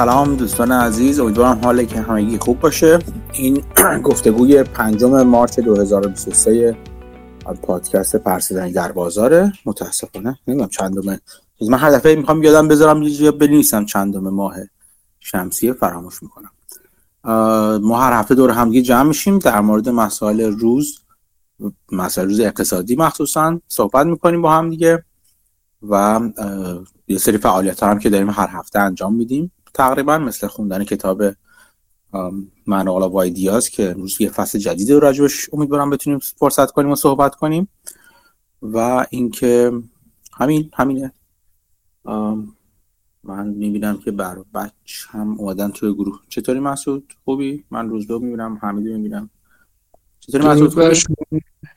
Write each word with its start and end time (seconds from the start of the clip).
سلام 0.00 0.36
دوستان 0.36 0.72
عزیز 0.72 1.20
امیدوارم 1.20 1.60
حال 1.64 1.84
که 1.84 2.00
همگی 2.00 2.38
خوب 2.38 2.60
باشه. 2.60 2.98
این 3.32 3.62
گفتگوی 4.08 4.62
پنجم 4.62 5.22
مارچ 5.22 5.60
2023 5.60 6.76
پادکست 7.62 8.16
پرسیدنی 8.16 8.72
در 8.72 8.92
بازاره. 8.92 9.52
متاسفانه 9.66 10.38
نمی‌دونم 10.46 10.68
چندمه 10.68 11.20
من 11.68 11.78
هر 11.78 11.90
دفعه 11.90 12.16
می‌خوام 12.16 12.42
یادم 12.42 12.68
بذارم 12.68 13.02
یه 13.02 13.30
بنویسم 13.30 13.84
چندم 13.84 14.28
ماه 14.28 14.54
شمسی 15.20 15.72
فراموش 15.72 16.22
می‌کنم. 16.22 16.50
ما 17.78 18.00
هر 18.00 18.12
هفته 18.12 18.34
دور 18.34 18.50
همدیگه 18.50 18.82
جمع 18.82 19.02
میشیم 19.08 19.38
در 19.38 19.60
مورد 19.60 19.88
مسائل 19.88 20.40
روز 20.40 20.98
مسائل 21.92 22.28
روز 22.28 22.40
اقتصادی 22.40 22.96
مخصوصا 22.96 23.60
صحبت 23.68 24.06
می‌کنیم 24.06 24.42
با 24.42 24.52
هم 24.52 24.70
دیگه 24.70 25.04
و 25.82 26.20
یه 27.08 27.18
سری 27.18 27.38
فعالیت 27.38 27.82
هم 27.82 27.98
که 27.98 28.10
داریم 28.10 28.30
هر 28.30 28.48
هفته 28.48 28.78
انجام 28.78 29.14
میدیم. 29.14 29.52
تقریبا 29.74 30.18
مثل 30.18 30.46
خوندن 30.46 30.84
کتاب 30.84 31.22
مناقلا 32.66 33.10
وایدیاز 33.10 33.68
که 33.68 33.90
امروز 33.90 34.20
یه 34.20 34.30
فصل 34.30 34.58
جدیدی 34.58 34.92
رو 34.92 35.00
راجبش 35.00 35.50
امیدوارم 35.52 35.90
بتونیم 35.90 36.18
فرصت 36.18 36.70
کنیم 36.70 36.90
و 36.90 36.94
صحبت 36.94 37.34
کنیم. 37.34 37.68
و 38.62 39.06
اینکه 39.10 39.72
همین 40.32 40.70
همینه. 40.74 41.12
من 43.24 43.46
می‌بینم 43.48 43.98
که 43.98 44.10
بر 44.10 44.38
بچ 44.54 45.06
هم 45.08 45.40
اومدن 45.40 45.70
توی 45.70 45.94
گروه. 45.94 46.20
چطوری 46.28 46.60
مسعود؟ 46.60 47.12
خوبی؟ 47.24 47.64
من 47.70 47.88
روز 47.88 48.06
دو 48.06 48.18
می‌بینم 48.18 48.58
حمیدو 48.62 48.90
می‌بینم. 48.90 49.30
چطوری 50.20 50.44
مسعود؟ 50.44 50.96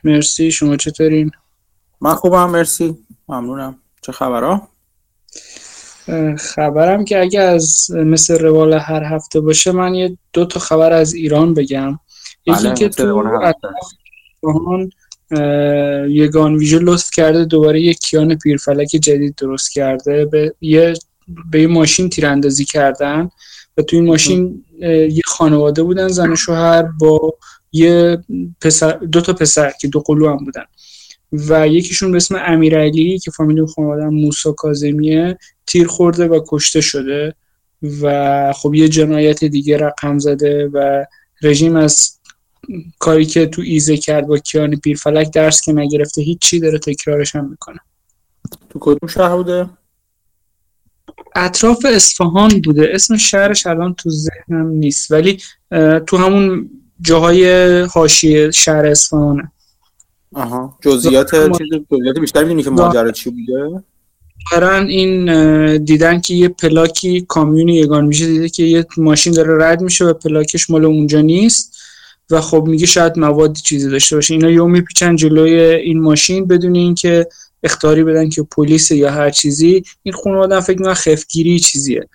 مرسی. 0.03 0.51
شما 0.51 0.77
چطورین؟ 0.77 1.31
من 2.01 2.13
خوبم 2.13 2.49
مرسی. 2.49 2.97
ممنونم. 3.27 3.79
چه 4.01 4.11
خبرها؟ 4.11 4.67
خبرم 6.37 7.05
که 7.05 7.19
اگه 7.19 7.39
از 7.39 7.91
مثل 7.91 8.39
روال 8.39 8.73
هر 8.73 9.03
هفته 9.03 9.39
باشه 9.39 9.71
من 9.71 9.95
یه 9.95 10.17
دو 10.33 10.45
تا 10.45 10.59
خبر 10.59 10.93
از 10.93 11.13
ایران 11.13 11.53
بگم. 11.53 11.99
یکی 12.45 12.63
بله، 12.63 12.73
که 12.73 12.89
تو 12.89 14.87
یگان 16.09 16.55
ویژه 16.55 16.79
لطف 16.79 17.09
کرده 17.15 17.45
دوباره 17.45 17.81
یک 17.81 17.99
کیان 17.99 18.35
پیرفلک 18.35 18.87
جدید 18.87 19.35
درست 19.35 19.71
کرده. 19.71 20.25
به 20.25 20.55
یه 20.61 20.93
به 21.51 21.61
یه 21.61 21.67
ماشین 21.67 22.09
تیراندازی 22.09 22.65
کردن 22.65 23.29
و 23.77 23.81
تو 23.81 23.95
این 23.95 24.05
ماشین 24.05 24.65
یه 24.81 25.21
خانواده 25.25 25.83
بودن 25.83 26.07
زن 26.07 26.31
و 26.31 26.35
شوهر 26.35 26.83
با 26.99 27.33
یه 27.71 28.23
پسر 28.61 28.91
دو 28.91 29.21
تا 29.21 29.33
پسر 29.33 29.71
که 29.81 29.87
دو 29.87 29.99
قلو 29.99 30.29
هم 30.29 30.45
بودن. 30.45 30.65
و 31.31 31.67
یکیشون 31.67 32.11
به 32.11 32.17
اسم 32.17 32.35
امیرعلی 32.39 33.19
که 33.19 33.31
فامیل 33.31 33.65
خانواده 33.65 34.05
موسا 34.05 34.51
کازمیه 34.51 35.37
تیر 35.67 35.87
خورده 35.87 36.27
و 36.27 36.39
کشته 36.47 36.81
شده 36.81 37.35
و 38.01 38.53
خب 38.53 38.73
یه 38.73 38.89
جنایت 38.89 39.43
دیگه 39.43 39.77
رقم 39.77 40.19
زده 40.19 40.67
و 40.73 41.05
رژیم 41.41 41.75
از 41.75 42.19
کاری 42.99 43.25
که 43.25 43.45
تو 43.45 43.61
ایزه 43.61 43.97
کرد 43.97 44.27
با 44.27 44.37
کیان 44.37 44.75
پیرفلک 44.75 45.31
درس 45.33 45.61
که 45.61 45.73
نگرفته 45.73 46.21
هیچی 46.21 46.59
داره 46.59 46.79
تکرارش 46.79 47.35
هم 47.35 47.49
می‌کنه. 47.49 47.79
تو 48.69 48.79
کدوم 48.79 49.09
شهر 49.09 49.35
بوده؟ 49.35 49.69
اطراف 51.35 51.85
اصفهان 51.89 52.61
بوده. 52.61 52.89
اسم 52.93 53.17
شهرش 53.17 53.67
الان 53.67 53.93
تو 53.93 54.09
ذهنم 54.09 54.67
نیست 54.67 55.11
ولی 55.11 55.37
تو 56.07 56.17
همون 56.17 56.69
جاهای 57.01 57.81
حاشیه 57.81 58.51
شهر 58.51 58.85
اصفهانه. 58.85 59.51
آها. 60.33 60.77
جزئیات 60.81 61.57
چیز 61.57 61.67
جزئیات 61.91 62.19
بیشتر 62.19 62.43
می‌دونی 62.43 62.63
که 62.63 62.69
ماجرا 62.69 63.11
چی 63.11 63.29
بوده؟ 63.29 63.83
قرن 64.51 64.87
این 64.87 65.77
دیدن 65.77 66.21
که 66.21 66.33
یه 66.33 66.47
پلاکی 66.47 67.25
کامیون 67.27 67.69
یگان 67.69 68.05
میشه 68.05 68.25
دیده 68.25 68.49
که 68.49 68.63
یه 68.63 68.85
ماشین 68.97 69.33
داره 69.33 69.65
رد 69.65 69.81
میشه 69.81 70.05
و 70.05 70.13
پلاکش 70.13 70.69
مال 70.69 70.85
اونجا 70.85 71.21
نیست 71.21 71.77
و 72.29 72.41
خب 72.41 72.63
میگه 72.67 72.85
شاید 72.85 73.19
موادی 73.19 73.61
چیزی 73.61 73.89
داشته 73.89 74.15
باشه. 74.15 74.33
اینا 74.33 74.49
یو 74.49 74.67
میپیچن 74.67 75.15
جلوی 75.15 75.59
این 75.59 76.01
ماشین 76.01 76.47
بدون 76.47 76.75
اینکه 76.75 77.27
اختاری 77.63 78.03
بدن 78.03 78.29
که 78.29 78.43
پلیس 78.43 78.91
یا 78.91 79.11
هر 79.11 79.29
چیزی. 79.29 79.83
این 80.03 80.13
خانواده 80.13 80.59
فکر 80.61 80.77
می‌کنن 80.77 80.93
خفگیری 80.93 81.59
چیزیه. 81.59 82.09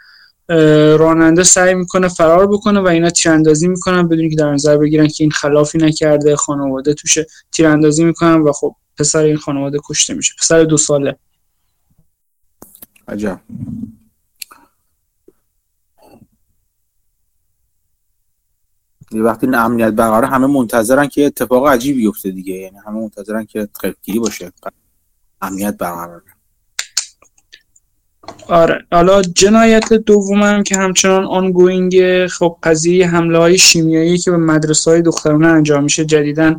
راننده 0.98 1.42
سعی 1.42 1.74
می‌کنه 1.74 2.08
فرار 2.08 2.46
بکنه 2.46 2.80
و 2.80 2.86
اینا 2.86 3.10
تیراندازی 3.10 3.68
می‌کنن 3.68 4.08
بدون 4.08 4.30
که 4.30 4.36
در 4.36 4.52
نظر 4.52 4.76
بگیرن 4.76 5.08
که 5.08 5.24
این 5.24 5.30
خلافی 5.30 5.78
نکرده 5.78 6.36
خانواده 6.36 6.94
توش 6.94 7.18
تیراندازی 7.52 8.04
می‌کنن 8.04 8.40
و 8.40 8.52
خب 8.52 8.74
پسر 8.98 9.22
این 9.22 9.36
خانواده 9.36 9.78
کشته 9.88 10.14
میشه. 10.14 10.34
پسر 10.38 10.64
دو 10.64 10.76
ساله. 10.76 11.16
عجب. 13.08 13.40
یه 19.12 19.22
وقتی 19.22 19.46
این 19.46 19.54
امنیت 19.54 19.92
برقرار 19.92 20.24
همه 20.24 20.46
منتظرن 20.46 21.06
که 21.06 21.26
اتفاق 21.26 21.66
عجیبی 21.66 21.98
بیفته 21.98 22.30
دیگه. 22.30 22.54
یعنی 22.54 22.76
همه 22.86 23.00
منتظرن 23.00 23.44
که 23.44 23.68
خیلی 24.04 24.18
باشه. 24.18 24.52
امنیت 25.40 25.76
برقرار 25.76 26.22
آره. 28.48 28.86
حالا 28.92 29.22
جنایت 29.22 29.92
دومم 29.92 30.62
که 30.62 30.76
همچنان 30.76 31.24
آنگوینگ 31.24 32.26
خب 32.26 32.58
قضیه 32.62 33.08
حمله 33.08 33.38
های 33.38 33.58
شیمیایی 33.58 34.18
که 34.18 34.30
به 34.30 34.36
مدرسه 34.36 34.90
های 34.90 35.02
دخترانه 35.02 35.46
انجام 35.46 35.84
میشه 35.84 36.04
جدیدن 36.04 36.58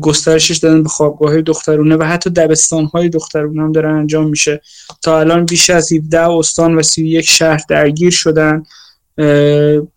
گسترشش 0.00 0.56
دادن 0.56 0.82
به 0.82 0.88
خوابگاه 0.88 1.40
دخترونه 1.40 1.96
و 1.96 2.02
حتی 2.02 2.30
دبستان 2.30 2.84
های 2.84 3.08
دخترونه 3.08 3.62
هم 3.62 3.72
داره 3.72 3.88
انجام 3.88 4.28
میشه. 4.28 4.60
تا 5.02 5.20
الان 5.20 5.44
بیش 5.44 5.70
از 5.70 5.92
17 5.92 6.20
استان 6.20 6.74
و 6.74 6.82
31 6.82 7.30
شهر 7.30 7.60
درگیر 7.68 8.10
شدن 8.10 8.62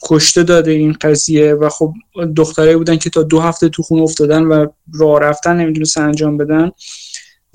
کشته 0.04 0.44
داده 0.44 0.72
این 0.72 0.96
قضیه 1.02 1.54
و 1.54 1.70
خب 1.70 1.94
دختره 2.36 2.78
بودن 2.78 2.98
که 2.98 3.10
تا 3.10 3.24
دو 3.24 3.40
هفته 3.40 3.70
تو 3.70 3.84
خونه 3.84 4.02
افتادن 4.02 4.44
و 4.44 4.68
راه 4.94 5.20
رفتن 5.20 5.58
نمی‌دونستن 5.58 6.02
انجام 6.02 6.38
بدن. 6.38 6.72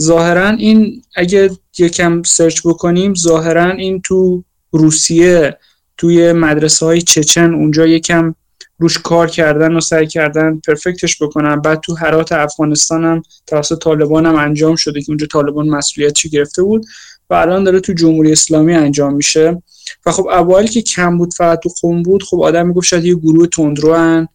ظاهرا 0.02 0.48
این 0.48 1.02
اگه 1.16 1.50
یکم 1.78 2.22
سرچ 2.22 2.60
بکنیم 2.64 3.14
ظاهرا 3.14 3.70
این 3.70 4.00
تو 4.00 4.44
روسیه 4.70 5.58
توی 5.96 6.32
مدرسه 6.32 6.86
های 6.86 7.02
چچن 7.02 7.54
اونجا 7.54 7.86
یکم 7.86 8.34
روش 8.78 8.98
کار 8.98 9.31
کردن 9.31 9.76
و 9.76 9.81
سعی 9.81 10.06
کردن 10.06 10.60
پرفکتش 10.66 11.22
بکنن. 11.22 11.60
بعد 11.60 11.81
تو 11.81 11.94
هرات 11.94 12.32
افغانستان 12.32 13.04
هم 13.04 13.22
توسط 13.47 13.78
طالبان 13.78 14.26
هم 14.26 14.37
انجام 14.37 14.76
شده 14.76 15.00
که 15.00 15.10
اونجا 15.10 15.26
طالبان 15.26 15.69
مسئولیتش 15.69 16.26
گرفته 16.26 16.62
بود 16.62 16.87
و 17.31 17.34
الان 17.34 17.65
داره 17.65 17.81
تو 17.81 17.93
جمهوری 17.93 18.32
اسلامی 18.32 18.75
انجام 18.75 19.15
میشه. 19.15 19.62
و 20.06 20.10
خب 20.10 20.26
اوایل 20.26 20.66
که 20.66 20.82
کم 20.82 21.19
بود 21.19 21.34
فقط 21.34 21.60
تو 21.62 21.69
خون 21.69 22.03
بود 22.03 22.22
خب 22.22 22.41
آدم 22.41 22.66
می‌گفت 22.66 22.87
شاید 22.87 23.04
یه 23.04 23.15
گروه 23.15 23.47
تندرو 23.47 24.26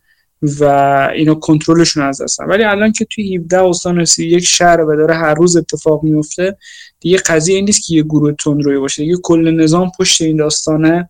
و 0.41 0.64
اینا 1.16 1.35
کنترلشون 1.35 2.03
از 2.03 2.22
دستن 2.22 2.46
ولی 2.46 2.64
الان 2.64 2.91
که 2.91 3.06
توی 3.06 3.35
17 3.35 3.62
استان 3.62 4.06
یک 4.18 4.46
شهر 4.46 4.81
و 4.81 4.96
داره 4.96 5.16
هر 5.16 5.34
روز 5.34 5.58
اتفاق 5.58 6.03
میفته 6.03 6.58
دیگه 7.00 7.18
قضیه 7.18 7.56
این 7.56 7.66
نیست 7.66 7.88
که 7.88 7.96
یه 7.96 8.03
گروه 8.03 8.34
تندروی 8.40 8.80
باشه. 8.80 9.03
دیگه 9.03 9.18
کل 9.24 9.52
نظام 9.52 9.91
پشت 10.00 10.22
این 10.22 10.38
داستانه. 10.38 11.09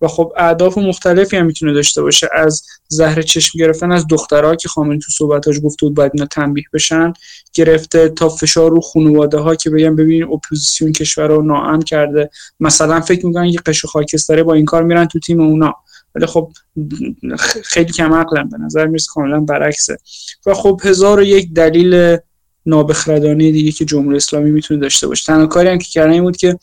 و 0.00 0.08
خب 0.08 0.32
اهداف 0.36 0.78
مختلفی 0.78 1.36
هم 1.36 1.46
می‌تونه 1.46 1.72
داشته 1.72 2.02
باشه. 2.02 2.28
از 2.34 2.62
زهر 2.88 3.22
چشم 3.22 3.58
گرفتن 3.58 3.92
از 3.92 4.06
دخترها 4.10 4.56
که 4.56 4.68
خامنه‌ای 4.68 4.98
تو 4.98 5.12
صحبتاش 5.12 5.56
گفته 5.64 5.86
بود 5.86 5.94
باید 5.94 6.12
اینا 6.14 6.26
تنبیه 6.26 6.64
بشن 6.72 7.12
گرفته 7.52 8.08
تا 8.08 8.28
فشار 8.28 8.70
رو 8.70 8.80
خانواده 8.80 9.38
ها 9.38 9.54
که 9.54 9.70
بگن 9.70 9.96
ببین 9.96 10.22
اپوزیسیون 10.22 10.92
کشور 10.92 11.28
رو 11.28 11.42
ناامن 11.42 11.82
کرده. 11.82 12.30
مثلا 12.60 13.00
فکر 13.00 13.26
می‌کنن 13.26 13.44
یه 13.44 13.58
قشر 13.66 13.84
خاکستری 13.84 14.42
با 14.42 14.54
این 14.54 14.64
کار 14.64 14.82
میرن 14.82 15.06
تو 15.06 15.18
تیم 15.18 15.40
اونا. 15.40 15.74
ولی 16.14 16.26
خب 16.26 16.50
خیلی 17.64 17.92
کم 17.92 18.14
عقلم 18.14 18.48
به 18.48 18.58
نظر 18.58 18.86
می‌رسه 18.86 19.08
کاملا 19.14 19.40
برعکسه. 19.40 19.98
و 20.46 20.54
خب 20.54 20.80
هزار 20.84 21.18
و 21.18 21.22
یک 21.22 21.52
دلیل 21.52 22.16
نابخردانه 22.66 23.52
دیگه 23.52 23.72
که 23.72 23.84
جمهوری 23.84 24.16
اسلامی 24.16 24.50
می‌تونه 24.50 24.80
داشته 24.80 25.06
باشه. 25.06 25.24
تنها 25.26 25.46
کاری 25.46 25.68
هم 25.68 25.78
که 25.78 25.88
کردن 25.90 26.22
بود 26.22 26.36
که 26.36 26.58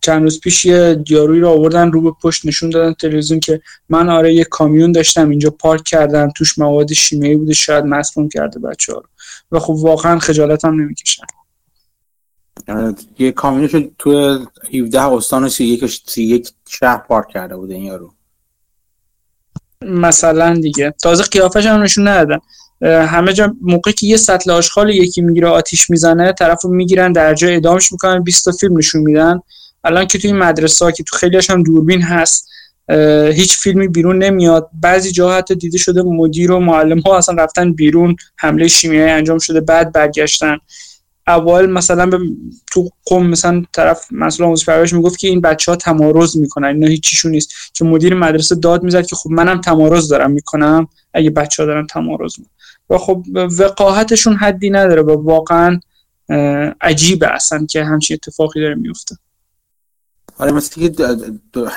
چند 0.00 0.22
روز 0.22 0.40
پیش 0.40 0.64
یه 0.64 0.94
دیارویی 0.94 1.40
رو 1.40 1.48
آوردن 1.48 1.92
رو 1.92 2.00
به 2.00 2.12
پشت 2.22 2.46
نشون 2.46 2.70
دادن 2.70 2.92
تلویزیون 2.92 3.40
که 3.40 3.60
من 3.88 4.08
آره 4.08 4.34
یه 4.34 4.44
کامیون 4.44 4.92
داشتم 4.92 5.30
اینجا 5.30 5.50
پارک 5.50 5.84
کردم 5.84 6.30
توش 6.36 6.58
مواد 6.58 6.92
شیمیایی 6.92 7.36
بوده 7.36 7.54
شاید 7.54 7.84
مصموم 7.84 8.28
کرده 8.28 8.58
بچه 8.58 8.92
ها 8.92 8.98
رو. 8.98 9.08
و 9.52 9.58
خب 9.58 9.74
واقعا 9.74 10.18
خجالت 10.18 10.64
هم 10.64 10.80
نمی‌کشن. 10.80 11.22
یه 13.18 13.32
کامیونش 13.32 13.86
تو 13.98 14.38
17 14.74 15.02
استان 15.02 15.44
و 15.44 15.48
31 15.48 16.50
شهر 16.68 16.98
پارک 16.98 17.28
کرده 17.28 17.56
بوده 17.56 17.74
این 17.74 17.84
یارو. 17.84 18.12
مثلا 19.82 20.54
دیگه. 20.54 20.94
تازه 21.02 21.22
قیافش 21.22 21.66
هم 21.66 21.82
نشون 21.82 22.08
ندادن. 22.08 22.38
همه 22.82 23.32
جا 23.32 23.54
موقعی 23.60 23.92
که 23.92 24.06
یه 24.06 24.16
سطل 24.16 24.50
آشغال 24.50 24.90
یکی 24.90 25.20
می‌گیره 25.20 25.48
آتیش 25.48 25.90
می‌زنه 25.90 26.32
طرف 26.32 26.64
رو 26.64 26.70
می‌گیرن 26.70 27.12
در 27.12 27.34
جای 27.34 27.56
ادامش 27.56 27.92
می‌کنن 27.92 28.22
20 28.22 28.44
تا 28.44 28.52
فیلم 28.52 28.78
نشون 28.78 29.02
میدن. 29.02 29.40
الان 29.84 30.06
که 30.06 30.18
توی 30.18 30.32
مدرسه 30.32 30.84
ها 30.84 30.90
که 30.90 31.02
تو 31.02 31.16
خیلیش 31.16 31.50
هم 31.50 31.62
دوربین 31.62 32.02
هست 32.02 32.48
هیچ 33.32 33.58
فیلمی 33.58 33.88
بیرون 33.88 34.22
نمیاد. 34.22 34.70
بعضی 34.82 35.12
جا 35.12 35.32
حتی 35.32 35.54
دیده 35.54 35.78
شده 35.78 36.02
مدیر 36.02 36.52
و 36.52 36.60
معلم 36.60 37.00
ها 37.00 37.18
اصلا 37.18 37.34
رفتن 37.34 37.72
بیرون 37.72 38.16
حمله 38.36 38.68
شیمیایی 38.68 39.10
انجام 39.10 39.38
شده 39.38 39.60
بعد 39.60 39.92
برگشتن. 39.92 40.58
اول 41.26 41.66
مثلا 41.66 42.10
تو 42.72 42.90
قم 43.06 43.26
مثلا 43.26 43.64
طرف 43.72 44.06
مسئول 44.10 44.46
آموزش 44.46 44.64
پرورش 44.64 44.92
می‌گفت 44.92 45.18
که 45.18 45.28
این 45.28 45.40
بچه 45.40 45.72
ها 45.72 45.76
تمارز 45.76 46.36
می‌کنن 46.36 46.68
اینا 46.68 46.86
هیچیشون 46.86 47.30
نیست. 47.30 47.52
که 47.74 47.84
مدیر 47.84 48.14
مدرسه 48.14 48.54
داد 48.54 48.82
می‌زد 48.82 49.06
که 49.06 49.16
خب 49.16 49.30
منم 49.30 49.60
تمارز 49.60 50.08
دارم 50.08 50.30
می‌کنم. 50.30 50.88
اگه 51.14 51.30
بچه 51.30 51.62
ها 51.62 51.66
دارن 51.66 51.86
تمارز 51.86 52.34
می‌کنن. 52.38 52.54
و 52.90 52.98
خب 52.98 53.24
وقاحتشون 53.58 54.36
حدی 54.36 54.70
نداره 54.70 55.02
و 55.02 55.22
واقعا 55.22 55.80
عجیبه 56.80 57.28
اصلا 57.34 57.66
که 57.66 57.84
همچین 57.84 58.14
اتفاقی 58.14 58.60
داره 58.60 58.74
میفته 58.74 59.16
آره 60.38 60.52
مثل 60.52 60.90
که 60.90 61.04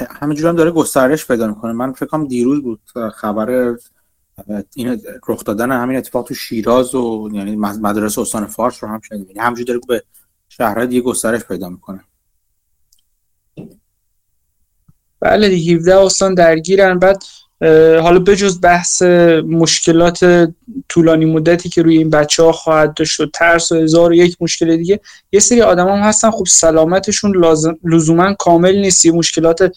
همینجور 0.10 0.50
هم 0.50 0.56
داره 0.56 0.72
گسترش 0.72 1.28
پیدا 1.28 1.48
می‌کنه. 1.48 1.72
من 1.72 1.94
فکرم 1.94 2.28
دیروز 2.28 2.62
بود 2.62 2.82
خبر 3.14 3.76
این 4.76 5.02
رخ 5.28 5.44
دادن 5.44 5.72
همین 5.72 5.98
اتفاق 5.98 6.28
تو 6.28 6.34
شیراز 6.34 6.96
و 6.96 7.30
یعنی 7.34 7.56
مدرسه 7.56 8.22
استان 8.22 8.46
فارس 8.46 8.84
رو 8.84 8.90
هم 8.90 9.02
شنیدیم. 9.02 9.28
یعنی 9.28 9.40
همینجور 9.40 9.66
داره 9.66 9.80
به 9.88 10.04
شهرهای 10.50 10.88
دیگه 10.88 11.02
گسترش 11.02 11.44
پیدا 11.44 11.70
می‌کنه. 11.70 12.04
بله 15.20 15.50
دیگه 15.50 15.76
17 15.76 15.98
استان 15.98 16.34
درگیرن. 16.34 17.00
بعد 17.00 17.24
حالا 18.02 18.20
بجز 18.20 18.62
بحث 18.62 19.02
مشکلات 19.46 20.50
طولانی 20.90 21.26
مدتی 21.26 21.70
که 21.70 21.82
روی 21.82 21.98
این 21.98 22.10
بچه 22.10 22.44
ها 22.44 22.52
خواهد 22.52 22.94
داشت 22.94 23.20
و 23.20 23.26
ترس 23.26 23.72
و 23.72 23.76
هزار 23.76 24.12
و 24.12 24.14
یک 24.14 24.38
مشکل 24.42 24.78
دیگه 24.78 25.00
یه 25.32 25.40
سری 25.40 25.62
آدم 25.62 25.88
هم 25.88 26.00
هستن 26.00 26.32
خب 26.32 26.46
سلامتشون 26.48 27.38
لازم 27.38 27.78
لزوما 27.84 28.34
کامل 28.34 28.76
نیست 28.76 29.06
یه 29.06 29.12
مشکلات 29.12 29.72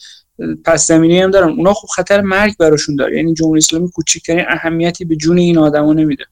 پس 0.65 0.87
زمینی 0.87 1.21
هم 1.21 1.31
دارن. 1.31 1.49
اونا 1.49 1.75
خب 1.75 1.89
خطر 1.89 2.21
مرگ 2.21 2.57
براشون 2.57 2.97
داره. 2.97 3.17
یعنی 3.17 3.35
جمهوری 3.35 3.59
اسلامی 3.59 3.91
کوچکترین 3.91 4.45
اهمیتی 4.49 5.05
به 5.05 5.17
جون 5.17 5.39
این 5.39 5.59
آدما 5.59 5.93
نمیده. 5.93 6.25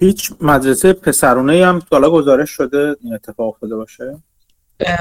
هیچ 0.00 0.32
مدرسه 0.40 0.92
پسرونه 0.92 1.66
هم 1.66 1.82
حالا 1.90 2.10
گزارش 2.10 2.50
شده 2.50 2.96
این 3.00 3.14
اتفاق 3.14 3.48
افتاده 3.48 3.76
باشه؟ 3.76 4.16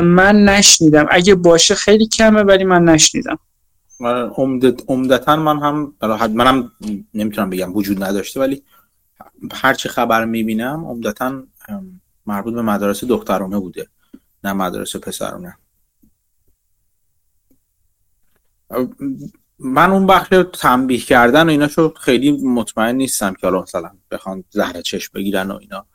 من 0.02 0.44
نشنیدم. 0.44 1.06
اگه 1.10 1.36
باشه 1.36 1.76
خیلی 1.76 2.08
کمه 2.08 2.44
ولی 2.44 2.64
من 2.64 2.84
نشنیدم. 2.84 3.40
عمدتا 4.88 5.36
من 5.36 5.60
هم 5.60 5.94
منم 6.34 6.72
نمی‌تونم 7.14 7.50
بگم 7.50 7.76
وجود 7.76 8.04
نداشته 8.04 8.40
ولی 8.40 8.64
هرچی 9.54 9.90
خبر 9.90 10.26
می‌بینم 10.26 10.86
عمدتا 10.86 11.44
مربوط 12.26 12.54
به 12.54 12.62
مدارس 12.62 13.04
دخترانه 13.04 13.60
بوده 13.60 13.88
نه 14.44 14.54
مدارس 14.54 14.96
پسرانه 14.96 15.58
من 19.60 19.92
اون 19.92 20.08
بخش 20.08 20.34
تنبیه 20.54 21.00
کردن 21.00 21.48
و 21.48 21.50
اینا 21.50 21.68
شو 21.68 21.94
خیلی 21.94 22.32
مطمئن 22.32 22.96
نیستم 22.96 23.34
که 23.34 23.48
حالا 23.48 23.62
مثلا 23.62 23.92
بخوان 24.12 24.44
زهر 24.50 24.82
چشم 24.82 25.12
بگیرن 25.16 25.52
و 25.52 25.58
اینا. 25.62 25.86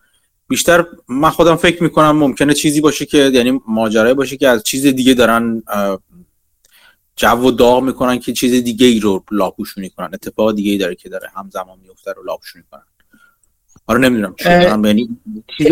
بیشتر 0.48 0.86
من 1.08 1.30
خودم 1.30 1.56
فکر 1.56 1.82
می‌کنم 1.82 2.10
ممکنه 2.16 2.54
چیزی 2.54 2.80
باشه 2.80 3.06
که 3.06 3.18
یعنی 3.18 3.60
ماجرای 3.68 4.14
باشه 4.14 4.36
که 4.36 4.48
از 4.48 4.62
چیز 4.62 4.86
دیگه 4.86 5.14
دارن 5.14 5.62
جو 7.16 7.28
و 7.28 7.50
داغ 7.50 7.82
می‌کنن 7.82 8.18
که 8.18 8.32
چیز 8.32 8.64
دیگه 8.64 8.86
ای 8.86 9.00
رو 9.00 9.24
لاپوشونی 9.30 9.90
کنن. 9.90 10.10
اتفاق 10.12 10.54
دیگه 10.54 10.72
ای 10.72 10.78
داره 10.78 10.94
که 10.94 11.08
داره 11.08 11.28
همزمان 11.34 11.78
میفته 11.82 12.12
رو 12.12 12.24
لاپوشونی 12.24 12.64
کنن. 12.70 12.82
آره 13.86 13.98
نمی‌دونم 13.98 14.84
یعنی 14.84 15.08
چیز 15.58 15.68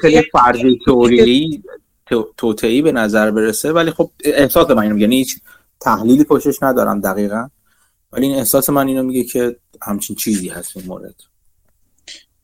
خیلی 0.00 0.22
فرضی 0.32 0.78
تئوری 0.86 1.62
توتعی 2.36 2.82
به 2.82 2.92
نظر 2.92 3.30
برسه 3.30 3.72
ولی 3.72 3.90
خب 3.90 4.10
احساس 4.24 4.70
من 4.70 4.98
یعنی 4.98 5.16
هیچ 5.16 5.40
تحلیلی 5.80 6.24
پشتش 6.24 6.62
ندارم 6.62 7.00
دقیقا. 7.00 7.48
ولی 8.12 8.26
این 8.26 8.36
احساس 8.36 8.70
من 8.70 8.88
اینو 8.88 9.02
میگه 9.02 9.24
که 9.24 9.56
همچین 9.82 10.16
چیزی 10.16 10.48
هست 10.48 10.76
این 10.76 10.86
مورد. 10.86 11.14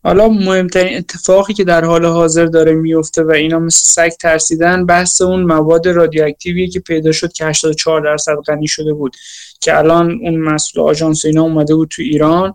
حالا 0.05 0.29
مهمترین 0.29 0.99
اتفاقی 0.99 1.55
که 1.55 1.65
در 1.65 1.85
حال 1.85 2.07
حاضر 2.07 2.47
داره 2.47 2.75
میفته 2.75 3.23
و 3.23 3.31
اینا 3.31 3.59
مثل 3.59 3.81
سگ 3.85 4.09
ترسیدن 4.09 4.87
بحث 4.87 5.21
اون 5.21 5.43
مواد 5.43 5.89
رادیواکتیویه 5.89 6.69
که 6.69 6.81
پیدا 6.81 7.13
شد 7.13 7.33
که 7.33 7.47
84 7.47 8.01
درصد 8.01 8.37
غنی 8.47 8.69
شده 8.69 8.93
بود. 8.93 9.17
که 9.61 9.79
الان 9.79 10.19
اون 10.23 10.37
مسئول 10.37 10.85
آژانس 10.85 11.25
اینا 11.25 11.43
اومده 11.43 11.75
بود 11.75 11.89
تو 11.89 12.03
ایران. 12.03 12.53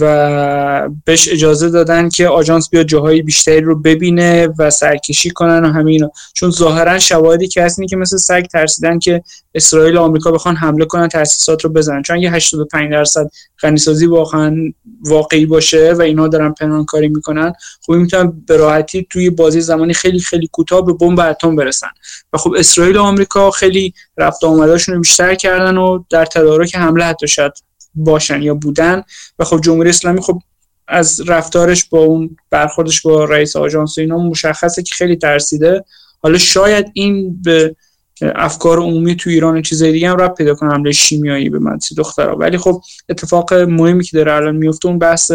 و 0.00 0.88
بهش 1.04 1.28
اجازه 1.28 1.70
دادن 1.70 2.08
که 2.08 2.28
آژانس 2.28 2.70
بیاد 2.70 2.86
جاهای 2.86 3.22
بیشتری 3.22 3.60
رو 3.60 3.80
ببینه 3.80 4.48
و 4.58 4.70
سرکشی 4.70 5.30
کنن 5.30 5.64
و 5.64 5.72
همین 5.72 6.08
چون 6.34 6.50
ظاهرا 6.50 6.98
شواهدی 6.98 7.48
که 7.48 7.62
هست 7.62 7.80
که 7.88 7.96
مثل 7.96 8.16
سگ 8.16 8.46
ترسیدن 8.46 8.98
که 8.98 9.22
اسرائیل 9.54 9.96
و 9.96 10.00
آمریکا 10.00 10.30
بخوان 10.30 10.56
حمله 10.56 10.84
کنن 10.84 11.08
تاسیسات 11.08 11.64
رو 11.64 11.70
بزنن. 11.70 12.02
چون 12.02 12.16
اگه 12.16 12.30
85 12.30 12.92
درصد 12.92 13.30
غنیسازی 13.62 14.06
واقعا 14.06 14.72
واقعی 15.00 15.46
باشه 15.46 15.92
و 15.92 16.02
اینا 16.02 16.28
دارن 16.28 16.52
پنهان 16.52 16.84
کاری 16.84 17.08
می‌کنن 17.08 17.52
خب 17.86 17.92
می‌تونن 17.92 18.42
به 18.46 18.56
راحتی 18.56 19.06
توی 19.10 19.30
بازی 19.30 19.60
زمانی 19.60 19.94
خیلی 19.94 20.20
خیلی 20.20 20.48
کوتاه 20.52 20.86
به 20.86 20.92
بمب 20.92 21.20
اتم 21.20 21.56
برسن. 21.56 21.88
و 22.32 22.38
خب 22.38 22.54
اسرائیل 22.58 22.96
و 22.96 23.02
آمریکا 23.02 23.50
خیلی 23.50 23.94
رفت 24.16 24.44
آمداشون 24.44 24.94
رو 24.94 25.00
بیشتر 25.00 25.34
کردن 25.34 25.76
و 25.76 26.04
در 26.10 26.24
تدارک 26.24 26.74
حمله 26.74 27.04
حتی 27.04 27.28
شد 27.28 27.52
باشن 27.96 28.42
یا 28.42 28.54
بودن. 28.54 29.02
و 29.38 29.44
خب 29.44 29.60
جمهوری 29.60 29.88
اسلامی 29.88 30.20
خب 30.20 30.40
از 30.88 31.20
رفتارش 31.28 31.84
با 31.84 31.98
اون 31.98 32.36
برخوردش 32.50 33.00
با 33.00 33.24
رئیس 33.24 33.56
آژانس 33.56 33.98
اینا 33.98 34.18
مشخصه 34.18 34.82
که 34.82 34.94
خیلی 34.94 35.16
ترسیده. 35.16 35.84
حالا 36.22 36.38
شاید 36.38 36.86
این 36.92 37.42
به 37.42 37.76
افکار 38.22 38.78
عمومی 38.78 39.16
تو 39.16 39.30
ایران 39.30 39.56
و 39.56 39.60
چیزای 39.62 39.92
دیگه 39.92 40.10
هم 40.10 40.16
رب 40.16 40.34
پیدا 40.34 40.54
کنه 40.54 40.72
حمله 40.72 40.92
شیمیایی 40.92 41.50
به 41.50 41.58
مدرسه 41.58 41.94
دخترها. 41.94 42.36
ولی 42.36 42.58
خب 42.58 42.82
اتفاق 43.08 43.54
مهمی 43.54 44.04
که 44.04 44.16
داره 44.16 44.32
الان 44.34 44.56
میفته 44.56 44.88
اون 44.88 44.98
بحث 44.98 45.32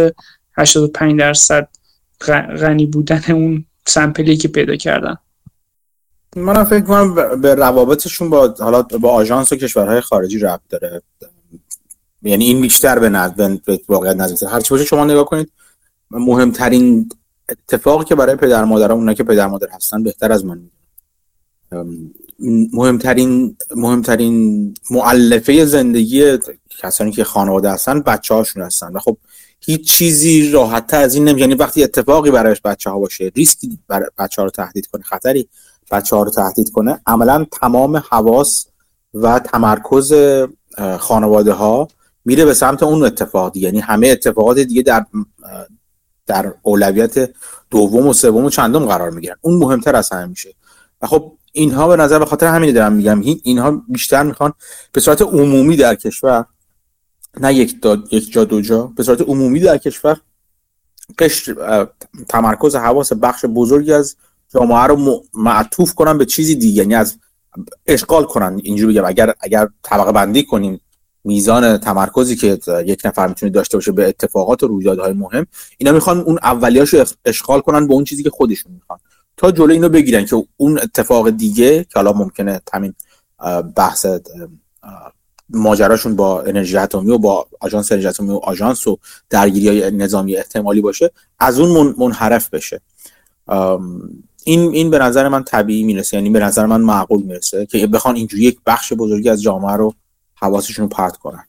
85 0.57 1.19
درصد 1.19 1.67
غنی 2.59 2.85
بودن 2.85 3.21
اون 3.27 3.65
سمپلی 3.87 4.37
که 4.37 4.47
پیدا 4.47 4.75
کردن. 4.75 5.17
منم 6.35 6.63
فکر 6.63 6.85
کنم 6.85 7.41
به 7.41 7.55
روابطشون 7.55 8.29
با 8.29 8.55
حالا 8.59 8.81
با 8.81 9.09
آژانس 9.09 9.51
و 9.51 9.55
کشورهای 9.55 10.01
خارجی 10.01 10.39
ربط 10.39 10.61
داره. 10.69 11.01
یعنی 12.23 12.45
این 12.45 12.61
بیشتر 12.61 12.99
به 12.99 13.09
نظر 13.09 13.57
به 13.65 13.79
واقعیت 13.89 14.15
نزدیک 14.15 14.49
هر 14.51 14.61
چی 14.61 14.69
باشه 14.69 14.85
شما 14.85 15.05
نگاه 15.05 15.25
کنید 15.25 15.51
مهمترین 16.11 17.09
اتفاقی 17.49 18.05
که 18.05 18.15
برای 18.15 18.35
پدر 18.35 18.63
مادرها 18.63 18.95
اونا 18.95 19.13
که 19.13 19.23
پدر 19.23 19.47
مادر 19.47 19.67
هستن 19.71 20.03
بهتر 20.03 20.31
از 20.31 20.45
من 20.45 20.61
مهمترین 22.73 23.57
مهمترین 23.75 24.73
معلفه 24.91 25.65
زندگی 25.65 26.37
کسانی 26.79 27.11
که 27.11 27.23
خانواده 27.23 27.71
هستن 27.71 27.99
بچه 27.99 28.33
هاشون 28.33 28.63
هستن. 28.63 28.93
و 28.93 28.99
خب 28.99 29.17
هیچ 29.59 29.91
چیزی 29.91 30.51
راحت 30.51 30.93
از 30.93 31.15
این 31.15 31.23
نمی 31.27 31.41
یعنی 31.41 31.55
وقتی 31.55 31.83
اتفاقی 31.83 32.31
برایش 32.31 32.61
بچه 32.61 32.89
ها 32.89 32.99
باشه 32.99 33.31
ریسکی 33.35 33.79
برای 33.87 34.07
بچه 34.17 34.41
ها 34.41 34.45
رو 34.45 34.51
تهدید 34.51 34.87
کنه 34.87 35.03
خطری 35.03 35.49
بچه 35.91 36.15
ها 36.15 36.23
رو 36.23 36.31
تهدید 36.31 36.71
کنه 36.71 37.01
عملا 37.07 37.45
تمام 37.51 38.03
حواس 38.09 38.65
و 39.13 39.39
تمرکز 39.39 40.13
خانواده 40.99 41.53
ها 41.53 41.87
میره 42.25 42.45
به 42.45 42.53
سمت 42.53 42.83
اون 42.83 43.03
اتفاق 43.03 43.57
یعنی 43.57 43.79
همه 43.79 44.07
اتفاقات 44.07 44.59
دیگه 44.59 44.81
در 44.81 45.05
در 46.25 46.53
اولویت 46.61 47.29
دوم 47.69 48.07
و 48.07 48.13
سوم 48.13 48.45
و 48.45 48.49
چندم 48.49 48.85
قرار 48.85 49.09
می‌گیرن. 49.09 49.35
اون 49.41 49.57
مهمتر 49.57 49.95
از 49.95 50.09
همه 50.09 50.25
میشه. 50.25 50.53
و 51.01 51.07
خب 51.07 51.31
اینها 51.51 51.87
به 51.87 51.95
نظر 51.95 52.19
به 52.19 52.25
خاطر 52.25 52.47
همین 52.47 52.73
دارم 52.73 52.93
میگم. 52.93 53.21
اینها 53.43 53.83
بیشتر 53.87 54.23
می‌خوان 54.23 54.53
به 54.91 55.01
صورت 55.01 55.21
عمومی 55.21 55.77
در 55.77 55.95
کشور 55.95 56.45
نه 57.39 57.53
یک, 57.53 57.75
یک 58.11 58.31
جا 58.31 58.43
دو 58.43 58.61
جا 58.61 58.83
به 58.83 59.03
صورت 59.03 59.21
عمومی 59.21 59.59
در 59.59 59.77
کشور 59.77 60.17
قشر 61.19 61.87
تمرکز 62.29 62.75
حواس 62.75 63.13
بخش 63.13 63.45
بزرگی 63.45 63.93
از 63.93 64.15
جامعه 64.53 64.83
رو 64.83 65.23
معطوف 65.33 65.93
کنن 65.93 66.17
به 66.17 66.25
چیزی 66.25 66.55
دیگه. 66.55 66.81
یعنی 66.81 66.95
از 66.95 67.17
اشغال 67.87 68.23
کنن. 68.23 68.59
اینجوری 68.63 68.93
بگم. 68.93 69.05
اگر 69.05 69.33
اگر 69.39 69.67
طبقه 69.83 70.11
بندی 70.11 70.43
کنیم 70.43 70.81
میزان 71.23 71.77
تمرکزی 71.77 72.35
که 72.35 72.59
یک 72.85 73.01
نفر 73.05 73.27
می‌تونه 73.27 73.51
داشته 73.51 73.77
باشه 73.77 73.91
به 73.91 74.07
اتفاقات 74.07 74.63
و 74.63 74.67
رویدادهای 74.67 75.13
مهم 75.13 75.47
اینا 75.77 75.91
می‌خوان 75.91 76.19
اون 76.19 76.39
اولیاشو 76.43 77.05
اشغال 77.25 77.61
کنن 77.61 77.87
به 77.87 77.93
اون 77.93 78.03
چیزی 78.03 78.23
که 78.23 78.29
خودشون 78.29 78.71
می‌خوان. 78.71 78.99
تا 79.37 79.51
جلو 79.51 79.71
اینو 79.71 79.89
بگیرن 79.89 80.25
که 80.25 80.43
اون 80.57 80.79
اتفاق 80.79 81.29
دیگه 81.29 81.83
که 81.83 81.91
حالا 81.95 82.13
ممکنه 82.13 82.61
همین 82.73 82.93
بحث 83.75 84.05
ماجراشون 85.49 86.15
با 86.15 86.41
انرژی 86.41 86.77
اتمی 86.77 87.11
و 87.11 87.17
با 87.17 87.47
آژانس 87.59 87.91
انرژی 87.91 88.07
اتمی 88.07 88.29
و 88.29 88.35
آژانس 88.35 88.87
و 88.87 88.97
درگیری 89.29 89.67
های 89.67 89.91
نظامی 89.91 90.35
احتمالی 90.35 90.81
باشه 90.81 91.11
از 91.39 91.59
اون 91.59 91.95
منحرف 91.97 92.49
بشه. 92.49 92.81
این 94.43 94.71
این 94.73 94.89
به 94.89 94.99
نظر 94.99 95.27
من 95.27 95.43
طبیعی 95.43 95.83
می‌رسه 95.83 96.17
یعنی 96.17 96.29
به 96.29 96.39
نظر 96.39 96.65
من 96.65 96.81
معقول 96.81 97.23
می‌رسه 97.23 97.65
که 97.65 97.87
بخوان 97.87 98.15
اینجوری 98.15 98.43
یک 98.43 98.59
بخش 98.65 98.93
بزرگی 98.93 99.29
از 99.29 99.41
جامعه 99.41 99.73
رو 99.73 99.93
حواسشون 100.41 100.83
رو 100.83 100.89
پرت 100.89 101.17
کنن. 101.17 101.43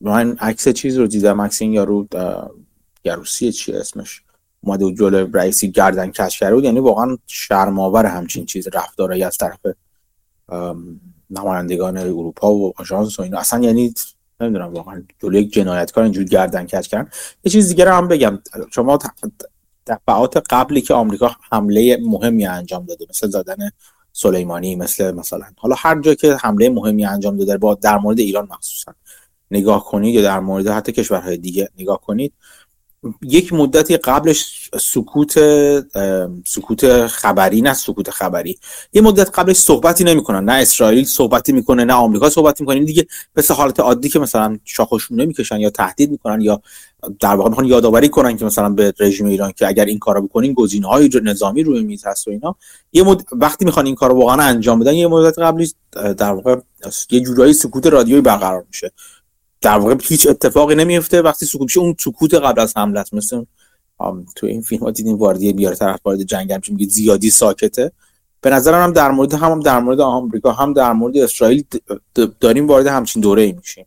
من 0.00 0.36
عکس 0.40 0.68
چیز 0.68 0.98
رو 0.98 1.06
دیدم. 1.06 1.40
عکس 1.40 1.62
این 1.62 1.72
یارو 1.72 2.08
گروسی 3.04 3.52
چی 3.52 3.72
اسمش؟ 3.72 4.22
اومده 4.60 4.84
و 4.84 4.90
جلو 4.90 5.28
رئیسی 5.32 5.70
گردن 5.70 6.10
کش 6.10 6.38
کرده 6.38 6.54
بود. 6.54 6.64
یعنی 6.64 6.80
واقعا 6.80 7.18
شرماور 7.26 8.06
همچین 8.06 8.46
چیز 8.46 8.68
رفتارایی 8.72 9.24
از 9.24 9.36
طرف 9.38 9.58
نمایندگان 11.30 11.96
اروپا 11.96 12.54
و 12.54 12.72
آژانس 12.76 13.18
و 13.18 13.22
اینا. 13.22 13.38
اصلا 13.38 13.60
یعنی 13.60 13.94
نمی‌دونم 14.40 14.74
واقعا 14.74 15.02
جلو 15.18 15.38
یک 15.38 15.52
جنایتکار 15.52 16.04
اینجوری 16.04 16.26
گردن 16.26 16.66
کش 16.66 16.88
کردن. 16.88 17.10
یه 17.44 17.52
چیز 17.52 17.68
دیگه 17.68 17.92
هم 17.92 18.08
بگم. 18.08 18.38
شما 18.70 18.98
دفعات 19.86 20.36
قبلی 20.50 20.80
که 20.80 20.94
آمریکا 20.94 21.36
حمله 21.50 21.98
مهمی 22.02 22.46
انجام 22.46 22.86
داده 22.86 23.06
مثل 23.10 23.28
زدن 23.28 23.70
سلیمانی 24.16 24.76
مثل 24.76 25.14
مثلا. 25.14 25.46
حالا 25.56 25.76
هر 25.78 26.00
جا 26.00 26.14
که 26.14 26.36
حمله 26.36 26.70
مهمی 26.70 27.04
انجام 27.06 27.36
داده 27.36 27.56
با 27.56 27.74
در 27.74 27.98
مورد 27.98 28.18
ایران 28.18 28.48
مخصوصا. 28.50 28.94
نگاه 29.50 29.84
کنید 29.84 30.14
یا 30.14 30.22
در 30.22 30.40
مورد 30.40 30.66
حتی 30.66 30.92
کشورهای 30.92 31.36
دیگه 31.36 31.68
نگاه 31.78 32.00
کنید. 32.00 32.32
یک 33.22 33.52
مدتی 33.52 33.96
قبلش 33.96 34.70
سکوت 34.80 35.38
سکوت 36.46 37.06
خبری 37.06 37.60
نه 37.60 37.74
سکوت 37.74 38.10
خبری. 38.10 38.58
یه 38.92 39.02
مدت 39.02 39.30
قبلش 39.38 39.56
صحبتی 39.56 40.04
نمی‌کنن. 40.04 40.44
نه 40.44 40.52
اسرائیل 40.52 41.04
صحبتی 41.04 41.52
می‌کنه 41.52 41.84
نه 41.84 41.92
آمریکا 41.92 42.30
صحبت 42.30 42.60
می‌کنه. 42.60 42.84
دیگه 42.84 43.06
مثل 43.36 43.54
حالت 43.54 43.80
عادی 43.80 44.08
که 44.08 44.18
مثلا 44.18 44.58
شاخشون 44.64 45.20
نمی‌کشن 45.20 45.60
یا 45.60 45.70
تهدید 45.70 46.10
می‌کنن 46.10 46.40
یا 46.40 46.62
در 47.20 47.34
واقع 47.34 47.48
می‌خوان 47.48 47.66
یادآوری 47.66 48.08
کنن 48.08 48.36
که 48.36 48.44
مثلا 48.44 48.68
به 48.68 48.94
رژیم 49.00 49.26
ایران 49.26 49.52
که 49.52 49.66
اگر 49.66 49.84
این 49.84 49.98
کارو 49.98 50.22
بکنین 50.22 50.52
گزینه‌های 50.52 51.10
نظامی 51.22 51.62
روی 51.62 51.82
میز 51.82 52.04
هست 52.06 52.28
و 52.28 52.30
اینا. 52.30 52.56
یه 52.92 53.02
مد... 53.02 53.22
وقتی 53.32 53.64
می‌خوان 53.64 53.86
این 53.86 53.94
کارو 53.94 54.14
واقعا 54.14 54.42
انجام 54.42 54.78
بدن 54.78 54.94
یه 54.94 55.06
مدت 55.06 55.38
قبلی 55.38 55.72
در 55.92 56.32
واقع 56.32 56.56
یه 57.10 57.20
جورایی 57.20 57.52
سکوت 57.52 57.86
رادیویی 57.86 58.20
برقرار 58.22 58.64
میشه. 58.68 58.90
در 59.66 59.78
واقع 59.78 59.96
هیچ 60.02 60.26
اتفاقی 60.26 60.74
نمیفته. 60.74 61.22
وقتی 61.22 61.46
سکوت 61.46 61.76
اون 61.76 61.96
سکوت 62.00 62.34
قبل 62.34 62.60
از 62.60 62.76
حمله 62.76 63.00
است 63.00 63.14
مثل 63.14 63.44
تو 64.36 64.46
این 64.46 64.62
فیلم 64.62 64.82
ها 64.82 64.90
دیدیم 64.90 65.16
واردی 65.16 65.52
بیار 65.52 65.74
طرف 65.74 66.00
وارد 66.04 66.22
جنگ 66.22 66.52
هم 66.52 66.60
میگه 66.68 66.86
زیادی 66.86 67.30
ساکته. 67.30 67.92
به 68.40 68.50
نظرم 68.50 68.82
هم 68.82 68.92
در 68.92 69.10
مورد 69.10 69.34
هم, 69.34 69.60
در 69.60 69.80
مورد 69.80 70.00
آمریکا 70.00 70.52
هم 70.52 70.72
در 70.72 70.92
مورد 70.92 71.16
اسرائیل 71.16 71.64
داریم 72.40 72.66
وارد 72.66 72.86
همچین 72.86 73.22
دوره 73.22 73.42
ای 73.42 73.52
میشیم 73.52 73.86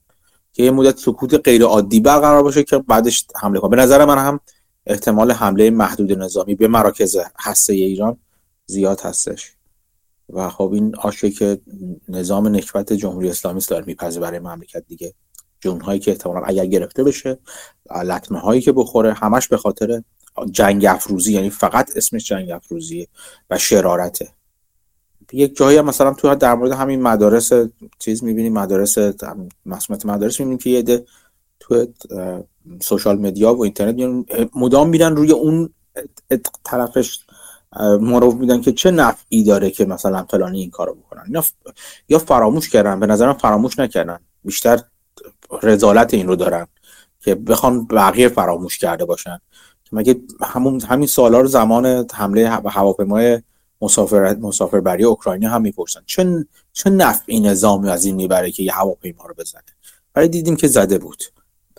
که 0.54 0.64
یه 0.64 0.72
مدت 0.72 0.98
سکوت 0.98 1.34
غیر 1.34 1.64
عادی 1.64 2.00
برقرار 2.00 2.44
باشه 2.44 2.64
که 2.64 2.78
بعدش 2.78 3.26
حمله 3.42 3.60
کنه. 3.60 3.70
به 3.70 3.82
نظر 3.82 4.06
من 4.06 4.18
هم 4.18 4.40
احتمال 4.86 5.32
حمله 5.32 5.70
محدود 5.70 6.12
نظامی 6.12 6.56
به 6.56 6.68
مراکز 6.68 7.18
هسته 7.40 7.74
ایران 7.74 8.18
زیاد 8.66 9.02
هستش. 9.02 9.52
و 10.30 10.50
خب 10.50 10.72
این 10.74 10.96
آشه 10.96 11.32
که 11.32 11.60
نظام 12.10 12.48
نکبت 12.48 12.94
جمهوری 12.94 13.30
اسلامی 13.30 13.62
داره 13.68 13.86
میپذه 13.86 14.20
برای 14.20 14.40
مملکت 14.40 14.84
دیگه. 14.88 15.14
جون 15.60 15.82
هایی 15.82 16.00
که 16.00 16.12
احتمالا 16.12 16.42
اگر 16.46 16.66
گرفته 16.66 17.04
بشه 17.04 17.38
لطمه 18.06 18.40
هایی 18.40 18.62
که 18.62 18.72
بخوره 18.72 19.14
همش 19.14 19.48
به 19.48 19.58
خاطر 19.58 20.04
جنگ 20.52 20.86
افروزی 20.86 21.34
یعنی 21.34 21.50
فقط 21.50 21.98
اسمش 21.98 22.28
جنگ 22.28 22.52
افروزی 22.52 23.08
و 23.50 23.58
شرارته. 23.58 24.28
یک 25.34 25.56
جایی 25.56 25.78
هم 25.78 25.86
مثلا 25.86 26.14
تو 26.14 26.36
در 26.36 26.56
مورد 26.56 26.72
همین 26.72 27.02
مدارس 27.02 27.52
چیز 28.00 28.24
می‌بینیم 28.24 28.54
مدارس 28.54 28.98
مسئولیت 29.66 30.06
مدارس 30.06 30.40
می‌بینیم 30.40 30.58
که 30.58 30.70
یه 30.70 31.06
تو 31.60 31.88
سوشال 32.82 33.20
مدیا 33.20 33.56
و 33.56 33.64
اینترنت 33.64 34.26
مدام 34.56 34.90
میرن 34.90 35.16
روی 35.16 35.32
اون 35.32 35.70
طرفش 36.64 37.20
رو 38.00 38.32
میدن 38.32 38.62
که 38.62 38.72
چه 38.72 38.92
نفعی 38.92 39.44
داره 39.44 39.70
که 39.70 39.86
مثلا 39.86 40.26
فلانی 40.30 40.60
این 40.60 40.70
کارو 40.70 40.96
بکنن. 40.96 41.44
یا 42.10 42.20
فراموش 42.20 42.70
کردن 42.70 43.00
به 43.00 43.06
نظرم 43.06 43.34
فراموش 43.34 43.80
نکردن. 43.80 44.20
بیشتر 44.46 44.80
رزالت 45.64 46.14
این 46.14 46.28
رو 46.28 46.36
دارن 46.36 46.68
که 47.20 47.36
بخوان 47.36 47.86
بقیه 47.86 48.30
فراموش 48.30 48.78
کرده 48.78 49.06
باشن. 49.06 49.40
مگه 49.92 50.22
همون 50.42 50.82
همین 50.82 51.08
سالا 51.08 51.42
رو 51.42 51.48
زمان 51.48 52.08
حمله 52.14 52.50
هواپیمای 52.50 53.42
مسافر 53.82 54.36
مسافربری 54.36 55.04
اوکراینی 55.04 55.46
هم 55.46 55.62
می‌پرسن. 55.62 56.02
چه 56.06 56.46
چه 56.74 56.90
نفعی 56.90 57.40
نظامی 57.40 57.90
از 57.90 58.06
این 58.06 58.16
می‌بره 58.16 58.52
که 58.52 58.64
یه 58.64 58.74
هواپیما 58.74 59.26
رو 59.26 59.34
بزنه؟ 59.38 59.62
ولی 60.16 60.28
دیدیم 60.28 60.56
که 60.56 60.68
زده 60.68 60.98
بود. 60.98 61.24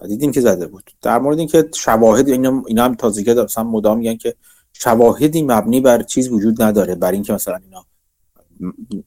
دیدیم 0.08 0.32
که 0.32 0.40
زده 0.40 0.66
بود. 0.66 0.90
در 1.02 1.18
مورد 1.18 1.38
اینکه 1.38 1.68
شواهد 1.74 2.28
اینا, 2.28 2.62
اینا 2.66 2.84
هم 2.84 2.94
تازگی 2.94 3.34
دارن 3.34 3.62
مدام 3.62 3.98
میگن 3.98 4.16
که 4.16 4.34
شواهدی 4.72 5.42
مبنی 5.42 5.80
بر 5.80 6.02
چیز 6.02 6.28
وجود 6.28 6.62
نداره. 6.62 6.94
بر 6.94 7.12
اینکه 7.12 7.32
مثلا 7.32 7.56
اینا 7.56 7.84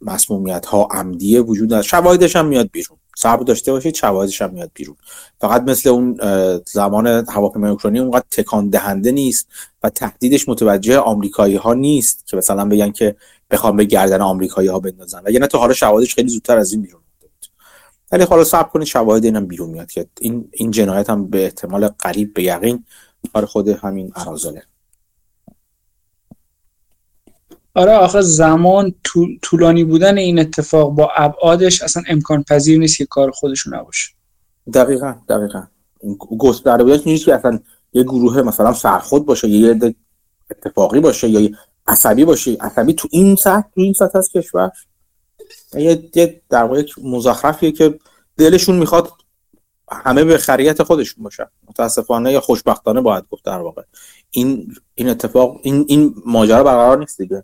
مسمومیت 0.02 0.66
ها 0.66 0.88
عمدیه 0.92 1.42
وجود 1.42 1.68
نداره. 1.68 1.82
شواهدش 1.82 2.36
هم 2.36 2.46
میاد 2.46 2.70
بیرون. 2.72 2.98
صبر 3.16 3.44
داشته 3.44 3.72
باشید 3.72 3.96
شواهدش 3.96 4.42
هم 4.42 4.50
میاد 4.50 4.72
بیرون. 4.74 4.96
فقط 5.42 5.62
مثل 5.62 5.90
اون 5.90 6.18
زمان 6.68 7.08
هواپیمای 7.08 7.72
اوکراینی 7.72 8.00
اونقدر 8.00 8.26
تکان 8.32 8.70
دهنده 8.70 9.12
نیست 9.12 9.48
و 9.84 9.90
تهدیدش 9.90 10.50
متوجه 10.50 11.00
آمریکایی 11.00 11.56
ها 11.56 11.74
نیست 11.74 12.28
که 12.28 12.38
مثلا 12.38 12.66
بگن 12.66 12.92
که 12.92 13.16
بخوام 13.52 13.76
به 13.76 13.86
گردن 13.86 14.22
آمریکایی 14.22 14.68
ها 14.68 14.80
بندازن. 14.80 15.22
و 15.26 15.32
یعنی 15.32 15.48
تو 15.48 15.58
حالا 15.58 15.74
شواهدش 15.74 16.16
خیلی 16.16 16.30
زودتر 16.30 16.58
از 16.58 16.72
این 16.72 16.82
بیرون 16.82 17.04
ولی 18.14 18.24
حالا 18.24 18.44
صبر 18.44 18.70
کنید 18.70 18.88
شواهد 18.88 19.26
اینم 19.26 19.46
بیرون 19.46 19.70
میاد 19.70 19.92
که 19.92 20.08
این 20.20 20.50
این 20.52 20.72
جنایت 20.72 21.10
هم 21.10 21.28
به 21.28 21.44
احتمال 21.44 21.88
قریب 21.88 22.34
به 22.34 22.44
یقین 22.44 22.86
کار 23.34 23.46
خود 23.46 23.68
همین 23.68 24.12
ارازله 24.16 24.64
آره 27.76 27.92
آخه 27.92 28.22
زمان 28.22 28.96
طولانی 29.42 29.84
بودن 29.84 30.18
این 30.18 30.40
اتفاق 30.40 30.90
با 30.90 31.12
ابعادش 31.16 31.82
اصلا 31.82 32.04
امکان 32.08 32.44
پذیر 32.44 32.80
نیست 32.80 32.98
که 32.98 33.06
کار 33.06 33.32
خودشون 33.32 33.76
نباشه. 33.76 34.10
دقیقا 34.74 35.16
دقیقا. 35.30 35.64
گسترده 36.40 36.84
بودنش 36.84 37.08
نیست 37.08 37.26
که 37.26 37.36
اصلا 37.36 37.60
یه 37.94 38.04
گروه 38.04 38.42
مثلا 38.42 38.74
سرخود 38.74 39.26
باشه 39.26 39.48
یه 39.48 39.96
اتفاقی 40.52 41.00
باشه 41.00 41.30
یا 41.30 41.50
عصبی 41.88 42.26
باشه. 42.26 42.58
عصبی 42.60 42.94
تو 42.94 43.08
این 43.12 43.36
سطح 43.36 43.68
تو 43.76 43.82
این 43.82 43.94
سطح 43.94 44.18
از 44.18 44.30
کشور. 44.30 44.72
یه, 45.74 46.10
یه 46.16 46.42
در 46.50 46.64
واقع 46.64 46.84
مزخرفیه 47.04 47.72
که 47.72 48.00
دلشون 48.38 48.76
می‌خواد 48.76 49.12
همه 49.92 50.24
به 50.24 50.38
خریت 50.38 50.84
خودشون 50.84 51.24
باشن. 51.24 51.46
متاسفانه 51.70 52.32
یا 52.32 52.42
خوشبختانه 52.42 53.02
باید 53.02 53.24
گفت 53.30 53.46
در 53.46 53.60
واقع. 53.60 53.82
این 54.32 54.76
این 54.96 55.10
اتفاق 55.10 55.60
این 55.64 55.86
این 55.88 56.16
ماجرا 56.26 56.64
برقرار 56.64 57.00
نیست 57.00 57.22
دیگه. 57.22 57.44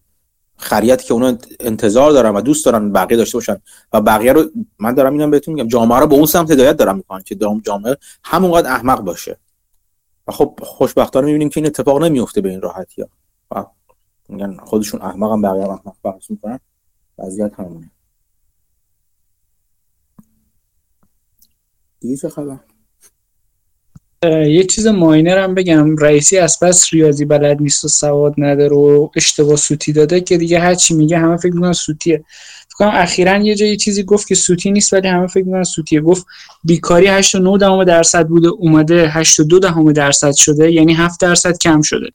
خریتی 0.60 1.08
که 1.08 1.14
اونا 1.14 1.38
انتظار 1.60 2.12
دارن 2.12 2.36
و 2.36 2.42
دوست 2.42 2.66
دارن 2.66 2.92
بقیه 2.92 3.18
داشته 3.18 3.38
باشن 3.38 3.62
و 3.94 4.02
بقیه 4.02 4.34
رو 4.34 4.44
من 4.80 4.94
دارم 4.94 5.14
اینم 5.14 5.32
بهتون 5.32 5.54
میگم 5.54 5.68
جامعه 5.68 6.00
رو 6.00 6.08
به 6.08 6.16
اون 6.16 6.26
سمت 6.26 6.52
هدایت 6.52 6.78
دارم 6.78 6.98
می‌کنن 6.98 7.24
که 7.24 7.38
جامعه 7.64 7.98
همونقدر 8.24 8.72
احمق 8.72 9.02
باشه. 9.02 9.38
و 10.28 10.32
خب 10.32 10.60
خوشبختانه 10.64 11.26
می‌بینیم 11.26 11.50
که 11.50 11.58
این 11.60 11.66
اتفاق 11.66 12.04
نمیفته 12.04 12.42
به 12.42 12.50
این 12.50 12.62
راحتی 12.62 13.02
ها. 13.02 13.10
و 13.52 13.66
میگن 14.30 14.58
خودشون 14.58 15.02
احمق 15.02 15.32
هم 15.32 15.42
بقیه 15.42 15.64
احمق 15.64 15.96
فرض 16.04 16.24
می‌کنن. 16.30 16.60
وضعیت 17.18 17.60
همونه. 17.60 17.92
دیگه 22.00 22.18
چه 22.18 22.30
خبر؟ 22.30 22.60
یه 24.26 24.64
چیز 24.64 24.88
ماینر 24.88 25.38
هم 25.38 25.56
بگم. 25.56 25.96
رئیسی 25.96 26.38
از 26.38 26.60
پس 26.60 26.94
ریاضی 26.94 27.26
بلد 27.26 27.62
نیست 27.62 27.86
و 27.86 27.88
سواد 27.88 28.34
نداره 28.38 28.76
و 28.76 29.10
اشتباه 29.16 29.56
سوتی 29.56 29.94
داده 29.94 30.22
که 30.22 30.38
دیگه 30.38 30.60
هر 30.60 30.76
چی 30.76 30.94
میگه 30.94 31.18
همه 31.18 31.38
فکر 31.38 31.54
می‌کنن 31.54 31.74
سوتیه. 31.74 32.24
فکر 32.68 32.76
کنم 32.76 32.92
اخیرا 32.94 33.38
یه 33.38 33.56
جایی 33.56 33.78
چیزی 33.78 34.04
گفت 34.04 34.28
که 34.28 34.36
سوتی 34.36 34.72
نیست 34.72 34.94
ولی 34.94 35.08
همه 35.08 35.28
فکر 35.28 35.44
می‌کنن 35.44 35.64
سوتیه. 35.64 36.02
گفت 36.02 36.26
بیکاری 36.64 37.08
89 37.08 37.58
دهم 37.58 37.84
درصد 37.84 38.28
بوده 38.28 38.48
اومده 38.48 39.10
82 39.10 39.60
دهم 39.60 39.92
درصد 39.92 40.34
شده 40.36 40.72
یعنی 40.72 40.94
7 40.94 41.22
درصد 41.22 41.58
کم 41.58 41.82
شده. 41.82 42.08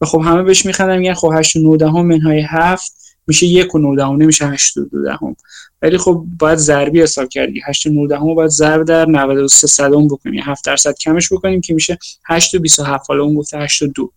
و 0.00 0.06
خب 0.06 0.22
همه 0.24 0.42
بهش 0.42 0.66
میخندن 0.66 0.98
میگن 0.98 1.14
خب 1.14 1.32
89 1.34 1.76
دهم 1.76 2.06
منهای 2.06 2.40
7 2.40 2.97
میشه 3.28 3.46
1 3.46 3.74
و 3.74 3.78
9 3.78 3.96
دهم 3.96 4.16
نمیشه 4.16 4.46
82 4.46 5.02
دهم. 5.02 5.36
ولی 5.82 5.98
خب 5.98 6.24
باید 6.38 6.58
ضربی 6.58 7.02
حساب 7.02 7.28
کردی 7.28 7.62
8 7.66 7.86
19 7.86 8.18
هم 8.18 8.34
باید 8.34 8.50
ضرب 8.50 8.84
در 8.84 9.06
93 9.06 9.66
صدم 9.66 10.08
بکنیم. 10.08 10.42
7 10.44 10.64
درصد 10.64 10.94
کمش 10.94 11.32
بکنیم 11.32 11.60
که 11.60 11.74
میشه 11.74 11.98
8 12.26 12.54
و 12.54 12.58
27 12.58 13.04
حالا 13.08 13.24
اون 13.24 13.34
گفته 13.34 13.58
8 13.58 13.82
و 13.82 13.86
2 13.86 14.12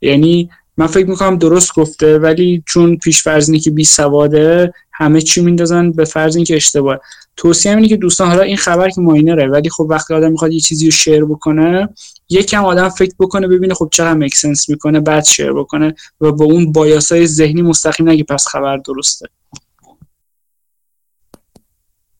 یعنی 0.00 0.50
من 0.76 0.86
فکر 0.86 1.06
می‌کنم 1.06 1.38
درست 1.38 1.74
گفته 1.74 2.18
ولی 2.18 2.62
چون 2.66 2.96
پیش 2.96 3.22
فرض 3.22 3.48
اینه 3.48 3.60
که 3.60 3.70
بی 3.70 3.84
سواده 3.84 4.72
همه 4.92 5.20
چی 5.20 5.40
میندازن 5.40 5.92
به 5.92 6.04
فرض 6.04 6.36
اینکه 6.36 6.56
اشتباه. 6.56 7.00
توصیه 7.36 7.74
اینه 7.74 7.88
که 7.88 7.96
دوستان 7.96 8.28
حالا 8.28 8.42
این 8.42 8.56
خبر 8.56 8.90
که 8.90 9.00
ماینره 9.00 9.46
ولی 9.46 9.70
خب 9.70 9.86
وقتی 9.90 10.14
آدم 10.14 10.30
می‌خواد 10.30 10.52
یه 10.52 10.60
چیزی 10.60 10.84
رو 10.84 10.90
شیر 10.90 11.24
بکنه 11.24 11.88
یکم 12.30 12.64
آدم 12.64 12.88
فکر 12.88 13.14
بکنه 13.18 13.48
ببینه 13.48 13.74
خب 13.74 13.88
چقدر 13.92 14.14
مکسنس 14.14 14.68
می‌کنه 14.68 15.00
بعد 15.00 15.24
شیر 15.24 15.52
بکنه 15.52 15.94
و 16.20 16.32
با 16.32 16.44
اون 16.44 16.72
بایاسای 16.72 17.26
ذهنی 17.26 17.62
مستقیم 17.62 18.08
نگه 18.08 18.24
پس 18.24 18.46
خبر 18.46 18.76
درسته. 18.76 19.28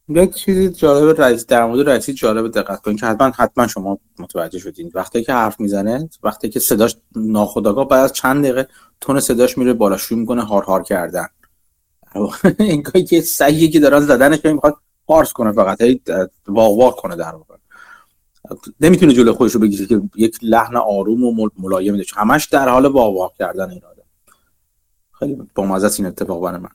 یک 0.09 0.35
چیزی 0.35 0.69
جالب 0.69 1.21
رئیس 1.21 1.47
در 1.47 1.67
مورد 1.67 1.89
رئیسی 1.89 2.13
جالب 2.13 2.51
دقت 2.51 2.81
کنید 2.81 3.01
که 3.01 3.07
حتما 3.07 3.33
حتما 3.37 3.67
شما 3.67 3.99
متوجه 4.19 4.59
شدین. 4.59 4.91
وقتی 4.95 5.25
که 5.25 5.33
حرف 5.33 5.61
می‌زنه 5.61 6.09
وقتی 6.23 6.49
که 6.49 6.61
صداش 6.61 6.97
ناخودآگاه 7.17 7.89
بعد 7.89 8.05
از 8.05 8.13
چند 8.13 8.45
دقیقه 8.45 8.69
تون 9.01 9.21
صداش 9.21 9.59
میره 9.59 9.73
بالا 9.73 9.97
شروع 9.97 10.21
می‌کنه 10.21 10.43
هار 10.43 10.63
هار 10.63 10.83
کردن. 10.83 11.27
انگار 12.59 13.03
که 13.03 13.21
سعیه 13.21 13.69
که 13.69 13.81
دارن 13.81 14.01
زدنش 14.01 14.45
می‌خواد 14.45 14.77
پارس 15.07 15.33
کنه 15.33 15.53
فقط 15.53 15.81
هی 15.81 16.01
واق 16.47 16.79
واق 16.79 16.97
کنه 16.97 17.17
در 17.17 17.35
واقع. 17.35 17.55
نمی‌تونه 18.81 19.15
جلوی 19.15 19.33
خودش 19.33 19.53
رو 19.53 19.61
بگیره 19.61 19.87
که 19.87 20.01
یک 20.17 20.39
لحن 20.43 20.77
آروم 20.77 21.25
و 21.25 21.51
ملایم 21.59 21.97
داشت. 21.97 22.15
همش 22.17 22.47
در 22.47 22.69
حال 22.69 22.87
واق 22.87 23.35
کردن 23.39 23.71
این 23.71 23.85
آدم 23.85 24.03
خیلی 25.19 25.37
بامزه 25.55 25.91
این 25.99 26.07
اتفاق 26.07 26.43
برای 26.43 26.61
من. 26.61 26.69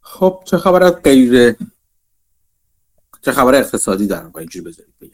خب 0.00 0.42
چه 0.44 0.58
خبر 0.58 0.82
از 0.82 0.92
غیر 0.92 1.56
چه 3.22 3.32
خبر 3.32 3.54
اقتصادی 3.54 4.06
دارم؟ 4.06 4.30
با 4.30 4.40
اینجوری 4.40 4.64
بذارید 4.64 4.94
بگم. 5.00 5.10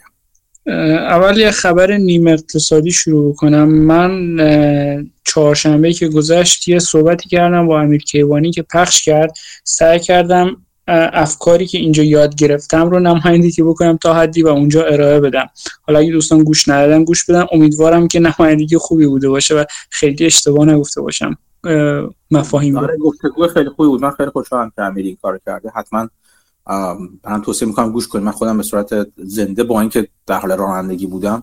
اول 0.92 1.38
یه 1.38 1.50
خبر 1.50 1.96
نیم 1.96 2.26
اقتصادی 2.26 2.90
شروع 2.90 3.34
کنم 3.34 3.68
من 3.68 4.36
چهارشنبه 5.24 5.92
که 5.92 6.08
گذشت 6.08 6.68
یه 6.68 6.78
صحبتی 6.78 7.28
کردم 7.28 7.66
با 7.66 7.80
امیر 7.80 8.02
کیوانی 8.02 8.50
که 8.50 8.62
پخش 8.62 9.04
کرد. 9.04 9.32
سعی 9.64 10.00
کردم 10.00 10.66
افکاری 11.12 11.66
که 11.66 11.78
اینجا 11.78 12.02
یاد 12.02 12.34
گرفتم 12.34 12.90
رو 12.90 13.00
نمایندگی 13.00 13.62
بکنم 13.62 13.96
تا 13.96 14.14
حدی 14.14 14.42
و 14.42 14.48
اونجا 14.48 14.84
ارائه 14.84 15.20
بدم. 15.20 15.46
حالا 15.82 15.98
اگه 15.98 16.12
دوستان 16.12 16.44
گوش 16.44 16.68
ندادن 16.68 17.04
گوش 17.04 17.24
بدن. 17.24 17.46
امیدوارم 17.52 18.08
که 18.08 18.20
نمایندگی 18.20 18.76
خوبی 18.76 19.06
بوده 19.06 19.28
باشه 19.28 19.54
و 19.54 19.64
خیلی 19.90 20.26
اشتباه 20.26 20.66
نگفته 20.66 21.00
باشم. 21.00 21.36
مفاهیم 22.30 22.78
آره 22.78 22.96
گفتگو 22.96 23.46
خیلی 23.46 23.68
خوبی 23.68 23.88
بود. 23.88 24.02
من 24.02 24.10
خیلی 24.10 24.30
خوشحالم 24.30 24.72
که 24.76 24.82
امیر 24.82 25.06
این 25.06 25.18
کار 25.22 25.40
کرده. 25.46 25.70
حتما 25.74 26.08
من 27.24 27.42
توصیه 27.44 27.68
می‌کنم 27.68 27.92
گوش 27.92 28.08
کنیم 28.08 28.24
من 28.24 28.30
خودم 28.30 28.56
به 28.56 28.62
صورت 28.62 29.06
زنده 29.16 29.64
با 29.64 29.80
اینکه 29.80 30.08
در 30.26 30.38
حال 30.38 30.52
رانندگی 30.52 31.06
بودم 31.06 31.42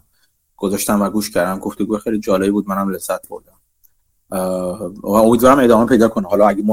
گذاشتم 0.57 1.01
و 1.01 1.09
گوش 1.09 1.31
کردم. 1.31 1.59
گفتگو 1.59 1.97
خیلی 1.97 2.19
جالبی 2.19 2.51
بود. 2.51 2.69
منم 2.69 2.89
لذت 2.89 3.27
بردم. 3.29 3.56
و 4.29 5.07
امیدوارم 5.07 5.59
ادامه 5.59 5.85
پیدا 5.85 6.07
کنه. 6.07 6.27
حالا 6.27 6.47
اگه 6.47 6.63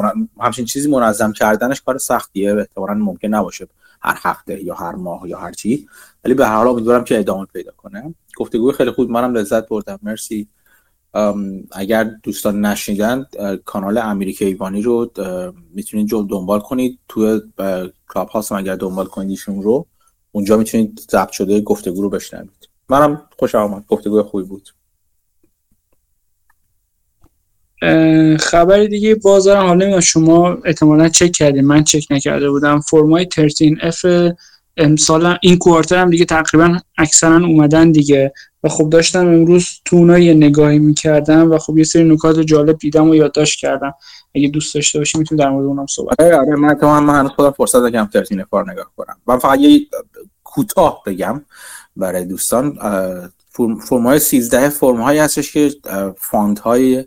همچین 0.41 0.65
چیزی 0.65 0.91
منظم 0.91 1.33
کردنش 1.33 1.83
کار 1.83 1.99
سختیه 1.99 2.55
احتمالاً 2.55 2.95
ممکن 2.95 3.29
نباشه 3.29 3.69
هر 4.01 4.19
هفته 4.23 4.65
یا 4.65 4.75
هر 4.75 4.95
ماه 4.95 5.29
یا 5.29 5.39
هر 5.39 5.53
چی. 5.53 5.89
ولی 6.25 6.35
به 6.35 6.47
هر 6.47 6.57
حال 6.57 6.69
امیدوارم 6.69 7.05
که 7.05 7.19
ادامه 7.19 7.47
پیدا 7.47 7.73
کنه. 7.77 8.15
گفتگوی 8.37 8.73
خیلی 8.73 8.91
خوب. 8.91 9.11
منم 9.11 9.35
لذت 9.35 9.69
بردم. 9.69 9.99
مرسی. 10.03 10.49
اگر 11.73 12.05
دوستان 12.23 12.65
نشنیدن 12.65 13.27
کانال 13.65 13.99
امریکا 13.99 14.45
ایوانی 14.45 14.83
رو 14.83 15.11
می‌تونید 15.75 16.07
جو 16.07 16.23
دنبال 16.23 16.61
کنید. 16.61 16.99
توی 17.09 17.41
کلاب 18.15 18.29
هاست 18.29 18.53
اگر 18.53 18.77
دنبال 18.77 19.07
کنید 19.07 19.31
ایشون 19.31 19.63
رو 19.63 19.87
اونجا 20.33 20.57
می‌تونید 20.57 21.01
ضبط 21.11 21.31
شده 21.31 21.61
گفتگو 21.61 22.03
رو 22.03 22.11
بشنوید. 22.11 22.69
منم 22.89 23.23
خوش 23.39 23.55
آمد. 23.55 23.85
گفتگوی 23.89 24.23
خوبی 24.23 24.45
بود. 24.45 24.69
خبر 28.41 28.85
دیگه 28.85 29.15
بازار 29.15 29.57
حالا 29.57 30.01
شما 30.01 30.59
احتمالا 30.65 31.09
چک 31.09 31.33
کردیم 31.33 31.65
من 31.65 31.85
چک 31.85 32.07
نکرده 32.11 32.51
بودم. 32.51 32.81
فرمای 32.81 33.27
13 33.35 33.77
اف 33.83 34.05
امسال 34.77 35.39
این 35.43 35.59
کوارتر 35.59 35.97
هم 35.97 36.11
دیگه 36.11 36.25
تقریبا 36.25 36.79
اکثرا 36.99 37.37
اومدن 37.37 37.93
دیگه. 37.93 38.33
و 38.65 38.69
خب 38.69 38.91
داشتم 38.91 39.27
امروز 39.27 39.69
تو 39.85 40.19
یه 40.19 40.35
نگاهی 40.35 40.79
می‌کردم 40.79 41.51
و 41.51 41.59
خب 41.59 41.79
یه 41.79 41.85
سری 41.85 42.05
نکات 42.05 42.41
جالب 42.41 42.79
دیدم 42.79 43.11
و 43.11 43.15
یادداشت 43.15 43.61
کردم. 43.61 43.95
اگه 44.35 44.49
دوست 44.49 44.75
داشته 44.75 44.99
باشی 44.99 45.19
می‌تونی 45.19 45.39
در 45.39 45.51
مورد 45.51 45.67
اونم 45.67 45.87
صحبت 45.87 46.21
آره 46.21 46.37
آره. 46.37 46.57
من 46.57 46.75
تو 46.75 47.01
من 47.01 47.15
هنوز 47.15 47.31
خودم 47.31 47.51
فرصت 47.51 47.77
داشتم 47.77 48.09
13 48.13 48.47
کار 48.51 48.71
نگاه 48.73 48.91
کنم. 48.97 49.17
من 49.27 49.39
فقط 49.39 49.59
یه 49.59 49.81
کوتاه 50.45 51.03
بگم 51.07 51.43
برای 51.97 52.25
دوستان. 52.25 52.79
فرم 53.81 54.07
های 54.07 54.19
13 54.19 54.69
فرم 54.69 55.01
هایی 55.01 55.19
هستش 55.19 55.53
که 55.53 55.71
فاند 56.19 56.59
های 56.59 57.05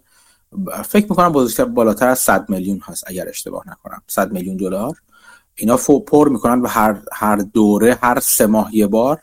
فکر 0.85 1.05
می‌کنم 1.09 1.33
بالاتر 1.73 2.07
از 2.07 2.19
100 2.19 2.49
میلیون 2.49 2.79
هست 2.83 3.03
اگر 3.07 3.29
اشتباه 3.29 3.63
نکنم. 3.67 4.01
100 4.07 4.31
میلیون 4.31 4.57
دلار. 4.57 4.95
اینا 5.55 5.77
پر 5.77 6.29
می‌کنن 6.29 6.61
و 6.61 6.67
هر 6.67 7.01
هر 7.13 7.35
دوره 7.35 7.97
هر 8.01 8.19
سه 8.19 8.47
ماه 8.47 8.75
یه 8.75 8.87
بار 8.87 9.19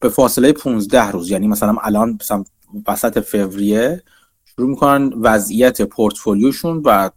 به 0.00 0.08
فاصله 0.08 0.52
15 0.52 1.10
روز. 1.10 1.30
یعنی 1.30 1.48
مثلا 1.48 1.76
الان 1.82 2.18
مثلا 2.20 2.44
وسط 2.86 3.18
فوریه 3.18 4.02
شروع 4.44 4.68
می‌کنن 4.68 5.12
وضعیت 5.20 5.82
پورتفولیوشون 5.82 6.82
و 6.84 7.10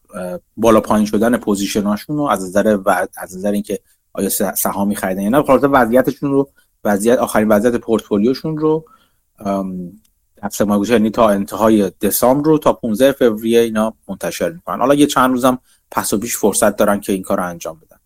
بالا 0.58 0.82
پایین 0.82 1.06
شدن 1.06 1.38
پوزیشناشون 1.38 2.18
رو 2.18 2.24
از 2.24 2.44
نظر 2.44 2.80
و 2.86 3.08
از 3.18 3.38
نظر 3.38 3.52
اینکه 3.52 3.80
آیا 4.14 4.30
سهامی 4.56 4.96
خریدن 4.96 5.22
یا 5.22 5.30
نه 5.30 5.38
وضعیتشون 5.40 6.32
رو 6.32 6.50
وضعیت 6.84 7.20
آخرین 7.20 7.48
وضعیت 7.48 7.76
پورتفولیوشون 7.76 8.58
رو 8.58 8.86
هفته 10.44 10.66
ماه 10.66 10.90
یعنی 10.90 11.10
تا 11.10 11.30
انتهای 11.30 11.92
دسامبر 12.02 12.46
رو 12.46 12.58
تا 12.58 12.74
15 12.74 13.12
فوریه 13.12 13.60
اینا 13.60 13.94
منتشر 14.08 14.50
می‌کنن. 14.50 14.80
حالا 14.80 14.96
یه 14.96 15.06
چند 15.06 15.32
روزم 15.32 15.60
پس 15.92 16.14
و 16.14 16.18
پیش 16.18 16.38
فرصت 16.38 16.76
دارن 16.76 17.00
که 17.00 17.14
این 17.14 17.22
کار 17.22 17.38
رو 17.38 17.46
انجام 17.46 17.80
بدن. 17.80 17.98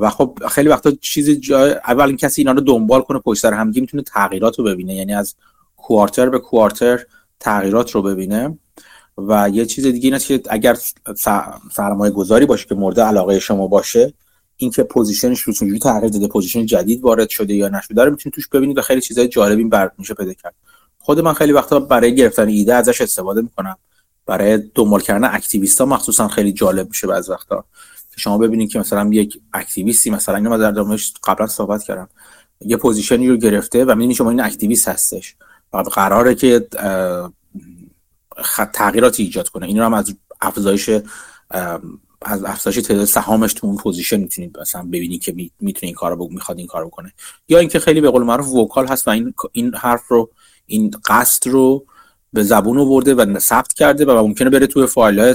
و 0.00 0.10
خب 0.10 0.38
خیلی 0.50 0.68
وقتا 0.68 0.90
چیز 1.00 1.36
جالبیه 1.36 2.06
اگه 2.06 2.16
کسی 2.16 2.40
اینا 2.40 2.52
رو 2.52 2.60
دنبال 2.60 3.00
کنه 3.00 3.18
پشت 3.18 3.42
سر 3.42 3.52
همگی 3.52 3.80
می‌تونه 3.80 4.02
تغییرات 4.02 4.58
رو 4.58 4.64
ببینه. 4.64 4.94
یعنی 4.94 5.14
از 5.14 5.34
quarter 5.76 6.28
به 6.28 6.38
quarter 6.38 7.04
تغییرات 7.40 7.90
رو 7.90 8.02
ببینه. 8.02 8.58
و 9.18 9.48
یه 9.52 9.66
چیز 9.66 9.86
دیگه 9.86 10.06
اینه 10.06 10.18
که 10.18 10.42
اگر 10.48 10.76
سرمایه 11.72 12.12
گذاری 12.12 12.46
باشه 12.46 12.66
که 12.66 12.74
مورد 12.74 13.00
علاقه 13.00 13.38
شما 13.38 13.66
باشه 13.66 14.12
اینکه 14.56 14.82
position 14.82 15.28
ش 15.28 15.40
رو 15.40 15.52
تغییر 15.82 16.12
داده 16.12 16.28
position 16.28 16.66
جدید 16.66 17.00
وارد 17.00 17.28
شده 17.28 17.54
یا 17.54 17.68
نشده 17.68 18.04
رو 18.04 18.10
می‌تونید 18.10 18.34
توش 18.34 18.48
ببینید 18.48 18.78
و 18.78 18.82
خیلی 18.82 19.00
چیزای 19.00 19.28
جالبی 19.28 19.64
بر 19.64 19.90
میشه 19.98 20.14
پیدا 20.14 20.32
کرد. 20.32 20.54
خود 20.98 21.20
من 21.20 21.32
خیلی 21.32 21.52
وقتا 21.52 21.80
برای 21.80 22.14
گرفتن 22.14 22.48
ایده 22.48 22.74
ازش 22.74 23.00
استفاده 23.00 23.40
می‌کنم. 23.40 23.76
برای 24.26 24.62
دنبال 24.74 25.00
کردن 25.00 25.34
activist 25.34 25.80
ها 25.80 25.86
مخصوصا 25.86 26.28
خیلی 26.28 26.52
جالب 26.52 26.88
میشه 26.88 27.06
بعض 27.06 27.30
وقتا. 27.30 27.64
که 28.10 28.20
شما 28.20 28.38
ببینید 28.38 28.70
که 28.70 28.78
مثلا 28.78 29.10
یک 29.12 29.40
activist 29.52 30.04
ی 30.04 30.10
مثلا 30.10 30.36
اینو 30.36 30.50
من 30.50 30.58
در 30.58 30.70
موردش 30.70 31.12
قبلا 31.24 31.46
صحبت 31.46 31.82
کردم. 31.82 32.08
یه 32.60 32.76
position 32.76 33.22
ی 33.22 33.28
رو 33.28 33.36
گرفته 33.36 33.84
و 33.84 33.90
می‌بینید 33.90 34.16
شما 34.16 34.30
این 34.30 34.40
activist 34.40 34.88
هستش 34.88 35.36
و 35.72 35.76
قراره 35.78 36.34
که 36.34 36.68
تغییراتی 38.72 39.22
ایجاد 39.22 39.48
کنه. 39.48 39.66
این 39.66 39.78
رو 39.78 39.84
هم 39.84 39.94
از 39.94 40.14
افزایش 40.40 40.90
از 42.22 42.44
افزایش 42.44 42.76
تعداد 42.76 43.04
سهامش 43.04 43.52
تو 43.52 43.66
اون 43.66 43.76
position 43.76 44.20
می‌تونید 44.20 44.58
مثلا 44.58 44.82
ببینید 44.82 45.22
که 45.22 45.32
می‌تونه 45.32 45.82
این 45.82 45.94
کارو 45.94 46.28
می‌خواد 46.28 46.58
این 46.58 46.66
کارو 46.66 46.86
بکنه. 46.86 47.12
یا 47.48 47.58
اینکه 47.58 47.78
خیلی 47.78 48.00
به 48.00 48.10
قول 48.10 48.22
معروف 48.22 48.48
vocal 48.48 48.86
هست 48.86 49.08
و 49.08 49.10
این 49.10 49.34
این 49.52 49.74
حرف 49.74 50.08
رو 50.08 50.30
این 50.68 50.90
قصد 51.08 51.48
رو 51.48 51.86
به 52.32 52.42
زبون 52.42 52.78
آورده 52.78 53.14
و 53.14 53.38
ثبت 53.38 53.72
کرده 53.72 54.04
و 54.04 54.26
ممکنه 54.26 54.50
بره 54.50 54.66
توی 54.66 54.86
فایل 54.86 55.20
های 55.20 55.34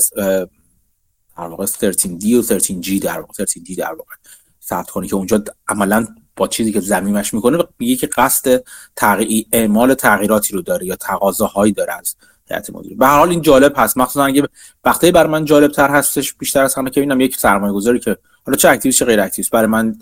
در 1.38 1.48
واقع 1.48 1.66
13D 1.66 2.34
و 2.34 2.42
13G 2.42 3.00
در 3.02 3.20
واقع 3.20 3.46
13D 3.46 3.78
در 3.78 3.94
واقع 3.94 4.16
ثبت 4.64 4.90
کنه 4.90 5.08
که 5.08 5.16
اونجا 5.16 5.44
عملا 5.68 6.08
با 6.36 6.48
چیزی 6.48 6.72
که 6.72 6.80
زمینش 6.80 7.34
می‌کنه 7.34 7.64
میگه 7.80 7.96
که 7.96 8.08
قصد 8.08 8.64
تغییر 8.96 9.46
اعمال 9.52 9.94
تغییراتی 9.94 10.54
رو 10.54 10.62
داره 10.62 10.86
یا 10.86 10.96
تقاضاهایی 10.96 11.74
داره 11.74 11.94
از 11.94 12.16
هیئت 12.50 12.70
مدیره. 12.70 12.96
به 12.96 13.06
هر 13.06 13.18
حال 13.18 13.30
این 13.30 13.42
جالب 13.42 13.74
هست. 13.76 13.98
مخصوصا 13.98 14.26
اگه 14.26 14.48
وقتی 14.84 15.12
بر 15.12 15.28
من 15.28 15.46
جالب 15.46 15.72
تر 15.72 15.90
هستش 15.90 16.34
بیشتر 16.34 16.64
از 16.64 16.76
همه 16.76 16.90
که 16.90 17.00
ببینم 17.00 17.22
یک 17.22 17.38
سرمایه 17.38 17.74
گذاری 17.74 18.00
که 18.00 18.18
حالا 18.46 18.58
چه 18.58 18.70
اکتیویست 18.70 19.00
چه 19.00 19.06
غیر 19.06 19.22
اکتیویست 19.22 19.52
برای 19.52 19.68
من 19.68 19.96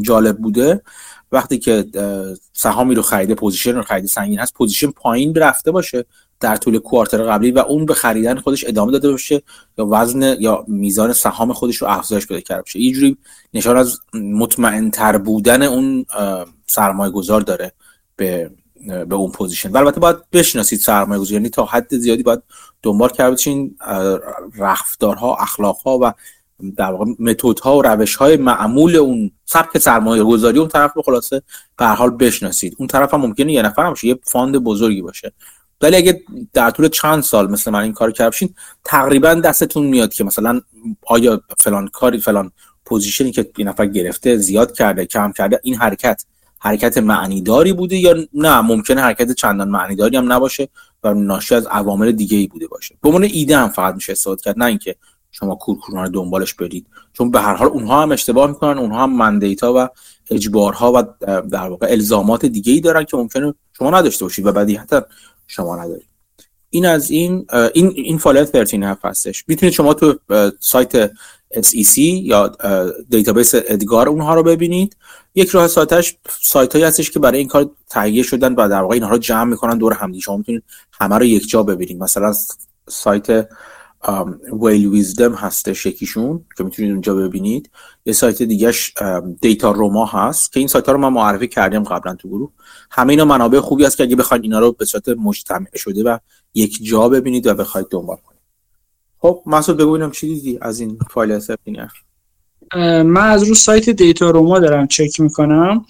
جالب 0.00 0.38
بوده. 0.38 0.82
وقتی 1.32 1.58
که 1.58 1.84
سهامی 2.52 2.94
رو 2.94 3.02
خریده 3.02 3.34
position 3.34 3.74
رو 3.74 3.82
خریده 3.82 4.06
سنگین 4.06 4.38
هست 4.38 4.54
position 4.54 4.90
پایین 4.90 5.34
رفته 5.34 5.70
باشه 5.70 6.04
در 6.40 6.56
طول 6.56 6.78
quarter 6.78 7.22
قبلی 7.22 7.50
و 7.50 7.58
اون 7.58 7.86
به 7.86 7.94
خریدن 7.94 8.38
خودش 8.38 8.64
ادامه 8.68 8.92
داده 8.92 9.10
باشه 9.10 9.42
یا 9.78 9.86
وزن 9.90 10.36
یا 10.40 10.64
میزان 10.68 11.12
سهام 11.12 11.52
خودش 11.52 11.76
رو 11.76 11.88
افزایش 11.88 12.26
بده 12.26 12.40
کرده 12.40 12.62
باشه. 12.62 12.80
یه 12.80 12.92
جوری 12.92 13.16
نشان 13.54 13.76
از 13.76 13.98
مطمئن 14.14 14.90
تر 14.90 15.18
بودن 15.18 15.62
اون 15.62 16.06
سرمایه 16.66 17.12
گذار 17.12 17.40
داره 17.40 17.72
به 18.16 18.50
به 19.08 19.14
اون 19.14 19.30
position. 19.30 19.76
البته 19.76 20.00
باید 20.00 20.16
بشناسید 20.32 20.78
سرمایه 20.80 21.20
گذاری 21.20 21.34
یعنی 21.34 21.48
تا 21.48 21.64
حد 21.64 21.96
زیادی 21.96 22.22
باید 22.22 22.42
دنبال 22.82 23.08
کرده 23.08 23.30
باشین 23.30 23.76
رفتارها 24.58 25.36
اخلاقها 25.36 25.98
و 26.02 26.12
در 26.76 26.92
واقع 26.92 27.04
ها 27.62 27.78
و 27.78 27.82
روش 27.82 28.16
های 28.16 28.36
معمول 28.36 28.96
اون 28.96 29.30
سبک 29.44 29.78
سرمایه 29.78 30.22
گذاری 30.22 30.58
اون 30.58 30.68
طرف 30.68 30.92
رو 30.94 31.02
خلاصه 31.02 31.42
به 31.78 31.86
حال 31.86 32.10
بشناسید. 32.10 32.76
اون 32.78 32.88
طرف 32.88 33.14
هم 33.14 33.20
ممکنه 33.20 33.52
یه 33.52 33.62
نفر 33.62 33.86
هم 33.86 33.94
یه 34.02 34.18
fund 34.22 34.56
بزرگی 34.56 35.02
باشه. 35.02 35.32
ولی 35.80 35.96
اگه 35.96 36.22
در 36.52 36.70
طول 36.70 36.88
چند 36.88 37.22
سال 37.22 37.50
مثل 37.50 37.70
من 37.70 37.82
این 37.82 37.92
کار 37.92 38.12
کردین 38.12 38.54
تقریبا 38.84 39.34
دستتون 39.34 39.86
میاد 39.86 40.12
که 40.12 40.24
مثلا 40.24 40.60
آیا 41.06 41.42
فلان 41.58 41.88
کاری 41.88 42.18
فلان 42.18 42.52
position 42.84 43.27
ی 43.27 43.32
که 43.32 43.50
این 43.56 43.68
نفر 43.68 43.86
گرفته 43.86 44.36
زیاد 44.36 44.72
کرده 44.72 45.06
کم 45.06 45.32
کرده 45.32 45.60
این 45.62 45.74
حرکت 45.74 46.24
حرکت 46.58 46.98
معنیداری 46.98 47.72
بوده 47.72 47.96
یا 47.96 48.16
نه؟ 48.34 48.60
ممکنه 48.60 49.00
حرکت 49.00 49.32
چندان 49.32 49.68
معنیداری 49.68 50.16
هم 50.16 50.32
نباشه 50.32 50.68
و 51.04 51.14
ناشی 51.14 51.54
از 51.54 51.66
عوامل 51.66 52.12
دیگه 52.12 52.38
ای 52.38 52.46
بوده 52.46 52.66
باشه. 52.66 52.94
به 53.02 53.08
عنوان 53.08 53.24
ایده 53.24 53.56
هم 53.56 53.68
فقط 53.68 53.94
میشه 53.94 54.12
استفاده 54.12 54.42
کرد 54.42 54.58
نه 54.58 54.64
اینکه 54.64 54.96
شما 55.32 55.54
کورکورانه 55.54 56.10
دنبالش 56.10 56.54
برید. 56.54 56.86
چون 57.12 57.30
به 57.30 57.40
هر 57.40 57.54
حال 57.54 57.68
اونها 57.68 58.02
هم 58.02 58.12
اشتباه 58.12 58.46
می‌کنن 58.46 58.78
اونها 58.78 59.02
هم 59.02 59.16
mandate 59.16 59.67
ا 59.67 59.74
و 59.76 59.88
اجبارها 60.30 60.92
و 60.92 61.26
در 61.50 61.68
واقع 61.68 61.86
الزامات 61.90 62.46
دیگه 62.46 62.72
ای 62.72 62.80
دارن 62.80 63.04
که 63.04 63.16
ممکنه 63.16 63.54
شما 63.78 63.90
نداشته 63.90 64.24
باشید 64.24 64.46
و 64.46 64.52
بدیهتا 64.52 65.06
شما 65.46 65.76
ندارید. 65.76 66.06
این 66.70 66.86
از 66.86 67.10
این 67.10 67.46
این 67.74 67.92
این 67.96 68.18
filing 68.18 68.64
13F 68.64 69.04
هستش. 69.04 69.44
می‌تونید 69.48 69.74
شما 69.74 69.94
تو 69.94 70.18
سایت 70.60 71.10
SEC 71.54 71.98
یا 71.98 72.52
database 73.08 73.54
EDGAR 73.54 74.08
اونها 74.08 74.34
رو 74.34 74.42
ببینید. 74.42 74.96
یک 75.34 75.48
راه 75.48 75.68
سایتش 75.68 76.16
سایت 76.40 76.72
هایی 76.72 76.84
هستش 76.84 77.10
که 77.10 77.18
برای 77.18 77.38
این 77.38 77.48
کار 77.48 77.70
تهیه 77.90 78.22
شدن 78.22 78.54
و 78.54 78.68
در 78.68 78.80
واقع 78.80 78.94
اینها 78.94 79.10
رو 79.10 79.18
جمع 79.18 79.44
می‌کنن 79.44 79.78
دور 79.78 79.92
هم 79.92 80.18
شما 80.18 80.36
می‌تونید 80.36 80.62
همه 81.00 81.18
رو 81.18 81.24
یک 81.24 81.48
جا 81.48 81.62
ببینید. 81.62 82.02
مثلا 82.02 82.34
سایت 82.88 83.48
WhaleWisdom 84.62 85.34
هستش 85.34 85.86
یکیشون 85.86 86.44
که 86.56 86.64
می‌تونید 86.64 86.90
اونجا 86.90 87.14
ببینید. 87.14 87.70
یه 88.06 88.12
سایت 88.12 88.42
دیگهش 88.42 88.94
Dataroma 89.40 90.06
هست 90.06 90.52
که 90.52 90.60
این 90.60 90.68
سایت 90.68 90.86
ها 90.86 90.92
رو 90.92 90.98
ما 90.98 91.10
معرفی 91.10 91.48
کردیم 91.48 91.82
قبلا 91.82 92.14
تو 92.14 92.28
گروه. 92.28 92.50
همه 92.90 93.10
اینا 93.10 93.24
منابع 93.24 93.60
خوبی 93.60 93.84
هست 93.84 93.96
که 93.96 94.02
اگه 94.02 94.16
بخواید 94.16 94.42
اینا 94.42 94.58
رو 94.58 94.72
به 94.72 94.84
صورت 94.84 95.08
مجتمع 95.08 95.76
شده 95.76 96.02
و 96.02 96.18
یک 96.54 96.78
جا 96.84 97.08
ببینید 97.08 97.46
و 97.46 97.54
بخواید 97.54 97.86
دنبال 97.90 98.16
کنید. 98.16 98.40
خب 99.18 99.42
مسعود 99.46 99.78
بگو 99.78 100.10
چی 100.10 100.34
دیدی 100.34 100.58
از 100.60 100.80
این 100.80 100.98
فایل 101.10 101.38
سپینر 101.38 101.88
من 103.02 103.30
از 103.30 103.42
رو 103.42 103.54
سایت 103.54 103.90
Dataroma 103.90 104.58
دارم 104.58 104.86
چک 104.86 105.20
می‌کنم. 105.20 105.84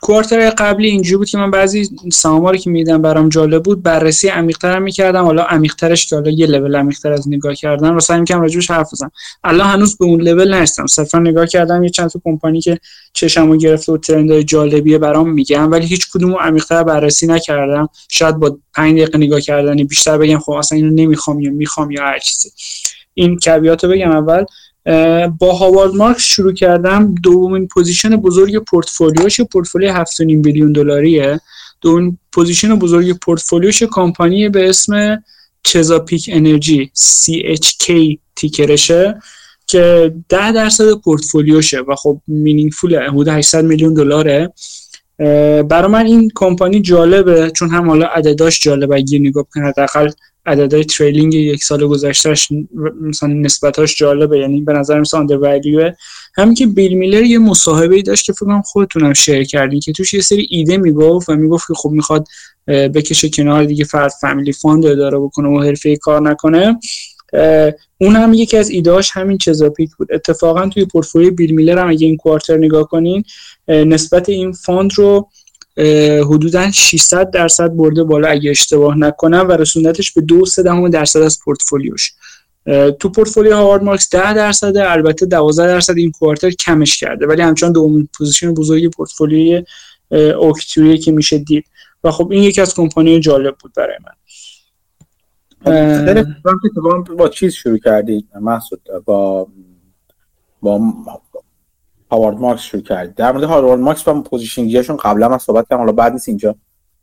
کوارتر 0.00 0.50
قبلی 0.50 0.88
اینجوری 0.88 1.16
بود 1.16 1.28
که 1.28 1.38
من 1.38 1.50
بعضی 1.50 1.88
سهام 2.12 2.46
رو 2.46 2.56
که 2.56 2.70
میدم 2.70 3.02
برام 3.02 3.28
جالب 3.28 3.62
بود 3.62 3.82
بررسی 3.82 4.28
عمیق‌تر 4.28 4.78
می‌کردم. 4.78 5.24
حالا 5.24 5.42
عمیق‌ترش 5.42 6.06
که 6.06 6.16
حالا 6.16 6.30
یه 6.30 6.46
لول 6.46 6.76
عمیق‌تر 6.76 7.12
از 7.12 7.28
نگاه 7.28 7.54
کردن 7.54 7.94
رو 7.94 8.00
سعی 8.00 8.20
می‌کردم 8.20 8.40
راجعش 8.40 8.70
حرف 8.70 8.92
بزنم. 8.92 9.10
الان 9.44 9.66
هنوز 9.66 9.96
به 9.96 10.04
اون 10.04 10.20
لول 10.20 10.54
نرسیدم. 10.54 10.86
صرفا 10.86 11.18
نگاه 11.18 11.46
کردم 11.46 11.82
یه 11.82 11.90
چند 11.90 12.10
تا 12.10 12.20
کمپانی 12.24 12.60
که 12.60 12.78
چشمو 13.12 13.56
گرفته 13.56 13.92
و 13.92 13.96
ترندهای 13.96 14.44
جالبیه 14.44 14.98
برام 14.98 15.30
میگم 15.30 15.70
ولی 15.70 15.86
هیچ 15.86 16.10
کدومو 16.12 16.36
عمیق‌تر 16.36 16.82
بررسی 16.82 17.26
نکردم. 17.26 17.88
شاید 18.08 18.36
با 18.36 18.58
5 18.74 18.92
دقیقه 19.00 19.18
نگاه 19.18 19.40
کردنی 19.40 19.84
بیشتر 19.84 20.18
بگم 20.18 20.38
خب 20.38 20.52
اصلا 20.52 20.76
اینو 20.76 20.90
نمی‌خوام 20.90 21.40
یا 21.40 21.50
می‌خوام 21.50 21.90
یا 21.90 22.02
هر 22.02 22.18
چیزی. 22.18 22.50
این 23.14 23.38
کبیاتو 23.38 23.88
بگم 23.88 24.10
اول. 24.10 24.44
با 25.38 25.52
هاوارد 25.52 25.94
مارکس 25.94 26.22
شروع 26.22 26.52
کردم. 26.52 27.14
دومین 27.22 27.68
position 27.68 28.16
بزرگ 28.16 28.58
portfolio 28.58 29.25
ش 29.25 29.40
portfolio 29.40 30.04
7.5 30.04 30.20
میلیون 30.20 30.72
دلاریه. 30.72 31.40
دومین 31.80 32.18
position 32.32 32.78
بزرگ 32.78 33.18
پورتفولیوش 33.18 33.82
کمپانی 33.82 34.48
به 34.48 34.68
اسم 34.68 35.22
Chesapeake 35.62 36.30
Energy 36.32 36.90
CHK 36.96 37.92
ticker 38.36 38.88
شه 38.88 39.14
که 39.66 40.14
10 40.28 40.52
درصد 40.52 40.94
پورتفولیوشه 40.94 41.80
و 41.80 41.94
خب 41.94 42.20
meaningful 42.26 43.08
حدود 43.08 43.28
800 43.28 43.64
میلیون 43.64 43.94
دلاره. 43.94 44.52
برای 45.68 45.90
من 45.90 46.06
این 46.06 46.30
کمپانی 46.34 46.80
جالبه 46.80 47.50
چون 47.50 47.70
هم 47.70 47.88
حالا 47.88 48.06
عدداش 48.06 48.60
جالبه 48.60 48.96
اگه 48.96 49.18
نگاه 49.18 49.46
کنید 49.54 49.66
حداقل 49.66 50.10
عددهای 50.50 50.84
trailing 50.84 51.34
یک 51.34 51.64
سال 51.64 51.86
گذشتهش 51.86 52.48
مثلا 53.00 53.28
نسبتاش 53.28 53.96
جالبه. 53.96 54.38
یعنی 54.38 54.60
به 54.60 54.72
نظر 54.72 55.00
مثلا 55.00 55.20
undervalue 55.20 55.94
میاد 56.36 56.54
که 56.54 56.66
بیل 56.66 56.92
میلر 56.92 57.22
یه 57.22 57.38
مصاحبه 57.38 57.94
ای 57.94 58.02
داشت 58.02 58.24
که 58.24 58.32
فکر 58.32 58.46
کنم 58.46 58.62
خودتونم 58.62 59.12
share 59.12 59.44
کردین 59.44 59.80
که 59.80 59.92
توش 59.92 60.14
یه 60.14 60.20
سری 60.20 60.46
ایده 60.50 60.76
می‌گفت 60.76 61.28
و 61.28 61.36
می‌گفت 61.36 61.68
که 61.68 61.74
خب 61.74 61.90
می‌خواد 61.90 62.26
بکشه 62.66 63.28
کنار 63.28 63.64
دیگه 63.64 63.84
فقط 63.84 64.12
family 64.20 64.52
fund 64.52 64.86
اداره 64.86 65.18
بکنه 65.18 65.48
و 65.48 65.62
حرفه 65.62 65.89
ای 65.89 65.96
کار 65.96 66.22
نکنه. 66.30 66.78
اون 67.98 68.16
هم 68.16 68.34
یکی 68.34 68.56
از 68.56 68.70
ایدهاش 68.70 69.10
همین 69.12 69.38
Chesapeake 69.38 69.90
بود. 69.98 70.08
اتفاقا 70.12 70.68
توی 70.68 70.84
پورتفولیو 70.84 71.30
بیل 71.30 71.50
میلر 71.50 71.78
هم 71.78 71.88
اگه 71.88 72.06
این 72.06 72.16
quarter 72.16 72.56
نگاه 72.56 72.88
کنین 72.88 73.24
نسبت 73.68 74.28
این 74.28 74.52
fund 74.52 74.90
رو 74.94 75.28
حدودا 76.24 76.70
600 76.70 77.30
درصد 77.30 77.76
برده 77.76 78.04
بالا 78.04 78.28
اگه 78.28 78.50
اشتباه 78.50 78.98
نکنم 78.98 79.46
و 79.48 79.52
رسوندتش 79.52 80.12
به 80.12 80.20
دو 80.20 80.46
سه 80.46 80.62
درصد 80.90 81.20
از 81.20 81.40
پورتفولیوش. 81.44 82.12
تو 82.98 83.08
پورتفولیو 83.08 83.56
هاوارد 83.56 83.82
مارکس 83.82 84.14
10 84.14 84.34
درصد 84.34 84.76
البته 84.76 85.26
12 85.26 85.66
درصد 85.66 85.96
این 85.96 86.10
quarter 86.10 86.50
کمش 86.50 87.00
کرده 87.00 87.26
ولی 87.26 87.42
همچنان 87.42 87.72
دومین 87.72 88.08
position 88.18 88.54
بزرگی 88.54 88.88
portfolio 88.88 89.64
ی 90.34 90.41
Oaktree 90.41 90.91
ه 90.91 90.98
که 90.98 91.12
میشه 91.12 91.38
دید. 91.38 91.64
و 92.04 92.10
خب 92.10 92.30
این 92.30 92.42
یکی 92.42 92.60
از 92.60 92.74
کمپانی 92.74 93.20
جالب 93.20 93.56
بود 93.60 93.72
برای 93.76 93.96
من. 94.04 94.12
با 97.16 97.28
چیز 97.28 97.52
شروع 97.52 97.78
کردید 97.78 98.28
مسعود 98.40 98.80
با 99.04 99.48
با 100.62 100.80
هاوارد 102.10 102.38
مارکس 102.38 102.62
شروع 102.62 102.82
کرد. 102.82 103.14
در 103.14 103.32
مورد 103.32 103.44
هاوارد 103.44 103.80
مارکس 103.80 104.08
و 104.08 104.22
پوزیشنگیشون 104.22 104.96
قبلا 104.96 105.28
من 105.28 105.38
صحبت 105.38 105.68
کردم. 105.68 105.80
حالا 105.80 105.92
بعد 105.92 106.12
نیست 106.12 106.28
اینجا 106.28 106.54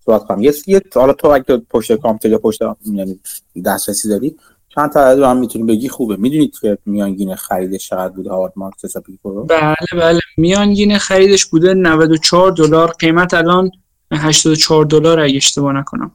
صحبت 0.06 0.24
کنم. 0.24 0.42
یه 0.42 0.54
یه 0.68 0.82
حالا 0.96 1.14
تو 1.14 1.28
اگه 1.28 1.58
پشت 1.58 1.96
کامپیوتر 1.96 2.30
یا 2.30 2.38
پشت 2.38 2.62
یعنی 2.86 3.20
دسترسی 3.66 4.10
داری 4.10 4.36
چند 4.70 4.92
تا 4.92 5.00
عدد 5.00 5.24
هم 5.24 5.38
می‌تونی 5.38 5.66
بگی 5.66 5.90
خوبه. 5.90 6.16
می‌دونید 6.16 6.60
که 6.62 6.78
میانگین 6.86 7.36
خریدش 7.36 7.90
چقدر 7.90 8.14
بوده 8.14 8.30
هاوارد 8.30 8.54
مارکس 8.56 8.86
حسابی 8.86 9.20
کنه 9.24 9.42
بله 9.42 9.76
بله. 10.02 10.20
میانگین 10.38 10.98
خریدش 10.98 11.46
بوده 11.46 11.74
94 11.74 12.52
دلار. 12.52 12.92
قیمت 13.00 13.34
الان 13.34 13.72
84 14.12 14.86
دلار 14.86 15.20
اگه 15.20 15.36
اشتباه 15.36 15.74
نکنم. 15.74 16.12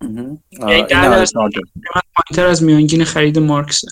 یعنی 0.00 0.86
در 2.34 2.46
از 2.46 2.62
میانگین 2.62 3.04
خرید 3.04 3.38
مارکسه. 3.38 3.88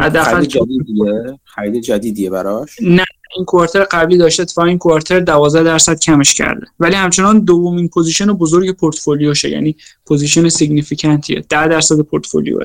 حداقل 0.00 0.44
جدیدیه؟ 0.44 1.38
خرید 1.44 1.82
جدیدیه 1.82 2.30
براش؟ 2.30 2.76
نه 2.82 3.04
این 3.36 3.44
quarter 3.44 3.84
قبلی 3.84 4.18
داشته 4.18 4.42
اتفاقا 4.42 4.68
این 4.68 4.78
quarter 4.78 5.20
12 5.20 5.62
درصد 5.62 6.00
کمش 6.00 6.34
کرده. 6.34 6.66
ولی 6.80 6.94
همچنان 6.94 7.40
دومین 7.40 7.88
position 7.88 8.26
بزرگ 8.26 8.76
پورتفولیوشه 8.76 9.50
یعنی 9.50 9.76
position 10.06 10.48
significant 10.48 11.29
یه 11.29 11.44
10 11.48 11.68
درصد 11.68 12.00
پورتفولیوه. 12.00 12.64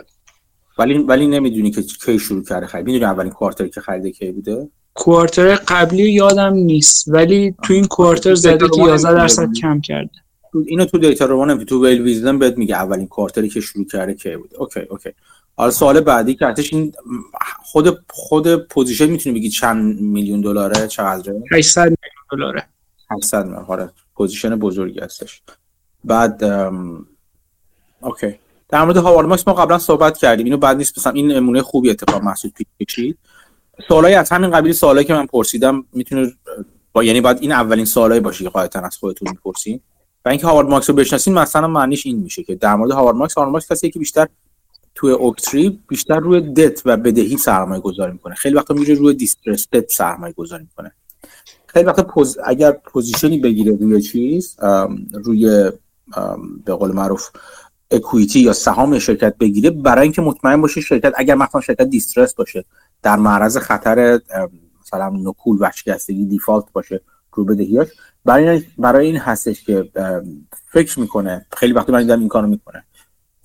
ولی 0.79 0.97
ولی 0.97 1.27
نمی‌دونی 1.27 1.71
که 1.71 1.81
کی 1.81 2.19
شروع 2.19 2.43
کرده 2.43 2.67
خرید. 2.67 2.85
می‌دونی 2.85 3.05
اولین 3.05 3.31
quarter 3.31 3.67
که 3.67 3.81
خریده 3.81 4.11
کی 4.11 4.31
بوده؟ 4.31 4.69
quarter 4.93 5.55
قبلی 5.55 6.11
یادم 6.11 6.53
نیست 6.53 7.05
ولی 7.07 7.55
تو 7.63 7.73
این 7.73 7.85
quarter 7.85 8.35
زده 8.35 8.69
که 8.69 8.81
11 8.81 9.13
درصد 9.13 9.53
کم 9.61 9.81
کرده. 9.81 10.20
اینو 10.67 10.85
تو 10.85 10.97
Dataroma 10.97 11.63
تو 11.63 11.85
WhaleWisdom 11.85 12.39
بهت 12.39 12.57
میگه 12.57 12.75
اولین 12.75 13.07
quarter 13.07 13.44
ی 13.44 13.49
که 13.49 13.61
شروع 13.61 13.85
کرده 13.85 14.13
کی 14.13 14.35
بوده. 14.35 14.57
okay 14.57 14.79
okay. 14.79 15.09
حالا 15.55 15.71
سوال 15.71 15.99
بعدی 15.99 16.35
که 16.35 16.53
این 16.71 16.93
خود 17.63 17.99
خود 18.09 18.55
position 18.55 19.05
می‌تونی 19.05 19.39
بگی 19.39 19.49
چند 19.49 20.01
میلیون 20.01 20.41
دلاره 20.41 20.87
چقدره؟ 20.87 21.43
800 21.51 21.81
میلیون 21.81 21.97
دلاره. 22.31 22.67
800 23.11 23.45
میلیون 23.45 23.65
آره. 23.67 23.89
position 24.15 24.55
بزرگی 24.55 24.99
هستش. 24.99 25.41
بعد 26.03 26.43
okay. 28.01 28.35
در 28.69 28.83
مورد 28.83 28.97
هاوارد 28.97 29.27
مارکس 29.27 29.47
ما 29.47 29.53
قبلا 29.53 29.79
صحبت 29.79 30.17
کردیم. 30.17 30.45
اینو 30.45 30.57
بد 30.57 30.77
نیست 30.77 30.97
مثلا 30.97 31.13
این 31.13 31.31
نمونه 31.31 31.61
خوبی 31.61 31.89
اتفاق 31.89 32.23
محسوب 32.23 32.51
پیچید 32.77 33.17
سوالای 33.87 34.13
از 34.13 34.29
همین 34.29 34.51
قبیل 34.51 34.71
سوالایی 34.71 35.07
که 35.07 35.13
من 35.13 35.25
پرسیدم 35.25 35.85
می‌تونه 35.93 36.33
با 36.93 37.03
یعنی 37.03 37.21
بعد 37.21 37.41
این 37.41 37.51
اولین 37.51 37.85
سوالایی 37.85 38.21
باشه 38.21 38.43
که 38.43 38.49
قاعدتا 38.49 38.79
از 38.79 38.97
خودتون 38.97 39.27
می‌پرسین. 39.31 39.79
و 40.25 40.29
اینکه 40.29 40.47
هاوارد 40.47 40.69
مارکس 40.69 40.89
رو 40.89 40.95
بشناسین 40.95 41.33
مثلا 41.33 41.67
معنیش 41.67 42.05
این 42.05 42.19
میشه 42.19 42.43
که 42.43 42.55
در 42.55 42.75
مورد 42.75 42.91
هاوارد 42.91 43.17
مارکس 43.17 43.33
هاوارد 43.33 43.51
مارکس 43.51 43.71
کسی 43.71 43.89
که 43.89 43.99
بیشتر 43.99 44.27
توی 44.95 45.11
Oaktree 45.11 45.79
بیشتر 45.87 46.19
روی 46.19 46.41
دت 46.41 46.81
و 46.85 46.97
بدهی 46.97 47.37
سرمایه 47.37 47.81
گذاری 47.81 48.11
می‌کنه. 48.11 48.35
خیلی 48.35 48.55
وقتا 48.55 48.73
میره 48.73 48.93
روی 48.93 49.13
distressed 49.13 49.67
debt 49.71 49.91
سرمایه 49.91 50.33
گذاری 50.33 50.63
می‌کنه. 50.63 50.91
خیلی 51.67 51.85
وقتا 51.85 52.03
پوز... 52.03 52.37
اگر 52.45 52.71
position 52.71 53.32
ی 53.32 53.39
بگیره 53.39 53.75
روی 53.75 54.01
چیز 54.01 54.57
روی 55.13 55.71
به 56.65 56.73
قول 56.73 56.91
معروف 56.91 57.29
equity 57.91 58.39
یا 58.39 58.53
سهام 58.53 58.99
شرکت 58.99 59.37
بگیره 59.37 59.69
برای 59.69 60.03
اینکه 60.03 60.21
مطمئن 60.21 60.61
باشه 60.61 60.81
شرکت 60.81 61.13
اگر 61.15 61.35
مثلا 61.35 61.61
شرکت 61.61 61.81
distressed 61.81 62.33
باشه 62.33 62.65
در 63.01 63.15
معرض 63.15 63.57
خطر 63.57 64.19
مثلا 64.81 65.09
نکول 65.09 65.57
و 65.59 65.71
default 66.07 66.65
باشه 66.73 67.01
رو 67.33 67.45
بدهیاش 67.45 67.87
برای 68.25 68.63
برای 68.77 69.05
این 69.05 69.17
هستش 69.17 69.63
که 69.63 69.89
فکر 70.71 70.99
می‌کنه. 70.99 71.45
خیلی 71.57 71.73
وقتی 71.73 71.91
من 71.91 72.01
دیدم 72.01 72.19
این 72.19 72.27
کارو 72.27 72.47
می‌کنه. 72.47 72.83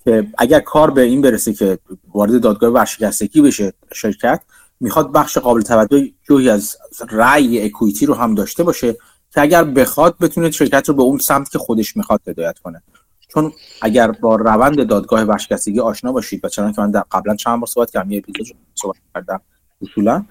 که 0.05 0.27
اگر 0.37 0.59
کار 0.59 0.91
به 0.91 1.01
این 1.01 1.21
برسه 1.21 1.53
که 1.53 1.79
وارد 2.13 2.41
دادگاه 2.41 2.69
ورشکستگی 2.69 3.41
بشه 3.41 3.73
شرکت 3.93 4.41
می‌خواد 4.79 5.11
بخش 5.11 5.37
قابل 5.37 5.61
توجه 5.61 6.11
جوی 6.23 6.49
از 6.49 6.77
رأی 7.09 7.65
اکویتی 7.65 8.05
رو 8.05 8.13
هم 8.13 8.35
داشته 8.35 8.63
باشه 8.63 8.93
که 9.33 9.41
اگر 9.41 9.63
بخواد 9.63 10.17
بتونه 10.21 10.51
شرکت 10.51 10.89
رو 10.89 10.95
به 10.95 11.03
اون 11.03 11.17
سمت 11.17 11.49
که 11.49 11.59
خودش 11.59 11.97
می‌خواد 11.97 12.21
هدایت 12.27 12.59
کنه. 12.59 12.81
چون 13.27 13.51
اگر 13.81 14.11
با 14.11 14.35
روند 14.35 14.87
دادگاه 14.87 15.21
ورشکستگی 15.21 15.79
آشنا 15.79 16.11
باشید 16.11 16.45
و 16.45 16.49
چنانکه 16.49 16.81
من 16.81 16.91
قبلا 16.91 17.35
چند 17.35 17.59
بار 17.59 17.67
صحبت 17.67 17.91
کردم 17.91 18.11
یه 18.11 18.17
اپیزود 18.17 18.57
صحبت 18.75 18.95
کردم 19.15 19.41
اصولا 19.81 20.25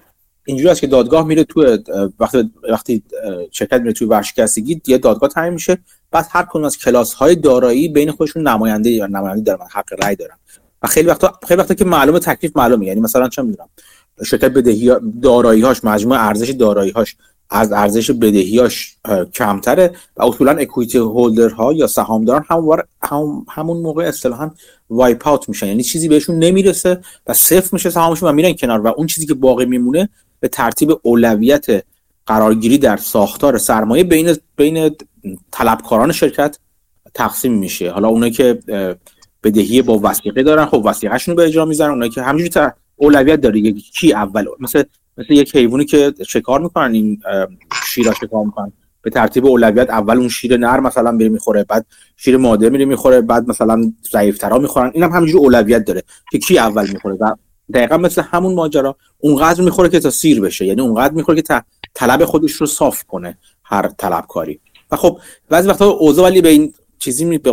اینجوری 0.47 0.69
است 0.69 0.81
که 0.81 0.87
دادگاه 0.87 1.27
میره 1.27 1.43
تو 1.43 1.77
وقتی 2.19 2.51
وقتی 2.69 3.03
شرکت 3.51 3.81
میره 3.81 3.93
توی 3.93 4.07
ورشکستگی 4.07 4.81
یه 4.87 4.97
دادگاه 4.97 5.29
تعیین 5.29 5.53
میشه. 5.53 5.77
بعد 6.11 6.27
هر 6.31 6.43
کدوم 6.49 6.63
از 6.63 6.77
کلاس 6.77 7.13
های 7.13 7.35
دارایی 7.35 7.87
بین 7.87 8.11
خودشون 8.11 8.47
نماینده 8.47 8.89
یا 8.89 9.07
نماینده 9.07 9.41
دارن 9.41 9.67
حق 9.71 10.03
رأی 10.03 10.15
دارن. 10.15 10.35
و 10.83 10.87
خیلی 10.87 11.07
وقتا 11.07 11.33
خیلی 11.47 11.59
وقتا 11.59 11.73
که 11.73 11.85
معلومه 11.85 12.19
تکلیف 12.19 12.57
معلومه. 12.57 12.85
یعنی 12.85 13.01
مثلا 13.01 13.29
چه 13.29 13.41
می‌دونم 13.41 13.69
شرکت 14.25 14.51
بدهی 14.51 14.91
دارایی 15.21 15.61
هاش 15.61 15.83
مجموع 15.83 16.17
ارزش 16.27 16.49
دارایی 16.49 16.91
هاش 16.91 17.15
از 17.49 17.71
ارزش 17.71 18.11
بدهیاش 18.11 18.95
کمتره 19.33 19.91
و 20.17 20.25
اصولا 20.25 20.51
اکویتی 20.51 20.97
هولدر 20.97 21.49
ها 21.49 21.73
یا 21.73 21.87
سهامداران 21.87 22.45
هم, 22.49 22.85
هم 23.01 23.45
همون 23.49 23.77
موقع 23.77 24.03
اصطلاحا 24.03 24.51
وایپ 24.89 25.27
اوت 25.27 25.49
میشن. 25.49 25.67
یعنی 25.67 25.83
چیزی 25.83 26.07
بهشون 26.07 26.39
نمی‌رسه 26.39 27.01
و 27.27 27.33
صفر 27.33 27.69
میشه 27.71 27.89
سهامشون 27.89 28.29
و 28.29 28.31
میرن 28.31 28.53
کنار. 28.53 28.81
و 28.81 28.87
اون 28.87 29.07
چیزی 29.07 29.27
که 29.27 29.33
باقی 29.33 29.65
میمونه 29.65 30.09
به 30.39 30.47
ترتیب 30.47 30.99
اولویت 31.01 31.65
قرارگیری 32.25 32.77
در 32.77 32.97
ساختار 32.97 33.57
سرمایه 33.57 34.03
بین 34.03 34.35
بین 34.55 34.95
طلبکاران 35.51 36.11
شرکت 36.11 36.57
تقسیم 37.13 37.53
میشه. 37.53 37.91
حالا 37.91 38.07
اونایی 38.07 38.31
که 38.31 38.59
بدهی 39.43 39.81
با 39.81 39.99
وثیقه 40.03 40.43
دارن 40.43 40.65
خب 40.65 40.81
وثیقهشون 40.85 41.31
رو 41.31 41.37
به 41.37 41.43
اجرا 41.43 41.65
می‌ذارن. 41.65 41.91
اونایی 41.91 42.11
که 42.11 42.21
همینجوری 42.21 42.67
اولویت 42.95 43.41
داره. 43.41 43.59
یکی 43.59 43.81
کی 43.81 44.13
اول؟ 44.13 44.45
مثل 44.59 44.83
مثل 45.17 45.33
یک 45.33 45.55
حیوانی 45.55 45.85
که 45.85 46.13
شکار 46.27 46.61
می‌کنن 46.61 46.93
این 46.93 47.21
شیرا 47.85 48.13
شکار 48.13 48.45
می‌کنن. 48.45 48.71
به 49.01 49.09
ترتیب 49.09 49.45
اولویت 49.45 49.89
اول 49.89 50.17
اون 50.17 50.29
شیر 50.29 50.57
نر 50.57 50.79
مثلا 50.79 51.11
میره 51.11 51.29
می‌خوره 51.29 51.63
بعد 51.63 51.85
شیر 52.17 52.37
ماده 52.37 52.69
میره 52.69 52.85
می‌خوره 52.85 53.21
بعد 53.21 53.49
مثلا 53.49 53.93
ضعیفترا 54.11 54.59
می‌خورن. 54.59 54.91
اینم 54.93 55.09
هم 55.09 55.15
همینجوری 55.15 55.43
اولویت 55.43 55.85
داره 55.85 56.03
که 56.31 56.39
کی 56.39 56.59
اول 56.59 56.89
می‌خوره. 56.93 57.15
و 57.15 57.35
دقیقا 57.73 57.97
مثل 57.97 58.21
همون 58.21 58.53
ماجرا 58.53 58.95
اونقدر 59.19 59.61
می‌خوره 59.61 59.89
که 59.89 59.99
تا 59.99 60.09
سیر 60.09 60.41
بشه. 60.41 60.65
یعنی 60.65 60.81
اونقدر 60.81 61.13
می‌خوره 61.13 61.41
که 61.41 61.63
طلب 61.93 62.25
خودش 62.25 62.51
رو 62.51 62.67
صاف 62.67 63.03
کنه 63.03 63.37
هر 63.63 63.87
طلبکاری. 63.97 64.59
و 64.91 64.95
خب 64.95 65.19
بعضی 65.49 65.67
وقتا 65.67 65.89
اوضاع 65.89 66.25
ولی 66.25 66.41
به 66.41 66.49
این 66.49 66.73
چیزی 66.99 67.25
می 67.25 67.37
به 67.37 67.51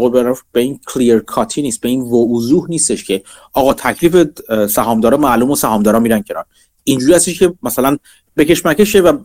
به 0.53 0.61
این 0.61 0.81
کلیر 0.87 1.18
کاتی 1.18 1.62
نیست 1.62 1.81
به 1.81 1.88
این 1.88 2.00
وضوح 2.00 2.70
نیستش 2.70 3.05
که 3.05 3.22
آقا 3.53 3.74
تکلیف 3.74 4.27
سهامدارا 4.66 5.16
معلوم 5.16 5.50
و 5.50 5.57
سهامدارا 5.57 6.00
میرن 6.00 6.22
کنار. 6.22 6.44
اینجوری 6.85 7.14
هستش 7.14 7.38
که 7.38 7.55
مثلا 7.62 7.96
بکش 8.37 8.66
مکشه 8.66 9.00
و 9.00 9.18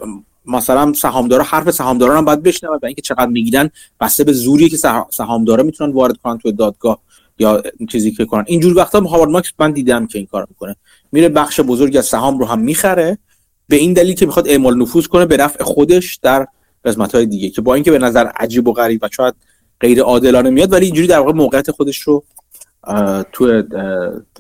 مثلا 0.46 0.94
سهامدارا 0.94 1.44
حرف 1.44 1.72
سهامداران 1.72 2.18
هم 2.18 2.26
باید 2.26 2.44
بشنوه 2.44 2.80
و 2.82 2.86
اینکه 2.86 3.02
چقدر 3.02 3.26
می‌گیرن 3.26 3.70
بسته 4.00 4.24
به 4.24 4.34
زوری 4.34 4.70
که 4.70 4.78
سهامدارا 5.12 5.64
می‌تونن 5.64 5.94
وارد 5.94 6.18
کنن 6.18 6.38
تو 6.38 6.52
دادگاه 6.52 7.00
یا 7.40 7.64
چیزی 7.92 8.12
که 8.12 8.26
کنن. 8.26 8.44
اینجور 8.48 8.78
وقتا 8.78 9.00
هاوارد 9.00 9.32
ماکس 9.32 9.52
من 9.60 9.72
دیدم 9.72 10.08
که 10.08 10.18
این 10.18 10.28
کار 10.28 10.48
می‌کنه. 10.50 10.76
میره 11.12 11.30
بخش 11.30 11.60
بزرگی 11.60 11.98
از 11.98 12.06
سهام 12.06 12.40
رو 12.40 12.46
هم 12.46 12.60
می‌خره. 12.60 13.18
به 13.68 13.76
این 13.76 13.94
دلیل 13.94 14.16
که 14.16 14.26
می‌خواد 14.26 14.48
اعمال 14.48 14.78
نفوذ 14.78 15.08
کنه 15.08 15.26
به 15.26 15.38
نفع 15.38 15.64
خودش 15.64 16.16
در 16.16 16.48
قسمت 16.86 17.16
های 17.16 17.26
دیگه 17.26 17.50
که 17.50 17.62
با 17.62 17.76
اینکه 17.76 17.92
به 17.92 18.00
نظر 18.00 18.26
عجیب 18.26 18.68
و 18.68 18.74
غریب 18.74 19.04
و 19.04 19.10
شاید 19.12 19.34
غیر 19.80 20.02
عادلانه 20.02 20.50
میاد 20.50 20.74
ولی 20.74 20.86
اینجوری 20.86 21.08
در 21.08 21.20
واقع 21.20 21.32
موقعیت 21.32 21.72
خودش 21.72 22.00
رو 22.00 22.24
تو 23.32 23.64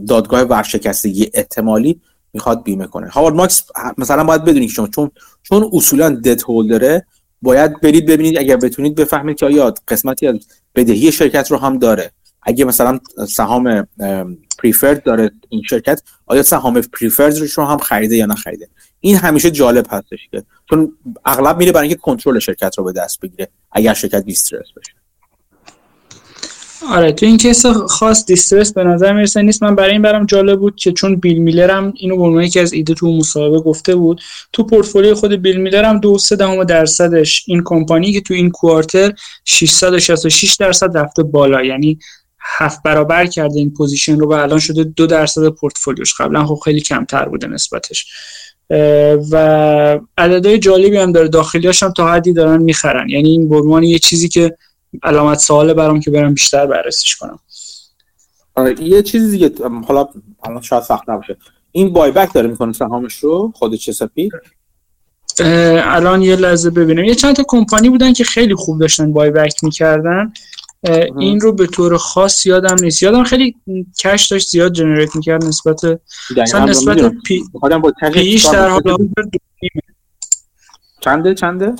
دادگاه 0.07 0.41
ورشکستگی 0.41 1.31
احتمالی 1.33 2.01
می‌خواد 2.33 2.63
بیمه 2.63 2.87
کنه. 2.87 3.07
هاوارد 3.07 3.35
ماکس 3.35 3.63
مثلا 3.97 4.23
باید 4.23 4.43
بدونید 4.43 4.69
شما 4.69 4.87
چون 4.87 5.11
چون 5.43 5.69
اصولا 5.73 6.09
دت 6.09 6.43
هولدره 6.43 7.05
باید 7.41 7.81
برید 7.81 8.05
ببینید 8.05 8.37
اگر 8.37 8.57
بتونید 8.57 8.95
بفهمید 8.95 9.37
که 9.37 9.45
آیا 9.45 9.73
قسمتی 9.87 10.27
از 10.27 10.35
بدهی 10.75 11.11
شرکت 11.11 11.51
رو 11.51 11.57
هم 11.57 11.77
داره. 11.77 12.11
اگه 12.43 12.65
مثلا 12.65 12.99
سهام 13.29 13.87
پریفرد 14.59 15.03
داره 15.03 15.31
این 15.49 15.63
شرکت 15.69 16.01
آیا 16.25 16.43
سهام 16.43 16.81
پریفرد 16.81 17.37
رو 17.55 17.65
هم 17.65 17.77
خریده 17.77 18.15
یا 18.15 18.25
نخریده؟ 18.25 18.67
این 18.99 19.15
همیشه 19.15 19.51
جالب 19.51 19.85
هستش 19.89 20.19
که 20.31 20.43
چون 20.69 20.93
اغلب 21.25 21.57
میره 21.57 21.71
برای 21.71 21.87
اینکه 21.87 22.01
کنترل 22.01 22.39
شرکت 22.39 22.77
رو 22.77 22.83
به 22.83 22.91
دست 22.91 23.19
بگیره 23.19 23.47
اگر 23.71 23.93
شرکت 23.93 24.23
دیسترس 24.23 24.67
بشه 24.77 24.91
آره 26.87 27.11
تو 27.11 27.25
این 27.25 27.37
کیس 27.37 27.65
خاص 27.65 28.25
دیسترس 28.25 28.73
به 28.73 28.83
نظر 28.83 29.13
می‌رسه 29.13 29.41
نیست. 29.41 29.63
من 29.63 29.75
برای 29.75 29.91
این 29.91 30.01
برام 30.01 30.25
جالب 30.25 30.59
بود 30.59 30.75
که 30.75 30.91
چون 30.91 31.15
بیل 31.15 31.37
میلر 31.37 31.71
هم 31.71 31.93
اینو 31.95 32.17
به 32.17 32.23
عنوان 32.23 32.43
یکی 32.43 32.59
از 32.59 32.73
ایده 32.73 32.93
تو 32.93 33.17
مصاحبه 33.17 33.59
گفته 33.59 33.95
بود 33.95 34.21
تو 34.53 34.63
پورتفولیو 34.63 35.15
خود 35.15 35.33
بیل 35.33 35.57
میلر 35.57 35.85
هم 35.85 35.99
دو 35.99 36.17
سه 36.17 36.35
دهم 36.35 36.63
درصدش 36.63 37.43
این 37.47 37.61
کمپانی 37.65 38.13
که 38.13 38.21
تو 38.21 38.33
این 38.33 38.49
quarter 38.49 39.13
666 39.45 40.55
درصد 40.55 40.97
رفته 40.97 41.23
بالا. 41.23 41.63
یعنی 41.63 41.99
هفت 42.57 42.83
برابر 42.83 43.25
کرده 43.25 43.59
این 43.59 43.73
position 43.73 44.19
رو 44.19 44.29
و 44.29 44.33
الان 44.33 44.59
شده 44.59 44.83
دو 44.83 45.07
درصد 45.07 45.49
پورتفولیوش. 45.49 46.21
قبلا 46.21 46.45
خب 46.45 46.59
خیلی 46.65 46.81
کمتر 46.81 47.25
بوده 47.25 47.47
نسبتش. 47.47 48.05
و 49.31 49.99
عددهای 50.17 50.59
جالبی 50.59 50.97
هم 50.97 51.11
داره. 51.11 51.27
داخلیاش 51.27 51.83
هم 51.83 51.91
تا 51.91 52.11
حدی 52.11 52.33
دارن 52.33 52.61
می‌خرن. 52.61 53.09
یعنی 53.09 53.29
این 53.29 53.49
به 53.49 53.87
یه 53.87 53.99
چیزی 53.99 54.29
که 54.29 54.57
علامت 55.03 55.39
سوال 55.39 55.73
برام 55.73 55.99
که 55.99 56.11
برم 56.11 56.33
بیشتر 56.33 56.65
بررسیش 56.65 57.15
کنم. 57.15 57.39
آره 58.55 58.83
یه 58.83 59.01
چیزی 59.01 59.31
دیگه 59.31 59.51
حالا 59.87 60.07
الان 60.43 60.61
شاید 60.61 60.83
سخت 60.83 61.09
نباشه. 61.09 61.37
این 61.71 61.93
بای 61.93 62.11
بک 62.11 62.33
داره 62.33 62.47
می‌کنه 62.47 62.73
سهامش 62.73 63.15
رو 63.15 63.53
خود 63.55 63.75
چسپی 63.75 64.29
الان 65.39 66.21
یه 66.21 66.35
لحظه 66.35 66.69
ببینیم 66.69 67.05
یه 67.05 67.15
چند 67.15 67.35
تا 67.35 67.43
کمپانی 67.47 67.89
بودن 67.89 68.13
که 68.13 68.23
خیلی 68.23 68.55
خوب 68.55 68.79
داشتن 68.79 69.13
بای 69.13 69.31
بک 69.31 69.63
می‌کردن. 69.63 70.33
این 71.19 71.39
رو 71.39 71.53
به 71.53 71.67
طور 71.67 71.97
خاص 71.97 72.45
یادم 72.45 72.75
نیست. 72.81 73.03
یادم 73.03 73.23
خیلی 73.23 73.55
کش 73.99 74.27
داشت 74.27 74.49
زیاد 74.49 74.73
جنریت 74.73 75.15
می‌کرد 75.15 75.45
نسبت 75.45 75.99
مثلا 76.37 76.65
نسبت 76.65 77.13
پی... 77.25 77.43
پیش 78.13 78.45
در 78.45 78.69
حال 78.69 78.89
حاضر 78.89 79.23
چنده؟ 81.01 81.33
چنده؟ 81.33 81.73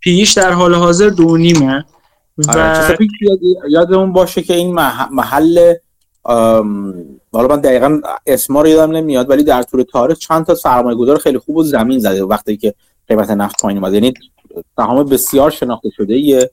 پیش 0.00 0.32
در 0.32 0.52
حال 0.52 0.74
حاضر 0.74 1.08
دو 1.08 1.36
نیمه. 1.36 1.84
و 2.38 2.50
آره، 2.50 2.96
یادمون 3.70 4.12
باشه 4.12 4.42
که 4.42 4.54
این 4.54 4.74
محل 5.10 5.74
حالا 7.32 7.48
من 7.48 7.60
دقیقا 7.60 8.00
اسما 8.26 8.62
رو 8.62 8.68
یادم 8.68 8.96
نمیاد 8.96 9.30
ولی 9.30 9.44
در 9.44 9.62
طول 9.62 9.82
تاریخ 9.82 10.18
چند 10.18 10.46
تا 10.46 10.54
سرمایه 10.54 10.96
گذار 10.96 11.18
خیلی 11.18 11.38
خوب 11.38 11.56
و 11.56 11.62
زمین 11.62 11.98
زده 11.98 12.24
وقتی 12.24 12.56
که 12.56 12.74
قیمت 13.08 13.30
نفت 13.30 13.62
پایین 13.62 13.78
اومد. 13.78 13.94
یعنی 13.94 14.14
سهام 14.76 15.04
بسیار 15.04 15.50
شناخته 15.50 15.90
شده. 15.96 16.14
ایه 16.14 16.50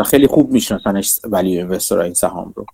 و 0.00 0.04
خیلی 0.04 0.26
خوب 0.26 0.52
میشناسنش 0.52 1.20
ولی 1.24 1.56
اینوستر 1.56 1.98
این 1.98 2.14
سهام 2.14 2.54
رو. 2.56 2.66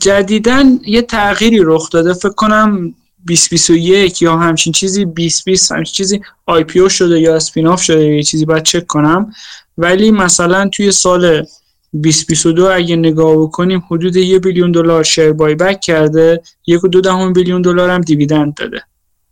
جدیدن 0.00 0.78
یه 0.86 1.02
تغییری 1.02 1.60
رخ 1.62 1.90
داده. 1.90 2.14
فکر 2.14 2.32
کنم 2.32 2.94
2021 3.26 4.22
یا 4.22 4.36
همچین 4.36 4.72
چیزی 4.72 5.04
2020 5.04 5.72
همچین 5.72 5.92
چیزی 5.92 6.20
آی 6.46 6.64
پی 6.64 6.80
او 6.80 6.88
شده 6.88 7.20
یا 7.20 7.36
اسپیناف 7.36 7.82
شده 7.82 8.04
یا 8.04 8.16
یه 8.16 8.22
چیزی 8.22 8.44
باید 8.44 8.62
چک 8.62 8.86
کنم. 8.86 9.32
ولی 9.78 10.10
مثلا 10.10 10.68
توی 10.68 10.92
سال 10.92 11.46
2022 11.92 12.66
اگه 12.66 12.96
نگاه 12.96 13.36
بکنیم 13.36 13.82
حدود 13.90 14.16
یه 14.16 14.38
بیلیون 14.38 14.72
دلار 14.72 15.04
شیر 15.04 15.32
بای 15.32 15.54
بک 15.54 15.80
کرده 15.80 16.42
یک 16.66 16.84
و 16.84 16.88
دو 16.88 17.00
دهم 17.00 17.32
بیلیون 17.32 17.62
دلار 17.62 17.90
هم 17.90 18.00
دیویدند 18.00 18.54
داده. 18.54 18.82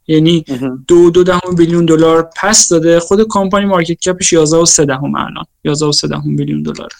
یعنی 0.09 0.45
دو 0.89 1.11
دو 1.11 1.25
دهم 1.25 1.55
بیلیون 1.57 1.85
دلار 1.85 2.31
پس 2.37 2.69
داده. 2.69 3.01
خود 3.01 3.27
کمپانی 3.29 3.67
مارکت 3.67 4.01
کپش 4.01 4.33
11 4.33 4.57
و 4.57 4.65
3 4.65 4.85
دهم 4.85 5.15
الان. 5.15 5.45
11 5.65 5.87
و 5.87 5.93
3 5.93 6.09
دهم 6.09 6.37
بیلیون 6.37 6.63
دلار. 6.63 6.91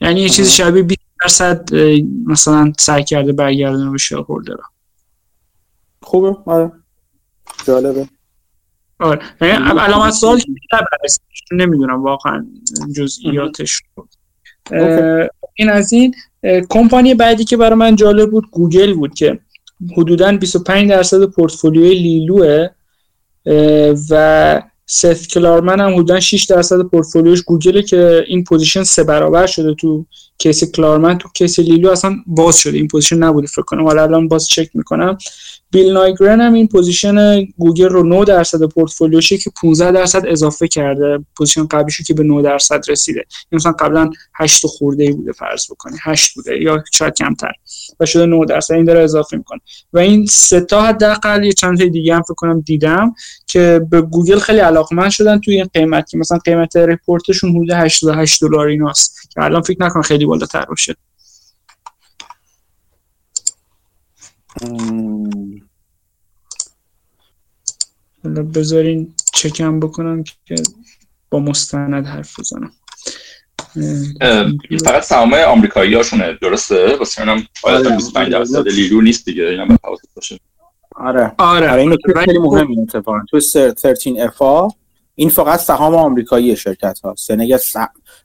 یعنی 0.00 0.20
یه 0.20 0.28
چیز 0.28 0.50
شبیه 0.50 0.82
20 0.82 1.00
درصد 1.22 1.74
مثلا 2.26 2.72
سعی 2.78 3.04
کرده 3.04 3.32
برگردونه 3.32 3.90
به 3.90 3.98
شیرهولدرها 3.98 4.70
خوبه. 6.02 6.36
آره. 6.46 6.72
جالبه. 7.66 8.08
آره. 8.98 9.20
یعنی 9.40 9.78
علامت 9.78 10.12
سوال 10.12 10.40
نمی‌دونم 11.52 12.02
واقعا 12.02 12.46
جزئیاتش 12.96 13.82
این 15.54 15.70
از 15.70 15.92
این 15.92 16.14
کمپانی 16.70 17.14
بعدی 17.14 17.44
که 17.44 17.56
برای 17.56 17.74
من 17.74 17.96
جالب 17.96 18.30
بود 18.30 18.50
گوگل 18.50 18.94
بود 18.94 19.14
که 19.14 19.40
حدودا 19.96 20.32
25 20.32 20.90
درصد 20.90 21.24
پورتفولیوی 21.24 21.94
لیلوه 21.94 22.68
و 24.10 24.62
ست 24.86 25.28
کلارمن 25.28 25.80
هم 25.80 25.94
حدودا 25.94 26.20
6 26.20 26.44
درصد 26.44 26.82
پورتفولیوش 26.82 27.42
گوگل 27.42 27.80
که 27.80 28.24
این 28.26 28.44
position 28.44 28.82
سه 28.82 29.04
برابر 29.04 29.46
شده 29.46 29.74
تو 29.74 30.06
case 30.38 30.64
کلارمن. 30.64 31.18
تو 31.18 31.28
case 31.34 31.58
لیلو 31.58 31.90
اصلا 31.90 32.16
باز 32.26 32.56
شده 32.56 32.76
این 32.76 32.88
position 32.88 33.16
نبوده 33.16 33.46
فکر 33.46 33.62
کنم. 33.62 33.84
حالا 33.84 34.02
الان 34.02 34.28
باز 34.28 34.46
چک 34.46 34.70
می‌کنم. 34.74 35.18
بیل 35.70 35.92
نایگرن 35.92 36.40
هم 36.40 36.54
این 36.54 36.68
position 36.68 37.44
گوگل 37.44 37.88
رو 37.88 38.02
9 38.02 38.24
درصد 38.24 38.62
پورتفولیوشه 38.62 39.38
که 39.38 39.50
15 39.62 39.92
درصد 39.92 40.22
اضافه 40.26 40.68
کرده. 40.68 41.18
position 41.36 41.66
قبلیشو 41.66 42.04
که 42.04 42.14
به 42.14 42.22
9 42.22 42.42
درصد 42.42 42.80
رسیده. 42.88 43.18
یعنی 43.18 43.60
مثلا 43.60 43.72
قبلا 43.72 44.10
8 44.34 44.66
خورده 44.66 45.04
ای 45.04 45.12
بوده 45.12 45.32
فرض 45.32 45.70
بکنی 45.70 45.96
8 46.02 46.34
بوده 46.34 46.62
یا 46.62 46.84
شاید 46.92 47.14
کمتر. 47.14 47.52
و 48.00 48.06
شده 48.06 48.26
9 48.26 48.44
درصد. 48.44 48.74
این 48.74 48.84
داره 48.84 49.00
اضافه 49.00 49.36
می‌کنه. 49.36 49.60
و 49.92 49.98
این 49.98 50.26
سه 50.26 50.60
تا 50.60 50.82
حداقل 50.82 51.44
یه 51.44 51.52
چند 51.52 51.78
تا 51.78 51.84
دیگه 51.84 52.14
هم 52.14 52.22
فکر 52.22 52.34
کنم 52.34 52.60
دیدم 52.60 53.14
که 53.46 53.86
به 53.90 54.00
گوگل 54.00 54.38
خیلی 54.38 54.58
علاقمند 54.58 55.10
شدن 55.10 55.40
توی 55.40 55.54
این 55.54 55.70
قیمت 55.74 56.10
که 56.10 56.18
مثلا 56.18 56.38
قیمت 56.38 56.76
report 56.76 57.20
شون 57.20 57.50
حدود 57.50 57.70
88 57.70 58.44
دلار 58.44 58.66
ایناست. 58.66 59.20
که 59.30 59.42
الان 59.42 59.62
فکر 59.62 59.82
نکنم 59.82 60.02
خیلی 60.02 60.26
بالاتر 60.26 60.64
باشه. 60.64 60.94
حالا 68.24 68.42
بذارین 68.42 69.14
چکم 69.32 69.80
بکنم 69.80 70.24
که 70.44 70.54
با 71.30 71.40
مستند 71.40 72.06
حرف 72.06 72.40
بزنم. 72.40 72.72
فقط 74.84 75.02
سهام 75.02 75.34
آمریکایی 75.34 75.94
هاشونه. 75.94 76.38
درسته؟ 76.42 76.96
واسه 76.96 77.22
اونم 77.22 77.46
باید 77.62 77.96
25 77.96 78.32
درصد 78.32 78.68
لیرو 78.68 79.00
نیست 79.00 79.24
دیگه. 79.24 79.44
اینم 79.44 79.68
به 79.68 79.76
حواست 79.84 80.08
باشه. 80.16 80.40
آره. 80.94 81.32
آره, 81.38 81.70
آره. 81.70 81.82
اینو 81.82 81.96
خیلی 82.24 82.38
مهمه 82.38 82.78
اتفاقا. 82.78 83.18
تو 83.30 83.40
13 83.40 83.94
افا 84.18 84.68
این 85.14 85.28
فقط 85.28 85.60
سهام 85.60 85.94
آمریکایی 85.94 86.56
شرکت 86.56 87.00
هاست 87.04 87.30
یعنی 87.30 87.56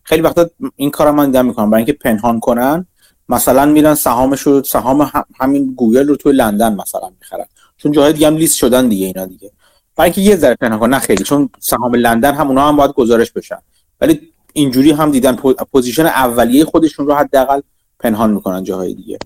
خیلی 0.04 0.22
وقتا 0.22 0.50
این 0.76 0.92
کارا 0.92 1.12
من 1.12 1.26
دیدم 1.26 1.46
می‌کنم. 1.46 1.70
برای 1.70 1.80
اینکه 1.80 1.94
پنهان 1.94 2.40
کنن 2.40 2.88
مثلا 3.30 3.66
میرن 3.66 3.96
سهامش 3.96 4.42
رو 4.42 4.64
سهام 4.64 5.12
همین 5.40 5.74
گوگل 5.76 6.08
رو 6.08 6.16
توی 6.16 6.34
لندن 6.34 6.74
مثلا 6.76 7.10
می‌خرن. 7.20 7.46
چون 7.78 7.92
جاهای 7.92 8.14
دیگه 8.14 8.28
هم 8.28 8.36
لیست 8.36 8.58
شدن 8.58 8.88
دیگه 8.88 9.06
اینا 9.06 9.26
دیگه. 9.26 9.52
برای 9.96 10.12
اینکه 10.12 10.22
یه 10.22 10.36
ذره 10.36 10.56
پنهان 10.56 10.94
نه 10.94 11.00
خیلی. 11.00 11.24
چون 11.24 11.50
سهام 11.60 11.96
لندن 11.96 12.34
هم 12.34 12.48
اونها 12.48 12.68
هم 12.68 12.76
باید 12.76 12.92
گزارش 12.92 13.32
بشن. 13.32 13.58
ولی 14.02 14.22
اینجوری 14.56 14.92
هم 14.92 15.12
دیدن 15.12 15.36
position 15.72 16.06
اولیه 16.06 16.66
خودشون 16.66 17.08
رو 17.08 17.14
حداقل 17.16 17.62
پنهان 18.00 18.32
می‌کنن 18.32 18.64
جاهای 18.64 18.94
دیگه. 18.94 19.20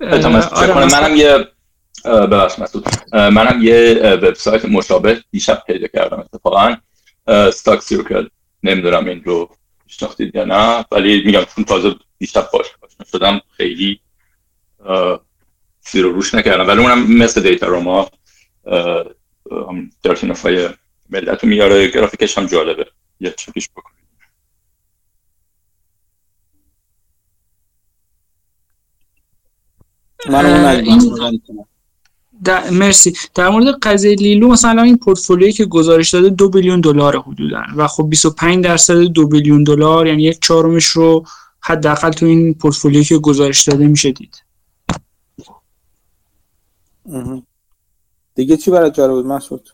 آره 0.00 0.86
منم 0.86 1.16
یه 1.16 1.48
ببخش 2.04 2.58
مسعود. 2.58 2.88
منم 3.12 3.62
یه 3.62 4.00
وبسایت 4.22 4.64
مشابه 4.64 5.24
دیشب 5.30 5.62
پیدا 5.66 5.86
کردم 5.86 6.20
اتفاقا. 6.20 6.76
Stockcircle 7.52 8.28
نمی‌دونم 8.62 9.06
این 9.06 9.24
رو 9.24 9.48
شناختید 9.86 10.34
یا 10.34 10.44
نه 10.44 10.84
ولی 10.92 11.22
میگم 11.26 11.44
چون 11.54 11.64
تازه 11.64 11.94
دیشب 12.18 12.48
باش 12.52 12.66
شدم 13.12 13.40
خیلی 13.56 14.00
زیر 15.90 16.04
روش 16.04 16.34
نکردم. 16.34 16.68
ولی 16.68 16.80
اونم 16.80 17.12
مثل 17.12 17.42
دیتا 17.42 17.66
روما 17.66 18.10
همون 19.50 19.90
های 20.44 20.68
ملت 21.10 21.44
رو 21.44 21.48
میاره 21.48 21.88
گرافیکش 21.88 22.38
هم 22.38 22.46
جالبه. 22.46 22.86
یه 23.20 23.34
چکیش 23.36 23.68
بکنید 23.70 23.94
در... 32.44 32.70
مرسی. 32.70 33.12
در 33.34 33.48
مورد 33.48 33.78
قضیه 33.82 34.14
لیلو 34.14 34.48
مثلا 34.48 34.82
این 34.82 34.98
پورتفولیویی 34.98 35.52
که 35.52 35.64
گزارش 35.64 36.10
داده 36.10 36.28
دو 36.28 36.48
بیلیون 36.48 36.80
دلار 36.80 37.16
حدودا. 37.20 37.62
و 37.76 37.86
خب 37.86 38.06
25 38.10 38.64
درصد 38.64 38.94
دو 38.94 39.28
بیلیون 39.28 39.64
دلار 39.64 40.06
یعنی 40.06 40.22
یک 40.22 40.38
چهارمش 40.42 40.86
رو 40.86 41.24
حداقل 41.60 42.10
تو 42.10 42.26
این 42.26 42.54
پورتفولیویی 42.54 43.04
که 43.04 43.18
گزارش 43.18 43.68
داده 43.68 43.86
میشه 43.86 44.12
دید. 44.12 44.44
دیگه 48.34 48.56
چی 48.56 48.70
برات 48.70 48.94
جالب 48.94 49.12
بود 49.12 49.26
مسعود 49.26 49.73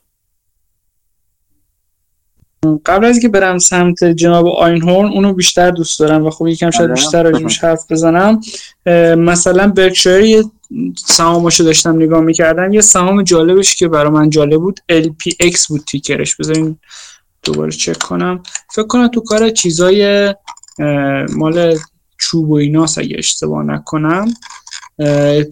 قبل 2.87 3.05
از 3.05 3.12
اینکه 3.12 3.29
برم 3.29 3.59
سمت 3.59 4.05
جناب 4.05 4.46
آینهورن 4.46 5.12
اونو 5.12 5.33
بیشتر 5.33 5.70
دوست 5.70 6.01
دارم 6.01 6.27
و 6.27 6.31
خب 6.31 6.46
یکم 6.46 6.70
شاید 6.70 6.90
آره. 6.90 6.94
بیشتر 6.94 7.23
راجبش 7.23 7.64
حرف 7.64 7.92
بزنم. 7.92 8.40
مثلا 9.16 9.68
برکشایر 9.68 10.25
یه 10.25 10.44
سهاماشو 11.07 11.64
داشتم 11.64 11.96
نگاه 11.96 12.20
می‌کردم. 12.20 12.73
یه 12.73 12.81
سهام 12.81 13.23
جالبش 13.23 13.77
که 13.77 13.88
برای 13.88 14.11
من 14.11 14.31
جالب 14.31 14.61
بود 14.61 14.81
LPX 14.92 15.66
بود 15.68 15.85
تیکرش. 15.90 16.37
بذارین 16.37 16.77
دوباره 17.42 17.70
چک 17.70 17.99
کنم. 17.99 18.42
فکر 18.75 18.87
کنم 18.87 19.09
تو 19.09 19.20
کار 19.20 19.51
چیزای 19.51 20.35
مال 21.37 21.79
چوب 22.18 22.51
و 22.51 22.55
ایناس 22.55 22.99
اگه 22.99 23.16
اشتباه 23.18 23.64
نکنم. 23.64 24.35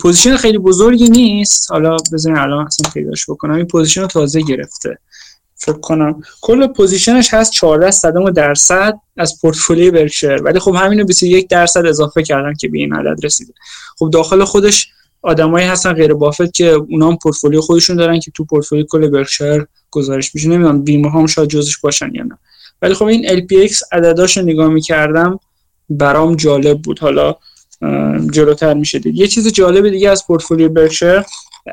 position 0.00 0.36
خیلی 0.36 0.58
بزرگی 0.58 1.08
نیست. 1.08 1.70
حالا 1.70 1.96
بذارین 2.12 2.38
الان 2.38 2.66
اصلا 2.66 2.90
پیداش 2.90 3.30
بکنم. 3.30 3.54
این 3.54 3.66
position 3.66 4.00
رو 4.00 4.06
تازه 4.06 4.40
گرفته. 4.40 4.98
فکر 5.58 5.78
کنم. 5.78 6.22
کل 6.40 6.66
position 6.66 7.21
ش 7.21 7.34
هست 7.34 7.52
14 7.52 7.90
صدم 7.90 8.30
درصد 8.30 8.94
از 9.16 9.40
portfolio 9.40 9.90
ی 9.90 9.96
Berkshire 9.96 10.42
ولی 10.42 10.58
خب 10.58 10.74
همینو 10.74 11.04
21 11.04 11.48
درصد 11.48 11.86
اضافه 11.86 12.22
کردن 12.22 12.54
که 12.54 12.68
به 12.68 12.78
این 12.78 12.94
عدد 12.94 13.24
رسیده. 13.24 13.52
خب 13.98 14.10
داخل 14.12 14.44
خودش 14.44 14.88
آدمایی 15.22 15.66
هستن 15.66 15.92
غیر 15.92 16.14
بافت 16.14 16.54
که 16.54 16.66
اونا 16.66 17.08
هم 17.08 17.16
پورتفولیو 17.16 17.60
خودشون 17.60 17.96
دارن 17.96 18.20
که 18.20 18.30
تو 18.30 18.44
پورتفولیو 18.44 18.86
کل 18.86 19.08
برکشایر 19.08 19.66
گزارش 19.90 20.34
میشه. 20.34 20.48
نمی‌دونم 20.48 20.82
بیمه 20.82 21.10
هم 21.10 21.26
شاید 21.26 21.48
جزش 21.48 21.78
باشن 21.78 22.14
یا 22.14 22.22
نه. 22.22 22.38
ولی 22.82 22.94
خب 22.94 23.04
این 23.04 23.28
LPX 23.28 23.82
عدداش 23.92 24.38
نگاه 24.38 24.68
می‌کردم 24.68 25.40
برام 25.90 26.36
جالب 26.36 26.82
بود. 26.82 26.98
حالا 26.98 27.36
جلوتر 28.30 28.74
میشه 28.74 28.98
دید. 28.98 29.14
یه 29.14 29.26
چیز 29.26 29.48
جالب 29.48 29.88
دیگه 29.88 30.10
از 30.10 30.26
portfolio 30.26 30.68
Berkshire 30.68 31.22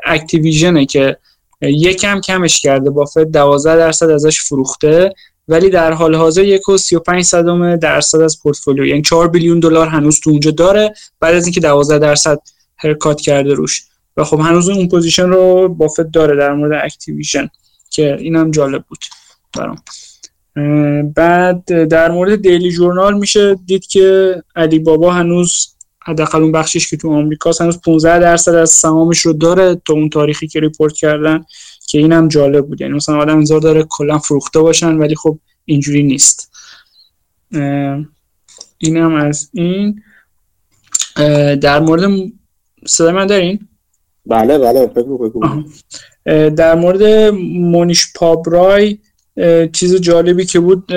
Activision 0.04 0.78
ه 0.78 0.86
که 0.86 1.16
یکم 1.60 2.20
کمش 2.20 2.60
کرده. 2.60 2.90
بافت 2.90 3.18
12 3.18 3.76
درصد 3.76 4.10
ازش 4.10 4.40
فروخته 4.40 5.12
ولی 5.48 5.70
در 5.70 5.92
حال 5.92 6.14
حاضر 6.14 6.44
یک 6.44 6.68
و 6.68 6.76
35 6.76 7.24
صدم 7.24 7.76
درصد 7.76 8.20
از 8.20 8.40
پورتفولیو. 8.42 8.86
یعنی 8.86 9.02
4 9.02 9.28
billion 9.28 9.60
دلار 9.60 9.88
هنوز 9.88 10.20
تو 10.20 10.30
اونجا 10.30 10.50
داره 10.50 10.94
بعد 11.20 11.34
از 11.34 11.44
اینکه 11.44 11.60
12 11.60 11.98
درصد 11.98 12.38
haircut 12.76 13.20
کرده 13.20 13.54
روش. 13.54 13.82
و 14.16 14.24
خب 14.24 14.40
هنوز 14.40 14.68
اون 14.68 14.88
position 14.88 15.28
رو 15.28 15.68
بافت 15.68 16.00
داره 16.00 16.36
در 16.36 16.52
مورد 16.52 16.84
Activision 16.84 17.48
که 17.90 18.16
اینم 18.20 18.50
جالب 18.50 18.84
بود 18.88 18.98
برام. 19.56 19.82
بعد 21.14 21.88
در 21.88 22.10
مورد 22.10 22.42
دیلی 22.42 22.72
جورنال 22.72 23.18
میشه 23.18 23.54
دید 23.66 23.86
که 23.86 24.36
علی 24.56 24.78
بابا 24.78 25.12
هنوز 25.12 25.75
حداقل 26.06 26.42
اون 26.42 26.52
بخشش 26.52 26.90
که 26.90 26.96
تو 26.96 27.12
آمریکا 27.12 27.50
هنوز 27.60 27.80
15 27.80 28.18
درصد 28.18 28.54
از 28.54 28.70
سهامش 28.70 29.18
رو 29.18 29.32
داره 29.32 29.74
تا 29.86 29.92
اون 29.92 30.10
تاریخی 30.10 30.46
که 30.46 30.60
ریپورت 30.60 30.94
کردن 30.94 31.44
که 31.88 31.98
اینم 31.98 32.28
جالب 32.28 32.66
بود. 32.66 32.80
یعنی 32.80 32.92
مثلا 32.92 33.18
آدم 33.18 33.36
انتظار 33.36 33.60
داره 33.60 33.86
کلا 33.88 34.18
فروخته 34.18 34.60
باشن 34.60 34.96
ولی 34.96 35.14
خب 35.14 35.38
اینجوری 35.64 36.02
نیست. 36.02 36.52
اینم 38.78 39.14
از 39.14 39.50
این. 39.52 40.02
در 41.60 41.80
مورد 41.80 42.10
صدا 42.86 43.12
من 43.12 43.26
دارین؟ 43.26 43.68
بله 44.26 44.58
بله 44.58 44.86
بگو 44.86 45.18
بگو. 45.18 45.62
در 46.50 46.74
مورد 46.74 47.02
مونیش 47.54 48.12
پابرای 48.14 48.98
چیز 49.72 49.94
جالبی 49.94 50.44
که 50.44 50.60
بود 50.60 50.92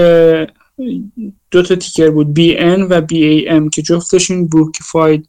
دو 1.51 1.63
تا 1.63 1.75
تیکر 1.75 2.09
بود 2.09 2.39
BN 2.39 2.79
و 2.89 3.01
BAM 3.01 3.69
که 3.69 3.81
جفتشون 3.81 4.47
بروکیفاید 4.47 5.27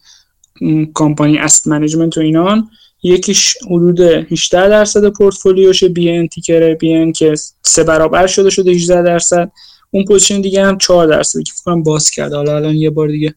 کمپانی 0.95 1.39
است 1.39 1.69
منیجمنت 1.69 2.19
و 2.19 2.21
اینان. 2.21 2.71
یکیش 3.03 3.57
حدود 3.67 4.01
18 4.01 4.69
درصد 4.69 5.09
پورتفولیوشه 5.09 5.89
BN 5.89 6.29
تیکر 6.35 6.75
BN 6.75 7.13
که 7.13 7.35
سه 7.63 7.85
برابر 7.85 8.27
شده 8.27 8.51
شده 8.51 8.71
18 8.71 9.03
درصد. 9.03 9.53
اون 9.91 10.05
پوزیشن 10.05 10.41
دیگه 10.41 10.65
هم 10.65 10.79
4 10.79 11.07
درصد 11.07 11.43
که 11.43 11.53
فکر 11.65 11.75
باز 11.75 12.11
کرد 12.11 12.33
حالا 12.33 12.57
الان 12.57 12.75
یه 12.75 12.91
بار 12.91 13.09
دیگه 13.09 13.35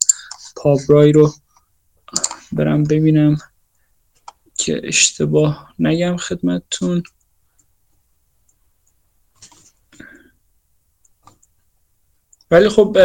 پابرای 0.56 1.12
رو 1.12 1.34
برم 2.52 2.84
ببینم 2.84 3.38
که 4.58 4.82
اشتباه 4.84 5.74
نگم 5.80 6.18
خدمتتون. 6.18 7.04
ولی 12.54 12.70
خب 12.70 12.98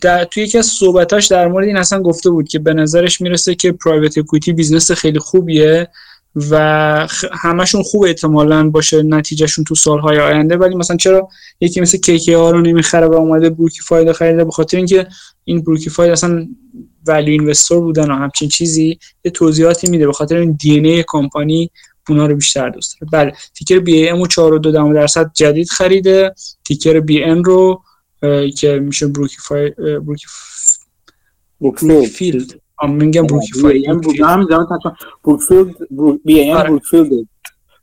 در 0.00 0.24
توی 0.24 0.42
یکی 0.42 0.58
از 0.58 0.66
صحبتاش 0.66 1.26
در 1.26 1.48
مورد 1.48 1.66
این 1.66 1.76
اصلا 1.76 2.02
گفته 2.02 2.30
بود 2.30 2.48
که 2.48 2.58
به 2.58 2.74
نظرش 2.74 3.20
می‌رسه 3.20 3.54
که 3.54 3.72
private 3.72 4.18
equity 4.18 4.52
business 4.52 4.92
خیلی 4.92 5.18
خوبیه 5.18 5.88
و 6.50 6.56
همشون 7.32 7.82
خوب 7.82 8.04
احتمالا 8.04 8.70
باشه 8.70 9.02
نتیجهشون 9.02 9.64
تو 9.64 9.74
سالهای 9.74 10.18
آینده. 10.18 10.56
ولی 10.56 10.74
مثلا 10.74 10.96
چرا 10.96 11.28
یکی 11.60 11.80
مثل 11.80 11.98
KKR 11.98 12.50
رو 12.50 12.60
نمی‌خره 12.60 13.06
و 13.06 13.14
اومده 13.14 13.50
بروکی 13.50 13.80
فاید 13.80 14.12
خریده؟ 14.12 14.44
به 14.44 14.50
خاطر 14.50 14.76
اینکه 14.76 15.06
این 15.44 15.62
بروکی 15.62 15.90
فاید 15.90 16.12
اصلا 16.12 16.48
ولی 17.06 17.30
اینوستور 17.30 17.80
بودن 17.80 18.10
و 18.10 18.14
همچین 18.14 18.48
چیزی 18.48 18.98
یه 19.24 19.30
توضیحاتی 19.30 19.90
میده. 19.90 20.06
به 20.06 20.12
خاطر 20.12 20.36
این 20.36 20.52
دی 20.52 20.80
ای 20.80 21.04
کمپانی 21.08 21.70
اونا 22.08 22.26
رو 22.26 22.34
بیشتر 22.34 22.68
دوست 22.68 22.96
داره. 23.00 23.10
بله 23.10 23.36
تیکر 23.54 23.78
بی 23.78 24.08
ام 24.08 24.20
و 24.20 24.26
4.2 24.26 24.94
درصد 24.94 25.30
جدید 25.34 25.68
خریده. 25.68 26.34
تیکر 26.64 27.00
بی 27.00 27.24
ام 27.24 27.42
رو 27.42 27.82
که 28.56 28.78
میشه 28.78 29.06
بروکی 29.06 29.36
فای 29.40 29.70
بروکی 29.70 30.26
بروکفیلد. 31.60 32.60
ام 32.82 32.94
میگم 32.94 33.26
بروکی 33.26 33.60
فای 33.60 33.86
بروکفیلد 35.22 35.76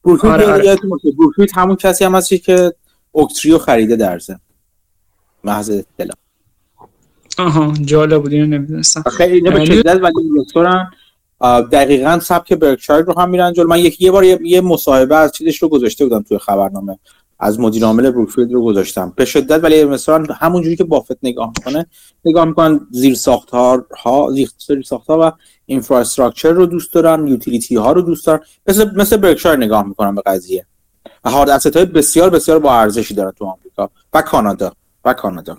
بروکفیلد. 0.03 0.79
بروکفیلد 1.17 1.49
همون 1.55 1.75
کسی 1.75 2.05
هم 2.05 2.15
هستی 2.15 2.37
که 2.37 2.73
اوکتریو 3.11 3.57
خریده 3.57 3.95
در 3.95 4.19
زم 4.19 4.41
محض 5.43 5.69
اطلاع. 5.69 6.17
آها 7.39 7.73
جالب 7.81 8.21
بود 8.21 8.33
اینو 8.33 8.45
نمی‌دونستم. 8.45 9.01
خیلی 9.01 9.41
به 9.41 9.65
شدت 9.65 9.99
ولی 10.01 10.13
اینوستورن 10.23 10.91
دقیقا 11.71 12.19
سبک 12.19 12.53
برکشایر 12.53 13.05
رو 13.05 13.19
هم 13.19 13.29
میرن 13.29 13.53
جلو. 13.53 13.67
من 13.67 13.79
یک 13.79 14.01
یه 14.01 14.11
بار 14.11 14.23
یه 14.23 14.61
مصاحبه 14.61 15.15
از 15.15 15.31
چیزش 15.31 15.63
رو 15.63 15.69
گذاشته 15.69 16.05
بودم 16.05 16.21
توی 16.21 16.37
خبرنامه. 16.37 16.99
از 17.39 17.59
مدیر 17.59 17.85
عامل 17.85 18.11
بروکفیلد 18.11 18.51
رو 18.51 18.63
گذاشتم. 18.63 19.13
به 19.15 19.25
شدت 19.25 19.63
ولی 19.63 19.83
مثلا 19.83 20.23
همونجوری 20.39 20.75
که 20.75 20.83
بافت 20.83 21.17
نگاه 21.23 21.51
می‌کنه 21.57 21.85
نگاه 22.25 22.45
می‌کنن 22.45 22.87
زیر 22.91 23.15
ساختارها 23.15 24.31
زیر 24.31 24.81
ساختار 24.85 25.19
و 25.19 25.31
اینفراستراکچر 25.65 26.51
رو 26.51 26.65
دوست 26.65 26.93
دارن 26.93 27.27
یوتیلیتی 27.27 27.75
ها 27.75 27.91
رو 27.91 28.01
دوست 28.01 28.25
دارن. 28.25 28.39
مثل 28.67 28.91
مثل 28.95 29.17
برکشایر 29.17 29.57
نگاه 29.57 29.87
می‌کنن 29.87 30.15
به 30.15 30.21
قضیه. 30.25 30.65
و 31.23 31.29
هارد 31.29 31.49
اسست 31.49 31.77
های 31.77 31.85
بسیار 31.85 32.29
بسیار 32.29 32.59
با 32.59 32.73
ارزشی 32.73 33.13
دارن 33.13 33.31
تو 33.31 33.45
آمریکا 33.45 33.89
و 34.13 34.21
کانادا. 34.21 34.71
و 35.05 35.13
کانادا. 35.13 35.57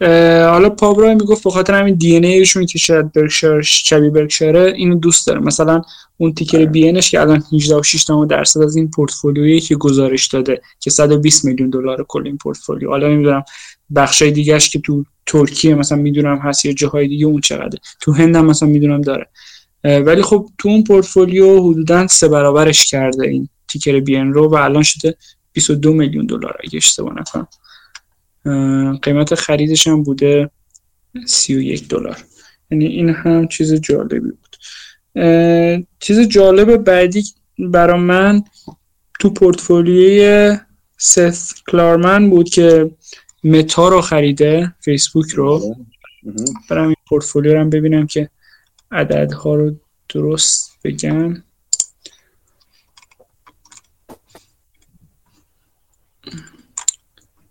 حالا 0.00 0.70
پابرای 0.70 1.14
می‌گفت 1.14 1.44
به 1.44 1.50
خاطر 1.50 1.74
همین 1.74 1.94
دی 1.94 2.16
ان 2.16 2.24
ایشون 2.24 2.66
که 2.66 2.78
شاید 2.78 3.12
برکشایر 3.12 3.60
شبیه 3.62 4.10
برکشایر 4.10 4.56
اینو 4.56 4.94
دوست 4.94 5.26
داره. 5.26 5.40
مثلا 5.40 5.82
اون 6.16 6.34
تیکر 6.34 6.64
بی 6.64 6.88
انش 6.88 7.10
که 7.10 7.20
الان 7.20 7.42
18 7.52 7.76
و 7.76 7.82
6 7.82 8.06
درصد 8.28 8.60
از 8.60 8.76
این 8.76 8.90
پورتفولیویی 8.90 9.60
که 9.60 9.76
گزارش 9.76 10.26
داده 10.26 10.60
که 10.80 10.90
120 10.90 11.44
میلیون 11.44 11.70
دلار 11.70 12.04
کل 12.08 12.22
این 12.26 12.38
پورتفولیو. 12.38 12.90
حالا 12.90 13.08
نمی‌دونم 13.08 13.44
بخشای 13.94 14.30
دیگهش 14.30 14.70
که 14.70 14.78
تو 14.78 15.04
ترکیه 15.26 15.74
مثلا 15.74 15.98
می‌دونم 15.98 16.38
هست 16.38 16.64
یا 16.64 16.72
جاهای 16.72 17.08
دیگه 17.08 17.26
اون 17.26 17.40
چقدر 17.40 17.78
تو 18.00 18.12
هند 18.12 18.36
هم 18.36 18.46
مثلا 18.46 18.68
می‌دونم 18.68 19.00
داره. 19.00 19.28
ولی 19.84 20.22
خب 20.22 20.48
تو 20.58 20.68
اون 20.68 20.84
پورتفولیو 20.84 21.70
حدودا 21.70 22.06
سه 22.06 22.28
برابرش 22.28 22.90
کرده 22.90 23.26
این 23.26 23.48
تیکر 23.68 24.00
بی 24.00 24.16
ان 24.16 24.32
رو 24.32 24.48
و 24.48 24.54
الان 24.54 24.82
شده 24.82 25.16
22 25.52 25.92
میلیون 25.92 26.26
دلار 26.26 26.56
اگه 26.64 26.76
اشتباه 26.76 27.14
نکنم. 27.20 27.48
قیمت 29.02 29.34
خریدش 29.34 29.86
هم 29.86 30.02
بوده 30.02 30.50
31 31.26 31.88
دلار. 31.88 32.16
یعنی 32.70 32.86
این 32.86 33.08
هم 33.08 33.48
چیز 33.48 33.74
جالبی 33.74 34.20
بود. 34.20 34.56
چیز 36.00 36.20
جالب 36.20 36.76
بعدی 36.76 37.24
برا 37.58 37.96
من 37.96 38.42
تو 39.20 39.30
پورتفولیوی 39.30 40.56
ست 40.98 41.66
کلارمن 41.66 42.30
بود 42.30 42.48
که 42.48 42.90
متا 43.44 43.88
رو 43.88 44.00
خریده 44.00 44.74
فیسبوک 44.80 45.30
رو. 45.30 45.76
برم 46.70 46.86
این 46.86 46.96
پورتفولیو 47.08 47.54
رو 47.54 47.64
ببینم 47.68 48.06
که 48.06 48.30
عددها 48.90 49.54
رو 49.54 49.76
درست 50.08 50.78
بگم. 50.84 51.42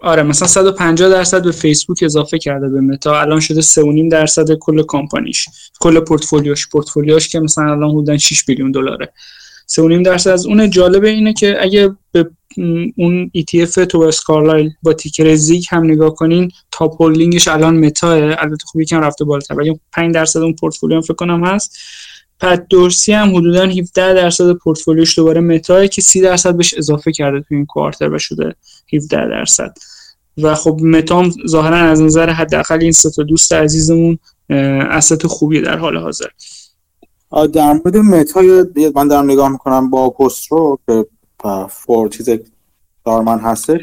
آره 0.04 0.24
مثلا 0.24 0.48
150 0.48 1.10
درصد 1.10 1.44
به 1.44 1.52
فیسبوک 1.52 2.00
اضافه 2.04 2.38
کرده 2.38 2.70
به 2.70 2.82
متا. 2.82 3.22
الان 3.22 3.40
شده 3.40 3.62
3.5 3.62 4.12
درصد 4.12 4.52
کل 4.60 4.84
کامپانیش 4.84 5.46
کل 5.80 6.00
پورتفولیوش. 6.00 6.70
پورتفولیوش 6.70 7.30
که 7.30 7.40
مثلا 7.40 7.72
الان 7.72 7.90
حدود 7.90 8.18
6 8.18 8.46
billion 8.46 8.72
دلاره. 8.72 9.14
3.5 9.68 10.06
درصد 10.06 10.30
از 10.30 10.46
اون 10.46 10.70
جالبه 10.70 11.10
اینه 11.10 11.34
که 11.34 11.64
اگه 11.64 11.96
به 12.12 12.30
اون 12.98 13.32
ETF 13.38 13.86
توبیاس 13.86 14.02
کارلایل 14.02 14.72
با 14.82 14.94
ticker 14.94 15.36
ZIG 15.36 15.64
هم 15.70 15.84
نگاه 15.84 16.16
کنین 16.16 16.52
top 16.72 17.02
holding 17.02 17.37
ش 17.37 17.48
الان 17.48 17.86
متاه. 17.86 18.14
البته 18.14 18.66
خوب 18.66 18.82
یکم 18.82 19.00
رفته 19.02 19.26
بالاتر. 19.26 19.56
ولی 19.56 19.80
5 19.94 20.14
درصد 20.14 20.40
اون 20.40 20.54
پورتفولیو 20.54 21.02
فکر 21.02 21.14
کنم 21.14 21.46
هست. 21.46 21.78
پت 22.40 22.66
دورسی 22.70 23.14
هم 23.14 23.36
حدودا 23.36 23.66
17 23.66 24.14
درصد 24.14 24.54
پورتفولیوش 24.54 25.18
دوباره 25.18 25.42
متاه 25.42 25.88
که 25.88 26.02
30 26.02 26.22
درصد 26.22 26.56
بهش 26.58 26.74
اضافه 26.74 27.12
کرده 27.12 27.40
تو 27.40 27.56
این 27.56 27.66
کوارتر 27.66 28.10
و 28.10 28.20
شده 28.20 28.56
17 28.94 29.28
درصد. 29.28 29.74
و 30.38 30.56
خب 30.56 30.80
متام 30.82 31.32
ظاهرا 31.48 31.78
از 31.78 32.02
نظر 32.02 32.30
حداقل 32.30 32.82
این 32.82 32.92
سه 32.92 33.10
تا 33.10 33.24
دوست 33.24 33.54
عزیزمون 33.54 34.20
اسست 34.50 35.28
خوبی 35.28 35.62
در 35.62 35.78
حال 35.78 35.98
حاضر. 35.98 36.28
در 37.54 37.74
مورد 37.74 37.98
متا 37.98 38.42
من 38.96 39.08
دارم 39.08 39.32
نگاه 39.32 39.50
می‌کنم 39.50 39.90
با 39.90 40.10
پسترو 40.10 40.80
که 40.88 41.06
فور 41.70 42.10
چیز 42.10 42.30
دارمن 43.06 43.40
هستش. 43.40 43.82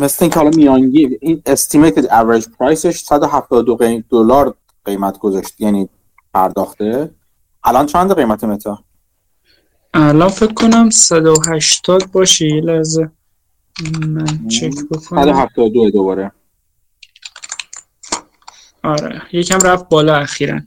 مثل 0.00 0.24
اینکه 0.24 0.40
حالا 0.40 0.50
میانگی 0.56 1.18
این 1.20 1.42
estimated 1.48 2.04
average 2.04 2.46
priceش 2.60 3.04
172 3.04 4.02
دلار 4.10 4.54
قیمت 4.84 5.18
گذاشت 5.18 5.60
یعنی 5.60 5.88
پرداخته. 6.34 7.10
الان 7.64 7.86
چند 7.86 8.14
قیمت 8.14 8.44
متا؟ 8.44 8.78
الان 9.94 10.28
فکر 10.28 10.52
کنم 10.52 10.90
180 10.90 12.04
باشه 12.12 12.46
یه 12.46 12.60
لحظه. 12.60 13.10
من 14.08 14.48
چک 14.48 14.72
بکنم. 14.90 15.24
172 15.24 15.90
دوباره. 15.90 16.32
آره 18.82 19.22
یکم 19.32 19.58
رفت 19.58 19.88
بالا 19.88 20.14
اخیرا. 20.16 20.60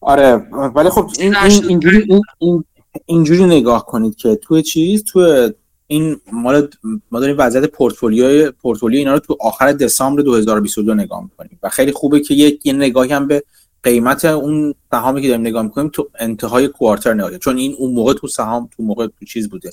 آره 0.00 0.36
ولی 0.74 0.90
خب 0.90 1.10
این, 1.18 1.36
این 1.36 1.64
اینجوری 1.68 2.06
این 2.38 2.64
اینجوری 3.06 3.44
نگاه 3.44 3.86
کنید 3.86 4.16
که 4.16 4.36
توی 4.36 4.62
چیز 4.62 5.04
توی 5.04 5.52
این 5.86 6.20
مال 6.32 6.68
ما 7.10 7.20
داریم 7.20 7.36
وضعیت 7.38 7.64
پورتفولیو 7.64 8.52
پورتفولیو 8.52 8.98
اینا 8.98 9.12
رو 9.12 9.18
تو 9.18 9.36
آخر 9.40 9.72
دسامبر 9.72 10.22
2022 10.22 10.94
نگاه 10.94 11.22
می‌کنیم. 11.22 11.58
و 11.62 11.68
خیلی 11.68 11.92
خوبه 11.92 12.20
که 12.20 12.34
یک 12.34 12.66
یه 12.66 12.72
نگاهی 12.72 13.12
هم 13.12 13.26
به 13.26 13.42
قیمت 13.82 14.24
اون 14.24 14.74
سهامی 14.90 15.22
که 15.22 15.28
داریم 15.28 15.46
نگاه 15.46 15.62
می‌کنیم 15.62 15.88
تو 15.88 16.08
انتهای 16.18 16.68
کوارتر 16.68 17.14
نگاه 17.14 17.38
چون 17.38 17.56
این 17.56 17.74
اون 17.78 17.94
موقع 17.94 18.14
تو 18.14 18.28
سهام 18.28 18.68
تو 18.76 18.82
موقع 18.82 19.06
تو 19.06 19.24
چیز 19.24 19.48
بوده. 19.48 19.70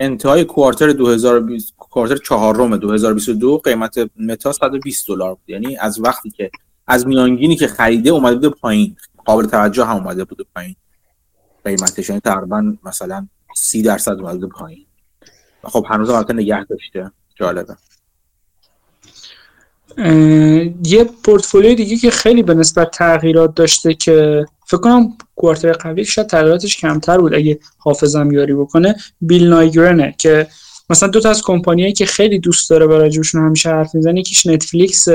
انتهای 0.00 0.44
کوارتر 0.44 0.92
2020 0.92 1.74
کوارتر 1.76 2.16
چهارم 2.16 2.76
2022 2.76 3.58
قیمت 3.58 4.10
متا 4.16 4.52
120 4.52 5.08
دلار 5.08 5.34
بود. 5.34 5.50
یعنی 5.50 5.76
از 5.76 6.00
وقتی 6.00 6.30
که 6.30 6.50
از 6.86 7.06
میانگینی 7.06 7.56
که 7.56 7.66
خریده 7.66 8.10
اومده 8.10 8.48
بود 8.48 8.60
پایین. 8.60 8.96
قابل 9.24 9.46
توجه 9.46 9.84
هم 9.84 9.96
اومده 9.96 10.24
بود 10.24 10.46
پایین. 10.54 10.76
قیمتش 11.64 12.08
یعنی 12.08 12.20
تقریبا 12.20 12.74
مثلا 12.84 13.26
30 13.54 13.82
درصد 13.82 14.12
اومده 14.12 14.46
پایین. 14.46 14.86
خب 15.64 15.86
هنوز 15.88 16.10
هم 16.10 16.24
نگه 16.34 16.64
داشته. 16.64 17.10
جالبه. 17.34 17.76
یه 20.84 21.04
پورتفولیو 21.24 21.74
دیگه 21.74 21.96
که 21.96 22.10
خیلی 22.10 22.42
به 22.42 22.54
نسبت 22.54 22.90
تغییرات 22.90 23.54
داشته 23.54 23.94
که 23.94 24.46
فکر 24.66 24.80
کنم 24.80 25.16
quarter 25.36 25.72
قبلی 25.72 26.04
شاید 26.04 26.26
تغییراتش 26.26 26.76
کمتر 26.76 27.18
بود 27.18 27.34
اگه 27.34 27.58
حافظم 27.78 28.32
یاری 28.32 28.54
بکنه. 28.54 28.96
بیل 29.20 29.48
نایگرنه 29.48 30.14
که 30.18 30.46
مثلا 30.90 31.08
دو 31.08 31.20
تا 31.20 31.30
از 31.30 31.42
کمپانیایی 31.42 31.92
که 31.92 32.06
خیلی 32.06 32.38
دوست 32.38 32.70
داره 32.70 32.86
راجبشون 32.86 33.46
همیشه 33.46 33.70
حرف 33.70 33.94
می‌زنه 33.94 34.20
یکیش 34.20 34.46
نتفلیکس 34.46 35.08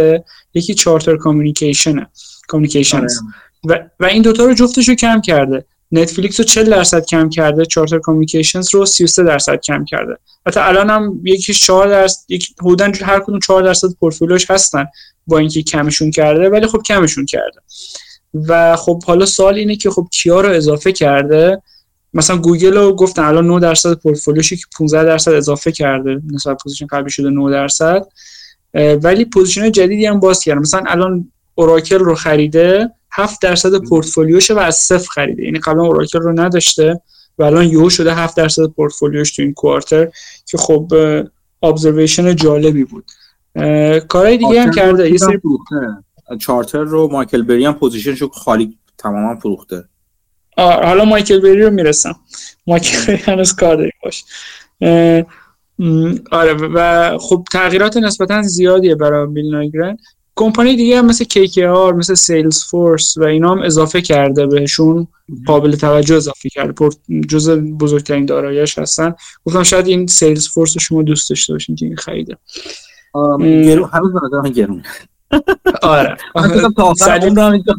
یکی 0.54 0.74
Charter 0.74 1.18
Communication 1.18 2.08
ه 2.48 2.52
Communications. 2.52 3.20
و, 3.64 3.80
و 4.00 4.06
این 4.06 4.22
دوتا 4.22 4.46
رو 4.46 4.54
جفتش 4.54 4.90
رو 4.90 4.96
کم 4.96 5.22
کرده. 5.22 5.66
نتفلیکس 5.92 6.40
رو 6.40 6.46
40 6.46 6.70
درصد 6.70 7.06
کم 7.06 7.30
کرده 7.30 7.66
Charter 7.66 8.00
Communications 8.00 8.70
رو 8.74 8.86
33 8.86 9.24
درصد 9.24 9.60
کم 9.60 9.86
کرده. 9.86 10.18
حتی 10.48 10.60
الان 10.60 10.90
هم 10.90 11.22
یکیش 11.24 11.66
4 11.66 11.88
درصد 11.88 12.32
یک 12.32 12.50
حدوداً 12.62 12.92
هر 13.02 13.20
کدوم 13.20 13.40
4 13.40 13.64
درصد 13.64 13.88
پورتفولیوش 14.00 14.52
هستن 14.52 14.86
با 15.28 15.38
اینکه 15.38 15.64
کمشون 15.64 16.12
کرده 16.12 16.50
ولی 16.50 16.68
خب 16.68 16.82
کمشون 16.88 17.26
کرده. 17.26 17.62
و 18.34 18.76
خب 18.76 19.04
حالا 19.04 19.26
سوال 19.26 19.54
اینه 19.54 19.76
که 19.76 19.90
خب 19.90 20.08
کیا 20.12 20.42
رو 20.42 20.50
اضافه 20.50 20.92
کرده؟ 20.92 21.62
مثلا 22.14 22.38
گوگل 22.38 22.78
رو 22.78 22.96
گفتن 22.96 23.24
الان 23.24 23.48
9 23.48 23.60
درصد 23.60 23.94
پورتفولیوش 23.94 24.50
که 24.50 24.66
15 24.78 25.04
درصد 25.04 25.32
اضافه 25.32 25.72
کرده 25.72 26.22
نسبت 26.34 26.64
position 26.64 26.88
قبلی 26.88 27.10
شده 27.10 27.30
9 27.30 27.52
درصد. 27.52 28.08
ولی 29.04 29.26
position 29.26 29.72
جدیدی 29.72 30.06
هم 30.06 30.20
باز 30.20 30.44
کرده 30.44 30.60
مثلا 30.60 30.84
الان 30.88 31.32
Oracle 31.56 32.00
رو 32.00 32.16
خریده 32.16 32.92
7 33.12 33.42
درصد 33.42 33.82
پورتفولیوشه 33.84 34.54
و 34.54 34.60
از 34.60 34.76
صفر 34.76 35.10
خریده. 35.10 35.44
یعنی 35.44 35.60
قبلا 35.60 35.84
Oracle 35.84 36.20
رو 36.20 36.40
نداشته 36.40 37.02
و 37.38 37.44
الان 37.44 37.66
یهو 37.66 37.90
شده 37.90 38.16
7 38.16 38.38
درصد 38.38 38.66
پورتفولیوش 38.66 39.36
تو 39.36 39.42
این 39.42 39.54
quarter 39.54 40.08
که 40.46 40.58
خب 40.58 40.94
observation 41.64 42.36
جالبی 42.36 42.84
بود. 42.84 43.06
کارهای 44.08 44.38
دیگه 44.38 44.62
هم 44.62 44.72
کرده. 44.72 45.12
یه 45.12 45.18
سری 45.18 45.38
Charter 46.40 46.80
رو 46.80 47.08
مایکل 47.12 47.42
بری 47.42 47.66
هم 47.66 47.74
position 47.74 48.13
شو 48.13 48.28
خالی 48.28 48.78
تماما 48.98 49.36
فروخته. 49.36 49.84
حالا 50.58 51.06
مایکل 51.06 51.40
بری 51.40 51.62
رو 51.62 51.70
می‌رسم. 51.70 52.16
مایکل 52.68 53.06
بری 53.08 53.18
هنوز 53.18 53.56
کار 53.56 53.76
داری 53.76 53.92
باش. 54.04 54.26
آره 56.32 56.54
و 56.54 57.18
خب 57.18 57.44
تغییرات 57.52 57.98
نسبتا 57.98 58.42
زیادیه 58.42 58.96
برای 58.96 59.28
بیل 59.28 59.52
نایگرن 59.52 59.98
کمپانی 60.36 60.76
دیگه 60.76 60.98
هم 60.98 61.06
مثل 61.06 61.26
KKR 61.26 61.96
مثل 61.96 62.14
Salesforce 62.14 63.18
و 63.18 63.24
اینا 63.24 63.52
هم 63.52 63.62
اضافه 63.62 64.02
کرده 64.02 64.48
بهشون. 64.48 65.08
قابل 65.46 65.76
توجه 65.76 66.16
اضافه 66.16 66.50
کرده. 66.50 66.90
جز 67.30 67.50
بزرگترین 67.50 68.26
دارایش 68.26 68.80
هستن. 68.80 69.14
گفتم 69.46 69.64
شاید 69.64 69.88
این 69.88 70.08
سیلز 70.08 70.48
فورس 70.48 70.76
رو 70.76 70.80
شما 70.80 71.04
دوست 71.04 71.30
داشته 71.30 71.54
باشین 71.54 71.76
که 71.76 71.86
این 71.86 71.96
خریده. 71.96 72.38
گرون 73.40 73.90
هنوز 73.94 74.12
آره. 75.82 76.18
تا 76.78 76.84
آخر 76.84 77.30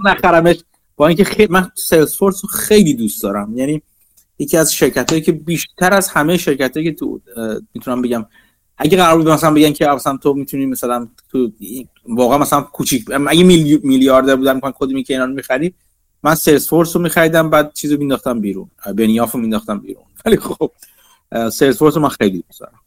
نخرمش. 0.04 0.56
با 0.96 1.06
اینکه 1.06 1.24
خیلی 1.24 1.52
من 1.52 1.70
سیلز 1.74 2.16
فورس 2.16 2.44
رو 2.44 2.48
خیلی 2.48 2.94
دوست 2.94 3.22
دارم. 3.22 3.58
یعنی 3.58 3.82
یکی 4.38 4.56
از 4.56 4.74
شرکت 4.74 5.10
هایی 5.10 5.22
که 5.22 5.32
بیشتر 5.32 5.94
از 5.94 6.08
همه 6.08 6.36
شرکت 6.36 6.76
هایی 6.76 6.90
که 6.90 6.96
تو 6.96 7.20
می‌تونم 7.74 8.02
بگم 8.02 8.26
اگه 8.78 8.96
قرار 8.96 9.18
بود 9.18 9.28
مثلا 9.28 9.54
بگن 9.54 9.72
که 9.72 9.86
مثلا 9.86 10.16
تو 10.16 10.34
می‌تونی 10.34 10.66
مثلا 10.66 11.08
تو 11.30 11.52
واقعا 12.08 12.38
مثلا 12.38 12.60
کوچیک 12.60 13.04
اگه 13.28 13.44
میلی... 13.44 13.80
میلیاردر 13.82 14.36
بودم 14.36 14.54
می‌خوان 14.54 14.72
کدومی 14.76 15.02
که 15.02 15.14
اینا 15.14 15.24
رو 15.24 15.32
می‌خرید 15.32 15.74
من 16.22 16.34
Salesforce 16.34 16.96
رو 16.96 17.02
میخریدم 17.02 17.50
بعد 17.50 17.72
چیزو 17.74 17.96
مینداختم 17.96 18.40
بیرون. 18.40 18.70
بنیاف 18.96 19.32
رو 19.32 19.40
مینداختم 19.40 19.78
بیرون. 19.78 20.04
ولی 20.24 20.36
خب 20.36 20.72
Salesforce 21.50 21.96
رو 21.96 22.02
من 22.02 22.08
خیلی 22.08 22.44
دوست 22.48 22.60
دارم. 22.60 22.80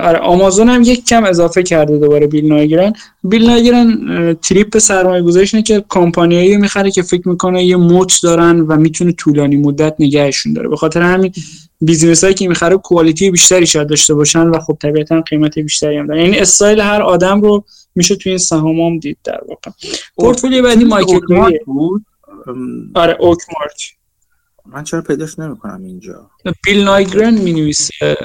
آره 0.00 0.18
آمازون 0.18 0.68
هم 0.68 0.82
یک 0.82 1.06
کم 1.06 1.24
اضافه 1.24 1.62
کرده 1.62 1.98
دوباره 1.98 2.26
بیل 2.26 2.48
نایگرن 2.48 2.92
بیل 3.24 3.46
نایگرن 3.46 4.34
تریپ 4.34 4.78
سرمایه 4.78 5.22
گذاریش 5.22 5.54
که 5.54 5.84
کمپانیایی 5.88 6.56
می‌خره 6.56 6.90
که 6.90 7.02
فکر 7.02 7.28
می‌کنه 7.28 7.64
یه 7.64 7.76
moat 7.76 8.20
دارن 8.22 8.60
و 8.60 8.76
می‌تونه 8.76 9.12
طولانی 9.12 9.56
مدت 9.56 9.94
نگهشون 9.98 10.52
داره. 10.52 10.68
به 10.68 10.76
خاطر 10.76 11.02
همین 11.02 11.32
business 11.80 12.24
هایی 12.24 12.34
که 12.34 12.48
می‌خره 12.48 12.76
quality 12.76 13.30
بیشتری 13.30 13.66
شاید 13.66 13.88
داشته 13.88 14.14
باشن 14.14 14.46
و 14.46 14.60
خب 14.60 14.78
طبیعتا 14.82 15.20
قیمت 15.20 15.58
بیشتری 15.58 15.96
هم 15.96 16.06
دارن. 16.06 16.20
یعنی 16.20 16.38
استایل 16.38 16.80
هر 16.80 17.02
آدم 17.02 17.40
رو 17.40 17.64
میشه 17.94 18.16
توی 18.16 18.32
این 18.32 18.38
سهام 18.38 18.80
هم 18.80 18.98
دید 18.98 19.18
در 19.24 19.40
واقع. 19.48 19.70
پورتفولیو 20.16 20.62
بعدی 20.62 20.84
مایکل 20.84 21.20
بود؟ 21.66 22.04
آره 22.94 23.16
اوک 23.20 23.38
مارچ 23.58 23.90
من 24.66 24.84
چرا 24.84 25.02
پیداش 25.02 25.38
نمی‌کنم 25.38 25.82
اینجا؟ 25.84 26.30
بیل 26.64 26.84
نایگرن 26.84 27.34
می 27.34 27.52
نویسه 27.52 28.16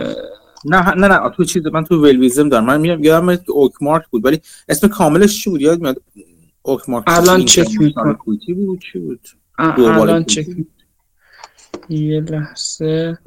نه 0.66 0.94
نه 0.96 1.08
نه 1.08 1.30
تو 1.30 1.44
چیز 1.46 1.68
من 1.68 1.84
تو 1.84 2.02
ولویزم 2.02 2.50
دارم. 2.50 2.66
من 2.66 2.82
میگم 2.82 3.04
یادم 3.04 3.38
اوک 3.48 3.74
مارک 3.82 4.08
بود 4.08 4.26
ولی 4.26 4.42
اسم 4.70 4.88
کاملش 4.88 5.44
چی 5.44 5.50
بود؟ 5.50 5.62
یاد 5.62 5.82
میاد 5.82 6.02
اوک 6.62 6.90
مارک 6.90 7.04
الان 7.08 7.46
چک 7.46 7.80
می‌کنم. 7.80 8.14
بود 8.66 8.80
چی 8.80 9.00
بود؟ 9.00 9.28
الان 9.58 10.24
چک 10.24 10.48
یه 11.90 12.20
لحظه. 12.22 13.18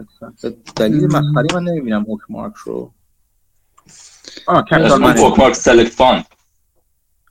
دلیل 0.77 1.07
مسخره 1.07 1.47
من 1.55 1.63
نمی‌بینم 1.63 2.05
اوک 2.09 2.21
مارک 2.29 2.55
رو. 2.55 2.93
آه 4.47 4.65
Capital 4.65 5.01
Management 5.01 5.53
Select 5.55 5.93
Fund 5.93 6.25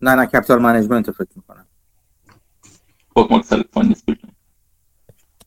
نه 0.01 0.15
نه 0.15 0.25
Capital 0.25 0.61
Management 0.61 1.11
فکر 1.11 1.27
می‌کنم. 1.35 1.67
Oakmark 3.15 3.45
Select 3.45 3.69
Fund 3.73 3.87
نیست. 3.87 4.03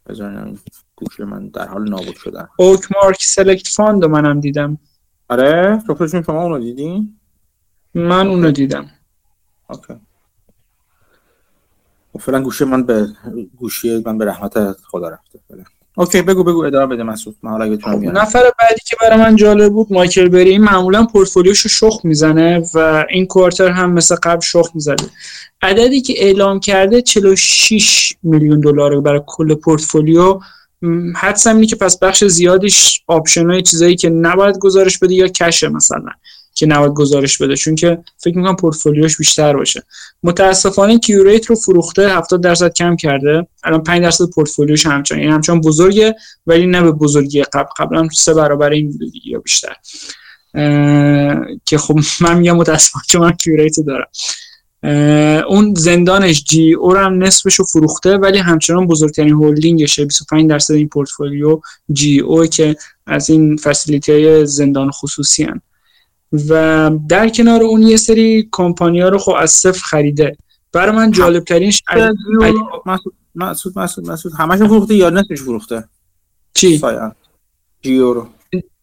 بذارین 0.08 0.58
گوشی 0.96 1.24
من 1.24 1.48
در 1.48 1.66
حال 1.66 1.88
نابود 1.88 2.16
شدن. 2.16 2.48
Oakmark 2.56 3.22
Select 3.22 3.68
Fund 3.68 4.04
منم 4.04 4.40
دیدم. 4.40 4.78
آره 5.28 5.82
تو 5.86 6.06
شما 6.08 6.42
اونو 6.42 6.58
دیدین؟ 6.58 7.18
من 7.94 8.26
اونو 8.26 8.50
دیدم. 8.50 8.90
okay. 9.70 9.94
خب، 12.12 12.18
فعلا 12.20 12.40
گوشی 12.42 12.64
من 12.64 12.82
به 12.82 13.08
گوشی 13.56 14.02
من 14.06 14.18
به 14.18 14.24
رحمت 14.24 14.72
خدا 14.72 15.08
رفته. 15.08 15.38
فعلا 15.48 15.64
okay 15.96 16.22
بگو 16.22 16.44
بگو 16.44 16.64
ادامه 16.64 16.94
بده 16.94 17.02
مسعود. 17.02 17.36
من 17.42 17.50
حالا 17.50 17.76
خب 17.76 17.88
نفر 17.88 18.42
بعدی 18.58 18.80
که 18.86 18.96
برای 19.00 19.18
من 19.18 19.36
جالب 19.36 19.72
بود 19.72 19.92
مایکل 19.92 20.28
بری 20.28 20.50
این 20.50 20.64
معمولا 20.64 21.06
پورتفولیوشو 21.06 21.68
شخ 21.68 22.00
می‌زنه 22.04 22.62
و 22.74 23.04
این 23.10 23.26
quarter 23.26 23.68
هم 23.68 23.92
مثل 23.92 24.16
قبل 24.22 24.40
شخم 24.40 24.70
می‌زده. 24.74 25.04
عددی 25.62 26.00
که 26.00 26.14
اعلام 26.16 26.60
کرده 26.60 27.02
46 27.02 28.12
میلیون 28.22 28.60
دلار 28.60 29.00
برای 29.00 29.20
کل 29.26 29.54
پورتفولیو. 29.54 30.40
حدسم 31.16 31.54
اینه 31.54 31.66
که 31.66 31.76
پس 31.76 31.98
بخش 31.98 32.24
زیادیش 32.24 33.00
option 33.06 33.50
های 33.50 33.62
چیزایی 33.62 33.96
که 33.96 34.10
نباید 34.10 34.58
گزارش 34.58 34.98
بده 34.98 35.14
یا 35.14 35.28
cash 35.28 35.60
ه 35.60 35.68
مثلا 35.68 36.10
که 36.56 36.66
نباید 36.66 36.92
گزارش 36.92 37.38
بده 37.38 37.56
چون 37.56 37.74
که 37.74 37.98
فکر 38.18 38.36
می‌کنم 38.36 38.56
پورتفولیوش 38.56 39.16
بیشتر 39.16 39.56
باشه. 39.56 39.82
متاسفانه 40.22 40.98
Qurate 40.98 41.46
رو 41.46 41.56
فروخته 41.56 42.08
70 42.08 42.42
درصد 42.42 42.72
کم 42.72 42.96
کرده. 42.96 43.46
الان 43.64 43.82
5 43.82 44.02
درصد 44.02 44.24
پورتفولیوش 44.34 44.86
همچنان 44.86 45.20
این 45.20 45.30
همچنان 45.30 45.60
بزرگه 45.60 46.14
ولی 46.46 46.66
نه 46.66 46.82
به 46.82 46.92
بزرگی 46.92 47.42
قبل 47.42 47.68
قبلا 47.76 48.08
سه 48.08 48.34
برابر 48.34 48.70
این 48.70 48.90
بوده 48.90 49.06
یا 49.24 49.38
بیشتر. 49.38 49.76
که 51.64 51.78
خب 51.78 51.98
من 52.20 52.38
میگم 52.38 52.56
متاسفانه 52.56 53.04
چون 53.08 53.22
من 53.22 53.32
کیوریت 53.32 53.76
دارم. 53.86 54.08
اون 55.48 55.74
زندانش 55.74 56.44
جی 56.44 56.74
او 56.74 56.96
هم 56.96 57.22
نصفش 57.22 57.54
رو 57.54 57.64
فروخته 57.64 58.16
ولی 58.16 58.38
همچنان 58.38 58.86
بزرگترین 58.86 59.32
هولدینگشه. 59.32 60.04
25 60.04 60.50
درصد 60.50 60.74
این 60.74 60.88
پورتفولیو 60.88 61.60
جی 61.92 62.20
او 62.20 62.46
که 62.46 62.76
از 63.06 63.30
این 63.30 63.56
فسیلیتی 63.56 64.12
های 64.12 64.46
زندان 64.46 64.90
خصوصی 64.90 65.44
هن. 65.44 65.60
و 66.48 66.90
در 67.08 67.28
کنار 67.28 67.62
اون 67.62 67.82
یه 67.82 67.96
سری 67.96 68.48
کمپانی 68.52 69.00
ها 69.00 69.08
رو 69.08 69.18
خب 69.18 69.34
از 69.38 69.50
صفر 69.50 69.80
خریده. 69.84 70.36
برای 70.72 70.96
من 70.96 71.10
جالب 71.10 71.44
ترینش 71.44 71.82
مسعود 73.34 73.78
مسعود 73.78 74.10
مسعود 74.10 74.34
همش 74.38 74.58
فروخته 74.58 74.94
یا 74.94 75.10
نصفش 75.10 75.42
فروخته؟ 75.42 75.84
چی؟ 76.54 76.82
جیو 77.82 78.12
رو. 78.12 78.28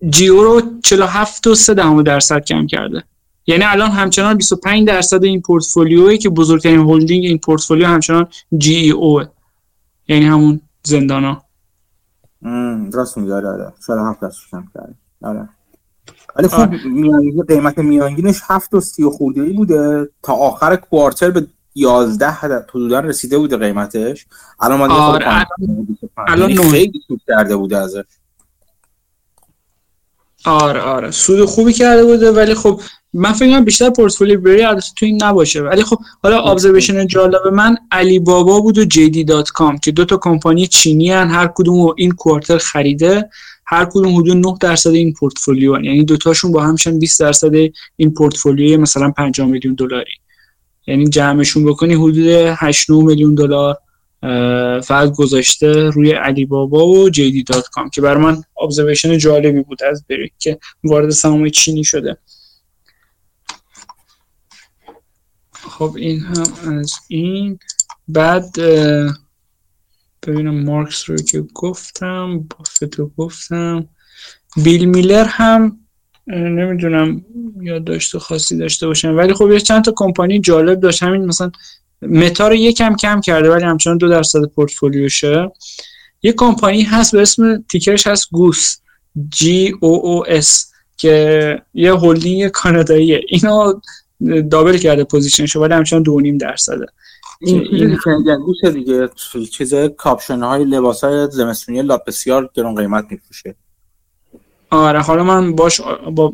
جیو 0.10 0.44
رو 0.44 0.62
47 0.84 1.48
و 1.48 1.56
3 1.56 2.04
درصد 2.04 2.44
کم 2.44 2.68
کرده. 2.68 3.04
یعنی 3.48 3.64
الان 3.64 3.92
همچنان 3.92 4.38
25 4.38 4.88
درصد 4.88 5.24
این 5.24 5.42
پورتفولیویی 5.42 6.18
که 6.18 6.30
بزرگترین 6.30 6.80
هولدینگ 6.80 7.26
این 7.26 7.38
پورتفولیو 7.38 7.88
همچنان 7.88 8.28
جی 8.58 8.76
ای 8.76 8.92
او 8.92 9.24
یعنی 10.08 10.26
همون 10.26 10.62
زندانا. 10.84 11.44
راست 12.94 13.18
میگه 13.18 13.34
آره 13.34 13.74
47 13.88 14.20
درصد 14.22 14.40
کم 14.52 14.64
کرده 14.74 14.94
آره. 15.22 15.50
ولی 16.36 16.48
خب 16.48 16.70
میانگین 16.86 17.44
قیمت 17.44 17.78
میانگینش 17.78 18.42
7 18.48 18.74
و 18.74 18.82
30 18.82 19.04
خورده 19.04 19.42
ای 19.42 19.54
بوده. 19.54 20.10
تا 20.24 20.34
آخر 20.34 20.76
کوارتر 20.76 21.32
به 21.32 21.48
11 21.76 22.32
حدودا 22.32 23.00
رسیده 23.00 23.38
بوده 23.38 23.58
قیمتش. 23.58 24.26
الان 24.60 24.80
ما 24.80 24.94
آره 24.94 25.46
الان 26.18 26.50
یعنی 26.50 26.72
خیلی 26.72 27.02
سود 27.08 27.22
کرده 27.28 27.56
بوده 27.56 27.78
ازش. 27.78 28.04
آره 30.46 30.82
آره. 30.82 31.12
سود 31.12 31.46
خوبی 31.46 31.74
کرده 31.74 32.06
بوده 32.06 32.32
ولی 32.32 32.54
خب 32.54 32.82
من 33.14 33.34
فکر 33.34 33.50
کنم 33.50 33.66
بیشتر 33.66 33.90
پورتفولیو 33.90 34.42
بری 34.42 34.64
البته 34.64 34.88
تو 34.96 35.06
این 35.06 35.24
نباشه. 35.24 35.62
ولی 35.62 35.84
خب 35.84 36.00
حالا 36.24 36.42
observation 36.42 37.08
جالب 37.08 37.48
من 37.48 37.78
Alibaba 37.92 38.60
بود 38.60 38.78
و 38.78 38.86
JD.com 38.86 39.78
که 39.78 39.92
دو 39.92 40.06
تا 40.06 40.18
کمپانی 40.18 40.68
چینی 40.68 41.12
هن 41.12 41.28
هر 41.28 41.50
کدوم 41.56 41.94
این 41.98 42.12
quarter 42.12 42.58
خریده 42.58 43.30
هر 43.66 43.86
کدوم 43.86 44.16
حدود 44.16 44.38
9 44.38 44.58
درصد 44.62 44.90
این 44.90 45.14
پورتفولیو 45.14 45.76
هن. 45.76 45.84
یعنی 45.84 46.04
دوتاشون 46.04 46.52
با 46.52 46.64
همشن 46.64 47.00
20 47.00 47.20
درصد 47.20 47.54
این 47.96 48.14
پورتفولیو 48.14 48.82
مثلا 48.82 49.12
5 49.12 49.42
میلیون 49.42 49.74
دلاری. 49.74 50.14
یعنی 50.88 51.10
جمعشون 51.10 51.66
بکنی 51.66 51.94
حدود 51.94 52.28
8 52.58 52.90
میلیون 52.90 53.36
دلار. 53.36 53.78
فقط 54.84 55.16
گذاشته 55.16 55.90
روی 55.90 56.12
علی 56.12 56.46
بابا 56.46 56.86
و 56.86 57.10
جدی 57.10 57.44
دات 57.44 57.68
کام 57.68 57.90
که 57.90 58.02
برای 58.02 58.24
من 58.24 58.44
ابزرویشن 58.62 59.18
جالبی 59.18 59.62
بود 59.62 59.84
از 59.84 60.06
بری 60.10 60.32
که 60.40 60.60
وارد 60.84 61.10
سهام 61.10 61.50
چینی 61.50 61.84
شده. 61.84 62.18
خب 65.52 65.94
این 65.96 66.20
هم 66.20 66.78
از 66.80 66.92
این. 67.08 67.60
بعد 68.08 68.60
ببینم 70.28 70.64
مارکس 70.64 71.10
رو 71.10 71.16
که 71.16 71.42
گفتم 71.54 72.40
بافت 72.40 73.00
رو 73.00 73.12
گفتم. 73.18 73.90
بیل 74.64 74.86
میلر 74.86 75.26
هم 75.26 75.80
نمی‌دونم 76.28 77.26
یاد 77.62 77.84
داشته 77.84 78.20
خاصی 78.20 78.58
داشته 78.58 78.88
باشم. 78.88 79.18
ولی 79.18 79.34
خب 79.34 79.52
یه 79.52 79.60
چند 79.60 79.84
تا 79.84 79.94
کمپانی 79.96 80.40
جالب 80.40 80.80
داشت. 80.80 81.04
همین 81.04 81.26
مثلا 81.26 81.52
Meta 82.10 82.48
رو 82.48 82.56
یکم 82.56 82.96
کم 82.96 83.22
کرده 83.22 83.50
ولی 83.50 83.64
همچنان 83.64 83.98
دو 83.98 84.10
درصد 84.10 84.46
پورتفولیوشه. 84.46 85.52
یه 86.22 86.34
کمپانی 86.34 86.82
هست 86.82 87.12
به 87.12 87.22
اسم 87.22 87.64
ticker 87.72 87.99
ش 87.99 88.08
هست 88.08 88.28
GOOS. 88.32 88.78
G 89.30 89.76
O 89.82 90.06
O 90.06 90.30
S 90.30 90.72
که 90.98 91.62
یه 91.74 91.96
هلدینگ 91.96 92.48
کاناداییه 92.48 93.22
اینو 93.28 93.74
double 94.52 94.78
کرده 94.78 95.04
position 95.04 95.45
شو 95.45 95.60
ولی 95.60 95.74
همچنان 95.74 96.04
دو 96.04 96.20
نیم 96.20 96.38
درصده. 96.38 96.86
این 97.42 97.98
چیزی 98.62 98.74
دیگه 98.74 99.10
چیز 99.52 99.74
کاپشن 99.98 100.40
های 100.40 100.64
لباس 100.64 101.04
های 101.04 101.28
زمستونی 101.32 101.82
لاب 101.82 102.04
بسیار 102.08 102.50
گرون 102.54 102.76
قیمت 102.76 103.06
میفروشه. 103.10 103.56
آره 104.74 105.02
حالا 105.02 105.24
من 105.24 105.56
باش 105.56 105.82
با 106.12 106.34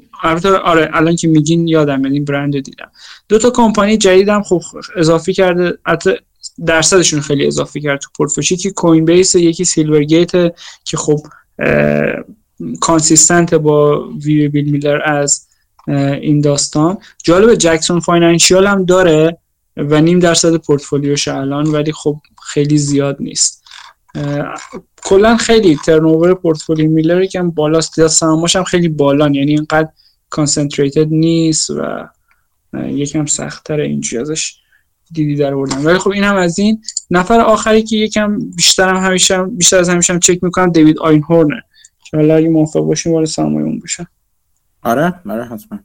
آره 0.63 0.89
الان 0.93 1.15
که 1.15 1.27
میگین 1.27 1.67
یادم 1.67 2.03
این 2.03 2.25
برند 2.25 2.59
دیدم. 2.59 2.91
دو 3.29 3.37
تا 3.39 3.49
کمپانی 3.49 3.97
جدیدم 3.97 4.43
خب 4.43 4.61
اضافه 4.95 5.33
کرده 5.33 5.77
حتی 5.85 6.11
درصدشون 6.65 7.21
خیلی 7.21 7.47
اضافه 7.47 7.79
کرد 7.79 7.99
تو 7.99 8.09
پورتفولیو. 8.17 8.57
که 8.57 8.71
Coinbase 8.71 9.35
یکی 9.35 9.65
Silvergate 9.65 10.31
که 10.83 10.97
خب 10.97 11.19
consistent 12.81 13.53
با 13.53 14.09
وی 14.09 14.47
بیل 14.47 14.71
میلر 14.71 15.01
از 15.05 15.47
این 16.21 16.41
داستان. 16.41 16.97
جالب 17.23 17.55
Jackson 17.55 17.99
Financial 17.99 18.67
هم 18.67 18.85
داره 18.85 19.37
و 19.77 20.01
نیم 20.01 20.19
درصد 20.19 20.55
پورتفولیوش 20.55 21.27
الان 21.27 21.67
ولی 21.67 21.91
خب 21.91 22.17
خیلی 22.43 22.77
زیاد 22.77 23.17
نیست. 23.19 23.58
کلا 25.03 25.37
خیلی 25.37 25.77
ترنوور 25.85 26.33
پورتفولیو 26.33 26.91
میلر 26.91 27.21
یکم 27.21 27.51
بالاست. 27.51 27.97
یا 27.97 28.07
سهامش 28.07 28.55
هم 28.55 28.63
خیلی 28.63 28.87
بالان. 28.87 29.33
یعنی 29.33 29.51
اینقدر 29.51 29.89
کانسنتریتد 30.29 31.07
نیست 31.09 31.69
و 31.69 32.07
یکم 32.73 33.25
سختتر 33.25 33.79
اینجوری 33.79 34.21
ازش 34.21 34.55
دیدی 35.11 35.35
در 35.35 35.53
آوردن 35.53 35.85
ولی 35.85 35.97
خب 35.97 36.09
این 36.09 36.23
هم 36.23 36.35
از 36.35 36.59
این. 36.59 36.81
نفر 37.11 37.39
آخری 37.39 37.83
که 37.83 37.97
یکم 37.97 38.39
بیشتر 38.55 38.89
هم 38.89 39.05
همیشه 39.05 39.43
بیشتر 39.43 39.77
از 39.77 39.89
همیشه 39.89 40.13
هم 40.13 40.19
چک 40.19 40.43
می‌کنم 40.43 40.71
دیوید 40.71 40.99
آین 40.99 41.23
هورنه 41.23 41.63
که 42.05 42.17
حالا 42.17 42.35
اگه 42.35 42.49
موافق 42.49 42.79
باشیم 42.79 43.13
وارد 43.13 43.25
سرمایه 43.25 43.65
اون 43.65 43.79
بشه. 43.79 44.07
آره 44.83 45.13
آره 45.29 45.45
حتما. 45.45 45.79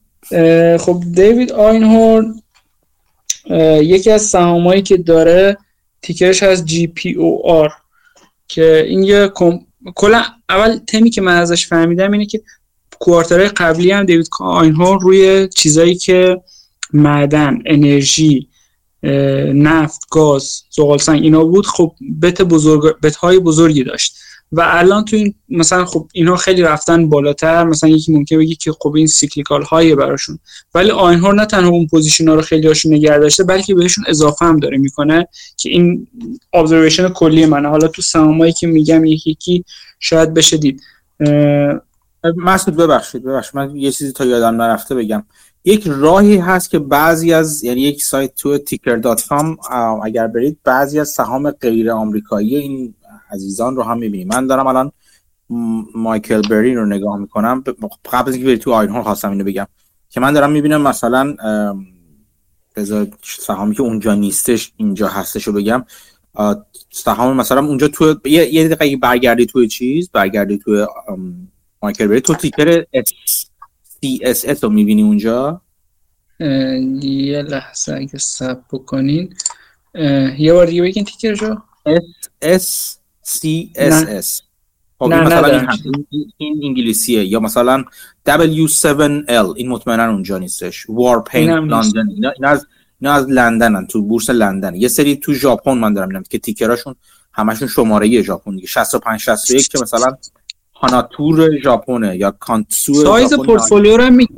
خب 0.79 1.03
دیوید 1.15 1.53
آینهورن 1.53 2.35
یکی 3.81 4.11
از 4.11 4.23
سهامایی 4.23 4.83
که 4.83 4.97
داره 4.97 5.57
ticker 6.03 6.33
ش 6.33 6.43
از 6.43 6.65
GPOR 6.65 7.73
که 8.49 8.85
این 8.89 9.03
یه 9.03 9.31
کم... 9.35 9.59
کلا 9.95 10.25
اول 10.49 10.79
تمی 10.87 11.11
که 11.11 11.21
من 11.21 11.37
ازش 11.37 11.67
فهمیدم 11.67 12.13
اینه 12.13 12.27
که 12.27 12.43
quarter 12.99 13.38
های 13.38 13.49
قبلی 13.49 13.91
هم 13.91 14.05
دیوید 14.05 14.29
آینهورن 14.41 15.01
روی 15.01 15.49
چیزایی 15.49 15.95
که 15.95 16.43
معدن 16.93 17.59
انرژی 17.67 18.49
نفت 19.55 20.01
گاز 20.11 20.63
زغال 20.71 20.99
سنگ 20.99 21.23
اینا 21.23 21.45
بود 21.45 21.67
خب 21.67 21.95
bet 22.23 22.43
بزرگ 22.43 23.01
bet 23.03 23.17
های 23.17 23.39
بزرگی 23.39 23.85
داشت. 23.85 24.17
و 24.57 24.63
الان 24.65 25.05
تو 25.05 25.17
این 25.17 25.35
مثلا 25.49 25.85
خب 25.85 26.09
اینا 26.13 26.37
خیلی 26.37 26.63
رفتن 26.63 27.09
بالاتر. 27.09 27.65
مثلا 27.65 27.91
یکی 27.91 28.13
ممکنه 28.13 28.39
بگه 28.39 28.55
که 28.55 28.73
خب 28.73 28.95
این 28.95 29.07
cyclical 29.07 29.63
های 29.63 29.95
براشون. 29.95 30.39
ولی 30.75 30.91
آینهورن 30.91 31.35
نه 31.35 31.47
تنها 31.47 31.71
اون 31.71 31.87
position 31.87 32.29
ها 32.29 32.35
رو 32.35 32.43
خیلی 32.43 32.67
هاشون 32.67 32.95
نگه 32.95 33.19
داشته 33.19 33.45
بلکه 33.45 33.75
بهشون 33.75 34.05
اضافه 34.09 34.45
هم 34.45 34.59
داره 34.59 34.79
می‌کنه 34.79 35.29
که 35.57 35.69
این 35.69 36.07
ابزرویشن 36.53 37.09
کلی 37.09 37.47
منه. 37.47 37.69
حالا 37.69 37.89
تو 37.89 38.03
سهامایی 38.03 38.53
که 38.53 38.67
میگم 38.67 39.05
یکی 39.05 39.31
یکی 39.31 39.65
شاید 40.01 40.35
بشه 40.35 40.57
دید. 40.57 40.83
مسعود 42.37 42.77
ببخشید 42.77 43.25
ببخشید. 43.25 43.57
من 43.57 43.77
یه 43.77 43.93
چیزی 43.93 44.13
تا 44.13 44.25
یادم 44.25 44.63
نرفته 44.63 44.95
بگم. 44.95 45.25
یک 45.65 45.85
راهی 45.87 46.37
هست 46.37 46.71
که 46.71 46.79
بعضی 46.79 47.33
از 47.33 47.65
یعنی 47.65 47.81
یک 47.81 48.05
سایت 48.05 48.35
تو 48.35 48.59
تیکر 48.59 48.97
دات 48.97 49.33
اگر 50.05 50.27
برید 50.27 50.59
بعضی 50.65 51.01
از 51.01 51.09
سهام 51.09 51.51
غیر 51.51 51.91
آمریکایی 51.91 52.57
این 52.57 52.95
عزیزان 53.35 53.77
رو 53.77 53.83
هم 53.83 53.99
می‌بینیم 53.99 54.29
من 54.29 54.47
دارم 54.47 54.67
الان 54.67 54.93
مایکل 55.95 56.43
برین 56.43 56.77
رو 56.77 56.87
نگاه 56.87 57.19
می‌کنم. 57.19 57.65
قبل 58.13 58.29
از 58.29 58.35
اینکه 58.35 58.47
بری 58.47 58.59
تو 58.59 58.73
آینهور 58.73 59.03
خواستم 59.03 59.31
اینو 59.31 59.45
بگم 59.45 59.67
که 60.11 60.21
من 60.21 60.33
دارم 60.33 60.53
می‌بینم 60.53 60.83
مثلا 60.83 61.37
بذار 62.77 63.09
سهامی 63.23 63.75
که 63.75 63.83
اونجا 63.83 64.15
نیستش 64.15 64.73
اینجا 64.77 65.09
هستش 65.09 65.45
رو 65.45 65.53
بگم. 65.53 65.85
سهام 66.91 67.37
مثلا 67.37 67.67
اونجا 67.67 67.89
تو 67.89 68.21
یه, 68.25 68.55
یه 68.55 68.69
دقیقه 68.69 68.97
برگردی 68.97 69.47
توی 69.47 69.69
چیز 69.69 70.11
برگردی 70.11 70.59
توی 70.59 70.87
مایکل 71.83 72.07
بری 72.07 72.21
تو 72.21 72.35
تیکر 72.35 72.85
CSS 74.05 74.63
رو 74.63 74.69
می‌بینی 74.69 75.03
اونجا؟ 75.03 75.61
یه 77.01 77.43
لحظه 77.43 77.95
اگه 77.95 78.19
سب 78.19 78.61
بکنین. 78.73 79.35
یه 80.39 80.53
بار 80.53 80.67
دیگه 80.67 80.83
بگین 80.83 81.05
تیکرشو. 81.05 81.57
S 82.43 82.97
C 83.27 83.39
S 83.75 84.25
S. 84.25 84.43
خب 84.99 85.09
نه 85.09 85.21
مثلا 85.21 85.67
این, 86.39 86.61
انگلیسیه. 86.65 87.25
یا 87.25 87.41
مثلا 87.41 87.85
W7L 88.29 89.55
این 89.57 89.69
مطمئنا 89.69 90.11
اونجا 90.11 90.39
نیستش. 90.39 90.87
وارپین 90.89 91.51
لندن 91.51 92.09
اینا, 92.09 92.49
از 92.49 92.67
اینا 93.01 93.13
از 93.13 93.27
لندنن 93.29 93.87
تو 93.87 94.03
بورس 94.03 94.31
لندن. 94.31 94.75
یه 94.75 94.89
سری 94.89 95.17
تو 95.17 95.33
ژاپن 95.35 95.73
من 95.73 95.95
دارم 95.95 96.09
می‌بینم 96.09 96.25
که 96.31 96.39
تیکراشون 96.39 96.95
همشون 97.33 97.69
شماره 97.69 98.23
ژاپن 98.23 98.55
دیگه. 98.55 98.67
65 98.67 99.21
61 99.21 99.69
که 99.69 99.79
مثلا 99.83 100.17
هاناتور 100.75 101.59
ژاپنه 101.61 102.17
یا 102.17 102.31
کانتسو 102.31 102.95
سایز 102.95 103.35
پورتفولیو 103.35 103.97
رو 103.97 104.11
میگه 104.11 104.35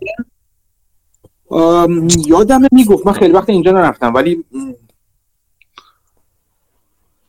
یادم 2.26 2.62
می‌گفت. 2.72 3.07
من 3.07 3.12
خیلی 3.12 3.32
وقت 3.32 3.51
اینجا 3.51 3.72
نرفتم 3.72 4.14
ولی 4.14 4.45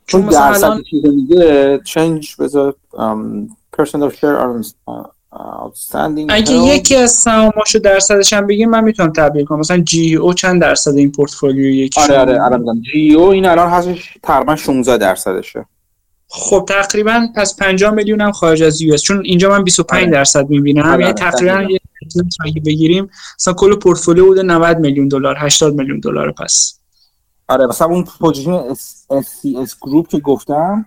چون 0.07 0.21
درصد 0.21 0.63
الان... 0.63 0.83
چیز 0.83 1.05
میگه 1.05 1.79
چنج 1.85 2.35
بذار 2.39 2.75
پرسنت 3.73 4.03
اف 4.03 4.15
شیر 4.15 4.35
outstanding. 5.33 6.25
اگه 6.29 6.53
یکی 6.53 6.95
از 6.95 7.11
سهاماشو 7.11 7.79
درصدش 7.79 8.33
هم 8.33 8.47
بگیم 8.47 8.69
من 8.69 8.83
می‌تونم 8.83 9.13
تبدیل 9.13 9.45
کنم. 9.45 9.59
مثلا 9.59 9.77
جی 9.77 10.15
او 10.15 10.33
چند 10.33 10.61
درصد 10.61 10.95
این 10.95 11.11
پورتفولیو 11.11 11.69
یکی 11.69 12.01
آره 12.01 12.19
آره 12.19 12.43
الان 12.43 12.81
جی 12.81 13.13
او 13.13 13.29
این 13.29 13.45
الان 13.45 13.69
هستش 13.69 14.17
تقریبا 14.23 14.55
16 14.55 14.97
درصدشه. 14.97 15.65
خب 16.29 16.65
تقریبا 16.67 17.27
پس 17.35 17.57
50 17.57 17.91
میلیون 17.91 18.21
هم 18.21 18.31
خارج 18.31 18.63
از 18.63 18.81
یو 18.81 18.97
چون 18.97 19.21
اینجا 19.25 19.49
من 19.49 19.63
25 19.63 20.03
آره. 20.03 20.11
درصد 20.11 20.49
می‌بینم. 20.49 20.83
آره. 20.83 20.91
یعنی 20.91 21.03
آره، 21.03 21.13
تقریبا 21.13 21.61
یه 21.71 22.61
بگیریم 22.65 23.09
مثلا 23.39 23.53
کل 23.53 23.75
پورتفولیو 23.75 24.25
بوده 24.25 24.43
90 24.43 24.79
میلیون 24.79 25.07
دلار 25.07 25.35
80 25.39 25.73
میلیون 25.73 25.99
دلار 25.99 26.31
پس. 26.31 26.76
آره 27.49 27.67
مثلا 27.67 27.87
اون 27.87 28.03
پوزیشن 28.03 28.73
SCS 28.73 29.75
گروپ 29.81 30.07
که 30.07 30.19
گفتم 30.19 30.85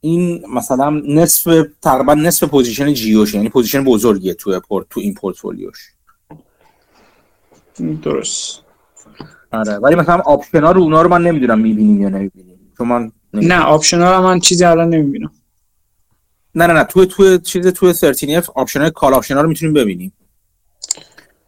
این 0.00 0.44
مثلا 0.54 0.90
نصف 0.90 1.64
تقریبا 1.82 2.14
نصف 2.14 2.44
position 2.44 2.94
جیوش 2.94 3.34
یعنی 3.34 3.48
position 3.48 3.84
بزرگیه 3.84 4.34
تو 4.34 4.60
پورت 4.60 4.86
تو 4.90 5.00
این 5.00 5.14
پورتفولیوش. 5.14 5.92
درست. 8.02 8.62
آره 9.52 9.76
ولی 9.78 9.94
مثلا 9.94 10.18
option 10.18 10.64
ا 10.64 10.72
رو 10.72 10.82
اونا 10.82 11.02
رو 11.02 11.08
من 11.08 11.22
نمی‌دونم 11.22 11.58
می‌بینیم 11.60 12.00
یا 12.00 12.08
نمی‌بینیم 12.08 12.72
چون 12.78 12.88
من 12.88 13.12
نه 13.32 13.60
option 13.60 14.08
ا 14.08 14.16
رو 14.16 14.22
من 14.22 14.40
چیزی 14.40 14.64
الان 14.64 14.88
نمی‌بینم. 14.88 15.32
نه 16.54 16.66
نه 16.66 16.72
نه 16.72 16.84
تو 16.84 17.06
تو 17.06 17.38
چیز 17.38 17.66
تو 17.66 17.92
13 17.92 18.38
F 18.38 18.50
option 18.54 18.88
call 18.90 19.14
option 19.14 19.36
ا 19.36 19.40
رو 19.40 19.48
می‌تونیم 19.48 19.74
ببینیم. 19.74 20.12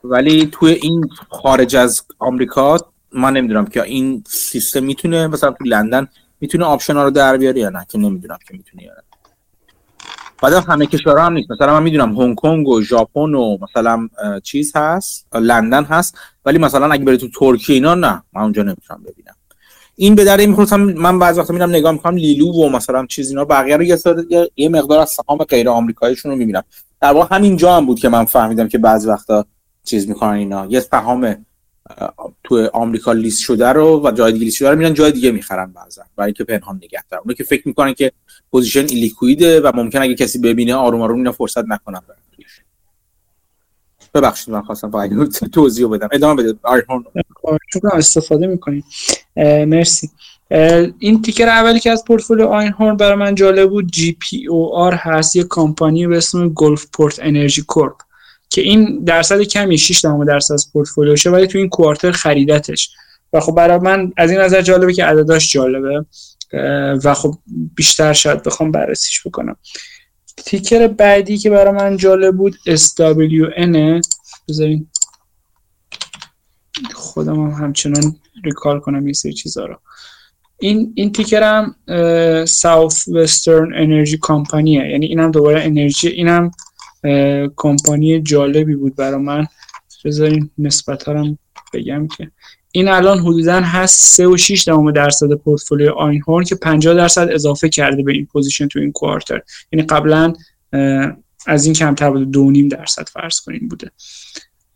ولی 0.04 0.46
توی 0.52 0.72
این 0.72 1.08
خارج 1.28 1.76
از 1.76 2.02
آمریکا 2.18 2.78
من 3.12 3.32
نمی‌دونم 3.32 3.66
که 3.66 3.82
این 3.82 4.24
سیستم 4.26 4.84
می‌تونه 4.84 5.26
مثلا 5.26 5.50
تو 5.50 5.64
لندن 5.64 6.08
می‌تونه 6.40 6.64
option 6.64 6.96
ها 6.96 7.04
رو 7.04 7.10
در 7.10 7.36
بیاره 7.36 7.60
یا 7.60 7.70
نه 7.70 7.86
که 7.88 7.98
نمی‌دونم 7.98 8.38
که 8.48 8.54
می‌تونه 8.54 8.82
یا 8.82 8.92
نه. 8.92 9.02
بعد 10.42 10.52
همه 10.52 10.86
کشورها 10.86 11.26
هم 11.26 11.32
نیست. 11.32 11.50
مثلا 11.50 11.72
من 11.72 11.82
می‌دونم 11.82 12.16
هنگ 12.16 12.36
کنگ 12.36 12.68
و 12.68 12.82
ژاپن 12.82 13.34
و 13.34 13.58
مثلا 13.60 14.08
چیز 14.42 14.72
هست 14.76 15.26
لندن 15.34 15.84
هست 15.84 16.18
ولی 16.44 16.58
مثلا 16.58 16.92
اگه 16.92 17.04
بری 17.04 17.16
تو 17.18 17.28
ترکیه 17.28 17.74
اینا 17.74 17.94
نه. 17.94 18.22
من 18.32 18.42
اونجا 18.42 18.62
نمی‌تونم 18.62 19.02
ببینم. 19.02 19.34
این 19.96 20.14
به 20.14 20.24
در 20.24 20.36
این 20.36 20.56
من 20.96 21.18
بعضی 21.18 21.40
وقتا 21.40 21.54
میرم 21.54 21.70
نگاه 21.70 21.92
می‌کنم 21.92 22.16
لی 22.16 22.34
لو 22.34 22.52
و 22.52 22.68
مثلا 22.68 23.06
چیز 23.06 23.28
اینا 23.28 23.44
بقیه 23.44 23.76
رو 23.76 23.82
یه, 24.56 24.68
مقدار 24.68 24.98
از 24.98 25.10
سهام 25.10 25.38
غیر 25.38 25.68
آمریکاییشون 25.68 26.30
رو 26.30 26.38
می‌بینم. 26.38 26.62
در 27.00 27.12
واقع 27.12 27.36
همینجا 27.36 27.76
هم 27.76 27.86
بود 27.86 27.98
که 27.98 28.08
من 28.08 28.24
فهمیدم 28.24 28.68
که 28.68 28.78
بعضی 28.78 29.08
وقتا 29.08 29.44
چیز 29.84 30.08
می‌کنن 30.08 30.32
اینا. 30.32 30.66
یه 30.66 30.80
سهام 30.80 31.46
تو 32.44 32.68
آمریکا 32.72 33.12
لیست 33.12 33.40
شده 33.40 33.68
رو 33.68 34.06
و 34.06 34.10
جای 34.10 34.32
دیگه 34.32 34.44
لیست 34.44 34.56
شده 34.56 34.70
رو 34.70 34.78
میرن 34.78 34.94
جای 34.94 35.12
دیگه 35.12 35.30
می‌خرن 35.30 35.72
بعضا. 35.72 36.02
برای 36.16 36.26
اینکه 36.26 36.44
پنهان 36.44 36.76
نگه 36.76 37.04
دارن 37.10 37.22
اونو 37.24 37.34
که 37.34 37.44
فکر 37.44 37.68
می‌کنن 37.68 37.94
که 37.94 38.12
position 38.50 38.80
illiquid 38.80 39.51
ه 39.51 39.60
و 39.60 39.72
ممکن 39.74 40.02
اگه 40.02 40.14
کسی 40.14 40.38
ببینه 40.38 40.74
آروم 40.74 41.00
آروم 41.00 41.16
اینا 41.16 41.32
فرصت 41.32 41.64
نکنن 41.68 42.00
ببخشید 44.14 44.54
من 44.54 44.62
خواستم 44.62 44.90
فقط 44.90 45.10
توضیح 45.54 45.88
بدم. 45.88 46.08
ادامه 46.12 46.42
بده. 46.42 46.58
چون 47.72 47.90
استفاده 47.92 48.46
می‌کنیم. 48.46 48.84
مرسی. 49.66 50.10
این 50.98 51.22
ticker 51.22 51.48
اولی 51.48 51.80
که 51.80 51.90
از 51.90 52.04
پورتفولیو 52.04 52.46
آینهورن 52.46 52.96
برای 52.96 53.14
من 53.14 53.34
جالب 53.34 53.70
بود 53.70 53.86
GPOR 53.86 54.94
هست. 54.94 55.36
یه 55.36 55.44
کمپانی 55.48 56.06
به 56.06 56.16
اسم 56.16 56.48
Gulfport 56.48 57.18
Energy 57.22 57.62
Corp. 57.62 57.96
که 58.50 58.60
این 58.60 59.04
درصد 59.04 59.42
کمی 59.42 59.78
6 59.78 60.04
درصد 60.26 60.54
از 60.54 60.72
پورتفولیوشه 60.72 61.30
ولی 61.30 61.46
تو 61.46 61.58
این 61.58 61.68
کوارتر 61.68 62.12
خریدتش. 62.12 62.90
و 63.32 63.40
خب 63.40 63.54
برای 63.54 63.78
من 63.78 64.12
از 64.16 64.30
این 64.30 64.40
نظر 64.40 64.62
جالبه 64.62 64.92
که 64.92 65.04
عدداش 65.04 65.52
جالبه 65.52 66.04
و 67.04 67.14
خب 67.14 67.34
بیشتر 67.74 68.12
شاید 68.12 68.42
بخوام 68.42 68.72
بررسیش 68.72 69.26
بکنم. 69.26 69.56
تیکر 70.36 70.86
بعدی 70.86 71.38
که 71.38 71.50
برای 71.50 71.72
من 71.72 71.96
جالب 71.96 72.36
بود 72.36 72.56
SWN 72.68 74.00
بذارین. 74.48 74.88
خودم 76.94 77.40
هم 77.40 77.64
همچنان 77.64 78.16
ریکال 78.44 78.80
کنم 78.80 79.04
این 79.04 79.12
سری 79.12 79.32
چیزا 79.32 79.66
رو. 79.66 79.80
این 80.58 80.92
این 80.96 81.12
تیکر 81.12 81.42
هم 81.42 81.74
ساوث 82.44 83.08
وسترن 83.08 83.74
انرژی 83.74 84.18
کمپانیه 84.22 84.90
یعنی 84.90 85.06
اینم 85.06 85.30
دوباره 85.30 85.64
انرژی 85.64 86.08
اینم 86.08 86.50
کمپانی 87.56 88.22
جالبی 88.22 88.74
بود 88.74 88.96
برای 88.96 89.20
من. 89.20 89.46
بذارین 90.04 90.50
نسبت 90.58 91.02
ها 91.02 91.38
بگم 91.74 92.08
که 92.08 92.30
این 92.72 92.88
الان 92.88 93.18
حدودا 93.18 93.60
هست 93.60 94.22
3.6 94.22 94.64
دهم 94.64 94.90
درصد 94.90 95.32
پورتفولیو 95.32 95.92
آینهورن 95.92 96.44
که 96.44 96.54
50 96.54 96.94
درصد 96.94 97.28
اضافه 97.32 97.68
کرده 97.68 98.02
به 98.02 98.12
این 98.12 98.26
position 98.26 98.68
تو 98.68 98.78
این 98.78 98.92
quarter. 98.92 99.42
یعنی 99.72 99.86
قبلا 99.86 100.32
از 101.46 101.64
این 101.64 101.74
کمتر 101.74 102.10
بوده 102.10 102.62
2.5 102.62 102.76
درصد 102.76 103.08
فرض 103.08 103.40
کنین 103.40 103.68
بوده. 103.68 103.90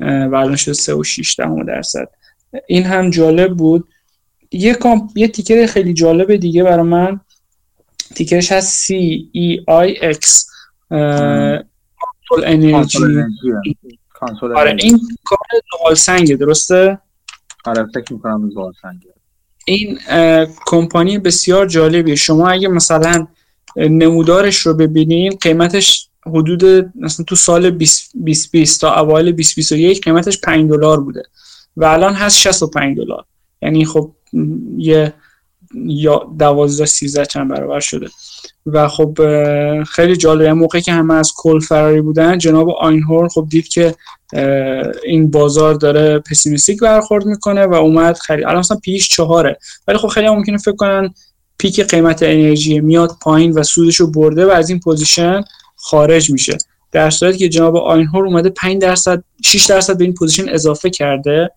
و 0.01 0.35
الان 0.35 0.57
شده 0.57 1.03
3.6 1.03 1.35
دهم 1.39 1.65
درصد. 1.65 2.09
این 2.67 2.83
هم 2.83 3.11
جالب 3.11 3.57
بود. 3.57 3.89
یه 4.53 4.75
کامپ... 4.75 5.11
یه 5.15 5.29
ticker 5.29 5.67
خیلی 5.67 5.93
جالب 5.95 6.37
دیگه 6.37 6.63
برای 6.63 6.87
من. 6.87 7.21
تیکرش 8.15 8.53
هست 8.53 8.93
C 8.93 8.95
X 12.41 12.43
انرژی 12.45 12.99
آره 14.43 14.77
این 14.79 15.01
کار 15.25 15.39
دوال 15.73 15.95
سنگه 15.95 16.37
درسته؟ 16.37 16.99
آره 17.65 17.87
فکر 17.95 18.13
می‌کنم 18.13 18.49
دوال 18.49 18.73
سنگه 18.83 19.13
این 19.67 19.99
کمپانی 20.67 21.19
بسیار 21.19 21.67
جالبیه. 21.67 22.15
شما 22.15 22.49
اگه 22.49 22.69
مثلا 22.69 23.27
نمودارش 23.77 24.57
رو 24.59 24.75
ببینین 24.75 25.37
قیمتش 25.41 26.09
حدود 26.27 26.65
مثلا 26.95 27.25
تو 27.25 27.37
سال 27.37 27.71
2020 27.71 28.81
تا 28.81 29.01
اوایل 29.01 29.27
2021 29.27 30.05
قیمتش 30.05 30.41
5 30.41 30.71
دلار 30.71 31.01
بوده. 31.01 31.23
و 31.77 31.85
الان 31.85 32.15
هست 32.15 32.39
65 32.39 32.97
دلار. 32.97 33.25
یعنی 33.63 33.85
خب 33.85 34.15
یه 34.77 35.15
یا 35.75 36.27
12 36.39 36.87
13 36.87 37.27
چند 37.27 37.51
برابر 37.51 37.81
شده. 37.81 38.09
و 38.67 38.89
خب 38.89 39.19
خیلی 39.85 40.17
جالبه 40.17 40.53
موقعی 40.53 40.81
که 40.81 40.93
همه 40.93 41.15
از 41.15 41.33
coal 41.37 41.61
فراری 41.61 42.01
بودن 42.01 42.39
جناب 42.39 42.71
آینهورن 42.71 43.29
خب 43.29 43.47
دید 43.51 43.69
که 43.69 43.95
این 45.05 45.31
بازار 45.31 45.75
داره 45.75 46.19
pessimistic 46.19 46.81
برخورد 46.81 47.27
می‌کنه 47.27 47.67
و 47.67 47.75
اومد 47.75 48.19
خرید. 48.19 48.45
الان 48.45 48.59
مثلا 48.59 48.77
پیش 48.77 49.09
چهاره. 49.09 49.59
ولی 49.89 49.99
خب 49.99 50.09
خیلی 50.09 50.29
ممکنه 50.29 50.59
فکر 50.59 50.77
کنن 50.77 51.15
peak 51.59 51.81
قیمت 51.81 52.23
انرژی 52.23 52.81
میاد 52.81 53.17
پایین 53.21 53.53
و 53.53 53.63
سودش 53.63 53.97
رو 53.97 54.07
برده 54.07 54.47
و 54.47 54.51
از 54.51 54.71
این 54.71 54.81
position 54.81 55.45
خارج 55.77 56.31
میشه. 56.31 56.59
در 56.93 57.11
صورتی 57.11 57.39
که 57.39 57.49
جناب 57.49 57.77
آینهورن 57.77 58.27
اومده 58.27 58.51
5 58.51 58.83
درصد 58.83 59.25
6 59.45 59.67
درصد 59.67 59.99
به 59.99 60.05
این 60.05 60.15
position 60.15 60.49
اضافه 60.49 60.91
کرده 60.91 61.51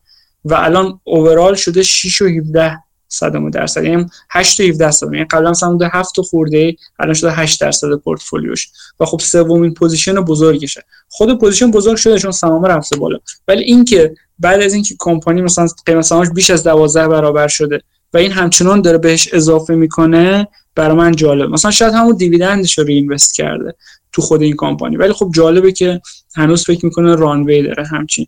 و 0.45 0.53
الان 0.53 0.99
overall 1.03 1.55
شده 1.55 1.83
6 1.83 2.21
و 2.21 2.25
17 2.25 2.77
صدم 3.15 3.49
درصد 3.49 3.83
یعنی 3.83 4.05
8 4.29 4.57
تا 4.57 4.63
17 4.63 4.91
صدم 4.91 5.13
یعنی 5.13 5.25
قبلا 5.25 5.51
مثلا 5.51 5.71
بوده 5.71 5.89
7 5.93 6.21
خورده 6.21 6.75
الان 6.99 7.13
شده 7.13 7.31
8 7.31 7.61
درصد 7.61 7.95
پورتفولیوش. 7.95 8.69
و 8.99 9.05
خب 9.05 9.19
سومین 9.19 9.73
position 9.73 10.13
بزرگشه. 10.13 10.83
خود 11.09 11.39
position 11.39 11.71
بزرگ 11.71 11.95
شده 11.95 12.19
چون 12.19 12.31
سهام 12.31 12.65
رفته 12.65 12.97
بالا. 12.97 13.17
ولی 13.47 13.63
اینکه 13.63 14.15
بعد 14.39 14.61
از 14.61 14.73
اینکه 14.73 14.95
کمپانی 14.99 15.41
مثلا 15.41 15.67
قیمت 15.85 16.01
سهامش 16.01 16.27
بیش 16.29 16.49
از 16.49 16.63
12 16.63 17.07
برابر 17.07 17.47
شده 17.47 17.81
و 18.13 18.17
این 18.17 18.31
همچنان 18.31 18.81
داره 18.81 18.97
بهش 18.97 19.33
اضافه 19.33 19.75
می‌کنه 19.75 20.47
برای 20.75 20.97
من 20.97 21.15
جالب. 21.15 21.49
مثلا 21.49 21.71
شاید 21.71 21.93
همون 21.93 22.15
dividend 22.15 22.65
ش 22.65 22.77
رو 22.77 22.87
invest 22.87 23.35
کرده 23.35 23.75
تو 24.11 24.21
خود 24.21 24.41
این 24.41 24.55
کمپانی. 24.57 24.97
ولی 24.97 25.13
خب 25.13 25.31
جالبه 25.35 25.71
که 25.71 26.01
هنوز 26.35 26.63
فکر 26.63 26.85
می‌کنه 26.85 27.15
رانوی 27.15 27.63
داره 27.63 27.85
همچین 27.87 28.27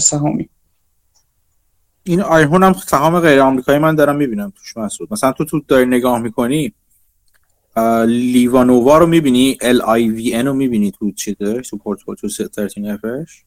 سهامی. 0.00 0.48
این 2.04 2.20
آیهون 2.20 2.62
هم 2.62 2.72
سهام 2.72 3.20
غیر 3.20 3.40
آمریکایی 3.40 3.78
من 3.78 3.94
دارم 3.94 4.16
می‌بینم 4.16 4.52
توش 4.56 4.76
مسعود 4.76 5.12
مثلا 5.12 5.32
تو 5.32 5.44
تو 5.44 5.60
داری 5.68 5.86
نگاه 5.86 6.18
می‌کنی 6.18 6.72
لیوانووا 8.06 8.98
رو 8.98 9.06
می‌بینی 9.06 9.58
ال 9.60 9.82
آی 9.82 10.08
وی 10.08 10.34
ان 10.34 10.46
رو 10.46 10.54
می‌بینی 10.54 10.90
تو 10.90 11.12
چیزه 11.12 11.60
تو 11.60 11.76
پورتفولیو 11.76 12.16
تو 12.16 12.28
13 12.28 12.68
افش 12.92 13.42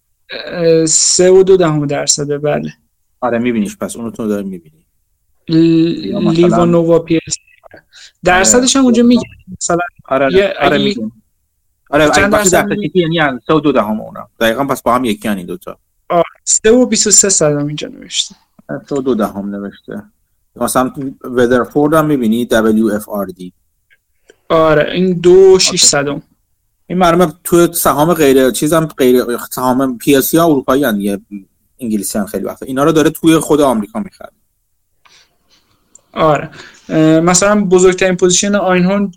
سه 0.90 1.32
و 1.32 1.44
دو 1.44 1.58
دهم 1.58 1.86
درصده 1.86 2.38
بله. 2.38 2.74
آره 3.22 3.38
میبینیش. 3.38 3.78
پس 3.78 3.96
اونو 3.96 4.12
تو 4.12 4.28
داری 4.28 4.48
می‌بینی. 4.48 4.86
لیوانووا 6.32 7.00
پی 7.00 7.20
اس 7.28 7.36
درصدش 8.24 8.76
هم 8.76 8.84
اونجا 8.84 9.04
میگه. 9.04 9.24
مثلا 9.62 9.78
آره 10.06 10.54
آره 10.62 10.78
میگه. 10.78 11.12
آره 11.90 12.10
چند 12.10 12.32
درصد 12.32 12.68
یعنی 12.94 13.40
3 13.48 13.54
و 13.54 13.60
دو 13.60 13.72
دهم 13.72 14.02
اونا. 14.02 14.30
دقیقاً 14.40 14.66
پس 14.66 14.82
با 14.82 14.96
هم 14.96 15.06
یکی 15.06 15.30
این 15.30 15.46
دو 15.46 15.58
تا. 15.58 15.78
آره 16.10 16.24
3 16.44 16.72
و 16.72 16.86
23 16.86 17.30
صدام 17.30 17.68
اینجا 17.68 17.88
نوشته. 17.88 18.36
3 18.90 18.96
و 18.96 19.02
دو 19.02 19.16
دهم 19.16 19.56
نوشته. 19.56 20.04
مثلا 20.56 20.92
ودرفورد 21.24 21.94
هم 21.94 22.06
می‌بینی 22.06 22.48
دی 23.36 23.54
آره 24.50 24.92
این 24.92 25.14
دو 25.14 25.60
شیش 25.60 25.84
صدم 25.84 26.22
این 26.88 26.98
مرمه 26.98 27.34
تو 27.44 27.74
سهام 27.74 28.14
غیر 28.14 28.52
چیزم 28.52 28.86
غیر 28.86 29.24
سهام 29.52 29.98
پی 29.98 30.16
اس 30.16 30.36
ها 30.36 30.46
اروپایی 30.46 30.84
هن 30.84 30.98
دیگه 30.98 31.22
انگلیسی 31.80 32.20
هم 32.20 32.26
خیلی 32.26 32.46
وقت 32.46 32.64
اینا 32.64 32.84
رو 32.84 32.92
داره 32.92 33.10
توی 33.10 33.38
خود 33.38 33.62
آمریکا 33.62 34.00
می‌خره. 34.00 34.32
آره. 36.14 36.50
مثلا 37.20 37.66
بزرگترین 37.66 38.16
position 38.16 38.56
آینهورن 38.56 39.12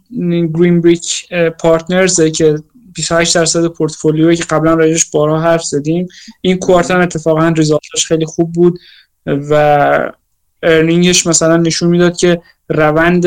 Green 0.54 0.80
Brick 0.80 1.32
Partners 1.60 2.20
که 2.20 2.62
28 2.94 3.34
درصد 3.34 3.66
پورتفولیوی 3.66 4.36
که 4.36 4.44
قبلا 4.44 4.74
راجعش 4.74 5.10
بارها 5.10 5.40
حرف 5.40 5.64
زدیم. 5.64 6.08
این 6.40 6.58
quarter 6.58 7.00
اتفاقا 7.00 7.48
result 7.48 7.92
ش 7.92 8.06
خیلی 8.06 8.26
خوب 8.26 8.52
بود. 8.52 8.78
و 9.26 10.12
earning 10.62 11.12
ش 11.12 11.26
مثلا 11.26 11.56
نشون 11.56 11.88
می‌داد 11.88 12.16
که 12.16 12.42
روند 12.68 13.26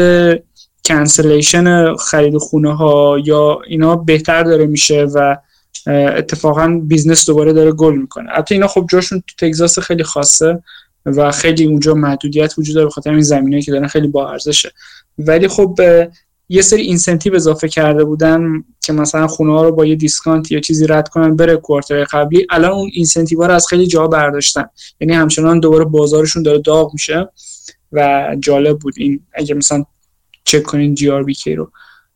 cancellation 0.86 1.96
خرید 1.96 2.38
خونه 2.38 2.76
ها 2.76 3.18
یا 3.24 3.62
اینا 3.68 3.96
بهتر 3.96 4.44
داره 4.44 4.66
میشه 4.66 5.04
و 5.04 5.38
اتفاقا 5.88 6.82
business 6.84 7.26
دوباره 7.26 7.54
داره 7.54 7.72
گل 7.72 7.96
می‌کنه. 7.96 8.30
البته 8.32 8.56
اینا 8.56 8.68
خب 8.68 8.88
جاشون 8.92 9.24
تو 9.28 9.48
تگزاس 9.48 9.80
خیلی 9.80 10.04
خاصه 10.04 10.64
و 11.06 11.32
خیلی 11.32 11.66
اونجا 11.66 11.94
محدودیت 11.94 12.54
وجود 12.58 12.76
داره 12.76 12.88
بخاطر 12.88 13.12
این 13.12 13.22
زمینه 13.22 13.62
که 13.62 13.72
دارن 13.72 13.88
خیلی 13.88 14.08
با 14.08 14.32
ارزشه 14.32 14.72
ولی 15.18 15.48
خب 15.48 15.80
یه 16.54 16.62
سری 16.62 16.82
incentive 16.82 17.36
اضافه 17.36 17.68
کرده 17.68 18.04
بودن 18.04 18.64
که 18.82 18.94
مثلا 18.94 19.28
خونه 19.28 19.54
ها 19.54 19.64
رو 19.64 19.72
با 19.72 19.86
یه 19.86 19.96
discount 19.96 20.52
یا 20.52 20.60
چیزی 20.60 20.88
رد 20.88 21.10
کنن 21.10 21.36
بره 21.36 21.58
quarter 21.58 22.04
قبلی. 22.04 22.48
الان 22.50 22.72
اون 22.72 22.90
incentive 22.94 23.44
رو 23.44 23.54
از 23.54 23.68
خیلی 23.68 23.88
جا 23.88 24.08
برداشتن. 24.08 24.66
یعنی 25.00 25.14
همچنان 25.14 25.60
دوباره 25.60 25.86
بازارشون 25.86 26.44
داره 26.44 26.60
داغ 26.60 26.94
میشه 26.94 27.30
و 27.92 28.28
جالب 28.40 28.80
بود 28.80 28.94
این 28.98 29.20
اگه 29.34 29.56
مثلا 29.56 29.86
چک 30.44 30.64
کنین 30.64 30.96
GRBK 30.96 31.56
رو. 31.56 31.72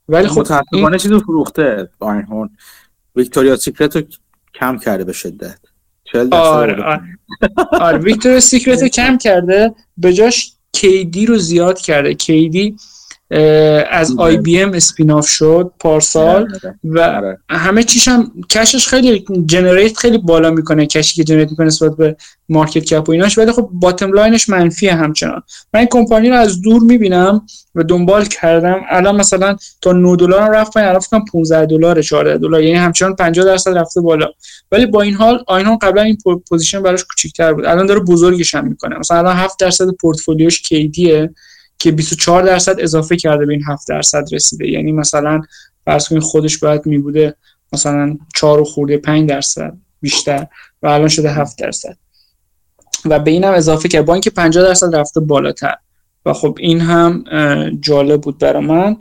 ولی 0.10 0.28
خب 0.28 0.40
متاسفانه 0.40 0.88
این... 0.88 0.98
چیزو 0.98 1.20
فروخته 1.20 1.90
همون 2.02 2.50
Victoria's 3.16 3.56
Secret 3.56 3.96
رو 3.96 4.02
کم 4.60 4.78
کرده 4.78 5.04
به 5.04 5.14
شدت. 5.14 5.60
آره 6.32 6.84
آره, 6.84 7.02
آره 7.72 7.98
Victoria's 7.98 8.40
Secret 8.40 8.82
رو 8.82 8.88
کم 9.00 9.18
کرده 9.18 9.76
به 9.98 10.14
جاش 10.14 10.54
KD 10.72 11.26
رو 11.26 11.38
زیاد 11.38 11.80
کرده. 11.80 12.14
KD 12.14 12.76
از 13.92 14.16
IBM 14.18 14.74
spin-off 14.74 15.28
شد 15.28 15.72
پارسال 15.80 16.48
و 16.84 17.00
آره. 17.00 17.40
همه 17.50 17.84
چیش 17.84 18.08
هم 18.08 18.32
cash 18.50 18.75
ش 18.75 18.88
خیلی 18.88 19.26
generate 19.46 19.98
خیلی 19.98 20.18
بالا 20.18 20.52
می‌کنه 20.52 20.86
cash 20.86 21.10
ی 21.10 21.16
که 21.16 21.24
generate 21.24 21.50
می‌کنه 21.50 21.66
نسبت 21.66 21.96
به 21.96 22.16
market 22.50 22.86
cap 22.86 23.10
و 23.10 23.12
ایناش. 23.12 23.38
ولی 23.38 23.52
خب 23.52 23.70
bottom 23.74 24.14
line 24.14 24.38
ش 24.38 24.50
منفیه 24.50 24.94
همچنان. 24.94 25.44
من 25.74 25.80
این 25.80 25.90
کمپانی 25.92 26.30
رو 26.30 26.36
از 26.36 26.62
دور 26.62 26.82
می‌بینم 26.82 27.42
و 27.76 27.84
دنبال 27.84 28.26
کردم. 28.26 28.82
الان 28.90 29.16
مثلا 29.16 29.56
تا 29.82 29.92
9 29.92 30.16
دلار 30.16 30.50
رفت 30.50 30.74
پایین 30.74 30.90
الان 30.90 31.00
فکر 31.00 31.20
15 31.32 31.66
دلار 31.66 32.02
14 32.02 32.38
دلار. 32.38 32.64
یعنی 32.64 32.78
همچنان 32.78 33.16
50 33.16 33.46
درصد 33.46 33.78
رفته 33.78 34.02
بالا. 34.02 34.28
ولی 34.72 34.86
با 34.86 35.02
این 35.02 35.14
حال 35.14 35.44
آینهورن 35.48 35.78
قبلا 35.78 36.02
این 36.02 36.18
position 36.50 36.84
براش 36.84 37.04
کوچیک‌تر 37.04 37.54
بود. 37.54 37.66
الان 37.66 37.86
داره 37.86 38.00
بزرگش 38.00 38.56
هم 38.56 38.68
می‌کنه. 38.68 39.00
مثلا 39.00 39.18
الان 39.18 39.36
7 39.36 39.60
درصد 39.60 39.92
portfolio 40.02 40.51
ش 40.51 40.62
KD 40.62 41.10
ه 41.10 41.34
که 41.80 41.92
24 41.92 42.44
درصد 42.44 42.76
اضافه 42.80 43.16
کرده 43.16 43.46
به 43.46 43.54
این 43.54 43.64
7 43.68 43.88
درصد 43.88 44.26
رسیده. 44.32 44.68
یعنی 44.68 44.92
مثلا 44.92 45.42
فرض 45.86 46.08
کنید 46.08 46.24
خودش 46.24 46.58
باید 46.58 46.86
می 46.86 46.98
بوده 46.98 47.36
مثلا 47.74 48.18
4 48.36 48.64
خورده 48.64 48.98
5 48.98 49.30
درصد 49.30 49.78
بیشتر 50.02 50.48
و 50.84 50.88
الان 50.88 51.08
شده 51.08 51.30
7 51.30 51.60
درصد. 51.60 51.98
و 53.06 53.20
به 53.20 53.32
اینم 53.32 53.54
اضافه 53.54 53.90
کرد. 53.90 54.06
با 54.06 54.14
اینکه 54.14 54.30
50 54.30 54.64
درصد 54.64 54.96
رفته 54.96 55.20
بالاتر. 55.20 55.76
و 56.26 56.34
خب 56.34 56.58
این 56.60 56.82
هم 56.82 57.24
جالب 57.82 58.22
بود 58.22 58.38
برای 58.38 58.66
من. 58.66 58.98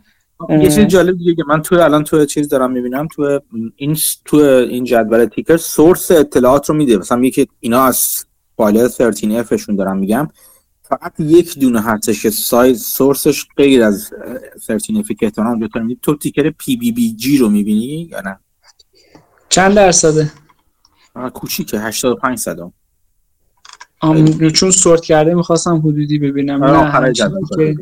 یه 0.49 0.70
چیز 0.70 0.81
جالب 0.81 1.18
دیگه 1.18 1.35
که 1.35 1.43
من 1.49 1.62
تو 1.62 1.74
الان 1.74 2.05
تو 2.05 2.24
چیز 2.24 2.49
دارم 2.49 2.72
می‌بینم. 2.72 3.09
تو 3.09 3.41
این 3.77 3.97
تو 4.24 4.37
این 4.37 4.85
جدول 4.85 5.24
تیکر 5.24 5.57
سورس 5.57 6.11
اطلاعات 6.11 6.68
رو 6.68 6.74
میده. 6.74 6.97
مثلا 6.97 7.18
میگه 7.18 7.47
اینا 7.61 7.83
از 7.83 8.24
فایل 8.57 8.89
13 8.89 9.39
افشون 9.39 9.77
دارم 9.77 9.97
میگم. 9.97 10.29
فقط 10.89 11.20
یک 11.20 11.59
دونه 11.59 11.80
هستش 11.80 12.22
که 12.22 12.30
سایز 12.30 12.82
سورسش 12.82 13.45
غیر 13.57 13.82
از 13.82 14.11
سرتینفیکت 14.62 15.39
هم 15.39 15.59
دو 15.59 15.68
تو 16.03 16.16
تیکر 16.16 16.51
پی 16.51 16.76
بی 16.76 16.93
بی 16.93 17.12
جی 17.12 17.39
رو 17.39 17.49
می‌بینی 17.49 18.09
یا 18.12 18.20
نه؟ 18.20 18.39
چند 19.49 19.74
درصده؟ 19.74 20.32
کوچیکه 21.34 21.80
85 21.80 22.39
صدم 22.39 22.72
آم 24.01 24.49
چون 24.51 24.70
سورت 24.70 25.05
کرده 25.05 25.34
می‌خواستم 25.34 25.78
حدودی 25.78 26.18
ببینم. 26.18 26.64
نه 26.64 27.12
که... 27.12 27.76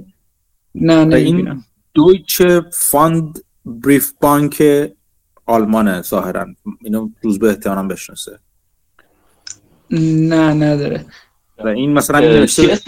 نه 0.74 1.04
نمی‌بینم. 1.04 1.64
دویچه 1.94 2.64
فاند 2.72 3.44
بریف 3.64 4.12
بانک 4.20 4.62
آلمانه 5.46 6.02
ظاهرا. 6.02 6.46
اینو 6.80 7.10
روز 7.22 7.38
به 7.38 7.48
احتمالم 7.48 7.88
بشناسه. 7.88 8.38
نه 9.90 10.52
نداره. 10.52 11.06
و 11.58 11.68
این 11.68 11.92
مثلا 11.92 12.20
نوشته 12.20 12.80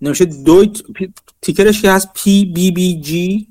نوشته 0.00 0.24
دویت 0.24 0.82
تیکرش 1.42 1.82
که 1.82 1.90
هست 1.90 2.08
پی 2.14 2.44
بی 2.44 2.70
بی 2.70 3.00
جی 3.00 3.48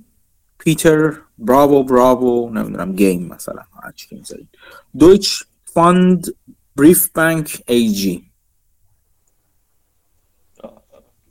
پیتر 0.59 1.13
براوو 1.37 1.83
براوو 1.83 2.49
نمی‌دونم 2.53 2.95
گیم 2.95 3.27
مثلا 3.27 3.61
هرچی 3.83 4.07
که 4.07 4.15
می‌ذارید. 4.15 4.47
Deutsche 4.99 5.43
Pfandbriefbank 5.65 7.61
AG 7.67 8.23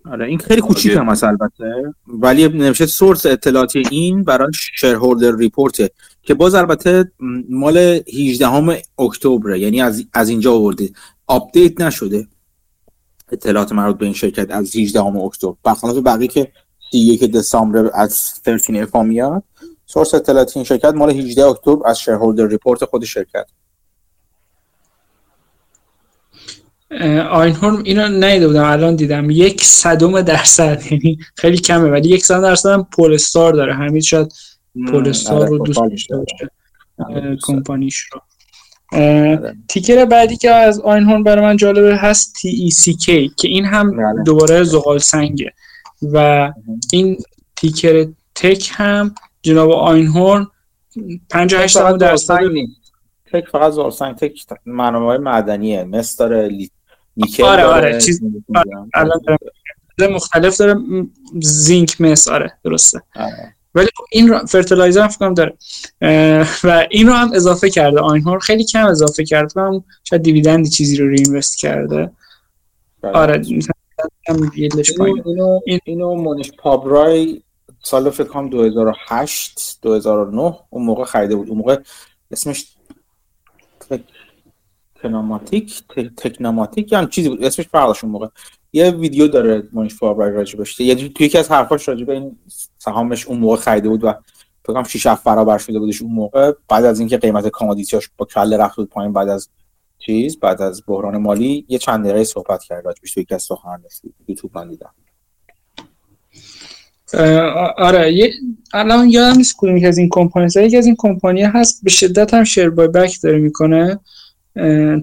آره 0.04 0.26
این 0.26 0.38
خیلی 0.38 0.60
کوچیک 0.60 0.92
هم 0.92 1.08
هست 1.08 1.24
البته. 1.24 1.94
ولی 2.06 2.48
نوشته 2.48 2.86
source 2.86 3.26
اطلاعاتی 3.26 3.82
این 3.90 4.24
برای 4.24 4.52
shareholder 4.54 5.36
report 5.36 5.83
ه 5.83 5.90
که 6.22 6.34
باز 6.34 6.54
البته 6.54 7.12
مال 7.48 7.78
18 7.78 8.82
اکتبر 8.98 9.56
یعنی 9.56 9.82
از 9.82 10.04
از 10.14 10.28
اینجا 10.28 10.52
آورده. 10.52 10.90
update 11.30 11.80
نشده. 11.80 12.26
اطلاعات 13.32 13.72
مربوط 13.72 13.98
به 13.98 14.04
این 14.04 14.14
شرکت 14.14 14.50
از 14.50 14.76
18 14.76 15.00
اکتبر. 15.00 15.54
برخلاف 15.64 15.96
بقیه 15.96 16.28
که 16.28 16.52
31 16.92 17.32
دسامبر 17.32 17.90
از 17.94 18.12
13F 18.12 18.96
میاد 18.96 19.42
سورس 19.86 20.14
اطلاعاتی 20.14 20.58
این 20.58 20.64
شرکت 20.64 20.94
مال 20.94 21.10
18 21.10 21.44
اکتبر 21.44 21.88
از 21.88 22.00
شیرهولدر 22.00 22.46
ریپورت 22.46 22.84
خود 22.84 23.04
شرکت. 23.04 23.46
آینهورم 27.30 27.82
اینو 27.82 28.08
نیده 28.08 28.46
بودم 28.46 28.64
الان 28.64 28.96
دیدم. 28.96 29.30
یک 29.30 29.64
صدم 29.64 30.20
درصد 30.20 30.92
یعنی 30.92 31.18
خیلی 31.36 31.58
کمه 31.58 31.90
ولی 31.90 32.08
یک 32.08 32.24
صدم 32.24 32.42
درصد 32.42 32.68
هم 32.68 32.86
پولستار 32.92 33.52
داره. 33.52 33.74
همین 33.74 34.00
شاید 34.00 34.32
پولستار 34.90 35.48
رو 35.48 35.58
دوست 35.58 35.80
داشته 36.10 36.50
کمپانیش 37.42 37.98
رو. 37.98 38.20
تیکر 39.68 40.04
بعدی 40.04 40.36
که 40.36 40.50
از 40.50 40.80
آینهورن 40.80 41.22
برای 41.22 41.44
من 41.44 41.56
جالبه 41.56 41.96
هست 41.96 42.36
TECK 42.38 43.04
که 43.36 43.48
این 43.48 43.64
هم 43.64 43.96
بله. 43.96 44.22
دوباره 44.24 44.62
زغال 44.62 44.98
سنگه. 44.98 45.52
و 46.02 46.52
این 46.92 47.18
تیکر 47.56 48.06
تک 48.34 48.70
هم 48.72 49.14
جناب 49.42 49.70
آینهورن 49.70 50.46
58 51.30 51.96
درصد 51.96 52.38
تک 53.32 53.48
فقط 53.48 53.72
زغال 53.72 53.90
سنگ. 53.90 54.16
تک 54.16 54.46
منابع 54.66 55.16
معدنیه. 55.16 55.84
مس 55.84 56.16
داره 56.16 56.50
نیکل 57.16 57.42
آره 57.42 57.64
آره. 57.64 58.00
چیز 58.00 58.20
آره. 58.94 60.08
مختلف 60.08 60.56
داره. 60.56 60.76
زینک 61.40 62.00
مس 62.00 62.28
آره. 62.28 62.52
درسته. 62.64 63.02
آره. 63.16 63.54
ولی 63.74 63.88
خب 63.96 64.04
این 64.12 64.28
رو 64.28 64.46
فرتلایزر 64.46 65.08
فکر 65.08 65.32
داره. 65.32 65.56
و 66.64 66.86
این 66.90 67.06
رو 67.06 67.12
هم 67.12 67.32
اضافه 67.32 67.70
کرده. 67.70 68.00
آینهور 68.00 68.38
خیلی 68.38 68.64
کم 68.64 68.86
اضافه 68.86 69.24
کرده 69.24 69.60
هم 69.60 69.84
شاید 70.04 70.22
دیویدندی 70.22 70.68
چیزی 70.68 70.96
رو 70.96 71.08
رینوست 71.08 71.58
کرده. 71.58 72.10
بله. 73.02 73.12
آره 73.12 73.42
اینو, 75.24 75.60
اینو, 75.84 76.14
مونیش 76.14 76.52
پابرای 76.58 77.42
سال 77.82 78.10
فکر 78.10 78.26
کنم 78.26 78.48
2008 78.48 79.78
2009 79.82 80.56
اون 80.70 80.84
موقع 80.84 81.04
خریده 81.04 81.36
بود. 81.36 81.48
اون 81.48 81.58
موقع 81.58 81.76
اسمش 82.30 82.66
تکناماتیک 84.94 85.82
تکناماتیک 86.16 86.92
یعنی 86.92 87.06
چیزی 87.06 87.28
بود. 87.28 87.44
اسمش 87.44 87.68
فرق 87.68 88.04
موقع. 88.04 88.26
یه 88.72 88.90
ویدیو 88.90 89.28
داره 89.28 89.62
مونیش 89.72 89.94
فابرای 89.94 90.32
راجبش 90.32 90.80
یه 90.80 90.94
توی 90.94 91.26
یکی 91.26 91.38
از 91.38 91.50
حرفاش 91.50 91.88
راجب 91.88 92.10
این 92.10 92.36
سهامش 92.78 93.26
اون 93.26 93.38
موقع 93.38 93.56
خریده 93.56 93.88
بود 93.88 94.04
و 94.04 94.14
فکر 94.64 94.82
6 94.82 95.06
7 95.06 95.24
برابر 95.24 95.58
شده 95.58 95.78
بودش 95.78 96.02
اون 96.02 96.12
موقع. 96.12 96.52
بعد 96.68 96.84
از 96.84 96.98
اینکه 96.98 97.18
قیمت 97.18 97.48
کامادیتیاش 97.48 98.10
با 98.16 98.26
کله 98.26 98.56
رفت 98.56 98.76
بود 98.76 98.88
پایین 98.88 99.12
بعد 99.12 99.28
از 99.28 99.48
چیز 99.98 100.40
بعد 100.40 100.62
از 100.62 100.82
بحران 100.86 101.16
مالی 101.16 101.64
یه 101.68 101.78
چند 101.78 102.04
دقیقه 102.04 102.24
صحبت 102.24 102.62
کرد 102.62 102.86
راجبش 102.86 103.14
توی 103.14 103.22
یکی 103.22 103.34
از 103.34 103.42
سخنرانی 103.42 103.82
یوتیوب 104.28 104.58
من 104.58 104.68
دیدم. 104.68 104.90
آره 107.78 108.12
یه 108.12 108.32
الان 108.72 109.10
یادم 109.10 109.36
نیست 109.36 109.54
کدوم 109.58 109.84
از 109.84 109.98
این 109.98 110.08
کمپانی 110.10 110.48
یکی 110.56 110.76
از 110.76 110.86
این 110.86 110.96
کمپانی 110.98 111.42
هست 111.42 111.84
به 111.84 111.90
شدت 111.90 112.34
هم 112.34 112.44
شیر 112.44 112.70
بای 112.70 112.88
بک 112.88 113.22
داره 113.22 113.38
می‌کنه. 113.38 114.00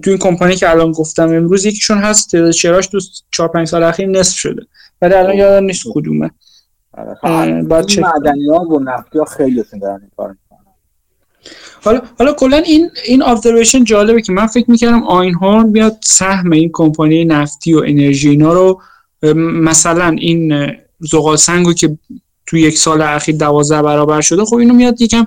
تو 0.02 0.10
این 0.10 0.18
کمپانی 0.18 0.56
که 0.56 0.70
الان 0.70 0.92
گفتم 0.92 1.28
امروز 1.28 1.66
یکیشون 1.66 1.98
هست 1.98 2.30
تعداد 2.30 2.50
شیراش 2.50 2.86
تو 2.86 2.98
4 3.30 3.48
5 3.48 3.68
سال 3.68 3.82
اخیر 3.82 4.06
نصف 4.06 4.36
شده. 4.36 4.62
ولی 5.02 5.14
الان 5.14 5.32
خب. 5.32 5.38
یادم 5.38 5.66
نیست 5.66 5.84
کدومه. 5.94 6.30
آره، 6.92 7.14
خب، 7.14 7.68
بعد 7.68 7.86
چه 7.86 8.00
معدنی 8.00 8.48
ها 8.48 8.60
و 8.60 8.80
نفتی 8.80 9.18
ها 9.18 9.24
خیلی 9.24 9.64
دارن 9.80 10.00
این 10.00 10.10
کار 10.16 10.36
حالا 11.84 12.00
حالا 12.18 12.32
کلا 12.32 12.56
این 12.56 12.90
این 13.04 13.22
ابزرویشن 13.22 13.84
جالبه 13.84 14.22
که 14.22 14.32
من 14.32 14.46
فکر 14.46 14.70
می‌کردم 14.70 15.02
آین 15.02 15.34
هورن 15.34 15.72
بیاد 15.72 15.96
سهم 16.04 16.52
این 16.52 16.70
کمپانی 16.72 17.24
نفتی 17.24 17.74
و 17.74 17.78
انرژی 17.86 18.28
اینا 18.28 18.52
رو 18.52 18.82
مثلا 19.34 20.08
این 20.08 20.72
زغال 21.00 21.36
سنگو 21.36 21.72
که 21.72 21.98
تو 22.46 22.56
یک 22.56 22.78
سال 22.78 23.02
اخیر 23.02 23.36
دوازده 23.36 23.82
برابر 23.82 24.20
شده 24.20 24.44
خب 24.44 24.56
اینو 24.56 24.74
میاد 24.74 25.00
یکم 25.00 25.26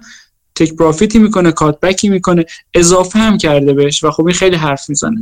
تک 0.56 0.76
پروفیتی 0.76 1.20
می‌کنه 1.20 1.52
کات 1.52 1.80
بکی 1.80 2.10
می‌کنه 2.10 2.46
اضافه 2.74 3.20
هم 3.20 3.38
کرده 3.38 3.74
بهش 3.74 4.04
و 4.04 4.12
خب 4.12 4.26
این 4.26 4.36
خیلی 4.36 4.56
حرف 4.56 4.90
می‌زنه. 4.90 5.18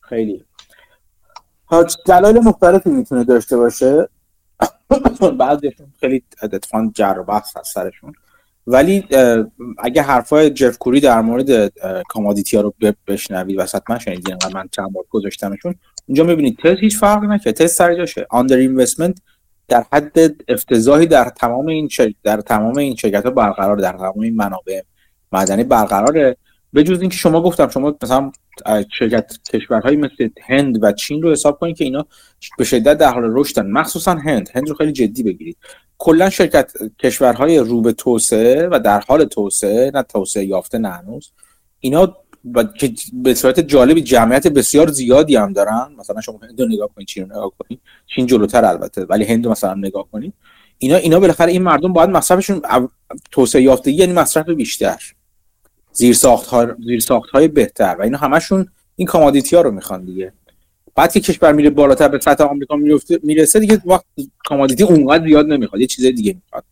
خیلی. 0.00 0.44
دلایل 2.06 2.38
مختلفی 2.38 2.90
می‌تونه 2.90 3.24
داشته 3.24 3.56
باشه. 3.56 4.08
بعضیشون 5.38 5.92
خیلی 6.00 6.22
اتفاقا 6.42 6.90
جر 6.94 7.16
و 7.18 7.24
بحث 7.24 7.56
هست 7.56 7.74
سرشون. 7.74 8.12
ولی 8.66 9.04
اگه 9.78 10.02
حرفای 10.02 10.50
جف 10.50 10.78
کوری 10.78 11.00
در 11.00 11.20
مورد 11.20 11.72
commodity 12.08 12.56
ها 12.56 12.62
رو 12.62 12.74
بشنوید 13.08 13.58
وسط 13.58 13.82
من 13.90 13.98
شنیدین 13.98 14.36
من 14.54 14.68
چند 14.72 14.92
بار 14.92 15.04
گذاشتمشون 15.10 15.74
اونجا 16.06 16.24
می‌بینید 16.24 16.58
تز 16.58 16.80
هیچ 16.80 16.98
فرق 16.98 17.24
نکرد. 17.24 17.54
تز 17.54 17.76
سر 17.76 17.94
جاشه. 17.94 18.26
under 18.30 18.56
investment 18.56 19.18
در 19.68 19.84
حد 19.92 20.18
افتضاحی 20.48 21.06
در 21.06 21.28
تمام 21.28 21.66
این 21.66 21.88
در 22.22 22.40
تمام 22.40 22.78
این 22.78 22.96
شرکت 22.96 23.24
ها 23.24 23.30
برقرار 23.30 23.76
در 23.76 23.92
تمام 23.92 24.20
این 24.20 24.36
منابع 24.36 24.80
معدنی 25.32 25.64
برقراره. 25.64 26.36
به 26.72 26.84
جز 26.84 27.00
اینکه 27.00 27.16
شما 27.16 27.42
گفتم 27.42 27.68
شما 27.68 27.96
مثلا 28.02 28.32
شرکت 28.98 29.38
کشورهایی 29.52 29.96
مثل 29.96 30.28
هند 30.42 30.78
و 30.82 30.92
چین 30.92 31.22
رو 31.22 31.32
حساب 31.32 31.58
کنید 31.58 31.76
که 31.76 31.84
اینا 31.84 32.06
به 32.58 32.64
شدت 32.64 32.98
در 32.98 33.12
حال 33.12 33.24
رشدن. 33.26 33.70
مخصوصا 33.70 34.14
هند. 34.14 34.48
هند 34.54 34.68
رو 34.68 34.74
خیلی 34.74 34.92
جدی 34.92 35.22
بگیرید. 35.22 35.56
کلا 35.98 36.30
شرکت 36.30 36.72
کشورهای 36.98 37.58
رو 37.58 37.80
به 37.80 37.92
توسعه 37.92 38.68
و 38.68 38.80
در 38.80 39.00
حال 39.00 39.24
توسعه 39.24 39.90
نه 39.94 40.02
توسعه 40.02 40.44
یافته 40.44 40.78
نه 40.78 40.88
هنوز. 40.88 41.32
اینا 41.80 42.16
و 42.54 42.64
که 42.64 42.92
به 43.12 43.34
صورت 43.34 43.60
جالبی 43.60 44.02
جمعیت 44.02 44.46
بسیار 44.46 44.90
زیادی 44.90 45.36
هم 45.36 45.52
دارن. 45.52 45.88
مثلا 45.98 46.20
شما 46.20 46.40
هند 46.42 46.62
نگاه 46.62 46.90
کنید 46.94 47.08
چین 47.08 47.24
نگاه 47.24 47.52
کنید 47.58 47.80
چین 48.06 48.26
جلوتر 48.26 48.64
البته 48.64 49.04
ولی 49.04 49.24
هند 49.24 49.48
مثلا 49.48 49.74
نگاه 49.74 50.08
کنید. 50.12 50.32
اینا 50.78 50.96
اینا 50.96 51.20
بالاخره 51.20 51.52
این 51.52 51.62
مردم 51.62 51.92
باید 51.92 52.10
مصرفشون 52.10 52.62
توسعه 53.30 53.62
یافتگی 53.62 53.96
یعنی 53.96 54.12
مصرف 54.12 54.48
بیشتر. 54.48 54.98
زیر 55.92 56.14
ساخت 56.14 56.46
ها 56.46 56.66
زیر 56.86 57.00
ساخت 57.00 57.30
های 57.30 57.48
بهتر 57.48 57.96
و 57.98 58.02
اینا 58.02 58.18
همشون 58.18 58.66
این 58.96 59.06
commodity 59.06 59.56
ها 59.56 59.62
رو 59.62 59.70
می‌خوان 59.70 60.04
دیگه. 60.04 60.32
بعد 60.94 61.12
که 61.12 61.20
کشور 61.20 61.52
میره 61.52 61.70
بالاتر 61.70 62.08
به 62.08 62.18
سطح 62.18 62.44
آمریکا 62.44 62.76
می‌رفته 62.76 63.20
می‌رسه 63.22 63.60
دیگه 63.60 63.82
وقت 63.86 64.04
commodity 64.44 64.82
اونقدر 64.82 65.26
زیاد 65.26 65.46
نمی‌خواد 65.46 65.80
یه 65.80 65.86
چیز 65.86 66.06
دیگه 66.06 66.36
می‌خواد. 66.44 66.64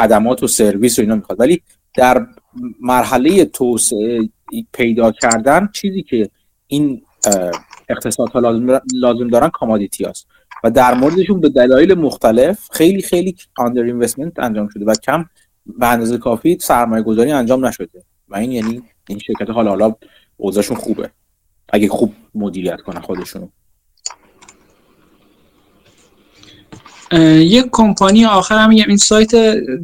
خدمات 0.00 0.42
و 0.42 0.46
سرویس 0.46 0.98
و 0.98 1.02
اینا 1.02 1.14
می‌خواد. 1.14 1.40
ولی 1.40 1.62
در 1.98 2.26
مرحله 2.80 3.44
توسعه 3.44 4.28
پیدا 4.72 5.12
کردن 5.12 5.68
چیزی 5.72 6.02
که 6.02 6.30
این 6.66 7.02
اقتصادها 7.88 8.40
لازم, 8.94 9.28
دارن 9.28 9.48
commodity 9.48 10.04
هست 10.04 10.26
و 10.64 10.70
در 10.70 10.94
موردشون 10.94 11.40
به 11.40 11.48
دلایل 11.48 11.94
مختلف 11.94 12.68
خیلی 12.72 13.02
خیلی 13.02 13.36
under 13.56 13.82
investment 13.82 14.38
انجام 14.38 14.68
شده 14.68 14.84
و 14.84 14.94
کم 14.94 15.24
به 15.66 15.86
اندازه 15.86 16.18
کافی 16.18 16.58
سرمایه 16.60 17.02
گذاری 17.02 17.32
انجام 17.32 17.66
نشده. 17.66 18.04
و 18.28 18.36
این 18.36 18.52
یعنی 18.52 18.82
این 19.08 19.18
شرکت 19.18 19.50
حالا 19.50 19.70
حالا 19.70 19.94
اوضاعشون 20.36 20.76
خوبه. 20.76 21.10
اگه 21.68 21.88
خوب 21.88 22.14
مدیریت 22.34 22.80
کنن 22.80 23.00
خودشونو. 23.00 23.48
یک 27.12 27.66
کمپانی 27.72 28.24
آخر 28.24 28.58
هم 28.58 28.70
این 28.70 28.96
سایت 28.96 29.34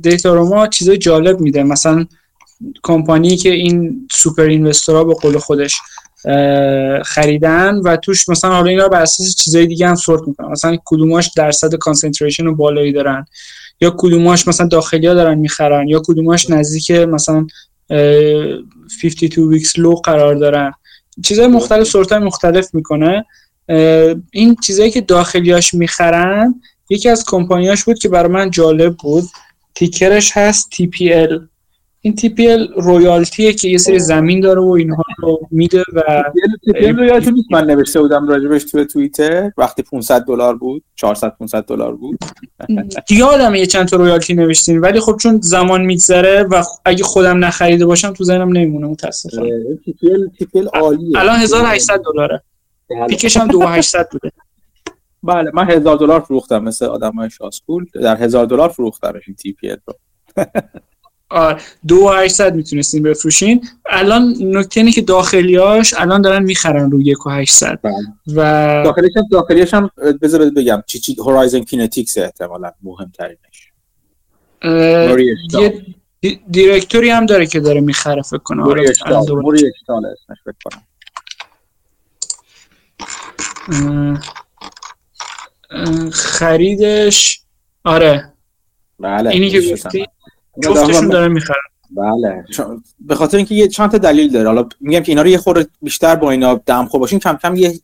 Dataroma 0.03 0.67
چیزای 0.66 0.99
جالب 0.99 1.41
میده. 1.41 1.62
مثلا 1.62 2.07
کمپانی 2.83 3.37
که 3.37 3.51
این 3.51 4.09
super 4.12 4.43
investor 4.43 4.98
ها 4.98 5.05
به 5.05 5.14
قول 5.14 5.39
خودش 5.39 5.81
خریدن 7.05 7.75
و 7.75 7.97
توش 7.97 8.29
مثلا 8.29 8.51
حالا 8.51 8.70
اینا 8.70 8.89
بر 8.89 9.03
اساس 9.03 9.37
چیزای 9.37 9.66
دیگه 9.66 9.89
هم 9.89 9.95
sort 9.95 10.23
می‌کنن. 10.27 10.49
مثلا 10.49 10.77
کدوماش 10.85 11.31
درصد 11.37 11.75
concentration 11.75 12.55
بالایی 12.55 12.93
دارن 12.93 13.27
یا 13.81 13.95
کدوماش 13.99 14.49
مثلا 14.49 14.66
داخلی 14.66 15.07
ها 15.07 15.14
دارن 15.14 15.39
می‌خرن 15.39 15.89
یا 15.89 16.03
کدوماش 16.05 16.51
نزدیک 16.51 16.91
مثلا 16.91 17.47
52 19.03 19.49
weeks 19.49 19.79
low 19.79 19.95
قرار 19.95 20.35
دارن. 20.35 20.72
چیزای 21.25 21.47
مختلف 21.47 21.87
sort 21.87 22.12
مختلف 22.12 22.75
می‌کنه. 22.75 23.25
این 24.31 24.57
چیزایی 24.62 24.91
که 24.91 25.01
داخلیاش 25.01 25.75
می‌خرن 25.75 26.55
یکی 26.91 27.09
از 27.09 27.24
کمپانیاش 27.26 27.85
بود 27.85 27.99
که 27.99 28.09
برای 28.09 28.32
من 28.32 28.51
جالب 28.51 28.97
بود. 28.97 29.24
تیکرش 29.74 30.32
هست 30.37 30.70
TPL 30.74 31.41
این 32.05 32.16
TPL 32.16 32.72
رویالتیه 32.76 33.53
که 33.53 33.68
یه 33.68 33.78
سری 33.78 33.99
زمین 33.99 34.41
داره 34.41 34.61
و 34.61 34.68
اینها 34.68 35.03
رو 35.18 35.41
میده 35.51 35.82
و 35.93 36.24
TPL 36.70 36.85
رویالتی 36.85 37.30
نیست. 37.30 37.53
من 37.53 37.64
نوشته 37.66 38.01
بودم 38.01 38.28
راجبش 38.28 38.64
تو 38.64 38.85
توییتر. 38.85 39.53
وقتی 39.57 39.82
500 39.82 40.24
دلار 40.24 40.57
بود. 40.57 40.85
400 40.97 41.37
500 41.39 41.64
دلار 41.64 41.97
بود. 41.97 42.18
یادم 43.11 43.55
یه 43.55 43.66
چند 43.66 43.89
تا 43.89 43.97
رویالتی 43.97 44.35
نوشتین. 44.35 44.80
ولی 44.80 45.01
خب 45.01 45.16
چون 45.16 45.41
زمان 45.43 45.82
میگذره 45.82 46.43
و 46.43 46.62
اگه 46.85 47.05
خودم 47.05 47.45
نخریده 47.45 47.87
باشم 47.87 48.12
تو 48.12 48.24
ذهنم 48.24 48.49
نمیمونه 48.49 48.87
متاسفم 48.87 49.49
TPL 49.74 50.43
TPL 50.43 50.66
عالیه. 50.74 51.18
الان 51.18 51.37
1800 51.37 52.03
دلاره. 52.12 52.43
بله. 52.91 53.07
peak 53.07 53.27
ش 53.27 53.37
هم 53.37 53.49
2800 53.49 54.09
بوده. 54.12 54.32
بله 55.25 55.51
من 55.55 55.70
هزار 55.70 55.97
دلار 55.97 56.20
فروختم 56.20 56.64
مثل 56.64 56.85
آدم 56.85 57.12
های 57.12 57.31
شاسکول 57.31 57.87
در 57.95 58.16
هزار 58.16 58.47
دلار 58.47 58.68
فروختمش 58.68 59.22
این 59.27 59.37
TPL 59.37 59.69
رو. 59.68 59.95
آره 61.31 61.61
دو 61.89 62.09
هشتصد 62.09 62.55
می‌تونستین 62.55 63.03
بفروشین. 63.03 63.68
الان 63.87 64.35
نکته 64.41 64.81
اینه 64.81 64.93
که 64.93 65.01
داخلیاش 65.01 65.95
الان 65.95 66.22
دارن 66.22 66.43
می‌خرن 66.43 66.91
رو 66.91 67.03
یک 67.03 67.27
و 67.27 67.31
هشتصد. 67.31 67.79
بله. 67.83 67.95
و 68.35 68.83
داخلیش 68.85 69.16
هم 69.16 69.25
داخلیش 69.31 69.75
هم 69.75 69.91
بذار 70.22 70.51
بگم 70.51 70.83
چی 70.87 70.99
چی 70.99 71.16
Horizon 71.19 71.61
Kinetics 71.61 72.19
احتمالا 72.18 72.72
مهمترینش. 72.83 73.72
یه 76.22 76.39
دیرکتوری 76.51 77.11
هم 77.11 77.27
داره 77.27 77.47
که 77.47 77.61
داره 77.61 77.81
می‌خره 77.81 78.22
فکر 78.22 78.39
کنم. 78.39 78.62
موری 78.62 78.89
اشتال 79.68 80.07
اسمش 80.07 80.39
فکر 80.45 80.57
کنم. 80.64 80.83
خریدش 86.12 87.41
آره. 87.85 88.33
بله 89.01 89.31
اینی 89.31 89.51
که 89.51 89.61
گفتی 89.72 90.07
جفتشون 90.62 91.09
داره 91.09 91.29
می‌خرن 91.29 91.57
بله. 91.91 92.45
به 93.01 93.14
خاطر 93.14 93.37
اینکه 93.37 93.55
یه 93.55 93.68
چند 93.68 93.91
تا 93.91 93.99
دلیل 93.99 94.33
داره. 94.33 94.49
حالا 94.49 94.68
میگم 94.81 95.01
که 95.01 95.12
اینا 95.12 95.22
رو 95.22 95.29
یه 95.29 95.39
خورده 95.39 95.66
بیشتر 95.83 96.16
با 96.16 96.31
اینا 96.31 96.55
دم 96.55 96.87
خوب 96.87 97.01
باشین 97.01 97.18
کم 97.18 97.37
کم 97.43 97.57
یه 97.57 97.81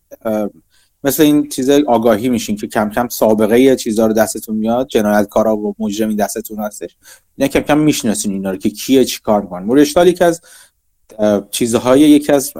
مثل 1.04 1.22
این 1.22 1.48
چیز 1.48 1.70
آگاهی 1.70 2.28
میشین 2.28 2.56
که 2.56 2.66
کم 2.66 2.90
کم 2.90 3.08
سابقه 3.08 3.60
یه 3.60 3.76
چیزا 3.76 4.06
رو 4.06 4.12
دستتون 4.12 4.56
میاد 4.56 4.88
جنایتکارا 4.88 5.56
و 5.56 5.74
مجرمی 5.78 6.16
دستتون 6.16 6.58
هستش. 6.58 6.96
اینا 7.36 7.48
کم 7.48 7.60
کم 7.60 7.78
می‌شناسین 7.78 8.32
اینا 8.32 8.50
رو 8.50 8.56
که 8.56 8.70
کیه 8.70 9.04
چی 9.04 9.20
کار 9.20 9.42
می‌کنن. 9.42 9.64
Murray 9.64 9.88
Stahl 9.88 10.08
یکی 10.08 10.24
از 10.24 10.40
چیزهای 11.50 12.00
یکی 12.00 12.32
از 12.32 12.52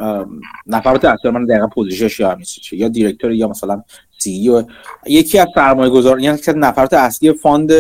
نفرات 0.67 1.05
اصلی 1.05 1.31
من 1.31 1.45
دقیقا 1.45 1.67
position 1.67 2.10
ش 2.10 2.21
یا 2.21 2.39
یا 2.73 2.89
director 2.89 3.33
یا 3.33 3.49
مثلا 3.49 3.83
سی 4.23 4.65
یکی 5.07 5.39
از 5.39 5.47
سرمایه 5.55 5.91
گذار 5.91 6.21
یعنی 6.21 6.39
که 6.39 6.53
نفرات 6.53 6.93
اصلی 6.93 7.33
fund 7.33 7.71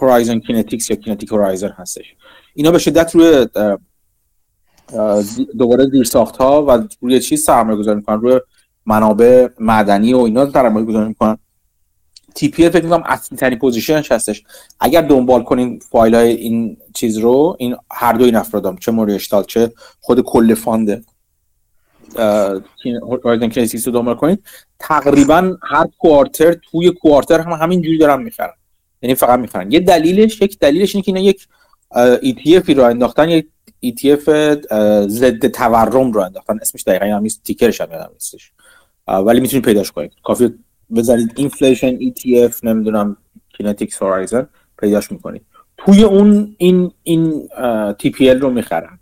Horizon 0.00 0.38
Kinetics 0.38 0.90
یا 0.90 0.96
Kinetic 0.96 1.32
Horizon 1.32 1.68
هستش. 1.68 2.14
اینا 2.54 2.70
به 2.70 2.78
شدت 2.78 3.14
روی 3.14 3.46
دوباره 5.58 5.90
زیر 5.90 6.04
ساخت 6.04 6.36
ها 6.36 6.64
و 6.66 6.88
روی 7.00 7.20
چیز 7.20 7.44
سرمایه 7.44 7.78
گذاری 7.78 7.96
می‌کنن 7.96 8.20
روی 8.20 8.40
منابع 8.86 9.48
معدنی 9.58 10.14
و 10.14 10.18
اینا 10.18 10.50
سرمایه 10.50 10.86
گذاری 10.86 11.08
می‌کنن. 11.08 11.38
TPL 12.34 12.68
فکر 12.68 12.84
می‌کنم 12.84 13.02
اصلی 13.06 13.38
ترین 13.38 13.58
position 13.58 14.01
ش 14.01 14.12
هستش. 14.12 14.42
اگر 14.80 15.02
دنبال 15.02 15.42
کنین 15.42 15.80
فایل 15.90 16.14
های 16.14 16.32
این 16.32 16.76
چیز 16.94 17.18
رو 17.18 17.56
این 17.58 17.76
هر 17.90 18.12
دو 18.12 18.24
این 18.24 18.36
افرادم 18.36 18.76
چه 18.76 18.92
Murray 18.92 19.18
چه 19.46 19.72
خود 20.00 20.20
کل 20.20 20.54
fund 20.54 21.02
Horizon 23.02 23.48
Kinetics 23.48 23.86
رو 23.86 23.92
دنبال 23.92 24.14
کنید. 24.14 24.44
تقریبا 24.78 25.56
هر 25.62 25.86
quarter 25.98 26.52
توی 26.52 26.90
quarter 26.90 27.40
هم 27.40 27.52
همین 27.52 27.82
جوری 27.82 27.98
دارن 27.98 28.22
می‌خرن. 28.22 28.54
یعنی 29.02 29.14
فقط 29.14 29.38
می‌خرن. 29.38 29.72
یه 29.72 29.80
دلیلش 29.80 30.42
یک 30.42 30.58
دلیلش 30.58 30.94
اینه 30.94 31.04
که 31.04 31.12
اینا 31.12 31.20
یک 31.20 31.48
ETF 32.24 32.70
رو 32.76 32.84
انداختن. 32.84 33.28
یک 33.28 33.46
ETF 33.86 34.30
ضد 35.06 35.46
تورم 35.46 36.12
رو 36.12 36.20
انداختن. 36.20 36.58
اسمش 36.62 36.84
دقیقا 36.86 37.16
هم 37.16 37.22
نیست 37.22 37.42
ticker 37.42 37.70
ش 37.70 37.80
هم 37.80 37.92
یادم 37.92 38.10
نیستش. 38.12 38.52
ولی 39.08 39.40
می‌تونید 39.40 39.64
پیداش 39.64 39.92
کنید. 39.92 40.12
کافی 40.24 40.54
بذارید 40.96 41.32
inflation 41.36 41.98
ETF 41.98 42.54
نمی‌دونم 42.62 43.16
Kinetics 43.56 44.02
Horizon 44.02 44.48
پیداش 44.78 45.12
می‌کنید. 45.12 45.42
توی 45.76 46.02
اون 46.02 46.54
این 46.58 46.92
این 47.02 47.48
TPL 48.20 48.40
رو 48.40 48.50
می‌خرن. 48.50 48.98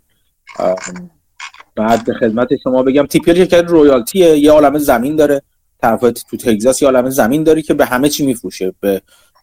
بعد 1.75 2.05
به 2.05 2.13
خدمت 2.13 2.49
شما 2.63 2.83
بگم 2.83 3.05
TPL 3.05 3.37
شرکت 3.37 3.63
royalty 3.67 4.28
ه 4.28 4.37
یه 4.37 4.51
عالم 4.51 4.77
زمین 4.77 5.15
داره. 5.15 5.41
طرف 5.81 5.99
تو 5.99 6.37
تگزاس 6.37 6.81
یه 6.81 6.87
عالم 6.87 7.09
زمین 7.09 7.43
داری 7.43 7.61
که 7.61 7.73
به 7.73 7.85
همه 7.85 8.09
چی 8.09 8.25
میفروشه. 8.25 8.73
به 8.79 9.01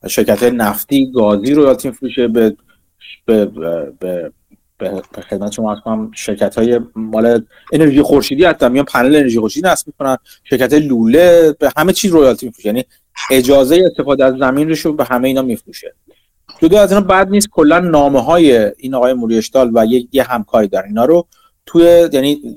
شرکت 0.09 0.43
نفتی 0.43 1.13
گازی 1.13 1.55
royalty 1.55 1.89
میفروشه. 1.89 2.29
به 2.29 2.57
به 3.27 3.45
به 3.99 4.33
به 4.79 5.03
خدمت 5.31 5.53
شما 5.53 5.73
عرض 5.73 5.79
کنم 5.85 6.11
شرکت 6.15 6.59
های 6.59 6.81
مال 6.95 7.45
انرژی 7.73 8.03
خورشیدی 8.03 8.45
حتی 8.45 8.69
میان 8.69 8.85
پنل 8.85 9.17
انرژی 9.17 9.41
خورشیدی 9.41 9.69
نصب 9.69 9.87
می‌کنن. 9.87 10.17
شرکت 10.45 10.73
لوله 10.73 11.57
به 11.59 11.73
همه 11.77 11.93
چی 11.93 12.09
رویالتی 12.09 12.47
میفروشه. 12.47 12.69
یعنی 12.69 12.85
اجازه 13.31 13.83
استفاده 13.91 14.25
از 14.25 14.35
زمین 14.35 14.77
رو 14.85 14.93
به 14.93 15.05
همه 15.05 15.29
اینا 15.29 15.43
میفروشه. 15.43 15.95
جدا 16.63 16.81
از 16.81 16.93
اینا 16.93 17.05
بعد 17.05 17.31
نیست 17.31 17.49
کلا 17.51 17.79
نامه 17.79 18.23
های 18.23 18.73
این 18.79 18.95
آقای 18.95 19.13
موریشتال 19.13 19.71
و 19.75 19.87
یه, 19.87 20.09
یه 20.13 20.23
همکاری 20.23 20.69
دارن. 20.69 20.89
اینا 20.89 21.05
رو 21.05 21.27
توی 21.69 22.09
یعنی 22.13 22.57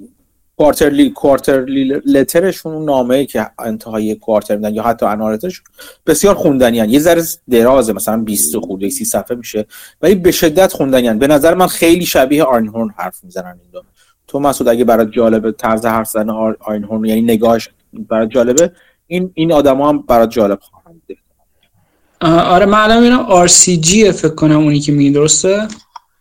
کوارترلی 0.58 1.10
کوارترلی 1.10 2.02
لترشون 2.06 2.86
نامه 2.86 3.16
ای 3.16 3.26
که 3.26 3.48
انتهای 3.60 4.16
کوارتر 4.16 4.56
میدن 4.56 4.74
یا 4.74 4.84
حتی 4.84 5.06
انالتش 5.06 5.62
بسیار 6.06 6.36
خوندنی 6.36 6.80
هن. 6.80 6.90
یه 6.90 7.00
ذره 7.00 7.24
درازه 7.50 7.94
مثلا 7.94 8.18
20 8.18 8.58
خورده 8.58 8.90
30 8.90 9.06
صفحه 9.06 9.38
میشه. 9.38 9.66
ولی 10.02 10.16
به 10.16 10.32
شدت 10.32 10.74
خوندنی 10.74 11.08
هن. 11.08 11.20
به 11.20 11.28
نظر 11.28 11.54
من 11.54 11.68
خیلی 11.68 12.06
شبیه 12.06 12.44
آرنهورن 12.44 12.94
حرف 12.98 13.24
می‌زنن 13.24 13.46
این 13.46 13.72
دو. 13.72 13.84
تو 14.28 14.40
مسعود 14.40 14.68
اگه 14.68 14.84
برات 14.84 15.12
جالبه 15.12 15.52
طرز 15.52 15.86
حرف 15.86 16.08
زدن 16.08 16.30
آرنهورن 16.60 17.06
یعنی 17.06 17.22
نگاهش 17.22 17.70
برات 17.94 18.30
جالبه 18.30 18.72
این 19.08 19.32
این 19.34 19.52
آدما 19.52 19.90
هم 19.90 20.02
برات 20.02 20.30
جالب 20.30 20.60
خواهند 20.60 21.02
آره 22.22 22.66
من 22.66 22.92
الان 22.92 23.48
سی 23.48 23.78
جی 23.78 24.12
فکر 24.12 24.36
کنم 24.36 24.60
اونی 24.60 24.80
که 24.80 24.92
میگی 24.92 25.12
درسته؟ 25.12 25.68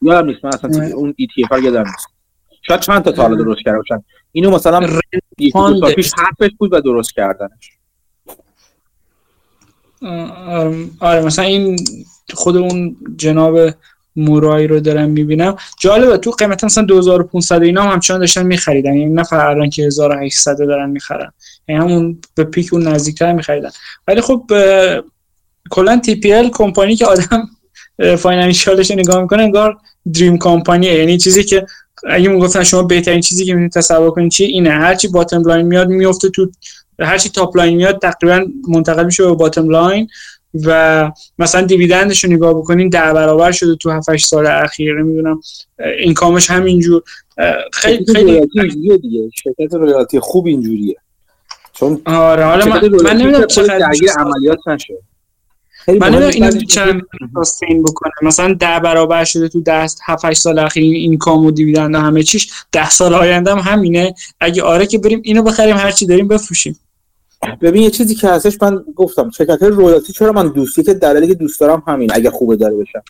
یادم 0.03 0.27
نیست. 0.27 0.45
من 0.45 0.51
اصلا 0.51 0.97
اون 0.97 1.15
ای 1.17 1.27
تی 1.35 1.45
اف 1.45 1.63
یادم 1.63 1.81
نیست. 1.81 2.20
شاید 2.63 2.81
چند 2.81 3.03
تا 3.03 3.13
تا 3.13 3.29
درست 3.29 3.61
کرده 3.65 3.79
باشن. 3.79 4.05
اینو 4.33 4.51
مثلا 4.51 4.89
یک 5.39 5.53
دو 5.55 5.93
پیش 5.97 6.13
حرفش 6.19 6.51
بود 6.59 6.73
و 6.73 6.81
درست 6.81 7.13
کردنش. 7.13 7.73
آره 11.01 11.23
مثلا 11.23 11.45
این 11.45 11.77
خود 12.35 12.57
اون 12.57 12.97
جناب 13.17 13.59
مورایی 14.17 14.67
رو 14.67 14.81
دارم 14.81 15.11
می‌بینم. 15.11 15.57
جالبه 15.81 16.19
تو 16.19 16.31
قیمت 16.31 16.65
مثلا 16.65 16.85
2500 16.85 17.63
اینا 17.63 17.83
هم 17.83 17.93
همچنان 17.93 18.21
داشتن 18.21 18.47
میخریدن. 18.47 18.95
یعنی 18.95 19.15
نه 19.15 19.33
الان 19.33 19.71
که 19.71 19.83
1800 19.83 20.59
دارن 20.59 20.91
می‌خرن. 20.91 21.33
یعنی 21.69 21.81
همون 21.81 22.19
به 22.35 22.45
peak 22.45 22.73
اون 22.73 22.89
نزدیکتر 22.89 23.33
میخریدن. 23.33 23.71
ولی 24.09 24.21
خب 24.21 24.51
کلا 25.71 25.97
TPL 25.99 26.51
کمپانی 26.51 26.97
که 26.97 27.07
آدم 27.07 27.49
financial 28.19 28.78
ش 28.78 28.91
نگاه 28.91 29.23
می‌کنه 29.23 29.43
انگار 29.43 29.79
dream 30.15 30.39
company 30.39 30.88
ه 30.88 30.95
یعنی 30.95 31.19
چیزی 31.19 31.45
که 31.45 31.67
اگه 32.09 32.29
می‌گفتن 32.29 32.65
شما 32.65 32.83
بهترین 32.83 33.21
چیزی 33.21 33.45
که 33.45 33.55
می‌تونید 33.55 33.73
تصور 33.73 34.11
کنید 34.11 34.31
چیه 34.31 34.47
اینه؟ 34.47 34.71
هرچی 34.71 35.09
bottom 35.09 35.43
line 35.43 35.67
میاد 35.67 35.89
میفته 35.89 36.29
تو 36.31 36.51
هرچی 36.99 37.29
top 37.29 37.57
line 37.57 37.77
میاد 37.77 37.99
تقریبا 37.99 38.45
منتقل 38.69 39.05
میشه 39.05 39.25
به 39.25 39.33
bottom 39.33 39.69
line 39.69 40.09
و 40.65 41.11
مثلا 41.39 41.63
دیویدندش 41.63 42.25
رو 42.25 42.31
نگاه 42.31 42.55
بکنین 42.55 42.89
در 42.89 43.13
برابر 43.13 43.53
شده 43.53 43.77
تو 43.77 43.91
7 43.91 44.17
سال 44.17 44.47
اخیر. 44.47 45.03
نمی‌دونم 45.03 45.41
اینکامش 45.99 46.51
همینجور. 46.51 47.03
خیلی 47.73 48.05
خیلی 48.15 48.47
دیگه. 48.99 49.31
شرکت 49.45 49.75
رویالتی 49.75 50.21
خوب 50.21 50.47
اینجوریه. 50.47 50.97
چون 51.73 52.03
آره 52.05 52.45
حالا 52.45 52.67
من, 52.67 52.89
من 52.89 53.17
نمی‌دونم 53.17 53.47
چقدر 53.47 53.93
عملیات 54.19 54.69
نشه. 54.69 54.95
من 55.89 56.09
نمی‌دونم 56.09 56.31
اینو 56.35 56.51
چند 56.51 57.03
ساستین 57.35 57.83
بکنه. 57.83 58.13
مثلا 58.23 58.55
ده 58.55 58.81
برابر 58.81 59.25
شده 59.25 59.49
تو 59.49 59.61
ده 59.61 59.87
7 60.07 60.33
سال 60.33 60.59
اخیر 60.59 60.95
این 60.95 61.19
کام 61.19 61.47
و 61.47 61.51
دیویدند 61.51 61.95
همه 61.95 62.23
چیش. 62.23 62.51
ده 62.73 62.91
سال 62.91 63.15
آینده 63.15 63.51
هم 63.51 63.59
همینه. 63.59 64.15
اگه 64.41 64.63
آره 64.63 64.87
که 64.87 64.99
بریم 64.99 65.21
اینو 65.25 65.43
بخریم 65.43 65.77
هر 65.77 65.91
چی 65.91 66.07
داریم 66.07 66.29
بفروشیم. 66.29 66.79
ببین 67.63 67.83
یه 67.83 67.91
چیزی 67.91 68.15
که 68.15 68.29
هستش 68.29 68.63
من 68.63 68.85
گفتم 68.97 69.31
شرکت 69.31 69.63
royalty 69.63 70.13
چرا 70.13 70.33
من 70.33 70.49
دوستی 70.49 70.83
که 70.83 70.95
دلیلی 70.95 71.27
که 71.27 71.35
دوست 71.35 71.61
دارم 71.61 71.83
همین 71.87 72.11
اگه 72.13 72.31
خوبه 72.31 72.57
داره 72.57 72.75
بشم. 72.75 73.03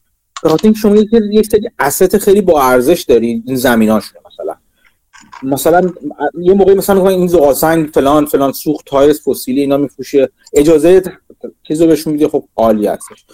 اینکه 0.63 0.79
شما 0.79 0.97
یک 0.97 1.47
سری 1.47 1.71
asset 1.79 2.19
خیلی 2.19 2.41
با 2.41 2.63
ارزش 2.63 3.03
دارین 3.03 3.43
این 3.47 3.57
زمیناشونه 3.57 4.21
مثلا. 4.33 4.55
مثلا 5.43 5.91
یه 6.39 6.55
موقعی 6.55 6.75
مثلا 6.75 7.09
این 7.09 7.27
زغالسنگ 7.27 7.89
فلان 7.95 8.27
فلان 8.27 8.53
سوخت 8.53 8.87
تایرس 8.87 9.29
فسیلی 9.29 9.61
اینا 9.61 9.77
میفروشه. 9.77 10.29
اجازه 10.55 11.03
چیزو 11.69 11.87
بهشون 11.87 12.13
میده 12.13 12.29
خب 12.29 12.45
عالی 12.57 12.87
هستش. 12.87 13.25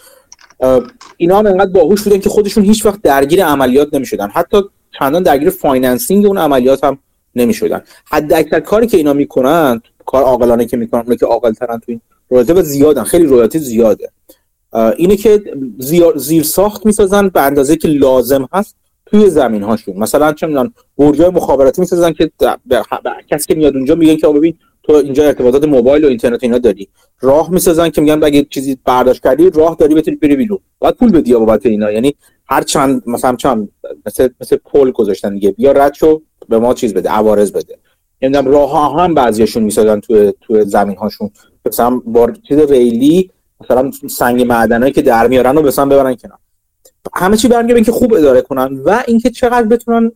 اینا 1.16 1.38
هم 1.38 1.46
انقدر 1.46 1.70
باهوش 1.70 2.02
بودن 2.02 2.18
که 2.18 2.28
خودشون 2.28 2.64
هیچ 2.64 2.86
وقت 2.86 3.02
درگیر 3.02 3.44
عملیات 3.44 3.94
نمی‌شدن. 3.94 4.28
حتی 4.28 4.62
چندان 4.98 5.22
درگیر 5.22 5.50
financing 5.51 6.26
اون 6.26 6.38
عملیات 6.38 6.84
هم 6.84 6.98
نمی‌شدن. 7.34 7.82
حد 8.04 8.32
اکثر 8.32 8.61
کاری 8.61 8.86
که 8.86 8.96
اینا 8.96 9.12
می‌کنن 9.12 9.80
کار 10.07 10.22
عاقلانه 10.22 10.66
که 10.66 10.76
می‌کنن 10.76 11.16
که 11.16 11.26
عاقل 11.26 11.52
ترن 11.52 11.78
تو 11.78 11.84
این 11.86 12.00
رویاتی 12.28 12.52
و 12.52 12.62
زیادن. 12.62 13.04
خیلی 13.04 13.24
رویاتی 13.24 13.59
زیاده. 13.59 14.11
اینه 14.96 15.16
که 15.16 15.42
زیر 16.16 16.42
ساخت 16.42 16.86
می‌سازن 16.86 17.28
به 17.28 17.40
اندازه 17.40 17.76
که 17.76 17.88
لازم 17.88 18.48
هست 18.52 18.76
توی 19.07 19.30
زمین 19.30 19.62
هاشون 19.62 19.96
مثلا 19.96 20.32
چه 20.32 20.46
می‌دونن 20.46 20.72
برجای 20.98 21.30
مخابراتی 21.30 21.80
می‌سازن 21.80 22.12
که 22.12 22.30
کسی 23.30 23.46
که 23.46 23.54
میاد 23.54 23.76
اونجا 23.76 23.94
میگن 23.94 24.16
که 24.16 24.26
ببین 24.26 24.59
تو 24.87 24.93
اینجا 24.93 25.26
ارتباطات 25.26 25.64
موبایل 25.64 26.05
و 26.05 26.09
اینترنت 26.09 26.45
اینا 26.45 26.59
داری. 26.59 26.89
راه 27.20 27.51
می‌سازن 27.51 27.89
که 27.89 28.01
میگن 28.01 28.24
اگه 28.24 28.47
چیزی 28.51 28.78
برداشت 28.84 29.22
کردی 29.22 29.51
راه 29.51 29.76
داری 29.76 29.95
بتونی 29.95 30.16
بری 30.16 30.37
بیرون. 30.37 30.59
باید 30.78 30.95
پول 30.95 31.11
بدی 31.12 31.34
بابت 31.34 31.66
اینا. 31.66 31.91
یعنی 31.91 32.14
هر 32.49 32.62
چند 32.62 33.03
مثلا 33.07 33.37
چند 33.37 33.68
مثل 34.07 34.28
مثل 34.41 34.57
پل 34.57 34.91
گذاشتن 34.91 35.34
دیگه. 35.34 35.51
بیا 35.51 35.72
رد 35.72 35.97
به 36.49 36.59
ما 36.59 36.74
چیز 36.74 36.95
بده 36.95 37.11
عوارض 37.11 37.53
بده. 37.53 37.78
نمی‌دونم 38.22 38.49
راه 38.49 38.70
ها 38.70 39.05
هم 39.05 39.14
بعضیاشون 39.14 39.62
می‌سازن 39.62 40.01
تو 40.01 40.32
تو 40.41 40.64
زمین 40.64 40.97
هاشون 40.97 41.30
مثلا 41.66 41.91
با 41.91 42.30
چیز 42.49 42.59
ریلی 42.59 43.30
مثلا 43.61 43.91
سنگ 44.09 44.43
معدنایی 44.43 44.93
که 44.93 45.03
در 45.03 45.26
میارن 45.28 45.59
و 45.59 45.62
مثلا 45.62 45.87
ببرن 45.87 46.14
کنار. 46.14 46.39
همه 47.14 47.37
چی 47.37 47.49
برمیگرده 47.49 47.74
اینکه 47.74 47.93
خوب 47.93 48.14
اداره 48.14 48.43
کنن 48.43 48.80
و 48.84 49.03
اینکه 49.07 49.30
چقدر 49.30 49.66
بتونن 49.66 50.12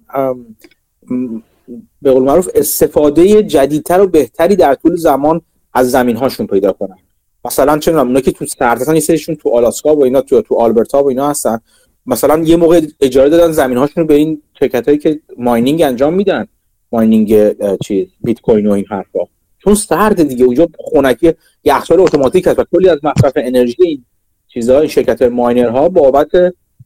به 2.03 2.13
قول 2.13 2.23
معروف 2.23 2.49
استفاده 2.55 3.43
جدیدتر 3.43 4.01
و 4.01 4.07
بهتری 4.07 4.57
در 4.57 4.75
طول 4.75 4.97
زمان 4.97 5.41
از 5.73 5.91
زمین 5.91 6.17
هاشون 6.17 6.47
پیدا 6.47 6.73
کنن. 6.73 6.97
مثلا 7.45 7.79
چه 7.79 7.95
اونا 7.95 8.21
که 8.21 8.33
تو 8.33 8.47
سرد 8.47 8.81
هستن 8.81 8.95
یه 8.95 9.01
سریشون 9.01 9.35
تو 9.35 9.51
آلاسکا 9.51 9.97
و 9.97 10.05
اینا 10.05 10.21
تو 10.21 10.43
تو 10.43 10.55
آلبرتا 10.55 11.05
و 11.05 11.09
اینا 11.09 11.31
هستن. 11.31 11.59
مثلا 12.07 12.39
یه 12.39 12.57
موقع 12.57 12.81
اجاره 13.01 13.29
دادن 13.29 13.53
زمین 13.53 13.79
هاشون 13.79 14.07
به 14.07 14.15
این 14.15 14.43
شرکت 14.59 14.87
هایی 14.89 14.99
که 14.99 15.21
ماینینگ 15.39 15.83
انجام 15.83 16.15
میدن. 16.15 16.47
ماینینگ 16.93 17.55
چیز 17.79 18.07
بیت 18.25 18.41
کوین 18.41 18.67
و 18.67 18.73
این 18.73 18.85
حرفا. 18.91 19.21
چون 19.59 19.75
سرد 19.75 20.23
دیگه 20.23 20.45
اونجا 20.45 20.69
خنکی 20.93 21.33
یخچال 21.65 22.01
اتوماتیک 22.01 22.47
هست 22.47 22.59
و 22.59 22.65
کلی 22.73 22.89
از 22.89 22.99
مصرف 23.03 23.33
انرژی 23.37 23.83
این 23.83 24.05
چیزها 24.49 24.79
این 24.79 24.89
شرکت 24.89 25.23
ماینرها 25.23 25.89
بابت 25.89 26.29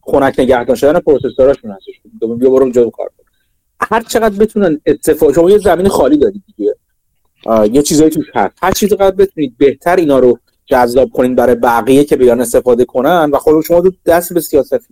خنک 0.01 0.35
نگهداری 0.39 0.79
شدن 0.79 1.01
پروسسوراشون 1.01 1.71
هستش. 1.71 2.01
بیا 2.21 2.51
برو 2.51 2.63
اونجا 2.63 2.91
کار 2.91 3.11
هر 3.81 4.03
چقدر 4.03 4.39
بتونن 4.39 4.81
اتفاق 4.87 5.35
شما 5.35 5.51
یه 5.51 5.59
زمین 5.59 5.89
خالی 5.89 6.17
دارید 6.17 6.43
دیگه. 6.57 6.75
یه 7.73 7.83
چیزایی 7.83 8.11
توش 8.11 8.27
هست. 8.35 8.55
هر 8.63 8.73
چیزی 8.73 8.97
قدر 8.97 9.17
بتونید 9.17 9.55
بهتر 9.59 9.97
اینا 9.97 10.19
رو 10.19 10.39
جذاب 10.67 11.11
کنین 11.11 11.35
برای 11.35 11.55
بقیه 11.55 12.05
که 12.05 12.17
بیان 12.17 12.41
استفاده 12.41 12.85
کنن 12.85 13.31
و 13.33 13.39
خود 13.39 13.65
شما 13.65 13.83
دست 14.07 14.33
به 14.33 14.41
سیاست 14.41 14.89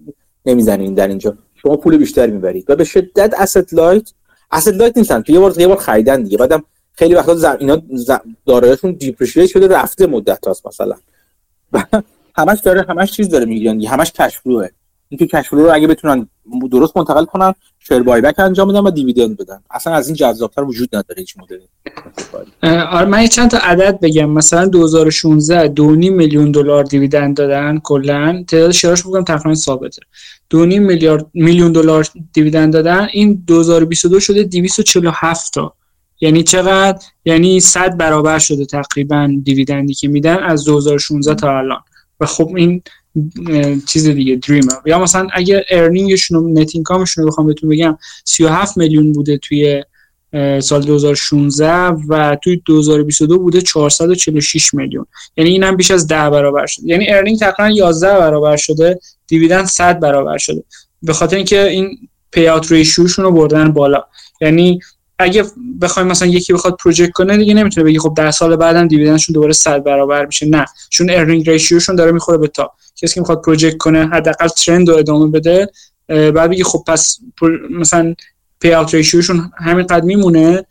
نمی‌زنین 0.46 0.94
در 0.94 1.08
اینجا. 1.08 1.36
شما 1.54 1.76
پول 1.76 1.96
بیشتر 1.96 2.26
می‌برید 2.26 2.70
و 2.70 2.76
به 2.76 2.84
شدت 2.84 3.34
asset 3.34 3.72
light 3.72 4.10
asset 4.54 4.74
light 4.74 4.96
نیستن. 4.96 5.24
یه 5.28 5.38
بار 5.38 5.60
یه 5.60 5.66
بار 5.66 5.76
خریدن 5.76 6.22
دیگه. 6.22 6.38
بعدم 6.38 6.64
خیلی 6.92 7.14
وقتا 7.14 7.34
زم... 7.34 7.56
اینا 7.60 7.82
زم... 7.94 8.20
دارایشون 8.46 8.92
depreciate 8.92 9.46
شده 9.46 9.68
رفته 9.68 10.06
مدت 10.06 10.46
هاست 10.46 10.66
مثلا. 10.66 10.94
همش 12.38 12.60
داره 12.60 12.86
همش 12.88 13.12
چیز 13.12 13.28
داره 13.28 13.44
میگن 13.44 13.84
همش 13.84 14.12
cash 14.12 14.38
flow 14.38 14.62
ه 14.62 14.68
اینکه 15.12 15.26
cash 15.26 15.46
رو 15.46 15.74
اگه 15.74 15.86
بتونن 15.86 16.28
درست 16.70 16.96
منتقل 16.96 17.24
کنن 17.24 17.54
share 17.78 18.02
buyback 18.02 18.38
انجام 18.38 18.68
بدن 18.68 18.80
و 18.80 18.90
dividend 18.90 19.36
بدن. 19.36 19.60
اصلا 19.70 19.94
از 19.94 20.08
این 20.08 20.16
جذابتر 20.16 20.62
وجود 20.62 20.96
نداره 20.96 21.20
هیچ 21.20 21.36
مدلی. 21.38 21.68
آره 22.92 23.06
من 23.06 23.26
چند 23.26 23.50
تا 23.50 23.58
عدد 23.58 24.00
بگم. 24.00 24.30
مثلا 24.30 24.66
2016 24.66 25.74
2.5 25.74 25.80
میلیون 26.10 26.50
دلار 26.50 26.84
دیویدند 26.84 27.36
دادن 27.36 27.78
کلا. 27.78 28.44
تعداد 28.48 28.70
شیراش 28.70 29.02
بگم 29.02 29.24
تقریبا 29.24 29.54
ثابته. 29.54 30.02
2.5 30.54 30.56
میلیارد 30.56 31.26
میلیون 31.34 31.72
دلار 31.72 32.08
دیویدند 32.32 32.72
دادن. 32.72 33.08
این 33.12 33.42
2022 33.46 34.20
شده 34.20 34.44
247 34.44 35.54
تا. 35.54 35.74
یعنی 36.20 36.42
چقدر؟ 36.42 36.98
یعنی 37.24 37.60
100 37.60 37.96
برابر 37.96 38.38
شده 38.38 38.66
تقریبا 38.66 39.30
دیویدندی 39.44 39.94
که 39.94 40.08
میدن 40.08 40.38
از 40.38 40.64
2016 40.64 41.34
تا 41.34 41.58
الان. 41.58 41.80
و 42.20 42.26
خب 42.26 42.52
این 42.56 42.82
چیز 43.86 44.08
دیگه 44.08 44.36
دریم. 44.36 44.68
یا 44.86 44.98
مثلا 44.98 45.28
اگه 45.32 45.64
ارنینگشون 45.70 46.58
نت 46.58 46.70
اینکامشون 46.74 47.24
رو 47.24 47.30
بخوام 47.30 47.46
بهتون 47.46 47.70
بگم 47.70 47.98
37 48.24 48.76
میلیون 48.76 49.12
بوده 49.12 49.38
توی 49.38 49.84
سال 50.60 50.82
2016 50.82 51.72
و 52.08 52.36
توی 52.44 52.62
2022 52.64 53.38
بوده 53.38 53.60
446 53.60 54.74
میلیون. 54.74 55.06
یعنی 55.36 55.50
این 55.50 55.62
هم 55.62 55.76
بیش 55.76 55.90
از 55.90 56.06
10 56.06 56.30
برابر 56.30 56.66
شده. 56.66 56.86
یعنی 56.86 57.10
earning 57.10 57.38
تقریبا 57.38 57.74
11 57.76 58.06
برابر 58.18 58.56
شده 58.56 59.00
dividend 59.26 59.66
100 59.66 60.00
برابر 60.00 60.38
شده. 60.38 60.64
به 61.02 61.12
خاطر 61.12 61.36
اینکه 61.36 61.68
این 61.68 61.98
payout 62.32 62.48
ratio 62.48 62.72
شون 62.72 63.24
رو 63.24 63.32
بردن 63.32 63.72
بالا. 63.72 64.04
یعنی 64.40 64.80
اگه 65.22 65.44
بخوایم 65.80 66.08
مثلا 66.08 66.28
یکی 66.28 66.52
بخواد 66.52 66.76
project 66.76 67.12
کنه 67.12 67.36
دیگه 67.36 67.54
نمی‌تونه 67.54 67.84
بگی 67.84 67.98
خب 67.98 68.14
در 68.16 68.30
سال 68.30 68.56
بعدم 68.56 68.88
dividend 68.88 69.18
شون 69.18 69.32
دوباره 69.32 69.52
100 69.52 69.84
برابر 69.84 70.26
میشه. 70.26 70.46
نه 70.46 70.64
چون 70.90 71.10
earning 71.10 71.50
ratio 71.50 71.76
شون 71.76 71.96
داره 71.96 72.12
می‌خوره 72.12 72.38
به 72.38 72.48
تا. 72.48 72.70
کسی 72.96 73.14
که 73.14 73.20
می‌خواد 73.20 73.42
project 73.42 73.76
کنه 73.76 74.06
حداقل 74.06 74.48
trend 74.48 74.88
رو 74.88 74.96
ادامه 74.96 75.26
بده 75.26 75.68
بعد 76.08 76.50
بگی 76.50 76.62
خب 76.62 76.84
پس 76.86 77.18
مثلا 77.70 78.14
پی 78.60 78.72
اوت 78.72 78.94
ریشیوشون 78.94 79.50
همین 79.56 79.86
قد 79.86 80.04
میمونه 80.04 80.64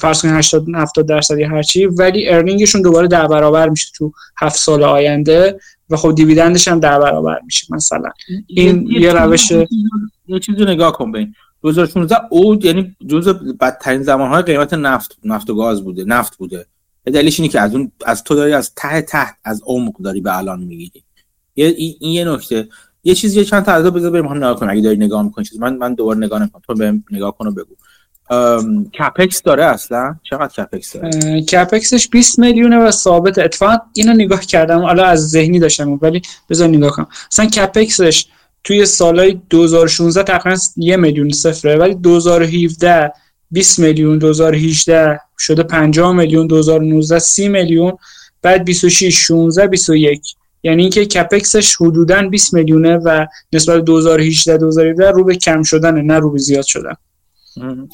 فرض 0.00 0.22
کنید 0.22 0.34
80 0.34 0.66
70 0.74 1.06
درصد 1.06 1.38
یا 1.38 1.48
هر 1.48 1.62
چی 1.62 1.86
ولی 1.86 2.28
ارنینگشون 2.28 2.82
دوباره 2.82 3.08
در 3.08 3.26
برابر 3.26 3.68
میشه 3.68 3.90
تو 3.96 4.12
هفت 4.38 4.58
سال 4.58 4.82
آینده 4.82 5.60
و 5.90 5.96
خب 5.96 6.14
دیویدندش 6.14 6.68
هم 6.68 6.80
در 6.80 6.98
برابر 6.98 7.40
میشه 7.44 7.66
مثلا. 7.70 8.10
این 8.46 8.86
یه, 8.90 9.12
روش 9.12 9.50
یه 10.26 10.38
چیزی 10.40 10.64
نگاه 10.64 10.92
کن 10.92 11.12
ببین. 11.12 11.34
2016 11.62 12.16
اود 12.30 12.64
یعنی 12.64 12.96
جزء 13.06 13.32
بدترین 13.32 14.02
زمانهای 14.02 14.42
قیمت 14.42 14.74
نفت 14.74 15.18
نفت 15.24 15.50
و 15.50 15.54
گاز 15.54 15.84
بوده 15.84 16.04
نفت 16.04 16.36
بوده. 16.36 16.66
دلیلش 17.06 17.40
اینه 17.40 17.52
که 17.52 17.60
از 17.60 17.74
اون 17.74 17.92
از 18.06 18.24
تو 18.24 18.34
داری 18.34 18.52
از 18.52 18.74
ته 18.76 19.02
تحت 19.02 19.36
از 19.44 19.62
عمق 19.66 19.96
داری 19.96 20.20
به 20.20 20.38
الان 20.38 20.60
می‌گیری. 20.62 21.02
این 21.54 21.96
یه 22.00 22.24
نکته. 22.24 22.68
یه 23.04 23.14
چیزی 23.14 23.44
چند 23.44 23.64
تا 23.64 23.90
بذار 23.90 24.10
بریم 24.10 24.32
نگاه 24.32 24.56
کن 24.56 24.70
اگه 24.70 24.80
داری 24.80 24.96
نگاه 24.96 25.22
می‌کنی 25.22 25.44
چیز 25.44 25.60
من 25.60 25.76
من 25.76 25.94
دوباره 25.94 26.18
نگاه 26.18 26.42
نکنم 26.42 26.62
تو 26.66 26.74
بهم 26.74 27.04
نگاه 27.10 27.36
کن 27.36 27.46
و 27.46 27.50
بگو. 27.50 27.74
کپکس 28.98 29.42
داره 29.42 29.64
اصلا؟ 29.64 30.16
چقدر 30.22 30.64
کپکس 30.64 30.96
داره؟ 30.96 31.42
کپکسش 31.42 32.08
20 32.08 32.38
میلیونه 32.38 32.76
و 32.78 32.90
ثابت. 32.90 33.38
اتفاقا 33.38 33.76
اینو 33.94 34.12
نگاه 34.12 34.40
کردم. 34.40 34.80
حالا 34.80 35.04
از 35.04 35.30
ذهنی 35.30 35.58
داشتم 35.58 35.98
ولی 36.02 36.22
بذار 36.48 36.68
نگاه 36.68 36.90
کنم. 36.90 37.06
مثلا 37.32 37.46
کپکسش 37.46 38.26
توی 38.64 38.86
سالهای 38.86 39.40
2016 39.50 40.22
تقریبا 40.22 40.60
یه 40.76 40.96
میلیون 40.96 41.30
صفره 41.30 41.76
ولی 41.76 41.94
2017 41.94 43.12
20 43.50 43.78
میلیون 43.78 44.18
2018 44.18 45.20
شده 45.38 45.62
50 45.62 46.12
میلیون 46.12 46.46
2019 46.46 47.18
30 47.18 47.48
میلیون 47.48 47.92
بعد 48.42 48.64
26 48.64 49.14
16 49.14 49.66
21 49.66 50.36
یعنی 50.62 50.82
اینکه 50.82 51.06
CapEx 51.06 51.56
ش 51.56 51.76
حدودا 51.76 52.22
20 52.22 52.54
میلیونه 52.54 52.96
و 52.96 53.26
نسبت 53.52 53.84
2018 53.84 54.56
2017 54.56 55.10
رو 55.10 55.24
به 55.24 55.36
کم 55.36 55.62
شدن 55.62 56.02
نه 56.02 56.18
رو 56.18 56.30
به 56.30 56.38
زیاد 56.38 56.64
شدن. 56.64 56.94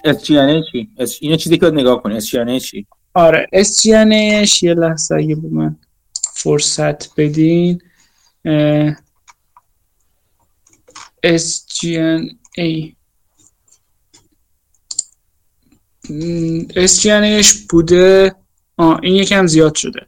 S 0.04 0.22
چی؟ 0.22 0.88
اینو 1.20 1.36
چیزی 1.36 1.58
که 1.58 1.66
نگاه 1.66 2.02
کنی 2.02 2.16
S 2.16 2.26
چی؟ 2.60 2.86
آره 3.14 3.46
S 3.52 3.86
یه 3.86 4.74
لحظه 4.74 5.14
اگه 5.14 5.34
به 5.34 5.48
من 5.48 5.76
فرصت 6.34 7.14
بدین. 7.16 7.80
SG&A 11.26 12.92
SGNAش 16.74 17.66
بوده. 17.70 18.34
آه 18.76 19.00
این 19.02 19.14
یکم 19.14 19.46
زیاد 19.46 19.74
شده. 19.74 20.00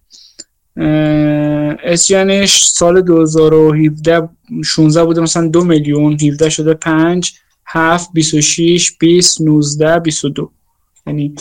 SGNAش 1.97 2.65
سال 2.65 3.01
2017 3.03 4.29
16 4.65 5.05
بوده. 5.05 5.21
مثلا 5.21 5.49
دو 5.49 5.65
میلیون 5.65 6.13
17 6.13 6.49
شده 6.51 6.75
5 6.75 7.33
7 7.67 8.13
26 8.13 8.97
20 9.01 9.41
19 9.41 9.99
22 9.99 10.51
یعنی 11.07 11.35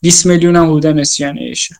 20 0.00 0.26
میلیون 0.26 0.56
هم 0.56 0.66
بودن 0.66 1.04
SGNAشه 1.04 1.74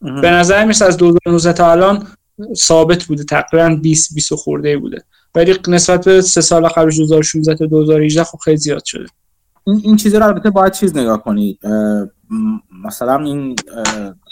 به 0.00 0.30
نظر 0.30 0.64
میسه 0.64 0.84
از 0.84 0.96
2019 0.96 1.52
تا 1.52 1.70
الان 1.70 2.06
ثابت 2.54 3.04
بوده. 3.04 3.24
تقریبا 3.24 3.76
20 3.82 4.14
20 4.14 4.34
خورده 4.34 4.78
بوده. 4.78 5.04
ولی 5.34 5.58
نسبت 5.68 6.04
به 6.04 6.20
سه 6.20 6.40
سال 6.40 6.68
قبلش 6.68 6.96
2016 6.96 7.54
تا 7.54 7.66
2018 7.66 8.24
خب 8.24 8.38
خیلی 8.38 8.56
زیاد 8.56 8.84
شده. 8.84 9.06
این 9.66 9.80
این 9.84 9.96
چیزا 9.96 10.18
رو 10.18 10.26
البته 10.26 10.50
باید 10.50 10.72
چیز 10.72 10.96
نگاه 10.96 11.22
کنید 11.22 11.58
مثلا 12.84 13.24
این 13.24 13.56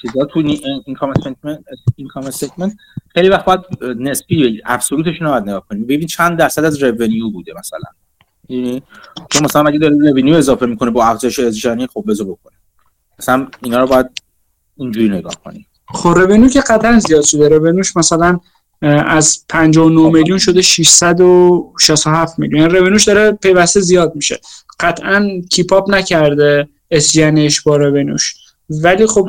چیزا 0.03 0.25
تو 0.25 0.41
statement 0.41 1.59
income 1.97 2.27
statement 2.27 2.73
خیلی 3.09 3.29
وقت 3.29 3.45
باید 3.45 3.61
نسبی 3.99 4.63
absolute 4.67 5.11
ش 5.11 5.23
رو 5.23 5.29
باید 5.31 5.43
نگاه 5.43 5.67
کنید 5.69 5.87
ببین 5.87 6.07
چند 6.07 6.39
درصد 6.39 6.65
از 6.65 6.83
revenue 6.83 7.31
بوده 7.31 7.53
مثلا. 7.59 7.81
یعنی 8.49 8.83
تو 9.31 9.45
مثلا 9.45 9.63
اگه 9.63 9.79
داره 9.79 9.97
revenue 9.97 10.35
اضافه 10.35 10.67
می‌کنه 10.67 10.91
با 10.91 11.05
افزایش 11.05 11.41
اجرایی 11.41 11.87
خب 11.87 12.05
بذار 12.09 12.25
بکنه. 12.25 12.57
مثلا 13.19 13.47
اینا 13.63 13.81
رو 13.81 13.87
باید 13.87 14.07
اینجوری 14.77 15.09
نگاه 15.09 15.35
کنید 15.45 15.67
خب 15.89 16.09
revenue 16.09 16.49
که 16.49 16.61
قطعا 16.61 16.99
زیاد 16.99 17.23
شده. 17.25 17.49
revenue 17.49 17.86
ش 17.86 17.97
مثلا 17.97 18.41
از 18.83 19.45
59 19.49 20.11
میلیون 20.11 20.39
شده 20.39 20.63
667 20.63 22.39
میلیون. 22.39 22.61
یعنی 22.61 22.79
revenue 22.79 22.99
ش 22.99 23.05
داره 23.05 23.33
پیوسته 23.33 23.81
زیاد 23.81 24.17
میشه. 24.17 24.41
قطعا 24.81 25.43
keep 25.51 25.77
up 25.77 25.91
نکرده 25.91 26.69
SG&A 26.91 27.37
ش 27.37 27.61
با 27.61 27.77
revenue 27.77 28.22
ش 28.22 28.35
ولی 28.71 29.07
خب 29.07 29.29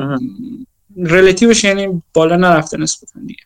relative 0.96 1.50
ش 1.50 1.64
یعنی 1.64 2.02
بالا 2.14 2.36
نرفته 2.36 2.76
نسبتا 2.76 3.20
دیگه. 3.26 3.42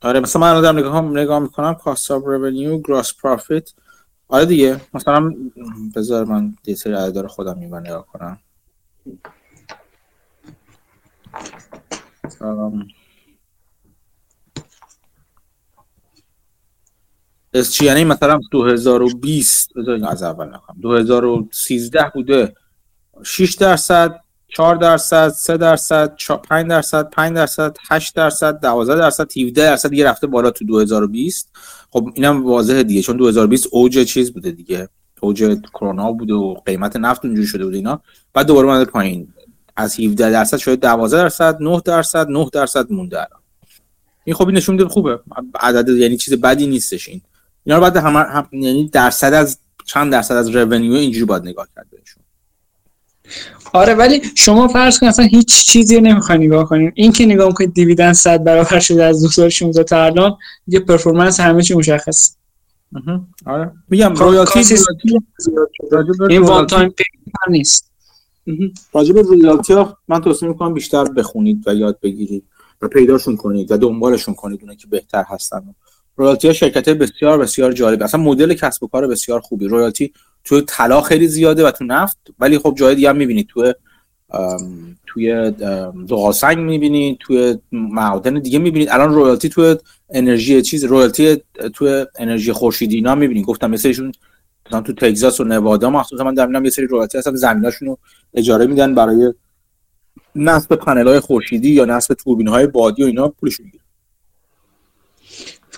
آره 0.00 0.20
مثلا 0.20 0.42
من 0.42 0.50
الان 0.50 0.78
نگاه 0.78 1.00
نگاه 1.00 1.38
می‌کنم 1.38 1.74
cost 1.74 2.10
of 2.10 2.22
revenue 2.24 2.78
gross 2.78 3.14
profit 3.14 3.70
آره 4.28 4.46
دیگه 4.46 4.80
مثلا 4.94 5.34
بذار 5.96 6.24
من 6.24 6.54
یه 6.66 6.74
سری 6.74 6.92
عدد 6.92 7.26
خودم 7.26 7.58
می‌برم 7.58 7.82
نگاه 7.86 8.06
کنم. 8.06 8.38
چی 17.62 17.84
یعنی 17.84 18.04
مثلا 18.04 18.40
2020 18.50 19.70
از 20.08 20.22
اول 20.22 20.46
نکنم 20.46 20.76
2013 20.82 22.10
بوده. 22.14 22.54
6 23.22 23.54
درصد 23.54 24.20
4 24.48 24.76
درصد 24.76 25.28
3 25.28 25.56
درصد 25.56 26.16
5 26.48 26.68
درصد 26.68 27.10
5 27.10 27.34
درصد 27.36 27.76
8 27.90 28.14
درصد 28.14 28.60
12 28.60 28.96
درصد 28.96 29.38
17 29.38 29.62
درصد 29.62 29.90
دیگه 29.90 30.08
رفته 30.08 30.26
بالا 30.26 30.50
تو 30.50 30.64
2020 30.64 31.52
خب 31.90 32.10
اینم 32.14 32.46
واضحه 32.46 32.82
دیگه 32.82 33.02
چون 33.02 33.16
2020 33.16 33.68
اوج 33.70 33.98
چیز 33.98 34.32
بوده 34.32 34.50
دیگه. 34.50 34.88
اوج 35.20 35.58
کرونا 35.74 36.12
بوده 36.12 36.34
و 36.34 36.54
قیمت 36.54 36.96
نفت 36.96 37.24
اونجوری 37.24 37.46
شده 37.46 37.64
بوده 37.64 37.76
اینا. 37.76 38.00
بعد 38.34 38.46
دوباره 38.46 38.68
اومده 38.68 38.84
پایین. 38.84 39.28
از 39.76 40.00
17 40.00 40.30
درصد 40.30 40.56
شده 40.56 40.76
12 40.76 41.16
درصد 41.16 41.62
9 41.62 41.82
درصد 41.84 42.30
9 42.30 42.48
درصد 42.52 42.92
مونده 42.92 43.16
الان. 43.16 43.40
این 44.24 44.34
خب 44.34 44.46
این 44.46 44.56
نشون 44.56 44.74
میده 44.74 44.88
خوبه. 44.88 45.20
عدد 45.60 45.88
یعنی 45.88 46.16
چیز 46.16 46.34
بدی 46.34 46.66
نیستش 46.66 47.08
این. 47.08 47.22
اینا 47.66 47.78
رو 47.78 47.80
باید 47.80 47.96
هم, 47.96 48.16
هم 48.16 48.48
یعنی 48.52 48.88
درصد 48.88 49.32
از 49.32 49.58
چند 49.84 50.12
درصد 50.12 50.34
از 50.34 50.48
revenue 50.48 50.92
اینجوری 50.92 51.24
باید 51.24 51.42
نگاه 51.42 51.68
کرد 51.76 51.86
بهشون. 51.90 52.22
آره 53.72 53.94
ولی 53.94 54.22
شما 54.34 54.68
فرض 54.68 54.98
کن 54.98 55.06
اصلا 55.06 55.24
هیچ 55.24 55.66
چیزی 55.66 56.00
نمی‌خواین 56.00 56.42
نگاه 56.42 56.68
کنیم 56.68 56.92
این 56.94 57.12
که 57.12 57.26
نگاه 57.26 57.54
کنید 57.54 57.74
dividend 57.74 58.14
100 58.14 58.44
برابر 58.44 58.78
شده 58.80 59.04
از 59.04 59.22
2016 59.22 59.84
تا 59.84 60.04
الان 60.04 60.36
یه 60.66 60.80
performance 60.80 61.40
همه 61.40 61.62
چی 61.62 61.74
مشخص 61.74 62.36
آره. 63.46 63.72
میگم 63.88 64.14
royalty 64.14 64.64
این 66.30 66.42
one 66.42 66.66
time 66.66 66.94
نیست. 67.48 67.90
راجب 68.92 69.18
royalty 69.18 69.72
ها 69.72 69.98
من 70.08 70.20
توصیه 70.20 70.48
می‌کنم 70.48 70.74
بیشتر 70.74 71.04
بخونید 71.04 71.68
و 71.68 71.74
یاد 71.74 72.00
بگیرید 72.00 72.44
و 72.82 72.88
پیداشون 72.88 73.36
کنید 73.36 73.72
و 73.72 73.76
دنبالشون 73.76 74.34
کنید 74.34 74.60
اونه 74.62 74.76
که 74.76 74.86
بهتر 74.86 75.24
هستن. 75.28 75.74
royalty 76.16 76.46
ها 76.46 76.52
شرکت 76.52 76.88
بسیار 76.88 77.38
بسیار 77.38 77.72
جالب. 77.72 78.02
اصلا 78.02 78.20
مدل 78.20 78.54
کسب 78.54 78.82
و 78.82 78.86
کار 78.86 79.06
بسیار 79.06 79.40
خوبی. 79.40 79.68
royalty 79.68 80.12
توی 80.44 80.62
طلا 80.66 81.00
خیلی 81.00 81.28
زیاده 81.28 81.66
و 81.66 81.70
تو 81.70 81.84
نفت 81.84 82.18
ولی 82.38 82.58
خب 82.58 82.74
جای 82.78 82.94
دیگه 82.94 83.08
هم 83.08 83.16
می‌بینید 83.16 83.46
توی 83.46 83.74
توی 85.06 85.52
زغال 86.08 86.32
سنگ 86.32 86.58
می‌بینید 86.58 87.18
توی 87.20 87.58
معادن 87.72 88.34
دیگه 88.34 88.58
می‌بینید 88.58 88.88
الان 88.88 89.14
royalty 89.14 89.48
توی 89.48 89.76
انرژی 90.10 90.62
چیز 90.62 90.84
royalty 90.84 91.36
توی 91.74 92.06
انرژی 92.18 92.52
خورشیدی 92.52 92.96
اینا 92.96 93.14
می‌بینید 93.14 93.46
گفتم 93.46 93.70
مثلشون 93.70 94.12
مثلا 94.66 94.80
تو 94.80 94.92
تگزاس 94.92 95.40
و 95.40 95.44
نوادا 95.44 95.90
مخصوصا 95.90 96.24
من 96.24 96.34
در 96.34 96.64
یه 96.64 96.70
سری 96.70 96.86
royalty 96.86 97.18
هستن 97.18 97.34
زمیناشون 97.34 97.88
رو 97.88 97.98
اجاره 98.34 98.66
میدن 98.66 98.94
برای 98.94 99.34
نصب 100.34 100.74
پنل 100.74 101.08
های 101.08 101.20
خورشیدی 101.20 101.70
یا 101.70 101.84
نصب 101.84 102.14
توربین 102.14 102.48
های 102.48 102.66
بادی 102.66 103.02
و 103.02 103.06
اینا 103.06 103.28
پولش 103.28 103.60
می‌گیرن 103.60 103.84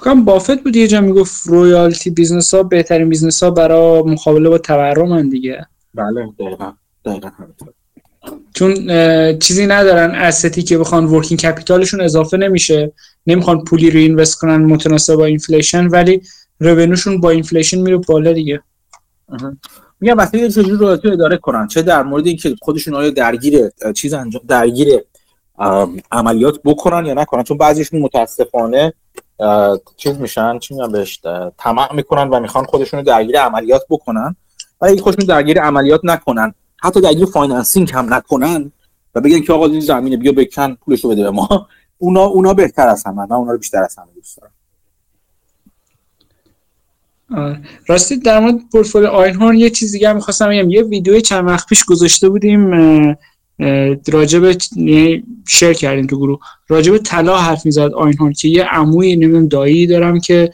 فکرم 0.01 0.25
بافت 0.25 0.62
بود 0.62 0.77
یه 0.77 0.89
جا 0.89 1.01
می‌گفت 1.01 1.47
royalty 1.47 2.11
business 2.11 2.55
ها 2.55 2.62
بهترین 2.62 3.09
business 3.09 3.43
ها 3.43 3.51
برای 3.51 4.03
مقابله 4.03 4.49
با 4.49 4.59
تورم 4.59 5.31
دیگه. 5.31 5.66
بله 5.95 6.29
دقیقا 6.39 6.73
دقیقا 7.05 7.31
چون 8.55 8.75
چیزی 9.39 9.66
ندارن 9.66 10.15
asset 10.15 10.55
ی 10.55 10.62
که 10.62 10.79
بخوان 10.79 11.05
working 11.05 11.40
capital 11.40 11.79
شون 11.79 12.01
اضافه 12.01 12.37
نمیشه. 12.37 12.93
نمی‌خوان 13.27 13.65
پولی 13.65 13.91
رو 13.91 13.99
invest 13.99 14.39
کنن 14.39 14.57
متناسب 14.57 15.15
با 15.15 15.25
inflation 15.24 15.86
ولی 15.87 16.23
revenue 16.61 16.99
شون 16.99 17.20
با 17.20 17.31
inflation 17.31 17.78
میره 17.79 17.97
بالا 17.97 18.33
دیگه. 18.33 18.61
میگم 20.01 20.16
وقتی 20.16 20.49
چجوری 20.49 20.70
رو 20.70 20.87
اداره 20.87 21.37
کنن 21.37 21.66
چه 21.66 21.83
در 21.83 22.03
مورد 22.03 22.27
اینکه 22.27 22.55
خودشون 22.62 22.95
آیا 22.95 23.11
درگیر 23.11 23.70
چیز 23.95 24.15
انجام 24.15 24.43
درگیر 24.49 24.89
عملیات 26.12 26.61
بکنن 26.65 27.07
یا 27.07 27.15
نکنن 27.15 27.43
چون 27.43 27.59
بعضیشون 27.59 28.01
متاسفانه 28.01 28.93
چیز 29.97 30.16
میشن 30.19 30.59
چی 30.59 30.74
میگم 30.74 30.93
بهش 30.93 31.20
طمع 31.59 31.94
می‌کنن 31.94 32.28
و 32.28 32.40
می‌خوان 32.40 32.65
خودشون 32.65 33.02
درگیر 33.02 33.40
عملیات 33.40 33.82
بکنن 33.90 34.36
ولی 34.81 35.01
خودشون 35.01 35.27
درگیر 35.27 35.60
عملیات 35.60 36.01
نکنن 36.05 36.55
حتی 36.77 37.01
درگیر 37.01 37.27
financing 37.27 37.90
هم 37.93 38.15
نکنن 38.15 38.73
و 39.15 39.20
بگن 39.20 39.40
که 39.40 39.52
آقا 39.52 39.66
این 39.66 39.81
زمینه 39.81 40.16
بیا 40.16 40.32
بکن 40.32 40.74
پولشو 40.74 41.09
بده 41.09 41.23
به 41.23 41.31
ما. 41.31 41.69
اونا 41.98 42.24
اونا 42.24 42.55
بهتر 42.55 42.89
از 42.89 43.06
همه 43.06 43.16
من 43.27 43.32
اونا 43.32 43.52
رو 43.52 43.59
بیشتر 43.59 43.82
از 43.82 43.98
همه 43.98 44.09
دوست 44.15 44.39
دارم 44.39 44.52
راستی 47.86 48.16
در 48.16 48.40
مورد 48.40 48.55
پورتفولیو 48.73 49.09
آینهورن 49.09 49.56
یه 49.56 49.70
چیز 49.70 49.93
دیگه 49.93 50.12
می‌خواستم 50.12 50.48
بگم. 50.48 50.70
یه 50.70 50.82
ویدیو 50.82 51.20
چند 51.20 51.47
وقت 51.47 51.69
پیش 51.69 51.85
گذاشته 51.85 52.28
بودیم 52.28 52.70
راجب 54.09 54.44
یعنی 54.76 55.22
شیر 55.48 55.72
کردیم 55.72 56.06
تو 56.06 56.16
گروه. 56.16 56.39
راجب 56.68 56.98
طلا 56.98 57.39
حرف 57.39 57.66
می‌زد 57.66 57.93
آینهورن 57.93 58.32
که 58.32 58.48
یه 58.48 58.64
عموی 58.64 59.16
نمی‌دونم 59.16 59.48
دایی 59.48 59.86
دارم 59.86 60.20
که 60.20 60.51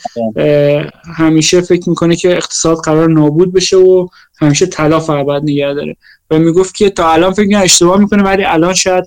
همیشه 1.17 1.61
فکر 1.61 1.89
می‌کنه 1.89 2.17
که 2.17 2.37
اقتصاد 2.37 2.79
قرار 2.85 3.09
نابود 3.09 3.53
بشه 3.53 3.77
و 3.77 4.07
همیشه 4.41 4.67
طلا 4.67 5.01
فقط 5.01 5.27
باید 5.27 5.43
نگه 5.43 5.75
داره. 5.75 5.97
و 6.31 6.39
می‌گفت 6.39 6.75
که 6.75 6.91
تا 6.91 7.13
الان 7.13 7.33
فکر 7.33 7.63
اشتباه 7.63 8.01
می‌کنه 8.01 8.23
ولی 8.23 8.45
الان 8.45 8.75
شاید 8.75 9.05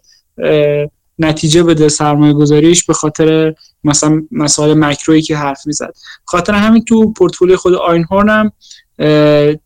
نتیجه 1.19 1.63
بده 1.63 1.89
سرمایه 1.89 2.33
گذاریش 2.33 2.83
به 2.83 2.93
خاطر 2.93 3.53
مثلا 3.83 4.21
مسائل 4.31 4.73
مکرویی 4.73 5.21
که 5.21 5.37
حرف 5.37 5.67
می‌زد. 5.67 5.93
خاطر 6.25 6.53
همین 6.53 6.85
تو 6.85 7.13
پورتفولیو 7.13 7.57
خود 7.57 7.73
آینهورن 7.73 8.29
هم 8.29 8.51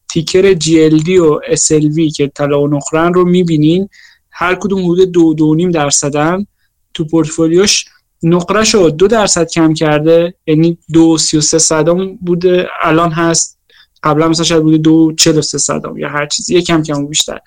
تیکر 0.09 0.53
GLD 0.53 1.09
و 1.09 1.39
SLV 1.55 2.13
که 2.15 2.31
طلا 2.35 2.61
و 2.61 2.67
نقرن 2.67 3.13
رو 3.13 3.25
می‌بینین 3.25 3.89
هر 4.31 4.55
کدوم 4.55 4.91
حدود 4.91 5.11
دو 5.11 5.33
دو 5.33 5.55
نیم 5.55 5.71
درصدن 5.71 6.45
تو 6.93 7.05
پورتفولیوش 7.05 7.85
نقرش 8.23 8.75
رو 8.75 8.89
دو 8.89 9.07
درصد 9.07 9.49
کم 9.49 9.73
کرده. 9.73 10.33
یعنی 10.47 10.77
دو 10.93 11.17
سی 11.17 11.37
و 11.37 11.41
سه 11.41 11.57
صدام 11.57 12.15
بوده. 12.15 12.67
الان 12.81 13.11
هست. 13.11 13.57
قبلا 14.03 14.27
مثلا 14.27 14.45
شاید 14.45 14.63
بوده 14.63 14.77
دو 14.77 15.13
چل 15.13 15.37
و 15.37 15.41
سه 15.41 15.57
صدام 15.57 15.97
یا 15.97 16.09
هر 16.09 16.25
چیزی. 16.25 16.55
یکم 16.55 16.83
کم 16.83 17.07
بیشتر. 17.07 17.39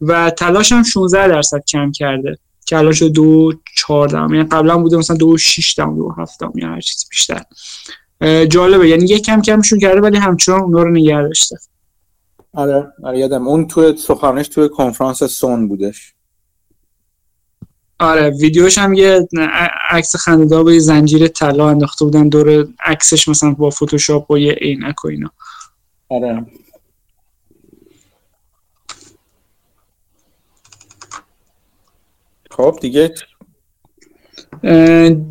و 0.00 0.30
تلاش 0.30 0.72
هم 0.72 0.82
16 0.82 1.28
درصد 1.28 1.64
کم 1.68 1.92
کرده. 1.92 2.38
که 2.66 2.76
الان 2.76 2.92
شده 2.92 3.08
دو 3.08 3.52
چهاردهم. 3.76 4.34
یعنی 4.34 4.48
قبلا 4.48 4.78
بوده 4.78 4.96
مثلا 4.96 5.16
دو 5.16 5.36
شیشتم 5.36 5.96
دو 5.96 6.14
هفتم 6.18 6.52
یا 6.54 6.68
هر 6.68 6.80
چیزی 6.80 7.06
بیشتر. 7.10 7.42
جالبه. 8.46 8.88
یعنی 8.88 9.04
یک 9.04 9.24
کم 9.24 9.42
کمشون 9.42 9.78
کرده 9.78 10.00
ولی 10.00 10.18
همچنان 10.18 10.60
اونا 10.60 10.82
رو 10.82 10.90
نگه 10.90 11.30
آره. 12.52 12.92
آره 13.04 13.18
یادم. 13.18 13.48
اون 13.48 13.66
تو 13.66 13.96
سخنرانیش 13.96 14.48
توی 14.48 14.68
کنفرانس 14.68 15.24
سون 15.24 15.68
بودش. 15.68 16.14
آره 18.00 18.30
ویدیوش 18.30 18.78
هم 18.78 18.94
یه 18.94 19.28
عکس 19.90 20.16
خنده‌دار 20.16 20.64
با 20.64 20.72
یه 20.72 20.78
زنجیر 20.78 21.28
طلا 21.28 21.68
انداخته 21.68 22.04
بودن 22.04 22.28
دور 22.28 22.68
عکسش 22.84 23.28
مثلا 23.28 23.50
با 23.50 23.70
فتوشاپ 23.70 24.30
و 24.30 24.38
یه 24.38 24.52
عینک 24.52 25.04
و 25.04 25.08
اینا. 25.08 25.30
آره. 26.08 26.46
خب 32.50 32.78
دیگه؟ 32.80 33.14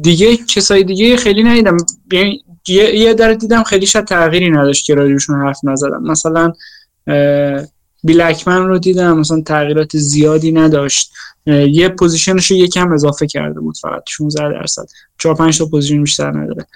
دیگه 0.02 0.38
کسای 0.38 0.84
دیگه 0.84 1.18
خیلی 1.18 1.44
ندیدم. 1.44 1.78
یعنی 2.12 2.44
یه 2.68 2.96
یه 2.96 3.14
در 3.14 3.34
دیدم 3.34 3.64
خیلی 3.64 3.86
شاید 3.86 4.06
تغییری 4.06 4.50
نداشت 4.50 4.86
که 4.86 4.96
راجبشون 4.96 5.42
حرف 5.42 5.60
نزدم 5.64 6.04
مثلا 6.04 6.54
بیل 8.08 8.34
اکمن 8.34 8.68
رو 8.68 8.80
دیدم 8.80 9.20
مثلا 9.20 9.42
تغییرات 9.42 9.98
زیادی 9.98 10.52
نداشت. 10.52 11.14
یه 11.46 11.90
position 11.90 12.39
ش 12.39 12.52
رو 12.52 12.58
یکم 12.58 12.92
اضافه 12.92 13.28
کرده 13.28 13.60
بود 13.60 13.78
فقط 13.78 14.04
16 14.08 14.50
درصد. 14.50 14.86
4 15.18 15.36
5 15.36 15.58
تا 15.58 15.66
position 15.66 16.04
بیشتر 16.04 16.32
نداره. 16.32 16.68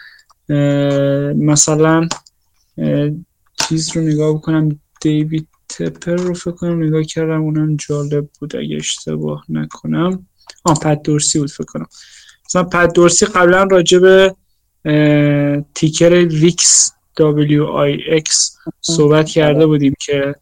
مثلا 1.33 2.07
چیز 3.69 3.97
رو 3.97 4.01
نگاه 4.01 4.33
بکنم. 4.33 4.79
دیوید 5.01 5.47
تپر 5.69 6.15
رو 6.15 6.33
فکر 6.33 6.51
کنم 6.51 6.83
نگاه 6.83 7.03
کردم 7.03 7.41
اونم 7.41 7.75
جالب 7.75 8.29
بود 8.39 8.55
اگه 8.55 8.75
اشتباه 8.75 9.45
نکنم. 9.49 10.27
آه 10.63 10.79
پت 10.79 11.01
دورسی 11.01 11.39
بود 11.39 11.51
فکر 11.51 11.63
کنم. 11.63 11.87
مثلا 12.45 12.63
پت 12.63 12.93
دورسی 12.93 13.25
قبلا 13.25 13.63
راجع 13.63 13.99
به 13.99 14.35
ticker 15.73 16.11
ویکس 16.13 16.91
WIX 17.19 18.31
صحبت 18.81 19.29
کرده 19.29 19.65
بودیم 19.67 19.93
که 19.99 20.35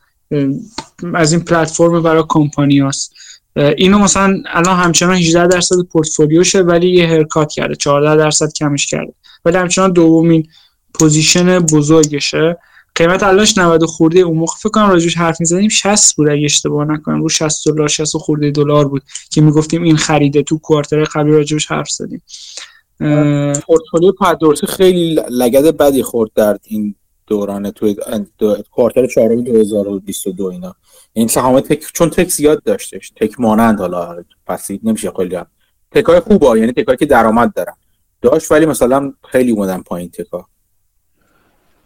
از 1.13 1.33
این 1.33 1.41
پلتفرم 1.41 2.03
برای 2.03 2.23
کمپانی 2.29 2.79
هست 2.79 3.13
اینو 3.55 3.99
مثلا 3.99 4.41
الان 4.45 4.75
همچنان 4.75 5.15
18 5.15 5.47
درصد 5.47 5.75
پورتفولیوشه 5.91 6.61
ولی 6.61 6.89
یه 6.89 7.07
haircut 7.07 7.51
کرده. 7.51 7.75
14 7.75 8.15
درصد 8.15 8.53
کمش 8.53 8.87
کرده. 8.87 9.13
ولی 9.45 9.57
همچنان 9.57 9.91
دومین 9.91 10.47
position 10.93 11.59
بزرگشه. 11.59 12.57
قیمت 12.95 13.23
الانش 13.23 13.57
90 13.57 13.85
خورده. 13.85 14.19
اون 14.19 14.37
موقع 14.37 14.53
فکر 14.59 14.69
کنم 14.69 14.89
راجعش 14.89 15.17
حرف 15.17 15.39
می‌زنیم 15.39 15.69
60 15.69 16.15
بود 16.15 16.29
اگه 16.29 16.45
اشتباه 16.45 16.85
نکنم. 16.85 17.21
رو 17.21 17.29
60 17.29 17.67
دلار 17.67 17.87
60 17.87 18.17
خورده 18.17 18.51
دلار 18.51 18.87
بود 18.87 19.03
که 19.31 19.41
می‌گفتیم 19.41 19.83
این 19.83 19.97
خریده. 19.97 20.43
تو 20.43 20.57
کوارتر 20.57 21.03
قبلی 21.03 21.31
راجعش 21.31 21.67
حرف 21.67 21.89
زدیم. 21.89 22.21
پورتفولیو 23.67 24.11
پدورسی 24.11 24.67
خیلی 24.67 25.21
لگد 25.29 25.77
بدی 25.77 26.03
خورد 26.03 26.31
در 26.35 26.57
این 26.63 26.95
دوران 27.29 27.71
تو 27.71 27.93
کوارتر 28.71 29.07
چهارم 29.07 29.43
2022 29.43 30.45
اینا. 30.45 30.75
این 31.13 31.27
سهام 31.27 31.59
تک 31.59 31.83
چون 31.93 32.09
تک 32.09 32.29
زیاد 32.29 32.63
داشتش. 32.63 33.11
تک 33.15 33.39
مانند 33.39 33.79
حالا 33.79 34.23
پس 34.47 34.71
نمیشه 34.83 35.11
خیلی 35.17 35.35
هم. 35.35 35.45
تکای 35.91 36.19
خوبا 36.19 36.57
یعنی 36.57 36.71
تکایی 36.71 36.97
که 36.97 37.05
درآمد 37.05 37.53
دارن. 37.53 37.73
داشت 38.21 38.51
ولی 38.51 38.65
مثلا 38.65 39.13
خیلی 39.31 39.51
اومدن 39.51 39.81
پایین 39.81 40.09
تکا. 40.09 40.45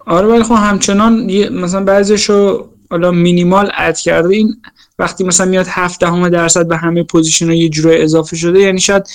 آره 0.05 0.27
ولی 0.27 0.43
خب 0.43 0.55
همچنان 0.57 1.31
مثلا 1.51 1.83
بعضیشو 1.83 2.69
حالا 2.89 3.11
مینیمال 3.11 3.71
اد 3.77 3.97
کرده. 3.97 4.35
این 4.35 4.61
وقتی 4.99 5.23
مثلا 5.23 5.45
میاد 5.47 5.65
7 5.69 5.99
دهم 5.99 6.29
درصد 6.29 6.67
به 6.67 6.77
همه 6.77 7.03
position 7.03 7.45
ها 7.45 7.53
یه 7.53 7.69
جوری 7.69 8.01
اضافه 8.01 8.35
شده 8.35 8.59
یعنی 8.59 8.79
شاید 8.79 9.07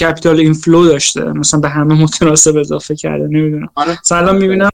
capital 0.00 0.40
inflow 0.40 0.86
داشته. 0.86 1.24
مثلا 1.24 1.60
به 1.60 1.68
همه 1.68 2.02
متناسب 2.02 2.56
اضافه 2.56 2.96
کرده 2.96 3.26
نمی‌دونم. 3.26 3.68
آره. 3.74 3.98
الان 4.02 4.36
می‌بینم 4.36 4.70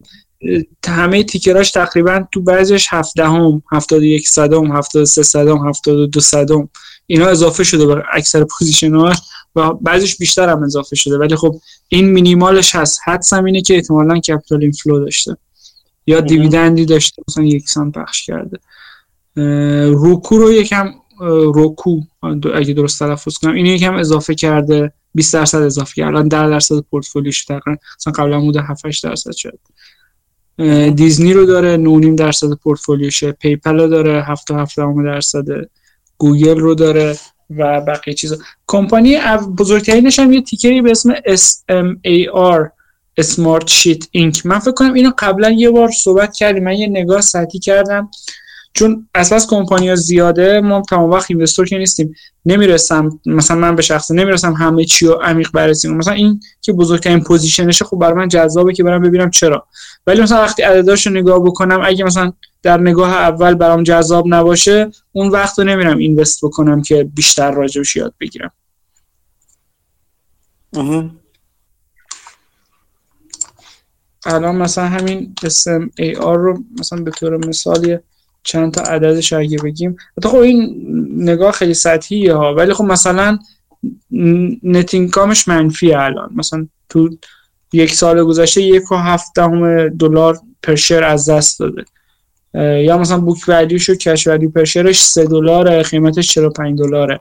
همه 0.86 1.22
ticker 1.22 1.58
اش 1.58 1.70
تقریبا 1.70 2.24
تو 2.32 2.40
بعضیش 2.40 2.86
7 2.90 3.26
دهم 3.28 3.62
71 3.72 4.28
صدم 4.28 4.72
73 4.72 5.22
صدم 5.22 5.68
72 5.68 6.20
صدم. 6.20 6.68
اینا 7.06 7.26
اضافه 7.26 7.64
شده 7.64 7.86
به 7.86 8.02
اکثر 8.12 8.44
position 8.44 8.94
ها 8.94 9.12
و 9.56 9.72
بعضیش 9.72 10.16
بیشتر 10.16 10.48
هم 10.48 10.62
اضافه 10.62 10.96
شده. 10.96 11.18
ولی 11.18 11.36
خب 11.36 11.54
این 11.88 12.10
مینیمالش 12.10 12.74
هست. 12.74 13.00
حدسم 13.04 13.44
اینه 13.44 13.62
که 13.62 13.74
احتمالا 13.74 14.18
capital 14.18 14.62
inflow 14.62 15.04
داشته. 15.04 15.36
یا 16.06 16.20
dividend 16.20 16.77
ی 16.77 16.84
داشته 16.84 17.22
مثلا 17.28 17.44
یکسان 17.44 17.92
پخش 17.92 18.26
کرده. 18.26 18.58
Roku 19.92 20.38
رو 20.38 20.52
یکم 20.52 20.90
Roku 21.54 22.00
اگه 22.54 22.72
درست 22.74 22.98
تلفظ 22.98 23.34
کنم 23.38 23.54
اینو 23.54 23.68
یکم 23.68 23.94
اضافه 23.94 24.34
کرده 24.34 24.92
20 25.14 25.34
درصد 25.34 25.62
اضافه 25.62 25.94
کرده. 25.94 26.08
الان 26.08 26.28
10 26.28 26.48
درصد 26.48 26.80
پورتفولیوش 26.80 27.44
تقریبا 27.44 27.76
مثلا 28.00 28.12
قبلا 28.12 28.40
بوده 28.40 28.62
7 28.62 28.86
8 28.86 29.04
درصد 29.04 29.32
شد. 29.32 29.58
دیزنی 30.94 31.32
رو 31.32 31.46
داره 31.46 31.76
9.5 31.76 32.06
درصد 32.18 32.52
پورتفولیوشه 32.52 33.32
PayPal 33.32 33.80
رو 33.80 33.88
داره 33.88 34.22
7 34.22 34.50
7 34.50 34.76
درصد 35.04 35.44
گوگل 36.18 36.58
رو 36.58 36.74
داره 36.74 37.16
و 37.50 37.80
بقیه 37.80 38.14
چیزا. 38.14 38.36
کمپانی 38.66 39.18
بزرگترینش 39.58 40.18
هم 40.18 40.32
یه 40.32 40.42
تیکری 40.42 40.82
به 40.82 40.90
اسم 40.90 41.14
SMAR 41.14 42.68
Smart 43.20 43.68
Sheet 43.68 44.02
Inc. 44.16 44.44
من 44.44 44.58
فکر 44.58 44.72
کنم 44.72 44.92
اینو 44.92 45.10
قبلا 45.18 45.50
یه 45.50 45.70
بار 45.70 45.90
صحبت 45.90 46.34
کردیم. 46.34 46.64
من 46.64 46.72
یه 46.72 46.86
نگاه 46.86 47.20
سطحی 47.20 47.58
کردم. 47.58 48.10
چون 48.76 49.08
اساس 49.14 49.46
کمپانیا 49.46 49.94
زیاده 49.94 50.60
ما 50.60 50.82
تمام 50.82 51.10
وقت 51.10 51.30
اینوستور 51.30 51.66
که 51.66 51.78
نیستیم. 51.78 52.14
نمی‌رسم 52.46 53.20
مثلا 53.26 53.56
من 53.56 53.76
به 53.76 53.82
شخصه 53.82 54.14
نمی‌رسم 54.14 54.52
همه 54.52 54.84
چی 54.84 55.06
رو 55.06 55.12
عمیق 55.12 55.50
بررسی 55.52 55.88
مثلا 55.88 56.14
این 56.14 56.40
که 56.60 56.72
بزرگترین 56.72 57.20
پوزیشنشه 57.20 57.84
خب 57.84 57.96
برای 57.96 58.14
من 58.14 58.28
جذابه 58.28 58.72
که 58.72 58.84
برم 58.84 59.02
ببینم 59.02 59.30
چرا. 59.30 59.66
ولی 60.06 60.22
مثلا 60.22 60.42
وقتی 60.42 60.62
عدداش 60.62 61.06
رو 61.06 61.12
نگاه 61.12 61.44
بکنم 61.44 61.80
اگه 61.84 62.04
مثلا 62.04 62.32
در 62.62 62.80
نگاه 62.80 63.12
اول 63.12 63.54
برام 63.54 63.82
جذاب 63.82 64.24
نباشه 64.28 64.90
اون 65.12 65.28
وقت 65.28 65.58
رو 65.58 65.64
نمیرم 65.64 65.98
اینوست 65.98 66.44
بکنم 66.44 66.82
که 66.82 67.04
بیشتر 67.04 67.50
راجبش 67.50 67.96
یاد 67.96 68.14
بگیرم. 68.20 68.52
الان 74.26 74.56
مثلا 74.56 74.84
همین 74.88 75.34
SMAR 75.44 76.36
رو 76.36 76.64
مثلا 76.78 77.02
به 77.02 77.10
طور 77.10 77.46
مثالی 77.46 77.98
چند 78.46 78.74
تا 78.74 78.82
عددش 78.82 79.32
اگه 79.32 79.58
بگیم. 79.58 79.96
خب 80.22 80.36
این 80.36 80.86
نگاه 81.16 81.52
خیلی 81.52 81.74
سطحیه 81.74 82.34
ها. 82.34 82.54
ولی 82.54 82.72
خب 82.72 82.84
مثلا 82.84 83.38
نت 84.62 84.94
اینکامش 84.94 85.48
منفی 85.48 85.92
الان. 85.92 86.30
مثلا 86.36 86.66
تو 86.88 87.10
یک 87.72 87.92
سال 87.92 88.24
گذشته 88.24 88.62
یک 88.62 88.92
و 88.92 88.96
هفت 88.96 89.32
دلار 89.98 90.38
پر 90.62 91.04
از 91.04 91.28
دست 91.28 91.60
داده. 91.60 91.84
یا 92.82 92.98
مثلا 92.98 93.20
بوک 93.20 93.38
ولیوش 93.48 93.90
و 93.90 93.94
کش 93.94 94.26
ولیو 94.26 94.50
پر 94.50 94.64
شرش 94.64 95.02
3 95.02 95.24
دلار 95.24 95.82
قیمتش 95.82 96.28
45 96.28 96.78
دلاره. 96.78 97.20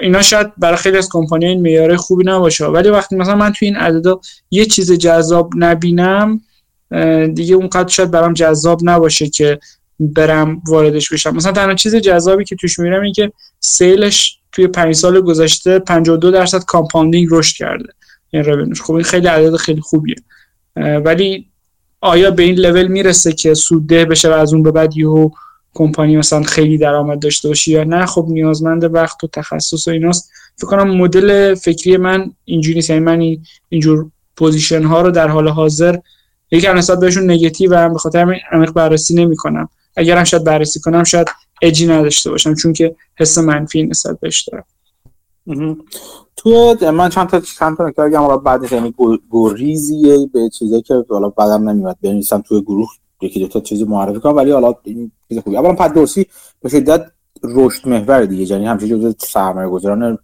اینا 0.00 0.22
شاید 0.22 0.52
برای 0.58 0.76
خیلی 0.76 0.98
از 0.98 1.08
کمپانی 1.08 1.46
این 1.46 1.60
معیار 1.60 1.96
خوبی 1.96 2.24
نباشه. 2.24 2.64
ولی 2.64 2.88
وقتی 2.88 3.16
مثلا 3.16 3.34
من 3.34 3.52
توی 3.52 3.68
این 3.68 3.76
عددا 3.76 4.20
یه 4.50 4.64
چیز 4.64 4.92
جذاب 4.92 5.50
نبینم 5.56 6.40
دیگه 7.34 7.54
اونقدر 7.54 7.88
شاید 7.88 8.10
برام 8.10 8.32
جذاب 8.32 8.80
نباشه 8.82 9.28
که 9.28 9.58
برم 10.00 10.62
واردش 10.68 11.12
بشم. 11.12 11.36
مثلا 11.36 11.52
تنها 11.52 11.74
چیز 11.74 11.94
جذابی 11.94 12.44
که 12.44 12.56
توش 12.56 12.78
می‌بینم 12.78 13.02
این 13.02 13.12
که 13.12 13.32
sale 13.60 14.12
ش 14.12 14.38
توی 14.52 14.66
پنج 14.66 14.94
سال 14.94 15.20
گذشته 15.20 15.78
52 15.78 16.30
درصد 16.30 16.64
compounding 16.64 17.28
رشد 17.30 17.56
کرده. 17.56 17.92
این 18.30 18.44
revenue 18.44 18.74
ش 18.74 18.82
خب 18.82 18.94
این 18.94 19.04
خیلی 19.04 19.26
عدد 19.26 19.56
خیلی 19.56 19.80
خوبیه. 19.80 20.16
ولی 20.76 21.46
آیا 22.00 22.30
به 22.30 22.42
این 22.42 22.54
لول 22.54 22.86
می‌رسه 22.86 23.32
که 23.32 23.54
سودده 23.54 24.04
بشه 24.04 24.28
و 24.28 24.32
از 24.32 24.52
اون 24.52 24.62
به 24.62 24.70
بعد 24.70 24.96
یهو 24.96 25.30
کمپانی 25.74 26.16
مثلا 26.16 26.42
خیلی 26.42 26.78
درآمد 26.78 27.18
داشته 27.18 27.48
باشه 27.48 27.70
یا 27.70 27.84
نه؟ 27.84 28.06
خب 28.06 28.26
نیازمند 28.28 28.94
وقت 28.94 29.24
و 29.24 29.26
تخصص 29.26 29.88
و 29.88 29.90
ایناست. 29.90 30.30
فکر 30.56 30.66
کنم 30.66 30.90
مدل 30.90 31.54
فکری 31.54 31.96
من 31.96 32.32
اینجوری 32.44 32.74
نیست. 32.74 32.90
یعنی 32.90 33.02
من 33.02 33.36
اینجور 33.68 34.10
position 34.36 34.84
ها 34.84 35.02
رو 35.02 35.10
در 35.10 35.28
حال 35.28 35.48
حاضر 35.48 35.96
یکی 36.50 36.68
نسبت 36.68 37.00
بهشون 37.00 37.30
نگاتیو 37.30 37.74
و 37.74 37.88
به 37.88 37.98
خاطر 37.98 38.20
همین 38.20 38.38
عمیق 38.52 38.70
بررسی 38.70 39.14
نمی‌کنم. 39.14 39.68
اگرم 39.96 40.24
شاید 40.24 40.44
بررسی 40.44 40.80
کنم 40.80 41.04
شاید 41.04 41.28
اجی 41.62 41.86
نداشته 41.86 42.30
باشم 42.30 42.54
چون 42.54 42.72
که 42.72 42.96
حس 43.18 43.38
منفی 43.38 43.82
نسبت 43.82 44.20
بهش 44.20 44.48
دارم. 44.48 44.64
تو 46.36 46.76
من 46.92 47.08
چند 47.08 47.28
تا 47.28 47.40
چند 47.40 47.76
تا 47.76 47.88
نکته 47.88 48.02
بگم. 48.02 48.36
بعد 48.36 48.72
یعنی 48.72 48.94
گریزیه 49.30 50.26
به 50.32 50.48
چیزایی 50.48 50.82
که 50.82 51.04
حالا 51.10 51.28
بعدم 51.28 51.68
نمیاد. 51.68 51.96
بنویسم 52.02 52.40
توی 52.40 52.62
گروه 52.62 52.88
یکی 53.20 53.40
دو 53.40 53.48
تا 53.48 53.60
چیزی 53.60 53.84
معرفی 53.84 54.20
کنم 54.20 54.36
ولی 54.36 54.50
حالا 54.50 54.74
این 54.84 55.12
چیز 55.28 55.38
خوبی. 55.38 55.56
اولا 55.56 55.74
پت 55.74 55.94
دورسی 55.94 56.26
به 56.62 56.68
شدت 56.68 57.06
رشد 57.42 57.88
محور 57.88 58.24
دیگه. 58.24 58.44
یعنی 58.44 58.66
همچین 58.66 58.88
جزء 58.88 59.12
سرمایه 59.18 59.68
گذاران 59.68 60.18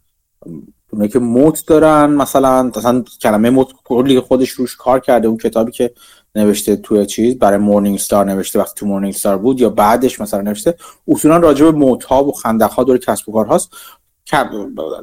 اونایی 0.92 1.10
که 1.10 1.18
moat 1.18 1.66
دارن 1.66 2.10
مثلا 2.10 2.62
مثلا 2.62 3.04
کلمه 3.22 3.50
moat 3.50 3.68
کلی 3.84 4.20
خودش 4.20 4.50
روش 4.50 4.76
کار 4.76 5.00
کرده 5.00 5.28
اون 5.28 5.36
کتابی 5.36 5.72
که 5.72 5.90
نوشته 6.34 6.76
توی 6.76 7.06
چیز 7.06 7.38
برای 7.38 7.58
Morningstar 7.58 8.26
نوشته 8.26 8.58
وقتی 8.58 8.72
تو 8.76 8.86
Morningstar 8.86 9.38
بود 9.38 9.60
یا 9.60 9.70
بعدش 9.70 10.20
مثلا 10.20 10.40
نوشته 10.40 10.74
اصولا 11.08 11.36
راجع 11.36 11.64
به 11.64 11.70
moat 11.70 12.04
ها 12.04 12.24
و 12.24 12.32
خندق 12.32 12.70
ها 12.70 12.84
دور 12.84 12.98
کسب 12.98 13.28
و 13.28 13.32
کار 13.32 13.46
هاست. 13.46 13.70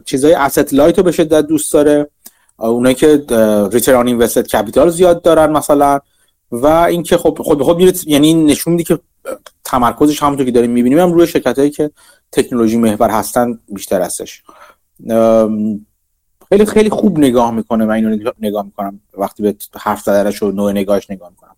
چیزای 0.05 0.33
asset 0.33 0.73
light 0.73 0.97
رو 0.97 1.03
به 1.03 1.11
شدت 1.11 1.47
دوست 1.47 1.73
داره. 1.73 2.09
اونایی 2.57 2.95
که 2.95 3.25
return 3.71 4.07
invested 4.07 4.47
capital 4.47 4.89
زیاد 4.89 5.21
دارن 5.21 5.51
مثلا. 5.51 5.99
و 6.51 6.67
اینکه 6.67 7.17
خب 7.17 7.37
خود 7.41 7.61
خود 7.61 7.77
میره 7.77 7.93
یعنی 8.05 8.33
نشون 8.33 8.73
میده 8.73 8.83
که 8.83 8.99
تمرکزش 9.63 10.23
همونطور 10.23 10.45
که 10.45 10.51
داریم 10.51 10.71
می‌بینیم 10.71 10.99
هم 10.99 11.13
روی 11.13 11.27
شرکت 11.27 11.59
هایی 11.59 11.71
که 11.71 11.91
تکنولوژی 12.31 12.77
محور 12.77 13.09
هستن 13.09 13.59
بیشتر 13.69 14.01
هستش 14.01 14.43
خیلی 16.49 16.65
خیلی 16.65 16.89
خوب 16.89 17.19
نگاه 17.19 17.51
می‌کنه 17.51 17.85
من 17.85 17.93
اینو 17.93 18.31
نگاه 18.39 18.65
می‌کنم. 18.65 18.99
وقتی 19.17 19.43
به 19.43 19.55
حرف 19.79 20.01
زدنش 20.01 20.43
و 20.43 20.51
نوع 20.51 20.71
نگاهش 20.71 21.11
نگاه 21.11 21.29
می‌کنم. 21.29 21.55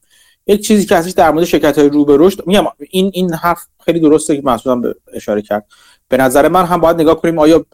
یک 0.47 0.61
چیزی 0.61 0.85
که 0.85 0.95
هستش 0.95 1.11
در 1.11 1.31
مورد 1.31 1.45
شرکت 1.45 1.77
های 1.77 1.89
رو 1.89 2.05
به 2.05 2.17
رشد 2.19 2.47
میگم 2.47 2.65
این 2.89 3.11
این 3.13 3.33
حرف 3.33 3.67
خیلی 3.85 3.99
درسته 3.99 4.35
که 4.35 4.41
مسعودم 4.45 4.93
اشاره 5.13 5.41
کرد. 5.41 5.65
به 6.07 6.17
نظر 6.17 6.47
من 6.47 6.65
هم 6.65 6.81
باید 6.81 7.01
نگاه 7.01 7.21
کنیم 7.21 7.39
آیا 7.39 7.65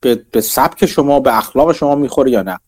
به, 0.00 0.24
به 0.30 0.40
سبک 0.40 0.86
شما 0.86 1.20
به 1.20 1.38
اخلاق 1.38 1.72
شما 1.72 1.94
می‌خوره 1.94 2.30
یا 2.30 2.42
نه. 2.42 2.58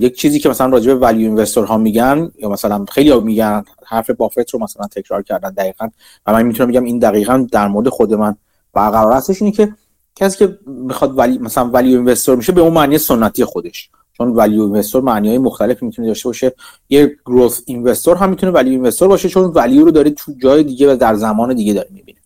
یک 0.00 0.16
چیزی 0.16 0.38
که 0.38 0.48
مثلا 0.48 0.66
راجع 0.66 0.94
به 0.94 1.00
ولیو 1.00 1.28
اینوستر 1.28 1.64
ها 1.64 1.78
میگن 1.78 2.30
یا 2.38 2.48
مثلا 2.48 2.84
خیلی 2.84 3.20
میگن 3.20 3.64
حرف 3.86 4.10
بافت 4.10 4.50
رو 4.50 4.60
مثلا 4.60 4.86
تکرار 4.86 5.22
کردن 5.22 5.50
دقیقا. 5.50 5.88
و 6.26 6.32
من 6.32 6.42
می‌تونم 6.42 6.70
بگم 6.70 6.84
این 6.84 6.98
دقیقا 6.98 7.46
در 7.52 7.68
مورد 7.68 7.88
خود 7.88 8.14
من 8.14 8.36
برقرار 8.72 9.12
هستش 9.12 9.42
اینه 9.42 9.54
که 9.54 9.74
کسی 10.16 10.38
که 10.38 10.58
می‌خواد 10.66 11.18
ولی 11.18 11.38
مثلا 11.38 11.70
ولیو 11.70 11.98
اینوستر 11.98 12.34
میشه 12.34 12.52
به 12.52 12.60
اون 12.60 12.72
معنی 12.72 12.98
سنتی 12.98 13.44
خودش. 13.44 13.90
چون 14.12 14.28
ولیو 14.28 14.62
اینوستر 14.62 15.00
معنی 15.00 15.28
های 15.28 15.38
مختلفی 15.38 15.86
می‌تونه 15.86 16.08
داشته 16.08 16.28
باشه. 16.28 16.52
یه 16.88 17.16
گروث 17.26 17.60
اینوستر 17.66 18.14
هم 18.14 18.30
می‌تونه 18.30 18.52
ولیو 18.52 18.72
اینوستر 18.72 19.08
باشه 19.08 19.28
چون 19.28 19.44
ولیو 19.44 19.84
رو 19.84 19.90
داره 19.90 20.10
تو 20.10 20.32
جای 20.42 20.62
دیگه 20.62 20.92
و 20.92 20.96
در 20.96 21.14
زمان 21.14 21.54
دیگه 21.54 21.72
داره 21.72 21.88
می‌بینه. 21.90 22.18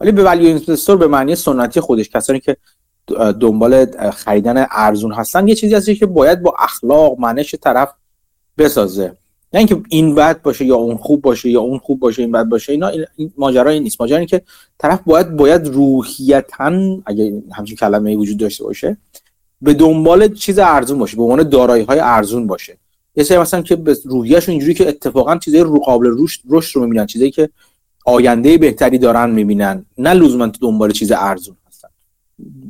ولی 0.00 0.12
به 0.12 0.24
ولیو 0.24 0.46
اینوستر 0.46 0.96
به 0.96 1.06
معنی 1.06 1.36
سنتی 1.36 1.80
خودش 1.80 2.08
کسانی 2.08 2.40
که 2.40 2.56
دنبال 3.40 3.86
خریدن 4.10 4.66
ارزون 4.70 5.12
هستن 5.12 5.48
یه 5.48 5.54
چیزی 5.54 5.74
هست 5.74 5.90
که 5.90 6.06
باید 6.06 6.42
با 6.42 6.54
اخلاق 6.58 7.18
منش 7.18 7.54
طرف 7.54 7.92
بسازه. 8.58 9.16
نه 9.56 9.60
اینکه 9.60 9.82
این 9.88 10.14
بد 10.14 10.42
باشه 10.42 10.64
یا 10.64 10.76
اون 10.76 10.96
خوب 10.96 11.22
باشه 11.22 11.50
یا 11.50 11.60
اون 11.60 11.78
خوب 11.78 12.00
باشه 12.00 12.22
این 12.22 12.32
بد 12.32 12.44
باشه 12.44 12.72
اینا 12.72 12.90
این 13.16 13.32
ماجرا 13.38 13.70
این 13.70 13.82
نیست. 13.82 14.00
ماجرا 14.00 14.24
که 14.24 14.42
طرف 14.78 15.00
باید 15.06 15.36
باید 15.36 15.66
روحیتا 15.66 17.00
اگه 17.06 17.42
همچین 17.52 17.76
کلمه 17.76 18.16
وجود 18.16 18.36
داشته 18.36 18.64
باشه 18.64 18.96
به 19.62 19.74
دنبال 19.74 20.34
چیز 20.34 20.58
ارزون 20.58 20.98
باشه 20.98 21.16
به 21.16 21.22
عنوان 21.22 21.48
دارایی 21.48 21.84
های 21.84 21.98
ارزون 21.98 22.46
باشه. 22.46 22.78
یه 23.16 23.24
سری 23.24 23.38
مثلا 23.38 23.62
که 23.62 23.76
به 23.76 23.96
روحیهشون 24.04 24.52
اینجوری 24.52 24.74
که 24.74 24.88
اتفاقا 24.88 25.36
چیزای 25.36 25.60
رو 25.60 25.78
قابل 25.78 26.14
رشد 26.18 26.40
رشد 26.48 26.76
رو 26.76 26.82
می‌بینن 26.82 27.06
چیزایی 27.06 27.30
که 27.30 27.50
آینده 28.04 28.58
بهتری 28.58 28.98
دارن 28.98 29.30
می‌بینن 29.30 29.84
نه 29.98 30.12
لزوما 30.12 30.46
دنبال 30.46 30.90
چیز 30.90 31.12
ارزون 31.12 31.56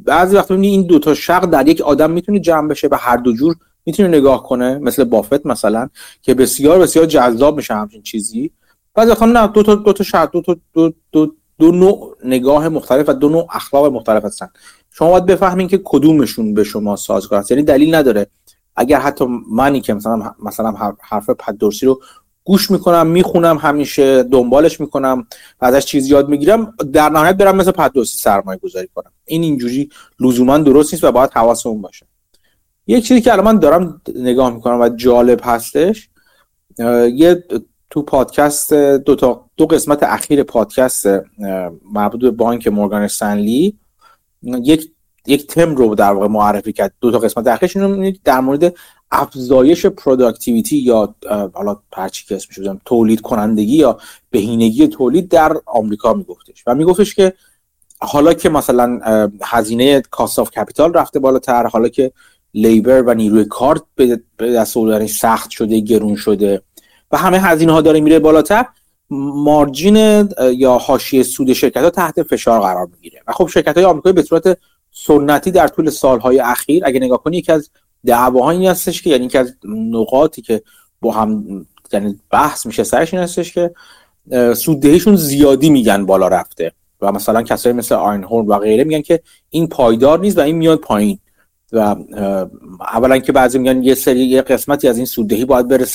بعضی 0.04 0.36
وقت 0.36 0.50
می‌بینی 0.50 0.68
این 0.68 0.82
دوتا 0.82 1.14
شق 1.14 1.46
در 1.46 1.68
یک 1.68 1.80
آدم 1.80 2.10
می‌تونه 2.10 2.40
جمع 2.40 2.68
بشه 2.68 2.88
به 2.88 2.96
هر 2.96 3.16
دو 3.16 3.32
جور 3.32 3.56
می‌تونه 3.86 4.08
نگاه 4.08 4.42
کنه 4.42 4.78
مثل 4.78 5.04
بافت 5.04 5.46
مثلا 5.46 5.88
که 6.22 6.34
بسیار 6.34 6.78
بسیار 6.78 7.06
جذاب 7.06 7.56
میشه 7.56 7.74
همچین 7.74 8.02
چیزی. 8.02 8.50
بعضی 8.94 9.10
وقت 9.10 9.22
نه 9.22 9.46
دو 9.46 9.62
تا 9.62 9.74
دو 9.74 9.92
تا 9.92 10.04
شق 10.04 10.30
دو 10.30 10.40
تا 10.40 10.56
دو, 10.72 10.92
دو, 11.12 11.32
دو 11.58 11.72
نوع 11.72 12.16
نگاه 12.24 12.68
مختلف 12.68 13.08
و 13.08 13.12
دو 13.12 13.28
نوع 13.28 13.46
اخلاق 13.50 13.92
مختلف 13.92 14.24
هستن. 14.24 14.48
شما 14.90 15.10
باید 15.10 15.26
بفهمین 15.26 15.68
که 15.68 15.80
کدومشون 15.84 16.54
به 16.54 16.64
شما 16.64 16.96
سازگار 16.96 17.38
است 17.38 17.50
یعنی 17.50 17.62
دلیل 17.62 17.94
نداره. 17.94 18.26
اگر 18.76 19.00
حتی 19.00 19.26
منی 19.50 19.80
که 19.80 19.94
مثلا 19.94 20.34
مثلا 20.42 20.74
حرف 21.00 21.30
پدورسی 21.30 21.86
رو 21.86 22.00
گوش 22.44 22.70
می‌کنم 22.70 23.06
می‌خونم 23.06 23.58
همیشه 23.58 24.22
دنبالش 24.22 24.80
می‌کنم 24.80 25.26
و 25.60 25.64
ازش 25.64 25.84
چیز 25.84 26.10
یاد 26.10 26.28
می‌گیرم 26.28 26.74
در 26.92 27.08
نهایت 27.08 27.36
برم 27.36 27.56
مثل 27.56 27.70
پت 27.70 27.84
دورسی 27.84 28.18
سرمایه 28.18 28.58
گذاری 28.58 28.88
کنم. 28.94 29.10
این 29.24 29.42
اینجوری 29.42 29.90
لزوما 30.20 30.58
درست 30.58 30.94
نیست 30.94 31.04
و 31.04 31.12
باید 31.12 31.30
حواسمون 31.32 31.82
باشه. 31.82 32.06
یک 32.86 33.06
چیزی 33.06 33.20
که 33.20 33.32
الان 33.32 33.44
من 33.44 33.58
دارم 33.58 34.00
نگاه 34.14 34.54
می‌کنم 34.54 34.80
و 34.80 34.88
جالب 34.88 35.40
هستش 35.42 36.08
یه 37.14 37.44
تو 37.90 38.02
پادکست 38.02 38.72
دو 38.74 39.14
تا 39.14 39.50
دو 39.56 39.66
قسمت 39.66 40.02
اخیر 40.02 40.42
پادکست 40.42 41.06
مربوط 41.92 42.20
به 42.20 42.30
بانک 42.30 42.68
مورگان 42.68 43.02
استنلی 43.02 43.78
یک 44.42 44.92
یک 45.26 45.46
تم 45.46 45.74
رو 45.74 45.94
در 45.94 46.12
واقع 46.12 46.26
معرفی 46.26 46.72
کرد. 46.72 46.92
دو 47.00 47.10
تا 47.10 47.18
قسمت 47.18 47.46
اخیرش 47.46 47.76
در 48.24 48.40
مورد 48.40 48.74
افزایش 49.10 49.86
productivity 49.86 50.77
یا 50.76 51.14
حالا 51.54 51.76
پرچی 51.92 52.26
که 52.26 52.36
اسمش 52.36 52.68
تولید 52.84 53.20
کنندگی 53.20 53.76
یا 53.76 53.98
بهینگی 54.30 54.88
تولید 54.88 55.28
در 55.28 55.56
آمریکا 55.66 56.14
میگفتش. 56.14 56.64
و 56.66 56.74
میگفتش 56.74 57.14
که 57.14 57.32
حالا 57.98 58.34
که 58.34 58.48
مثلا 58.48 59.00
هزینه 59.42 60.00
cost 60.01 60.39
of 60.39 60.51
capital 60.51 60.93
رفته 60.92 61.18
بالاتر 61.18 61.66
حالا 61.66 61.88
که 61.88 62.12
labor 62.56 63.02
و 63.03 63.15
نیروی 63.15 63.45
کار 63.45 63.83
به 63.95 64.20
دست 64.41 64.77
آوردن 64.77 65.07
سخت 65.07 65.51
شده 65.51 65.81
گرون 65.81 66.16
شده 66.16 66.62
و 67.11 67.16
همه 67.16 67.41
هزینه 67.41 67.73
ها 67.73 67.81
داره 67.81 68.01
میره 68.01 68.19
بالاتر. 68.19 68.66
margin 69.10 70.28
یا 70.57 70.78
حاشیه 70.78 71.23
سود 71.23 71.53
شرکت 71.53 71.83
ها 71.83 71.91
تحت 71.91 72.23
فشار 72.23 72.61
قرار 72.61 72.89
می‌گیره. 72.93 73.20
و 73.28 73.33
خب 73.33 73.47
شرکت 73.47 73.77
های 73.77 73.85
آمریکایی 73.85 74.12
به 74.12 74.23
صورت 74.23 74.59
سنتی 74.91 75.51
در 75.51 75.69
طول 75.69 75.91
سالهای 75.91 76.39
اخیر 76.39 76.83
اگه 76.87 77.01
نگاه 77.01 77.23
کنی 77.23 77.37
یکی 77.37 77.53
از 77.53 77.70
دعواها 78.07 78.51
این 78.51 78.66
هستش 78.66 79.03
که 79.03 79.11
یعنی 79.11 79.28
که 79.28 79.39
از 79.39 79.55
نقاطی 79.65 80.43
که 80.43 80.62
با 81.01 81.12
هم 81.12 81.45
یعنی 81.93 82.20
بحث 82.31 82.66
میشه 82.66 82.85
سرش 82.85 83.15
این 83.15 83.23
هستش 83.23 83.53
که 83.53 83.70
سوددهیشون 84.55 85.16
زیادی 85.16 85.70
میگن 85.70 86.07
بالا 86.07 86.28
رفته. 86.28 86.73
و 87.01 87.12
مثلا 87.12 87.43
کسایی 87.43 87.74
مثل 87.74 87.95
هورن 87.95 88.47
و 88.47 88.59
غیره 88.59 88.85
میگن 88.85 89.03
که 89.03 89.20
این 89.51 89.69
پایدار 89.69 90.19
نیست 90.19 90.39
و 90.39 90.41
این 90.41 90.57
میاد 90.57 90.78
پایین. 90.78 91.19
و 91.72 91.97
اولا 92.80 93.18
که 93.18 93.32
بعضی 93.32 93.59
میگن 93.59 93.82
یه 93.82 93.94
سری 93.94 94.24
یه 94.24 94.43
قسمتی 94.43 94.88
از 94.88 94.97
این 94.97 95.06
سوددهی 95.06 95.44
باید 95.44 95.68
بره 95.68 95.86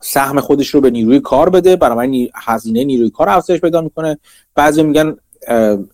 سهم 0.00 0.40
خودش 0.40 0.68
رو 0.68 0.80
به 0.80 0.90
نیروی 0.90 1.20
کار 1.20 1.50
بده 1.50 1.76
بنابراین 1.76 2.30
هزینه 2.34 2.84
نیروی 2.84 3.10
کار 3.10 3.28
افزایش 3.28 3.60
پیدا 3.60 3.80
می‌کنه. 3.80 4.18
بعضی 4.54 4.82
میگن 4.82 5.16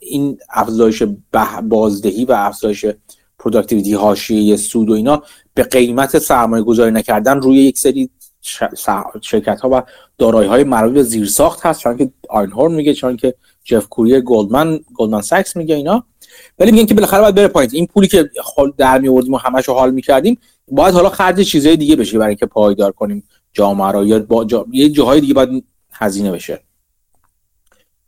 این 0.01 0.39
افزایش 0.51 1.03
بازدهی 1.63 2.25
و 2.25 2.33
افزایش 2.33 2.87
productivity 3.39 3.95
حاشیه 3.95 4.57
سود 4.57 4.91
و 4.91 4.93
اینا 4.93 5.23
به 5.55 5.63
قیمت 5.63 6.19
سرمایه 6.19 6.63
گذاری 6.63 6.91
نکردن 6.91 7.41
روی 7.41 7.57
یک 7.57 7.79
سری 7.79 8.11
شرکت 9.21 9.61
ها 9.61 9.69
و 9.73 9.83
دارایی 10.19 10.49
های 10.49 10.65
مربوط 10.65 10.95
به 10.95 11.03
زیرساخت 11.03 11.67
هست. 11.67 11.81
چون 11.81 11.97
که 11.97 12.11
آینهورن 12.29 12.75
میگه 12.75 12.95
چون 12.95 13.17
که 13.17 13.35
جف 13.65 13.89
کوری 13.89 14.21
گلدمن 14.21 14.81
گلدمن 14.95 15.21
ساکس 15.21 15.57
میگه 15.57 15.75
اینا. 15.75 16.05
ولی 16.59 16.73
میگن 16.73 16.87
که 16.87 16.95
بالاخره 16.95 17.21
باید 17.21 17.35
بره 17.35 17.49
پایین. 17.49 17.71
این 17.73 17.87
پولی 17.87 18.09
که 18.09 18.31
در 18.79 18.99
میوردیم 18.99 19.35
و 19.35 19.37
همش 19.37 19.69
رو 19.69 19.75
حال 19.75 19.91
می‌کردیم 19.91 20.39
باید 20.69 20.95
حالا 20.95 21.09
خرج 21.09 21.41
چیزای 21.41 21.77
دیگه 21.77 21.97
بشه 21.97 22.19
برای 22.19 22.29
اینکه 22.29 22.47
پایدار 22.47 22.93
کنیم. 22.93 23.25
جامعه 23.53 23.93
رو 23.93 24.07
یا 24.07 24.19
با 24.19 24.45
جا... 24.45 24.67
یه 24.73 24.89
جاهای 24.89 25.21
دیگه 25.21 25.35
باید 25.35 25.65
هزینه 25.93 26.33
بشه. 26.33 26.61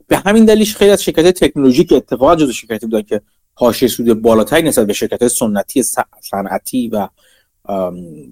به 0.09 0.17
همین 0.17 0.45
دلیل 0.45 0.67
خیلی 0.67 0.91
از 0.91 1.03
شرکت 1.03 1.45
تکنولوژی 1.45 1.85
که 1.85 1.97
اتفاقا 1.97 2.37
جزو 2.37 2.53
شرکتی 2.53 2.87
بودن 2.87 3.03
که 3.03 3.21
حاشیه 3.55 3.89
سود 3.89 4.23
بالاتری 4.23 4.63
نسبت 4.63 4.87
به 4.87 4.93
شرکت 4.93 5.29
سنتی 5.29 5.83
صنعتی 6.21 6.89
و 6.89 7.09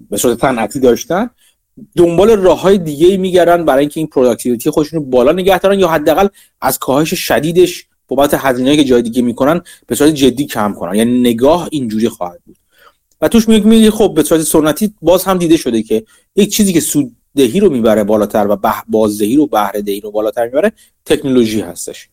به 0.09 0.17
صورت 0.17 0.41
صنعتی 0.41 0.79
داشتن 0.79 1.29
دنبال 1.97 2.29
راه 2.29 2.61
های 2.61 2.77
دیگه 2.77 3.17
میگردن 3.17 3.65
برای 3.65 3.79
اینکه 3.79 3.99
این 3.99 4.07
productivity 4.07 4.69
خودشون 4.69 4.99
رو 4.99 5.05
بالا 5.05 5.31
نگه 5.31 5.59
دارن 5.59 5.79
یا 5.79 5.87
حداقل 5.87 6.27
از 6.61 6.79
کاهش 6.79 7.13
شدیدش 7.13 7.85
بابت 8.15 8.33
هزینه‌ای 8.33 8.77
که 8.77 8.83
جای 8.83 9.01
دیگه 9.01 9.21
می‌کنن 9.21 9.61
به 9.87 9.95
صورت 9.95 10.13
جدی 10.13 10.45
کم 10.45 10.73
کنن. 10.73 10.95
یعنی 10.95 11.19
نگاه 11.19 11.67
اینجوری 11.71 12.09
خواهد 12.09 12.39
بود. 12.45 12.57
و 13.21 13.27
توش 13.27 13.49
میگه 13.49 13.91
خب 13.91 14.13
به 14.15 14.23
صورت 14.23 14.41
سنتی 14.41 14.93
باز 15.01 15.23
هم 15.23 15.37
دیده 15.37 15.57
شده 15.57 15.83
که 15.83 16.03
یک 16.35 16.53
چیزی 16.53 16.73
که 16.73 16.79
سوددهی 16.79 17.59
رو 17.59 17.69
می‌بره 17.69 18.03
بالاتر 18.03 18.47
و 18.49 18.57
بازدهی 18.87 19.35
رو 19.35 19.47
بهره 19.47 19.81
دهی 19.81 20.01
رو 20.01 20.11
بالاتر 20.11 20.45
می‌بره 20.45 20.71
تکنولوژی 21.05 21.61
هستش. 21.61 22.09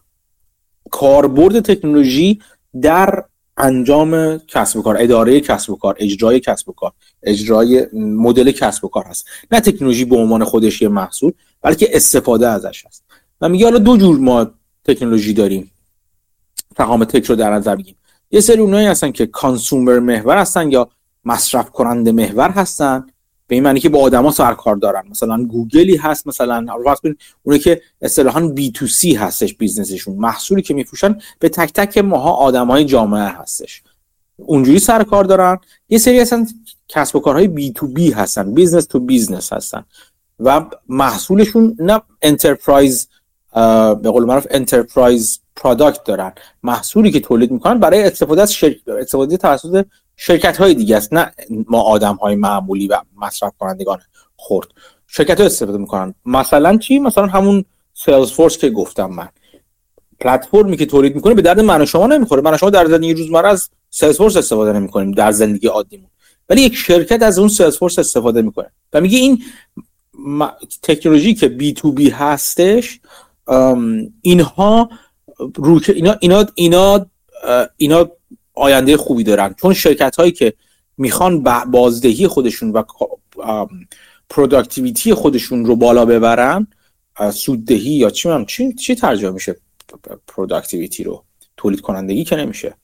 کاربرد 0.91 1.61
تکنولوژی 1.61 2.41
در 2.83 3.25
انجام 3.57 4.39
کسب 4.39 4.77
و 4.77 4.83
کار 4.83 4.97
اداره 5.01 5.41
کسب 5.41 5.71
و 5.71 5.77
کار 5.77 5.97
اجرای 5.99 6.41
کسب 6.41 6.69
و 6.69 6.73
کار 6.73 6.93
اجرای 7.23 7.87
مدل 7.93 8.51
کسب 8.51 8.85
و 8.85 8.89
کار 8.89 9.05
هست. 9.05 9.27
نه 9.51 9.61
تکنولوژی 9.61 10.05
به 10.05 10.17
عنوان 10.17 10.45
خودش 10.45 10.83
یه 10.83 10.89
محصول 10.89 11.33
بلکه 11.63 11.89
استفاده 11.93 12.49
ازش 12.49 12.87
هست. 12.87 13.05
و 13.41 13.49
میگه 13.49 13.65
حالا 13.65 13.79
دو 13.79 13.97
جور 13.97 14.19
ما 14.19 14.51
تکنولوژی 14.85 15.33
داریم. 15.33 15.71
تقام 16.79 17.05
تک 17.05 17.25
رو 17.25 17.37
در 17.37 17.55
نظر 17.55 17.77
بگیم 17.77 17.97
یه 18.31 18.41
سری 18.41 18.61
اونایی 18.61 18.87
هستن 18.87 19.11
که 19.11 19.27
کانسومر 19.27 19.99
محور 19.99 20.37
هستن 20.37 20.73
یا 20.73 20.91
مصرف 21.25 21.71
کننده 21.71 22.13
محور 22.13 22.51
هستن. 22.51 23.07
به 23.47 23.55
این 23.55 23.65
معنی 23.65 23.81
که 23.81 23.89
با 23.89 24.01
آدما 24.01 24.31
سرکار 24.31 24.77
دارن. 24.77 25.03
مثلا 25.11 25.45
گوگلی 25.45 25.97
هست 25.97 26.27
مثلا 26.27 26.67
فرض 26.85 26.99
اونه 27.43 27.59
که 27.59 27.83
اصطلاحا 28.03 28.49
B2C 28.49 29.15
هستش 29.15 29.55
business 29.55 29.93
شون. 29.93 30.17
محصولی 30.17 30.63
که 30.63 30.75
میفروشن 30.75 31.19
به 31.39 31.49
تک 31.49 31.73
تک 31.73 31.99
ماها 31.99 32.33
آدمای 32.33 32.85
جامعه 32.85 33.29
هستش. 33.29 33.83
اونجوری 34.37 34.79
سر 34.79 35.03
کار 35.03 35.25
دارن. 35.25 35.59
یه 35.89 35.99
سری 35.99 36.21
هستن 36.21 36.47
کسب 36.89 37.17
و 37.17 37.21
کارهای 37.21 37.49
B2B 37.49 38.11
هستن. 38.11 38.55
business 38.55 38.87
to 38.87 39.01
business 39.01 39.53
هستن. 39.53 39.85
و 40.41 40.65
محصولشون 40.89 41.77
نه 41.79 42.03
enterprise 42.23 43.09
به 44.03 44.11
قول 44.11 44.25
معروف 44.25 44.47
enterprise 44.51 45.41
product 45.57 46.05
دارن. 46.05 46.33
محصولی 46.63 47.11
که 47.11 47.21
تولید 47.21 47.51
می‌کنن 47.51 47.79
برای 47.79 48.05
استفاده 48.05 48.43
از 48.43 48.57
استفاده 49.01 49.37
توسط 49.37 49.87
شرکت 50.17 50.57
های 50.57 50.75
دیگه 50.75 50.97
است 50.97 51.13
نه 51.13 51.33
ما 51.69 51.81
آدم 51.81 52.15
های 52.15 52.35
معمولی 52.35 52.87
و 52.87 53.01
مصرف 53.17 53.53
کنندگان 53.59 53.99
خورد 54.37 54.69
شرکت 55.07 55.41
ها 55.41 55.47
استفاده 55.47 55.79
می‌کنن. 55.79 56.15
مثلا 56.27 56.77
چی؟ 56.77 56.99
مثلا 56.99 57.27
همون 57.27 57.65
Salesforce 57.95 58.59
که 58.59 58.71
گفتم 58.71 59.07
من. 59.07 59.29
پلتفرمی 60.21 60.77
که 60.77 60.87
تولید 60.87 61.15
می‌کنه 61.15 61.35
به 61.35 61.43
درد 61.43 61.61
من 61.61 61.83
و 61.83 61.87
شما 61.87 62.07
نمی‌خوره. 62.07 62.43
من 62.43 62.55
و 62.55 62.57
شما 62.57 62.71
در 62.71 62.87
زندگی 62.87 63.15
روزمره 63.15 63.49
از 63.49 63.71
Salesforce 63.91 64.37
استفاده 64.37 64.73
نمی‌کنیم 64.73 65.11
در 65.11 65.33
زندگی 65.33 65.67
عادیمون. 65.67 66.11
ولی 66.49 66.63
یک 66.63 66.75
شرکت 66.75 67.23
از 67.23 67.39
اون 67.39 67.49
Salesforce 67.49 67.99
استفاده 67.99 68.43
می‌کنه. 68.43 68.71
و 68.93 69.01
میگه 69.01 69.19
این 69.19 69.43
تکنولوژی 70.83 71.35
که 71.35 71.49
B2B 71.49 72.11
هستش 72.11 73.01
اینها 74.23 74.91
رو 75.55 75.81
اینا 75.95 76.17
اینا 76.21 76.47
اینا 76.55 77.07
اینا 77.77 78.11
آینده 78.55 78.97
خوبی 78.97 79.25
دارن. 79.25 79.55
چون 79.61 79.75
شرکت 79.75 80.17
هایی 80.17 80.33
که 80.33 80.55
می‌خوان 80.97 81.43
بازدهی 81.71 82.27
خودشون 82.27 82.71
و 82.71 82.83
productivity 84.29 85.15
خودشون 85.15 85.65
رو 85.65 85.77
بالا 85.77 86.05
ببرن 86.05 86.67
سوددهی 87.33 87.91
یا 87.91 88.11
چی 88.11 88.29
من 88.29 88.45
چی 88.45 88.73
چی 88.73 88.95
ترجمه 88.95 89.31
میشه؟ 89.31 89.57
productivity 90.27 91.05
رو. 91.05 91.25
تولید 91.57 91.81
کنندگی 91.81 92.25
که 92.25 92.37
نمیشه. 92.37 92.75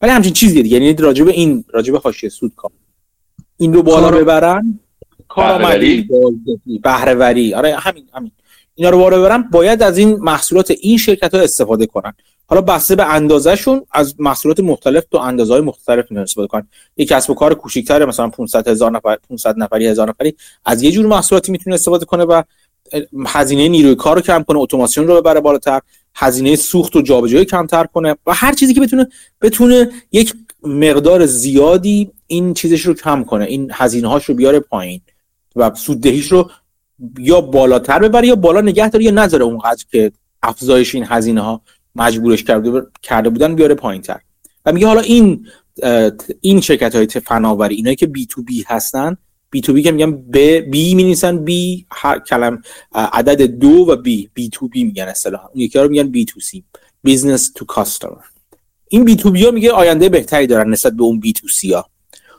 ولی 0.00 0.12
همچین 0.12 0.32
چیزی 0.32 0.62
دیگه. 0.62 0.80
یعنی 0.80 0.96
راجب 0.96 1.30
این 1.30 1.64
راجب 1.70 1.98
حاشیه 1.98 2.30
سود 2.30 2.52
کار. 2.56 2.70
این 3.56 3.72
رو 3.72 3.82
بالا. 3.82 4.10
ببرن. 4.10 4.80
کارآمدی 5.28 6.08
بهرهوری. 6.82 7.54
آره 7.54 7.76
همین 7.76 8.08
همین. 8.14 8.30
اینا 8.74 8.90
رو 8.90 8.98
بالا 8.98 9.18
ببرن 9.18 9.42
باید 9.42 9.82
از 9.82 9.98
این 9.98 10.16
محصولات 10.16 10.70
این 10.70 10.98
شرکت 10.98 11.34
ها 11.34 11.40
استفاده 11.40 11.86
کنن. 11.86 12.12
حالا 12.46 12.62
بسته 12.62 12.96
به 12.96 13.04
اندازهشون 13.04 13.86
از 13.90 14.14
محصولات 14.18 14.60
مختلف 14.60 15.04
تو 15.10 15.18
اندازهای 15.18 15.60
مختلف 15.60 16.04
می‌تونن 16.04 16.22
استفاده 16.22 16.48
کنن. 16.48 16.68
یک 16.96 17.08
کسب 17.08 17.30
و 17.30 17.34
کار 17.34 17.54
کوچیک‌تر 17.54 18.04
مثلا 18.04 18.28
500 18.28 18.68
هزار 18.68 18.90
نفر 18.90 19.16
500 19.28 19.54
نفری 19.58 19.86
هزار 19.86 20.08
نفری 20.08 20.34
از 20.64 20.82
یه 20.82 20.92
جور 20.92 21.06
محصولاتی 21.06 21.52
می‌تونه 21.52 21.74
استفاده 21.74 22.04
کنه 22.04 22.24
و 22.24 22.42
هزینه 23.26 23.68
نیروی 23.68 23.94
کار 23.94 24.16
رو 24.16 24.22
کم 24.22 24.42
کنه 24.42 24.58
اتوماسیون 24.58 25.06
رو 25.06 25.20
ببره 25.20 25.40
بالاتر 25.40 25.80
هزینه 26.14 26.56
سوخت 26.56 26.96
و 26.96 27.02
جابجایی 27.02 27.44
کمتر 27.44 27.84
کنه 27.84 28.16
و 28.26 28.34
هر 28.34 28.52
چیزی 28.52 28.74
که 28.74 28.80
بتونه 28.80 29.08
بتونه 29.42 29.90
یک 30.12 30.34
مقدار 30.62 31.26
زیادی 31.26 32.10
این 32.26 32.54
چیزش 32.54 32.80
رو 32.80 32.94
کم 32.94 33.24
کنه 33.24 33.44
این 33.44 33.70
هزینه 33.72 34.08
هاش 34.08 34.24
رو 34.24 34.34
بیاره 34.34 34.60
پایین 34.60 35.00
و 35.56 35.70
سوددهیش 35.74 36.32
رو 36.32 36.50
یا 37.18 37.40
بالاتر 37.40 37.98
ببره 37.98 38.26
یا 38.26 38.36
بالا 38.36 38.60
نگه 38.60 38.88
داره 38.88 39.04
یا 39.04 39.10
نذاره 39.10 39.44
اونقدر 39.44 39.84
که 39.90 40.12
افزایش 40.42 40.94
این 40.94 41.04
هزینه 41.08 41.40
ها 41.40 41.60
مجبورش 41.96 42.44
کرده 43.02 43.30
بودن 43.30 43.54
بیاره 43.54 43.74
پایین 43.74 44.02
تر 44.02 44.20
و 44.64 44.72
میگه 44.72 44.86
حالا 44.86 45.00
این 45.00 45.46
این 46.40 46.60
شرکت 46.60 46.94
های 46.94 47.06
فناوری 47.06 47.74
اینایی 47.74 47.96
که 47.96 48.06
B2B 48.06 48.64
هستن 48.68 49.16
بی 49.50 49.60
تو 49.60 49.72
بی 49.72 49.82
که 49.82 49.92
میگن 49.92 50.12
ب 50.12 50.38
بی 50.70 50.94
می 50.94 51.04
نیسن 51.04 51.44
بی 51.44 51.86
هر 51.90 52.18
کلم 52.18 52.62
عدد 52.94 53.42
دو 53.42 53.86
و 53.88 53.96
بی 53.96 54.30
بی 54.34 54.48
تو 54.48 54.68
بی 54.68 54.84
میگن 54.84 55.04
اصطلاحا. 55.04 55.48
اون 55.48 55.60
یکی 55.60 55.78
رو 55.78 55.88
میگن 55.88 56.08
B2C 56.08 56.40
business 56.40 57.52
to 57.54 57.64
customer 57.64 58.22
این 58.88 59.04
B2B 59.04 59.44
ها 59.44 59.50
میگه 59.50 59.70
آینده 59.70 60.08
بهتری 60.08 60.46
دارن 60.46 60.70
نسبت 60.70 60.92
به 60.92 61.02
اون 61.02 61.20
B2C 61.20 61.72
ها. 61.72 61.86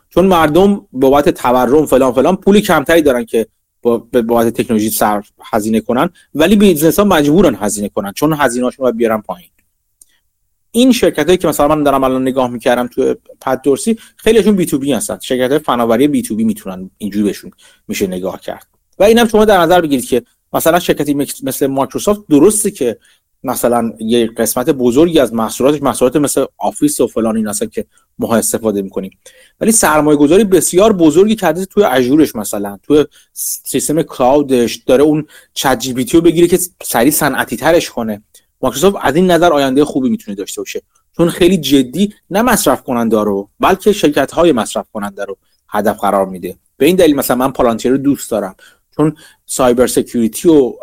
چون 0.10 0.26
مردم 0.26 0.88
بابت 0.92 1.30
تورم 1.30 1.86
فلان 1.86 2.14
فلان 2.14 2.36
پول 2.36 2.60
کمتری 2.60 3.02
دارن 3.02 3.26
که 3.26 3.48
با 3.86 3.98
بابت 3.98 4.54
تکنولوژی 4.54 4.90
سر 4.90 5.24
هزینه 5.44 5.82
کنن 5.82 6.10
ولی 6.36 6.56
business 6.56 7.00
ها 7.00 7.06
مجبورن 7.06 7.56
هزینه 7.56 7.90
کنن 7.90 8.12
چون 8.12 8.34
هزینه‌هاشون 8.34 8.86
رو 8.86 8.92
بیارن 8.92 9.22
پایین. 9.22 9.50
این 10.72 10.92
شرکت 10.92 11.26
هایی 11.26 11.38
که 11.38 11.48
مثلا 11.48 11.68
من 11.68 11.84
دارم 11.84 12.04
الان 12.04 12.22
نگاه 12.22 12.48
می‌کردم 12.50 12.88
تو 12.88 13.16
پت 13.42 13.62
دورسی 13.62 13.98
خیلیشون 14.16 14.56
B2B 14.56 14.94
هستن. 14.94 15.20
شرکت 15.22 15.50
های 15.50 15.60
فناوری 15.60 16.08
B2B 16.08 16.44
می‌تونن 16.44 16.90
اینجوری 16.98 17.26
بهشون 17.26 17.52
میشه 17.88 18.08
نگاه 18.08 18.42
کرد. 18.42 18.68
و 19.00 19.04
اینم 19.04 19.28
شما 19.28 19.46
در 19.46 19.58
نظر 19.58 19.82
بگیرید 19.82 20.06
که 20.06 20.24
مثلا 20.54 20.80
شرکتی 20.80 21.14
مثل 21.44 21.68
مایکروسافت 21.68 22.22
درسته 22.30 22.72
که 22.72 22.98
مثلا 23.46 23.94
یه 24.00 24.28
قسمت 24.28 24.70
بزرگی 24.70 25.20
از 25.20 25.34
محصولاتش 25.34 25.82
محصولات 25.82 26.16
مثل 26.16 26.46
آفیس 26.58 27.02
و 27.02 27.08
فلان 27.08 27.38
این 27.38 27.48
هستن 27.48 27.66
که 27.66 27.86
ما 28.20 28.36
استفاده 28.36 28.82
می‌کنیم. 28.82 29.12
ولی 29.62 29.72
سرمایه 29.72 30.18
گذاری 30.18 30.44
بسیار 30.44 30.94
بزرگی 30.94 31.36
کرده 31.36 31.66
توی 31.66 31.84
Azure 31.84 32.21
ش 32.21 32.36
مثلا 32.36 32.78
توی 32.84 33.06
سیستم 33.34 34.02
cloud 34.02 34.55
ش 34.55 34.76
داره 34.76 35.04
اون 35.04 35.28
چت 35.54 35.80
جی 35.80 35.94
رو 36.14 36.22
بگیره 36.22 36.48
که 36.48 36.60
سریع 36.84 37.12
صنعتی 37.12 37.58
ترش 37.58 37.90
کنه. 37.90 38.22
مایکروسافت 38.62 38.98
از 39.02 39.16
این 39.16 39.32
نظر 39.32 39.54
آینده 39.54 39.86
خوبی 39.86 40.10
می‌تونه 40.10 40.36
داشته 40.36 40.62
باشه. 40.62 40.82
چون 41.18 41.30
خیلی 41.30 41.58
جدی 41.58 42.14
نه 42.30 42.42
مصرف 42.42 42.84
کننده 42.84 43.24
رو 43.24 43.50
بلکه 43.60 43.92
شرکت 43.92 44.32
های 44.32 44.52
مصرف 44.52 44.86
کننده 44.94 45.26
رو 45.26 45.38
هدف 45.70 46.00
قرار 46.00 46.26
میده. 46.26 46.56
به 46.78 46.86
این 46.86 46.96
دلیل 46.96 47.16
مثلا 47.16 47.38
من 47.38 47.52
پالانتیر 47.52 47.92
رو 47.92 47.98
دوست 47.98 48.32
دارم. 48.32 48.56
چون 48.98 49.16
cyber 49.46 49.88
security 49.88 50.50
و 50.50 50.74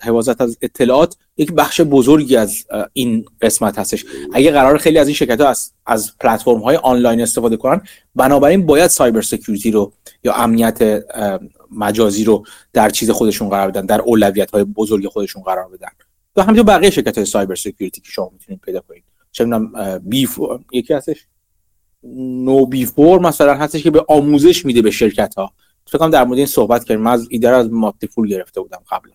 حفاظت 0.00 0.40
از 0.40 0.58
اطلاعات 0.62 1.16
یک 1.36 1.52
بخش 1.52 1.80
بزرگی 1.80 2.36
از 2.36 2.66
این 2.92 3.24
قسمت 3.42 3.78
هستش. 3.78 4.04
اگه 4.32 4.50
قرار 4.50 4.78
خیلی 4.78 4.98
از 4.98 5.06
این 5.06 5.16
شرکت 5.16 5.40
ها 5.40 5.48
از, 5.48 5.72
از 5.86 6.18
پلتفرم 6.20 6.60
های 6.60 6.76
آنلاین 6.76 7.20
استفاده 7.20 7.56
کنن 7.56 7.80
بنابراین 8.14 8.66
باید 8.66 8.90
cyber 8.90 9.22
security 9.22 9.70
رو 9.70 9.92
یا 10.24 10.34
امنیت 10.34 11.04
مجازی 11.70 12.24
رو 12.24 12.44
در 12.72 12.90
چیز 12.90 13.10
خودشون 13.10 13.48
قرار 13.48 13.70
بدن 13.70 13.86
در 13.86 14.00
اولویت 14.00 14.50
های 14.50 14.64
بزرگ 14.64 15.08
خودشون 15.08 15.42
قرار 15.42 15.68
بدن. 15.68 15.88
و 16.36 16.42
همینطور 16.42 16.64
بقیه 16.64 16.90
شرکت 16.90 17.18
های 17.18 17.24
cyber 17.24 17.54
security 17.54 18.00
که 18.00 18.10
شما 18.10 18.30
می‌تونید 18.32 18.60
پیدا 18.60 18.80
کنید. 18.80 19.04
چه 19.32 19.44
می‌دونم 19.44 19.98
بی 19.98 20.28
یکی 20.72 20.94
هستش؟ 20.94 21.26
نو 22.44 22.66
بی 22.66 22.86
فور 22.86 23.20
مثلا 23.20 23.54
هستش 23.54 23.82
که 23.82 23.90
به 23.90 24.04
آموزش 24.08 24.64
میده 24.64 24.82
به 24.82 24.90
شرکت 24.90 25.34
ها 25.34 25.52
فکر 25.92 26.08
در 26.08 26.24
مورد 26.24 26.38
این 26.38 26.46
صحبت 26.46 26.84
کردیم. 26.84 27.04
من 27.04 27.10
از 27.10 27.26
ایده 27.30 27.48
از 27.48 27.70
Motley 27.70 28.06
Fool 28.06 28.28
گرفته 28.28 28.60
بودم 28.60 28.82
قبلا. 28.90 29.12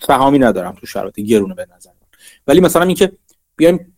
سهامی 0.00 0.38
ندارم 0.38 0.76
تو 0.80 0.86
شرایط 0.86 1.20
گرونه 1.20 1.54
به 1.54 1.66
نظر 1.76 1.90
ولی 2.46 2.60
مثلا 2.60 2.82
اینکه 2.82 3.12
بیایم 3.56 3.94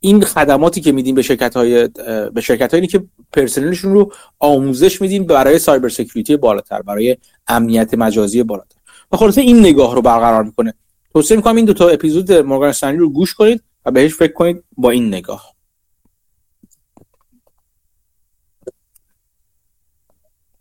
این 0.00 0.24
خدماتی 0.24 0.80
که 0.80 0.92
میدیم 0.92 1.14
به 1.14 1.22
شرکت 1.22 1.56
های 1.56 1.88
به 2.34 2.40
شرکت 2.40 2.74
هایی 2.74 2.86
که 2.86 3.04
پرسنلشون 3.32 3.92
رو 3.92 4.12
آموزش 4.38 5.00
میدیم 5.00 5.24
برای 5.24 5.58
سایبر 5.58 5.88
سکیوریتی 5.88 6.36
بالاتر 6.36 6.82
برای 6.82 7.16
امنیت 7.48 7.94
مجازی 7.94 8.42
بالاتر. 8.42 8.76
و 9.12 9.16
خلاصه 9.16 9.40
این 9.40 9.60
نگاه 9.60 9.94
رو 9.94 10.02
برقرار 10.02 10.42
می‌کنه. 10.42 10.74
توصیه 11.12 11.36
می‌کنم 11.36 11.56
این 11.56 11.64
دو 11.64 11.72
تا 11.72 11.88
اپیزود 11.88 12.32
مورگان 12.32 12.98
رو 12.98 13.10
گوش 13.10 13.34
کنید 13.34 13.62
و 13.84 13.90
بهش 13.90 14.14
فکر 14.14 14.32
کنید 14.32 14.64
با 14.76 14.90
این 14.90 15.08
نگاه. 15.08 15.55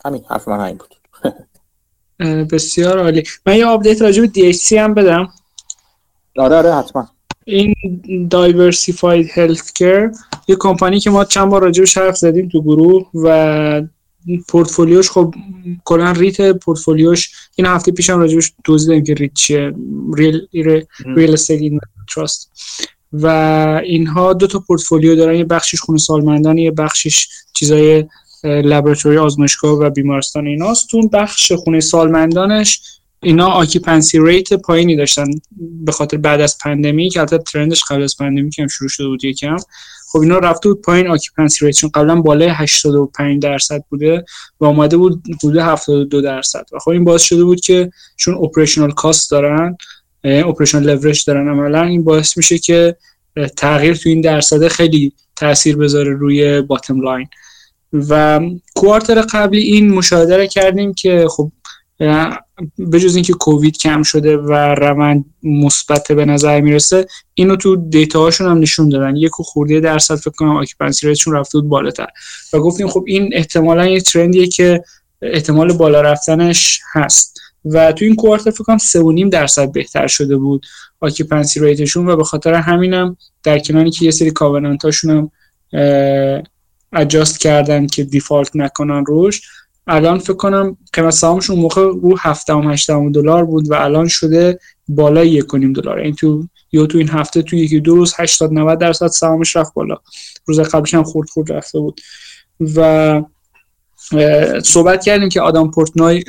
همین 0.06 0.22
حرف 0.30 0.48
من 0.48 0.60
همین 0.60 0.77
بود. 0.77 0.95
بسیار 2.52 2.99
عالی. 2.99 3.23
من 3.45 3.56
یه 3.56 3.65
update 3.65 4.01
راجع 4.02 4.22
به 4.22 4.27
DHC 4.27 4.72
هم 4.72 4.94
بدم. 4.94 5.30
آره 6.38 6.56
آره 6.56 6.76
حتما. 6.76 7.07
این 7.45 7.76
Diversified 8.30 9.30
Healthcare 9.34 10.11
یه 10.48 10.56
کمپانی 10.56 10.99
که 10.99 11.10
ما 11.10 11.26
چند 11.26 11.49
بار 11.49 11.61
راجبش 11.61 11.98
حرف 11.98 12.18
زدیم 12.18 12.49
تو 12.49 12.61
گروه 12.61 13.10
و 13.14 13.82
پورتفولیوش 14.48 15.11
خب 15.11 15.36
کلا 15.84 16.11
REIT 16.11 16.51
portfolio 16.51 17.17
ش 17.17 17.31
این 17.56 17.68
هفته 17.68 17.91
پیشم 17.91 18.19
راجبش 18.19 18.53
توضیح 18.64 18.88
دادیم 18.88 19.03
که 19.03 19.14
REIT 19.13 19.34
چیه؟ 19.34 19.73
real 20.15 20.47
real 21.15 21.34
estate 21.34 21.81
trust 22.15 22.51
و 23.14 23.27
اینها 23.84 24.34
دو 24.34 24.48
تا 24.48 24.60
پورتفولیو 24.60 25.15
دارن 25.15 25.36
یه 25.36 25.44
بخشش 25.44 25.80
خونه 25.80 25.99
سالمندان 25.99 26.57
یه 26.57 26.72
بخشش 26.72 27.27
چیزای 27.53 28.06
لابراتوری 28.45 29.17
آزمایشگاه 29.17 29.72
و 29.72 29.89
بیمارستان 29.89 30.47
ایناست. 30.47 30.89
تو 30.89 31.07
بخش 31.07 31.51
خونه 31.51 31.80
سالمندانش 31.80 32.81
اینا 33.23 33.47
occupancy 33.47 34.19
rate 34.19 34.53
پایینی 34.53 34.95
داشتن 34.95 35.26
به 35.85 35.91
خاطر 35.91 36.17
بعد 36.17 36.41
از 36.41 36.57
pandemic 36.57 37.19
البته 37.19 37.38
trend 37.38 37.70
ش 37.70 37.84
قبل 37.84 38.03
از 38.03 38.17
pandemic 38.17 38.61
هم 38.61 38.67
شروع 38.67 38.89
شده 38.89 39.07
بود 39.07 39.26
یکم. 39.26 39.57
خب 40.11 40.19
اینا 40.19 40.38
رفته 40.38 40.69
بود 40.69 40.81
پایین 40.81 41.07
occupancy 41.07 41.65
rate 41.65 41.76
چون 41.76 41.89
قبلا 41.93 42.22
بالای 42.22 42.47
85 42.47 43.43
درصد 43.43 43.84
بوده 43.89 44.26
و 44.59 44.65
اومده 44.65 44.97
بود 44.97 45.23
حدود 45.43 45.57
72 45.57 46.22
درصد. 46.22 46.65
و 46.73 46.80
خب 46.80 46.89
این 46.89 47.03
باعث 47.03 47.22
شده 47.22 47.43
بود 47.43 47.61
که 47.61 47.91
چون 48.15 48.34
operational 48.34 48.91
cost 48.91 49.31
دارن 49.31 49.77
operational 50.23 50.84
leverage 50.84 51.26
دارن 51.26 51.47
عملا 51.49 51.81
این 51.81 52.03
باعث 52.03 52.38
میشه 52.38 52.57
که 52.57 52.95
تغییر 53.57 53.95
تو 53.95 54.09
این 54.09 54.22
درصد 54.22 54.67
خیلی 54.67 55.13
تاثیر 55.35 55.77
بذاره 55.77 56.13
روی 56.13 56.61
bottom 56.61 57.01
line 57.01 57.27
و 58.09 58.41
quarter 58.76 59.22
قبلی 59.22 59.61
این 59.61 59.93
مشاهده 59.93 60.47
کردیم 60.47 60.93
که 60.93 61.27
خب 61.30 61.51
به 62.77 62.99
جز 62.99 63.15
اینکه 63.15 63.34
کووید 63.34 63.77
کم 63.77 64.03
شده 64.03 64.38
و 64.38 64.53
روند 64.53 65.26
مثبت 65.43 66.11
به 66.11 66.26
نظر 66.26 66.61
می‌رسه 66.61 67.07
اینو 67.34 67.55
تو 67.55 67.76
data 67.76 68.19
هاشون 68.19 68.47
هم 68.47 68.59
نشون 68.59 68.89
دادن. 68.89 69.15
یک 69.15 69.31
خورده 69.31 69.80
درصد 69.80 70.15
فکر 70.15 70.31
کنم 70.31 70.55
occupancy 70.55 71.07
rate 71.07 71.20
شون 71.20 71.34
رفته 71.34 71.59
بود 71.59 71.69
بالاتر. 71.69 72.07
و 72.53 72.59
گفتیم 72.59 72.88
خب 72.88 73.03
این 73.07 73.30
احتمالا 73.34 73.88
یه 73.88 74.01
trend 74.01 74.34
یه 74.34 74.47
که 74.47 74.84
احتمال 75.22 75.73
بالا 75.73 76.01
رفتنش 76.01 76.81
هست. 76.93 77.39
و 77.65 77.91
تو 77.91 78.05
این 78.05 78.15
quarter 78.15 78.51
فکر 78.51 78.63
کنم 78.63 78.77
3.5 78.77 79.30
درصد 79.31 79.72
بهتر 79.72 80.07
شده 80.07 80.38
بود 80.38 80.65
آکیپنسی 80.99 81.59
ریتشون 81.59 82.09
و 82.09 82.15
به 82.15 82.23
خاطر 82.23 82.53
همینم 82.53 83.17
در 83.43 83.59
کناری 83.59 83.91
که 83.91 84.05
یه 84.05 84.11
سری 84.11 84.31
کاوننت 84.31 84.85
هاشون 84.85 85.11
هم 85.11 85.31
اجاست 86.95 87.39
کردن 87.39 87.88
که 87.88 88.03
دیفالت 88.03 88.55
نکنن 88.55 89.05
روش. 89.05 89.41
الان 89.88 90.19
فکر 90.19 90.34
کنم 90.34 90.77
قیمت 90.93 91.13
سهامشون 91.13 91.59
موقع 91.59 91.81
رو 91.81 92.15
7 92.19 92.49
و 92.49 92.61
8 92.61 92.91
دلار 92.91 93.45
بود 93.45 93.72
و 93.72 93.73
الان 93.73 94.07
شده 94.07 94.59
بالای 94.88 95.30
1 95.30 95.45
دلار 95.51 95.99
این 95.99 96.15
تو 96.15 96.47
یا 96.72 96.85
تو 96.85 96.97
این 96.97 97.09
هفته 97.09 97.41
تو 97.41 97.55
یکی 97.55 97.80
دو 97.80 97.95
روز 97.95 98.13
80 98.17 98.53
90 98.53 98.80
درصد 98.80 99.07
سهامش 99.07 99.55
رفت 99.55 99.73
بالا. 99.73 99.95
روز 100.45 100.59
قبلش 100.59 100.93
هم 100.93 101.03
خورد 101.03 101.30
خورد 101.30 101.51
رفته 101.51 101.80
بود. 101.80 102.01
و 102.76 103.22
صحبت 104.63 105.03
کردیم 105.03 105.30
که 105.30 105.41
آدم 105.41 105.72
پورتنوی 105.72 106.23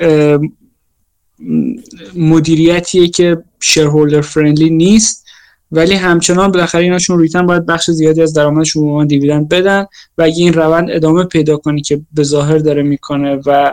مدیریتیه 2.15 3.09
که 3.09 3.43
shareholder 3.61 4.21
friendly 4.21 4.71
نیست. 4.71 5.26
ولی 5.73 5.95
همچنان 5.95 6.53
بالاخره 6.53 6.83
ایناشون 6.83 7.21
REIT 7.21 7.41
ن 7.41 7.47
باید 7.47 7.67
بخش 7.67 7.91
زیادی 7.91 8.23
از 8.23 8.33
درآمدشون 8.33 8.99
به 8.99 9.05
dividend 9.05 9.49
بدن 9.49 9.87
و 10.19 10.23
اگه 10.23 10.37
این 10.37 10.53
روند 10.53 10.91
ادامه 10.91 11.25
پیدا 11.25 11.57
کنی 11.57 11.83
که 11.83 12.01
به 12.13 12.23
ظاهر 12.23 12.59
داره 12.59 12.83
می‌کنه 12.83 13.41
و 13.47 13.73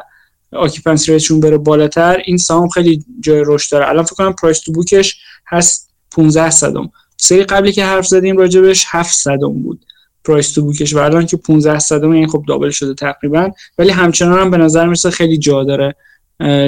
occupancy 0.52 1.12
rate 1.12 1.26
شون 1.26 1.40
بره 1.40 1.58
بالاتر 1.58 2.22
این 2.26 2.38
سهام 2.38 2.68
خیلی 2.70 3.06
جای 3.20 3.44
رشد 3.46 3.72
داره. 3.72 3.90
الان 3.90 4.04
فکر 4.04 4.16
کنم 4.16 4.34
price 4.34 4.60
to 4.60 4.72
book 4.72 5.02
ش 5.02 5.18
هست 5.48 5.90
15 6.12 6.50
صدم. 6.50 6.92
سری 7.18 7.44
قبلی 7.44 7.72
که 7.72 7.86
حرف 7.86 8.08
زدیم 8.08 8.38
راجبش 8.38 8.86
7 8.88 9.14
صدم 9.14 9.54
بود 9.54 9.86
price 10.26 10.52
to 10.52 10.62
book 10.62 10.83
ش 10.83 10.94
و 10.94 10.98
الان 10.98 11.26
که 11.26 11.38
15 11.38 11.80
صدم 11.80 12.12
این 12.12 12.28
خب 12.28 12.44
double 12.48 12.70
شده 12.70 12.94
تقریبا. 12.94 13.52
ولی 13.78 13.90
همچنان 13.90 14.40
هم 14.40 14.52
به 14.52 14.58
نظر 14.58 14.86
می‌رسه 14.86 15.10
خیلی 15.10 15.38
جا 15.38 15.64
داره 15.64 15.96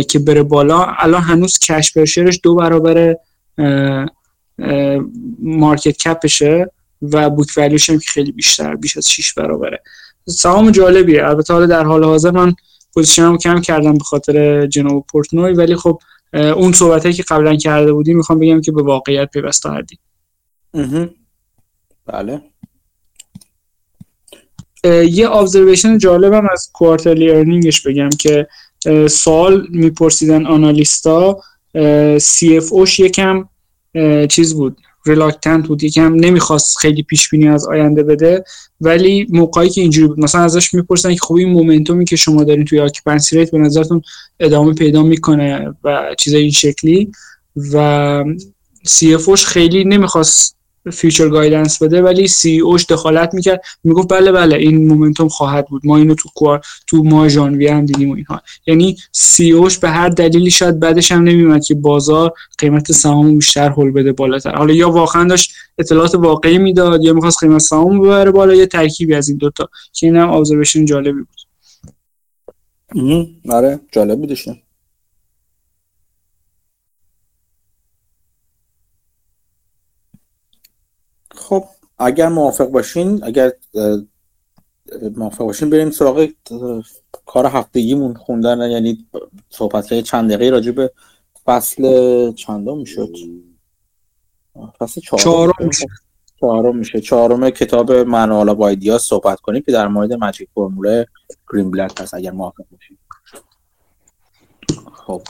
که 0.07 0.19
بره 0.19 0.43
بالا. 0.43 0.85
الان 0.99 1.21
هنوز 1.21 1.59
cash 1.59 1.93
per 1.93 2.07
share 2.07 2.30
ش 2.30 2.39
دو 2.43 2.55
برابر 2.55 3.15
market 5.39 5.97
cap 5.97 6.34
شه 6.34 6.71
و 7.01 7.29
book 7.29 7.47
value 7.57 7.80
ش 7.80 7.89
هم 7.89 7.97
خیلی 7.97 8.31
بیشتر 8.31 8.75
بیش 8.75 8.97
از 8.97 9.09
6 9.09 9.33
برابره. 9.33 9.83
سهام 10.27 10.71
جالبیه. 10.71 11.27
البته 11.27 11.53
حالا 11.53 11.65
در 11.65 11.83
حال 11.83 12.03
حاضر 12.03 12.31
من 12.31 12.53
position 12.93 13.29
مو 13.29 13.37
کم 13.37 13.61
کردم 13.61 13.93
به 13.93 14.03
خاطر 14.03 14.67
جناب 14.67 15.05
پورتنوی 15.11 15.53
ولی 15.53 15.75
خب 15.75 15.99
اون 16.33 16.71
صحبتایی 16.71 17.13
که 17.13 17.23
قبلا 17.23 17.55
کرده 17.55 17.93
بودیم 17.93 18.17
می‌خوام 18.17 18.39
بگم 18.39 18.61
که 18.61 18.71
به 18.71 18.83
واقعیت 18.83 19.29
پیوسته 19.31 19.69
هردیم 19.69 19.99
بله. 22.05 22.41
یه 25.11 25.31
observation 25.31 25.97
جالبم 25.97 26.47
از 26.51 26.69
quarterly 26.73 27.31
earning 27.31 27.75
ش 27.75 27.87
بگم 27.87 28.09
که 28.09 28.47
سوال 29.09 29.67
میپرسیدن 29.69 30.45
analyst 30.45 31.41
ا 32.19 32.57
CFO 32.57 32.73
ش 32.73 32.99
یکم 32.99 33.49
چیز 34.29 34.53
بود 34.53 34.77
reluctant 35.05 35.67
بود 35.67 35.83
یکم 35.83 36.15
نمی‌خواست 36.15 36.77
خیلی 36.77 37.03
پیش 37.03 37.29
بینی 37.29 37.47
از 37.47 37.67
آینده 37.67 38.03
بده 38.03 38.43
ولی 38.81 39.27
موقعی 39.29 39.69
که 39.69 39.81
اینجوری 39.81 40.07
بود 40.07 40.19
مثلا 40.19 40.41
ازش 40.41 40.73
می‌پرسن 40.73 41.13
که 41.13 41.19
خب 41.21 41.35
این 41.35 41.49
momentum 41.49 41.99
ی 41.99 42.05
که 42.05 42.15
شما 42.15 42.43
دارین 42.43 42.65
توی 42.65 42.79
occupancy 42.79 43.37
rate 43.37 43.51
به 43.51 43.57
نظرتون 43.57 44.01
ادامه 44.39 44.73
پیدا 44.73 45.03
می‌کنه 45.03 45.75
و 45.83 46.15
چیزای 46.19 46.41
این 46.41 46.51
شکلی؟ 46.51 47.11
و 47.73 48.23
CFO 48.83 49.13
ش 49.13 49.45
خیلی 49.45 49.83
نمی‌خواست 49.83 50.54
future 50.93 51.29
guidance 51.29 51.83
بده 51.83 52.01
ولی 52.01 52.27
CEO 52.27 52.59
ش 52.59 52.85
دخالت 52.85 53.33
می‌کرد. 53.33 53.61
می‌گفت 53.83 54.13
بله 54.13 54.31
بله 54.31 54.55
این 54.55 54.87
momentum 54.87 55.27
خواهد 55.27 55.67
بود. 55.67 55.81
ما 55.85 55.97
اینو 55.97 56.15
تو 56.15 56.29
quar 56.35 56.61
تو 56.87 57.03
ماه 57.03 57.27
ژانویه 57.27 57.73
هم 57.73 57.85
دیدیم 57.85 58.11
اینها. 58.11 58.41
یعنی 58.67 58.97
CEO 59.11 59.51
ش 59.51 59.77
به 59.77 59.89
هر 59.89 60.09
دلیلی 60.09 60.51
شاید 60.51 60.79
بعدش 60.79 61.11
هم 61.11 61.23
نمیومد 61.23 61.63
که 61.63 61.75
بازار 61.75 62.33
قیمت 62.57 62.91
سهام 62.91 63.37
بیشتر 63.37 63.69
هول 63.69 63.91
بده 63.91 64.11
بالاتر. 64.11 64.55
حالا 64.55 64.73
یا 64.73 64.89
واقعا 64.89 65.27
داشت 65.27 65.51
اطلاعات 65.77 66.15
واقعی 66.15 66.57
می‌داد 66.57 67.03
یا 67.03 67.13
می‌خواست 67.13 67.39
قیمت 67.39 67.61
سهام 67.61 67.99
ببره 68.01 68.31
بالا 68.31 68.53
یا 68.53 68.65
ترکیبی 68.65 69.15
از 69.15 69.29
این 69.29 69.37
دوتا 69.37 69.69
که 69.93 70.07
اینم 70.07 70.29
observation 70.29 70.85
جالبی 70.85 71.21
بود. 71.21 71.27
آره 73.49 73.79
جالب 73.91 74.19
بودش 74.19 74.47
خب 81.49 81.65
اگر 81.97 82.29
موافق 82.29 82.65
باشین 82.65 83.23
اگر 83.23 83.51
موافق 85.15 85.45
باشین 85.45 85.69
بریم 85.69 85.91
سراغ 85.91 86.27
کار 87.25 87.45
هفتگیمون 87.45 88.13
خوندن 88.13 88.71
یعنی 88.71 89.05
صحبت 89.49 89.99
چند 89.99 90.31
دقیقه 90.31 90.49
راجع 90.49 90.71
به 90.71 90.91
فصل 91.45 91.83
چندم 92.31 92.77
می‌شد؟ 92.77 93.15
فصل 94.79 95.01
چهارم. 95.01 95.53
چهارم 96.39 96.77
میشه. 96.77 97.01
چهارم 97.01 97.49
کتاب 97.49 97.91
منوالا 97.91 98.53
بایدیا 98.53 98.97
صحبت 98.97 99.39
کنیم 99.39 99.61
که 99.61 99.71
در 99.71 99.87
مورد 99.87 100.13
مجیک 100.13 100.49
فرموله 100.55 101.07
گرین 101.53 101.71
بلک 101.71 102.01
هست 102.01 102.13
اگر 102.13 102.31
موافق 102.31 102.63
باشین. 102.71 102.97
خب. 104.93 105.21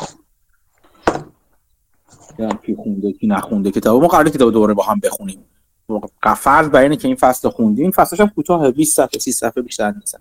کی 2.65 2.75
خونده 2.75 3.11
کی 3.11 3.27
نخونده 3.27 3.71
کتاب 3.71 4.01
ما 4.01 4.07
قرار 4.07 4.29
کتاب 4.29 4.53
دوباره 4.53 4.73
با 4.73 4.83
هم 4.83 4.99
بخونیم. 4.99 5.45
فرض 6.37 6.69
بر 6.69 6.81
اینه 6.81 6.95
که 6.95 7.07
این 7.07 7.17
فصل 7.17 7.49
خوندیم. 7.49 7.91
فصلش 7.91 8.19
هم 8.19 8.27
کوتاه 8.27 8.71
20 8.71 8.95
صفحه 8.95 9.19
30 9.19 9.31
صفحه 9.31 9.63
بیشتر 9.63 9.91
نیست 9.91 10.19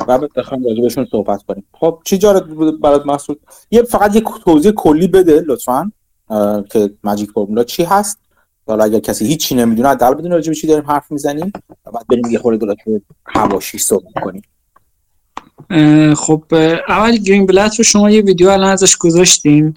و 0.00 0.04
بعد 0.04 0.32
بخوام 0.36 0.64
راجع 0.64 0.82
بهشون 0.82 1.06
صحبت 1.10 1.42
کنیم. 1.42 1.64
خب 1.72 2.02
چی 2.04 2.18
جالب 2.18 2.46
بود 2.46 2.80
برات 2.80 3.06
مسعود 3.06 3.40
یه 3.70 3.82
فقط 3.82 4.14
یه 4.14 4.22
توضیح 4.44 4.72
کلی 4.72 5.08
بده 5.08 5.44
لطفا 5.46 5.92
که 6.70 6.90
ماجیک 7.04 7.30
فرمولا 7.30 7.64
چی 7.64 7.84
هست. 7.84 8.18
حالا 8.66 8.84
اگر 8.84 8.98
کسی 8.98 9.26
هیچی 9.26 9.54
نمی‌دونه 9.54 9.88
حداقل 9.88 10.14
بدون 10.14 10.30
راجع 10.30 10.48
به 10.48 10.54
چی 10.54 10.66
داریم 10.66 10.90
حرف 10.90 11.12
می‌زنیم 11.12 11.52
و 11.86 11.90
بعد 11.90 12.06
بریم 12.08 12.26
یه 12.30 12.38
خورده 12.38 12.66
راجع 12.66 12.82
حواشی 13.24 13.78
صحبت 13.78 14.12
کنیم. 14.22 14.42
خب 16.14 16.44
اول 16.88 17.16
گرین 17.16 17.46
بلت 17.46 17.78
رو 17.78 17.84
شما 17.84 18.10
یه 18.10 18.22
ویدیو 18.22 18.48
الان 18.48 18.70
ازش 18.70 18.96
گذاشتین. 18.96 19.74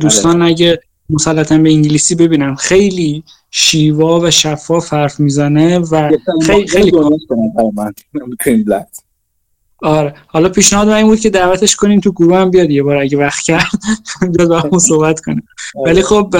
دوستان 0.00 0.42
اگه 0.42 0.80
مسلطا 1.10 1.58
به 1.58 1.70
انگلیسی 1.72 2.14
ببینن 2.14 2.54
خیلی 2.54 3.24
شیوا 3.56 4.20
و 4.20 4.30
شفاف 4.30 4.92
حرف 4.92 5.20
می‌زنه 5.20 5.78
و 5.78 6.10
خیلی 6.46 6.66
خیلی 6.66 6.92
آره. 9.82 10.14
حالا 10.26 10.48
پیشنهاد 10.48 10.88
من 10.88 10.94
این 10.94 11.06
بود 11.06 11.20
که 11.20 11.30
دعوتش 11.30 11.76
کنیم 11.76 12.00
تو 12.00 12.12
گروه 12.12 12.36
هم 12.36 12.50
بیاد 12.50 12.70
یه 12.70 12.82
بار 12.82 12.96
اگه 12.96 13.18
وقت 13.18 13.42
کرد. 13.42 13.70
بیاد 14.36 14.48
با 14.48 14.60
همون 14.60 14.78
صحبت 14.78 15.20
کنه. 15.20 15.42
آره. 15.74 15.92
ولی 15.92 16.02
خب 16.02 16.34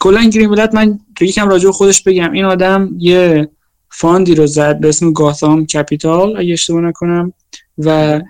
کلا 0.00 0.22
گرین 0.22 0.50
بلد 0.50 0.74
من 0.74 0.98
تو 1.16 1.24
یکم 1.24 1.48
راجع 1.48 1.70
خودش 1.70 2.02
بگم. 2.02 2.32
این 2.32 2.44
آدم 2.44 2.90
یه 2.98 3.48
فاندی 3.90 4.34
رو 4.34 4.46
زد 4.46 4.80
به 4.80 4.88
اسم 4.88 5.12
گاثام 5.12 5.66
کپیتال 5.66 6.36
اگه 6.36 6.52
اشتباه 6.52 6.80
نکنم 6.80 7.32
و 7.78 8.20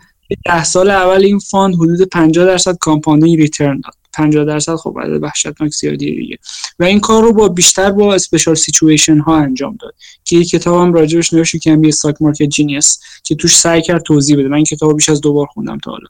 ده 0.44 0.64
سال 0.64 0.90
اول 0.90 1.24
این 1.24 1.38
fund 1.38 1.74
حدود 1.74 2.08
50 2.08 2.46
درصد 2.46 2.78
compounding 2.78 3.36
return 3.36 3.80
داد. 3.80 3.99
50 4.12 4.44
درصد 4.44 4.74
خب 4.76 4.94
عدد 4.96 5.22
وحشتناک 5.22 5.72
زیادی 5.72 6.14
دیگه. 6.14 6.38
و 6.78 6.84
این 6.84 7.00
کار 7.00 7.22
رو 7.22 7.32
با 7.32 7.48
بیشتر 7.48 7.90
با 7.90 8.14
special 8.14 8.54
situation 8.54 9.18
ها 9.18 9.36
انجام 9.36 9.76
داد 9.80 9.94
که 10.24 10.36
یک 10.36 10.48
کتابم 10.50 10.92
راجبش 10.92 11.32
نوشته 11.32 11.58
که 11.58 11.70
یه 11.70 11.88
stock 11.88 12.16
market 12.20 12.46
genius 12.48 13.00
که 13.24 13.34
توش 13.34 13.56
سعی 13.56 13.82
کرد 13.82 14.02
توضیح 14.02 14.38
بده. 14.38 14.48
من 14.48 14.56
این 14.56 14.64
کتابو 14.64 14.94
بیش 14.94 15.08
از 15.08 15.20
دو 15.20 15.32
بار 15.32 15.46
خوندم 15.46 15.78
تا 15.78 15.90
حالا. 15.90 16.06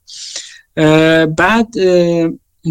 بعد 1.26 1.68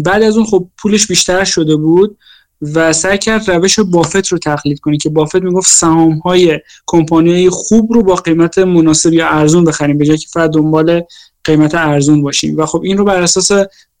بعد 0.04 0.22
از 0.22 0.36
اون 0.36 0.46
خب 0.46 0.68
پولش 0.78 1.06
بیشتر 1.06 1.44
شده 1.44 1.76
بود 1.76 2.18
و 2.60 2.92
سعی 2.92 3.18
کرد 3.18 3.50
روش 3.50 3.80
بافت 3.80 4.28
رو 4.28 4.38
تقلید 4.38 4.80
کنه 4.80 4.96
که 4.96 5.10
بافت 5.10 5.36
می‌گفت 5.36 5.70
سهام 5.70 6.18
های 6.18 6.60
کمپانی 6.86 7.48
خوب 7.48 7.92
رو 7.92 8.02
با 8.02 8.14
قیمت 8.14 8.58
مناسب 8.58 9.12
یا 9.12 9.28
ارزون 9.28 9.64
بخریم. 9.64 9.98
به 9.98 10.06
جای 10.06 10.18
که 10.18 10.28
فقط 10.32 10.50
دنبال 10.50 11.02
قیمت 11.44 11.74
ارزون 11.74 12.22
باشیم. 12.22 12.56
و 12.56 12.66
خب 12.66 12.82
این 12.82 12.98
رو 12.98 13.04
بر 13.04 13.22
اساس 13.22 13.50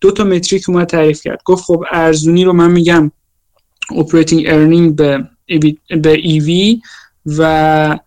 دو 0.00 0.10
تا 0.10 0.24
متریک 0.24 0.68
اومد 0.68 0.86
تعریف 0.86 1.22
کرد. 1.22 1.42
گفت 1.44 1.64
خب 1.64 1.84
ارزونی 1.92 2.44
رو 2.44 2.52
من 2.52 2.70
میگم 2.70 3.12
operating 3.92 4.46
earning 4.46 4.92
به 4.94 5.28
به 5.88 6.22
EV 6.22 6.78
و 7.26 7.98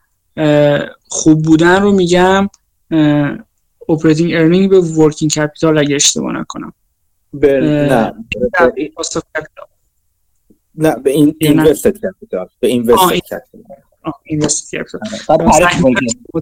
خوب 1.07 1.41
بودن 1.41 1.81
رو 1.81 1.91
میگم 1.91 2.49
operating 3.91 4.29
earning 4.29 4.69
به 4.69 4.81
working 4.81 5.29
capital 5.33 5.77
اگه 5.77 5.95
اشتباه 5.95 6.33
نکنم. 6.33 6.73
به 7.33 7.59
نه. 7.89 8.13
نه 10.75 10.95
به 10.95 11.11
این 11.11 11.35
invested 11.41 11.93
capital. 11.93 12.49
به 12.59 12.83
invested 12.83 13.17
capital. 13.17 13.83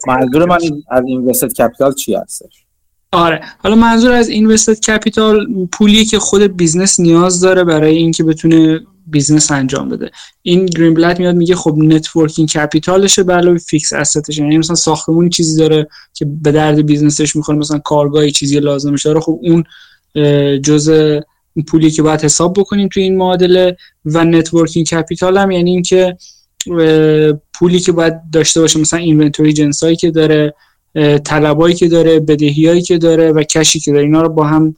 منظور 0.08 0.46
من 0.46 0.60
از 0.90 1.04
invested 1.04 1.50
capital 1.50 1.96
چی 1.96 2.16
هستش 2.16 2.66
آره. 3.12 3.42
حالا 3.58 3.76
منظور 3.76 4.12
از 4.12 4.30
invested 4.30 4.80
capital 4.80 5.48
پولی 5.72 6.06
که 6.06 6.20
خود 6.20 6.58
business 6.58 7.00
نیاز 7.00 7.42
داره 7.42 7.64
برای 7.64 7.96
اینکه 7.96 8.24
بتونه 8.24 8.80
business 9.08 9.52
انجام 9.52 9.90
بده. 9.90 10.12
این 10.42 10.66
گرین‌بلت 10.66 11.20
میاد 11.20 11.36
میگه 11.36 11.56
خب 11.56 11.76
net 11.78 11.99
working 11.99 12.50
capital 12.50 13.01
شه 13.01 13.24
به 13.24 13.34
علاوه 13.34 13.58
fixed 13.58 13.94
asset 13.94 14.25
ش 14.25 14.38
یعنی 14.38 14.58
مثلا 14.58 14.76
ساختمونی 14.76 15.30
چیزی 15.30 15.58
داره 15.58 15.88
که 16.14 16.26
به 16.26 16.52
درد 16.52 16.86
business 16.86 17.26
ش 17.26 17.36
می‌خوره. 17.36 17.58
مثلا 17.58 17.80
کارگاهی 17.80 18.32
چیزی 18.32 18.60
لازمش 18.60 19.06
داره 19.06 19.20
خب 19.20 19.40
اون 19.42 19.64
جزء 20.60 21.20
پولی 21.68 21.92
که 21.92 22.02
باید 22.02 22.22
حساب 22.22 22.60
بکنیم 22.60 22.90
تو 22.94 23.00
این 23.00 23.18
معادله 23.18 23.78
و 24.06 24.24
net 24.24 24.42
working 24.42 24.86
capital 24.86 25.38
هم. 25.38 25.52
یعنی 25.52 25.72
اینکه 25.72 26.18
پولی 27.54 27.80
که 27.80 27.92
باید 27.92 28.14
داشته 28.34 28.62
باشه. 28.62 28.80
مثلا 28.80 29.00
inventory 29.00 29.54
جنسایی 29.54 29.96
که 29.96 30.12
داره. 30.12 30.54
طلبایی 31.26 31.76
که 31.76 31.88
داره 31.88 32.20
بدهیایی 32.20 32.82
که 32.82 32.98
داره 32.98 33.32
و 33.32 33.44
cash 33.44 33.72
ی 33.72 33.80
که 33.80 33.92
داره 33.92 34.04
اینا 34.04 34.22
رو 34.22 34.30
با 34.30 34.44
هم 34.44 34.76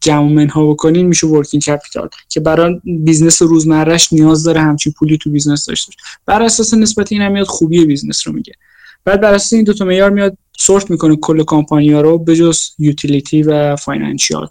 جمع 0.00 0.32
منها 0.32 0.66
بکنین 0.70 1.06
میشه 1.06 1.26
working 1.26 1.62
capital 1.62 2.08
که 2.28 2.40
برای 2.40 2.80
business 2.84 3.42
روزمرهش 3.42 4.12
نیاز 4.12 4.44
داره 4.44 4.60
همچین 4.60 4.94
پولی 4.98 5.18
تو 5.18 5.30
business 5.30 5.66
داشته 5.66 5.90
باشه. 5.90 5.98
بر 6.26 6.42
اساس 6.42 6.74
نسبت 6.74 7.12
این 7.12 7.22
هم 7.22 7.32
میاد 7.32 7.46
خوبی 7.46 7.84
business 7.84 8.26
رو 8.26 8.32
میگه. 8.32 8.52
بعد 9.04 9.20
بر 9.20 9.34
اساس 9.34 9.52
این 9.52 9.64
دو 9.64 9.72
تا 9.72 9.84
معیار 9.84 10.10
میاد 10.10 10.38
sort 10.58 10.90
می‌کنه 10.90 11.16
کل 11.16 11.44
کمپانی 11.44 11.92
ها 11.92 12.00
رو 12.00 12.18
بجز 12.18 12.60
utility 12.78 13.42
و 13.42 13.76
financial. 13.76 14.48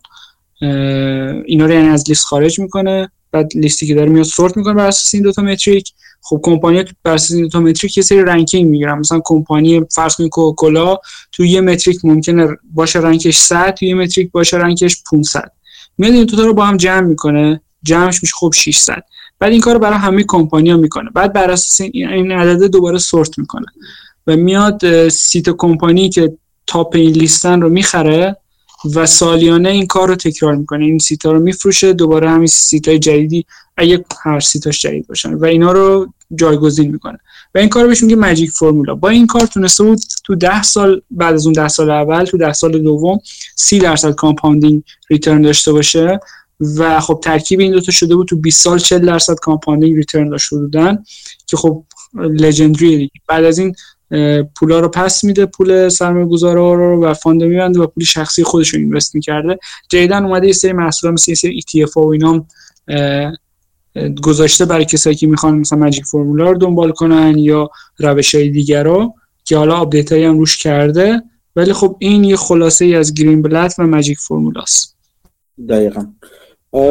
اینا 1.45 1.65
رو 1.65 1.73
یعنی 1.73 1.87
از 1.87 2.03
لیست 2.07 2.25
خارج 2.25 2.59
می‌کنه. 2.59 3.11
بعد 3.31 3.51
لیستی 3.55 3.87
که 3.87 3.95
داره 3.95 4.09
میاد 4.09 4.25
sort 4.25 4.57
می‌کنه 4.57 4.73
بر 4.73 4.87
اساس 4.87 5.13
این 5.13 5.23
دو 5.23 5.31
تا 5.31 5.41
metric 5.41 5.93
خب 6.29 6.39
کمپانی 6.43 6.83
بر 7.03 7.13
اساس 7.13 7.31
این 7.31 7.49
metric 7.55 7.97
یه 7.97 8.03
سری 8.03 8.21
ranking 8.21 8.69
می‌گیرن. 8.69 8.99
مثلا 8.99 9.21
کمپانی 9.25 9.81
فرض 9.91 10.15
کنید 10.15 10.29
کوکاکولا 10.29 10.97
تو 11.31 11.45
یه 11.45 11.61
metric 11.61 12.05
ممکنه 12.05 12.47
باشه 12.73 12.99
rank 12.99 13.25
ش 13.25 13.37
100 13.37 13.71
تو 13.71 13.85
یه 13.85 13.95
metric 13.95 14.31
باشه 14.31 14.57
rank 14.57 14.88
ش 14.88 15.03
500 15.11 15.51
میاد 15.97 16.13
این 16.13 16.25
دو 16.25 16.37
تا 16.37 16.43
رو 16.43 16.53
با 16.53 16.65
هم 16.65 16.77
جمع 16.77 17.07
می‌کنه 17.07 17.61
جمعش 17.83 18.23
میشه 18.23 18.33
خب 18.35 18.51
600 18.55 19.03
بعد 19.39 19.51
این 19.51 19.61
کارو 19.61 19.79
برای 19.79 19.97
همه 19.97 20.23
کمپانی‌ها 20.27 20.77
می‌کنه. 20.77 21.09
بعد 21.09 21.33
بر 21.33 21.51
اساس 21.51 21.81
این 21.93 22.31
عدد 22.31 22.63
دوباره 22.63 22.97
sort 22.97 23.39
می‌کنه 23.39 23.65
و 24.27 24.35
میاد 24.35 25.09
سیت 25.09 25.49
کمپانی 25.49 26.09
که 26.09 26.37
top 26.67 26.95
این 26.95 27.11
لیست 27.11 27.61
رو 27.61 27.69
می‌خره 27.69 28.37
و 28.95 29.05
سالیانه 29.05 29.69
این 29.69 29.87
کار 29.87 30.07
رو 30.07 30.15
تکرار 30.15 30.55
می‌کنه. 30.55 30.85
این 30.85 30.99
سی 30.99 31.21
تا 31.21 31.31
رو 31.31 31.39
میفروشه 31.39 31.93
دوباره 31.93 32.29
همین 32.29 32.47
سی 32.47 32.87
تای 32.87 32.99
جدیدی 32.99 33.45
اگه 33.77 34.05
هر 34.23 34.39
سی 34.39 34.56
تاش 34.56 34.81
جدید 34.81 35.07
باشن 35.07 35.33
و 35.33 35.45
اینا 35.45 35.71
رو 35.71 36.13
جایگزین 36.35 36.91
می‌کنه. 36.91 37.17
و 37.55 37.57
این 37.57 37.69
کار 37.69 37.87
بهش 37.87 38.03
میگه 38.03 38.15
magic 38.15 38.51
formula 38.51 38.95
با 38.95 39.09
این 39.09 39.27
کار 39.27 39.45
تونسته 39.45 39.83
بود 39.83 39.99
تو 40.23 40.35
ده 40.35 40.63
سال 40.63 41.01
بعد 41.11 41.33
از 41.33 41.45
اون 41.45 41.53
ده 41.53 41.67
سال 41.67 41.89
اول 41.89 42.25
تو 42.25 42.37
ده 42.37 42.53
سال 42.53 42.79
دوم 42.79 43.19
سی 43.55 43.79
درصد 43.79 44.15
compounding 44.15 44.83
return 45.09 45.41
داشته 45.41 45.71
باشه. 45.71 46.19
و 46.77 46.99
خب 46.99 47.19
ترکیب 47.23 47.59
این 47.59 47.71
دوتا 47.71 47.91
شده 47.91 48.15
بود 48.15 48.27
تو 48.27 48.35
20 48.35 48.61
سال 48.61 48.79
40 48.79 49.05
درصد 49.05 49.35
compounding 49.35 49.95
return 49.95 50.29
داشته 50.29 50.57
بودن 50.57 51.03
که 51.47 51.57
خب 51.57 51.83
legendary 52.13 53.11
بعد 53.27 53.43
از 53.43 53.57
این 53.59 53.75
پولا 54.55 54.79
رو 54.79 54.89
پس 54.89 55.23
میده 55.23 55.45
پول 55.45 55.89
سرمایه 55.89 56.25
گذارا 56.25 56.73
رو 56.73 57.03
و 57.03 57.13
fund 57.13 57.43
میبنده 57.43 57.79
و 57.79 57.87
پول 57.87 58.03
شخصی 58.03 58.43
خودش 58.43 58.73
رو 58.73 58.79
invest 58.79 59.15
می‌کرده. 59.15 59.59
جدیدن 59.89 60.25
اومده 60.25 60.47
یه 60.47 60.53
سری 60.53 60.73
محصولات 60.73 61.13
مثل 61.13 61.31
یه 61.31 61.35
سری 61.35 61.61
ETF 61.61 61.97
و 61.97 62.07
اینا 62.07 62.45
گذاشته 64.23 64.65
برای 64.65 64.85
کسایی 64.85 65.15
که 65.15 65.27
می‌خوان 65.27 65.59
مثلا 65.59 65.79
magic 65.79 66.05
formula 66.05 66.51
رو 66.51 66.57
دنبال 66.57 66.91
کنن 66.91 67.37
یا 67.37 67.69
روش 67.97 68.35
های 68.35 68.49
دیگر 68.49 68.83
رو 68.83 69.13
که 69.43 69.57
حالا 69.57 69.75
update 69.75 70.11
هم 70.11 70.39
روش 70.39 70.57
کرده. 70.57 71.21
ولی 71.55 71.73
خب 71.73 71.95
این 71.99 72.23
یه 72.23 72.35
خلاصه 72.35 72.85
ای 72.85 72.95
از 72.95 73.13
گرین‌بلت 73.13 73.75
و 73.79 73.87
magic 73.87 74.19
formula 74.19 74.80
ست 74.80 74.97
دقیقا. 75.69 76.05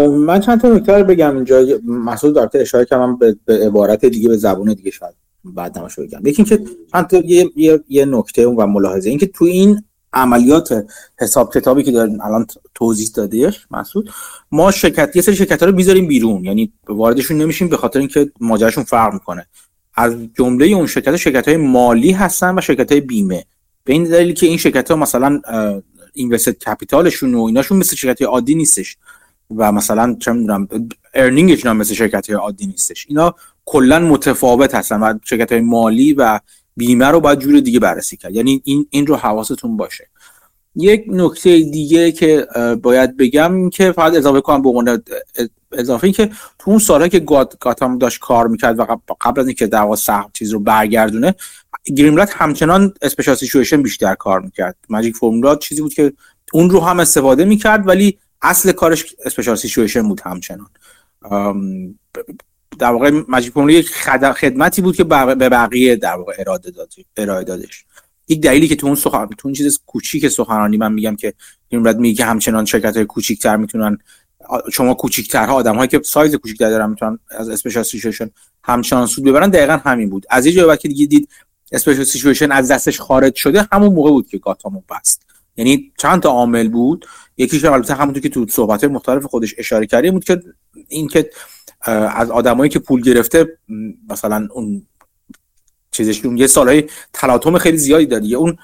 من 0.09 0.41
چند 0.41 0.61
تا 0.61 0.75
نکته 0.75 1.03
بگم 1.03 1.37
اینجا. 1.37 1.65
مسعود 1.85 2.35
دکتر 2.35 2.61
اشاره 2.61 2.85
کردم 2.85 3.17
به, 3.17 3.37
به 3.45 3.67
عبارت 3.67 4.05
دیگه 4.05 4.29
به 4.29 4.37
زبون 4.37 4.73
دیگه 4.73 4.91
شاید 4.91 5.15
بعد 5.45 5.79
نماشو 5.79 6.03
بگم. 6.03 6.27
یکی 6.27 6.43
اینکه 6.43 6.71
چند 6.93 7.07
تا 7.07 7.17
یه, 7.17 7.51
یه،, 7.57 7.81
یه 7.89 8.05
نکته 8.05 8.47
و 8.47 8.67
ملاحظه. 8.67 9.11
اینکه 9.11 9.27
تو 9.27 9.45
این 9.45 9.83
عملیات 10.17 10.87
حساب 11.19 11.55
کتابی 11.55 11.83
که 11.83 11.93
داریم 11.93 12.21
الان 12.21 12.47
توضیح 12.75 13.11
دادیش 13.15 13.67
مسعود 13.71 14.11
ما 14.53 14.71
شرکت 14.71 15.17
یه 15.17 15.23
سری 15.23 15.37
شرکت 15.37 15.63
ها 15.63 15.69
رو 15.69 15.75
می‌ذاریم 15.75 16.07
بیرون. 16.07 16.45
یعنی 16.45 16.73
واردشون 16.89 17.37
نمیشیم 17.37 17.69
به 17.69 17.77
خاطر 17.77 17.99
اینکه 17.99 18.31
ماجراشون 18.41 18.85
فرق 18.85 19.13
می‌کنه. 19.13 19.47
از 19.95 20.15
جمله 20.39 20.67
اون 20.67 20.87
شرکت 20.87 21.17
شرکت 21.17 21.49
های 21.49 21.57
مالی 21.57 22.13
هستن 22.13 22.59
و 22.59 22.61
شرکت 22.61 22.93
های 22.93 23.01
بیمه. 23.01 23.45
به 23.85 23.93
این 23.93 24.05
دلیل 24.05 24.35
که 24.35 24.47
این 24.47 24.57
شرکت 24.57 24.91
ها 24.91 24.97
مثلا 24.97 25.41
اینوستد 26.13 26.59
کپیتالشون 26.59 27.35
و 27.35 27.43
ایناشون 27.43 27.79
مثل 27.79 27.97
شرکت 27.97 28.23
عادی 28.23 28.55
نیستش. 28.55 28.97
و 29.57 29.73
مثلا 29.73 30.17
چه 30.21 30.33
می‌دونم 30.33 30.69
ارنینگشون 31.15 31.73
مثل 31.73 31.95
شرکت 31.95 32.31
های 32.31 32.39
عادی 32.39 32.67
نیستش. 32.67 33.07
اینا 33.09 33.35
کلا 33.65 33.99
متفاوت 33.99 34.75
هستن 34.75 35.01
و 35.01 35.19
شرکت 35.25 35.53
های 35.53 35.61
مالی 35.61 36.13
و 36.13 36.41
بیمه 36.77 37.07
رو 37.07 37.21
باید 37.21 37.39
جور 37.39 37.61
دیگه 37.61 37.81
بررسی 37.81 38.17
کرد. 38.17 38.35
یعنی 38.35 38.63
این 38.65 38.87
این 38.91 39.07
رو 39.07 39.17
حواستون 39.17 39.77
باشه. 39.77 40.09
یک 40.77 41.05
نکته 41.09 41.61
دیگه 41.61 42.13
که 42.13 42.47
باید 42.83 43.17
بگم 43.17 43.71
که 43.71 43.93
فقط 43.93 44.15
اضافه 44.15 44.41
کنم 44.41 44.63
به 44.63 44.69
عنوان 44.69 45.03
اضافه 45.73 46.05
این 46.05 46.13
که 46.13 46.31
تو 46.59 46.71
اون 46.71 46.79
سالها 46.79 47.09
که 47.09 47.19
گاتام 47.61 47.99
داشت 47.99 48.21
کار 48.21 48.49
می‌کرد 48.49 48.79
و 48.79 48.87
قبل 49.21 49.41
از 49.41 49.47
اینکه 49.47 49.67
دعوا 49.67 49.97
سخت 49.97 50.33
چیز 50.33 50.53
رو 50.53 50.61
برگردونه 50.61 51.35
گریملت 51.97 52.31
همچنان 52.33 52.95
اسپیشال 53.03 53.35
سیچویشن 53.35 53.83
بیشتر 53.83 54.15
کار 54.15 54.41
می‌کرد. 54.41 54.77
ماجیک 54.89 55.17
فرمولا 55.17 55.57
چیزی 55.57 55.83
بود 55.83 55.95
که 55.95 56.13
اون 56.53 56.71
رو 56.71 56.81
هم 56.81 57.01
استفاده 57.01 57.45
می‌کرد 57.45 57.89
ولی 57.89 58.19
اصل 58.43 58.73
کارش 58.73 59.15
special 59.25 59.57
situation 59.57 60.09
بود 60.09 60.21
همچنان. 60.25 60.69
در 62.79 62.93
واقع 62.93 63.23
مجید 63.29 63.53
یک 63.57 63.91
خدمتی 64.33 64.83
بود 64.83 64.97
که 64.97 65.05
به 65.05 65.49
بقیه 65.49 65.97
در 65.97 66.15
واقع 66.15 66.35
اراده 66.39 66.71
داد 66.71 66.93
ارائه 67.17 67.45
دادش. 67.45 67.85
یک 68.29 68.41
دلیلی 68.41 68.69
که 68.69 68.77
تو 68.77 68.87
اون 68.87 68.97
سخن 68.97 69.27
تو 69.27 69.49
اون 69.49 69.55
چیز 69.55 69.81
کوچیک 69.87 70.29
سخنرانی 70.29 70.77
من 70.77 70.93
میگم 70.93 71.17
که 71.17 71.35
این 71.69 71.83
بعد 71.83 71.99
میگه 71.99 72.25
همچنان 72.25 72.65
شرکت 72.65 72.97
های 72.97 73.05
کوچیک‌تر 73.05 73.57
می‌تونن 73.57 73.99
شما 74.73 74.95
کوچیک‌ترها 74.95 75.55
آدم‌هایی 75.55 75.89
که 75.89 76.01
سایز 76.05 76.35
کوچیک‌تر 76.35 76.71
دارن 76.71 76.91
می‌تونن 76.91 77.19
از 77.31 77.49
special 77.49 77.83
situation 77.83 78.31
همچنان 78.65 79.07
سود 79.07 79.25
ببرن. 79.25 79.51
دقیقا 79.51 79.77
همین 79.77 80.11
بود. 80.11 80.27
از 80.31 80.47
یه 80.47 80.53
جایی 80.53 80.79
که 80.79 80.89
دیگه 80.89 81.07
دید 81.07 81.29
اسپیشال 81.73 82.05
سیچویشن 82.05 82.53
از 82.53 82.71
دستش 82.71 83.01
خارج 83.01 83.35
شده 83.35 83.69
همون 83.73 83.95
موقع 83.95 84.11
بود 84.11 84.29
که 84.29 84.39
گاتامو 84.39 84.83
بست. 84.91 85.23
یعنی 85.57 85.93
چند 85.99 86.23
تا 86.23 86.29
عامل 86.29 86.69
بود. 86.69 87.07
یکیش 87.37 87.65
البته 87.65 87.95
همونطور 87.95 88.23
که 88.23 88.29
تو 88.29 88.47
صحبت 88.51 88.85
مختلف 88.85 89.25
خودش 89.25 89.55
اشاره 89.59 89.87
کردیم 89.87 90.13
بود 90.13 90.25
که 90.25 90.43
این 90.89 91.09
که 91.09 91.31
از 91.87 92.31
آدمایی 92.31 92.71
که 92.71 92.79
پول 92.79 93.01
گرفته 93.01 93.59
مثلا 94.11 94.49
اون 94.53 94.87
چیزش 95.91 96.25
اون 96.25 96.37
یه 96.37 96.47
سالهای 96.47 96.85
تلاطم 97.13 97.59
خیلی 97.59 97.79
زیادی 97.79 98.07
داره. 98.07 98.27
اون 98.35 98.57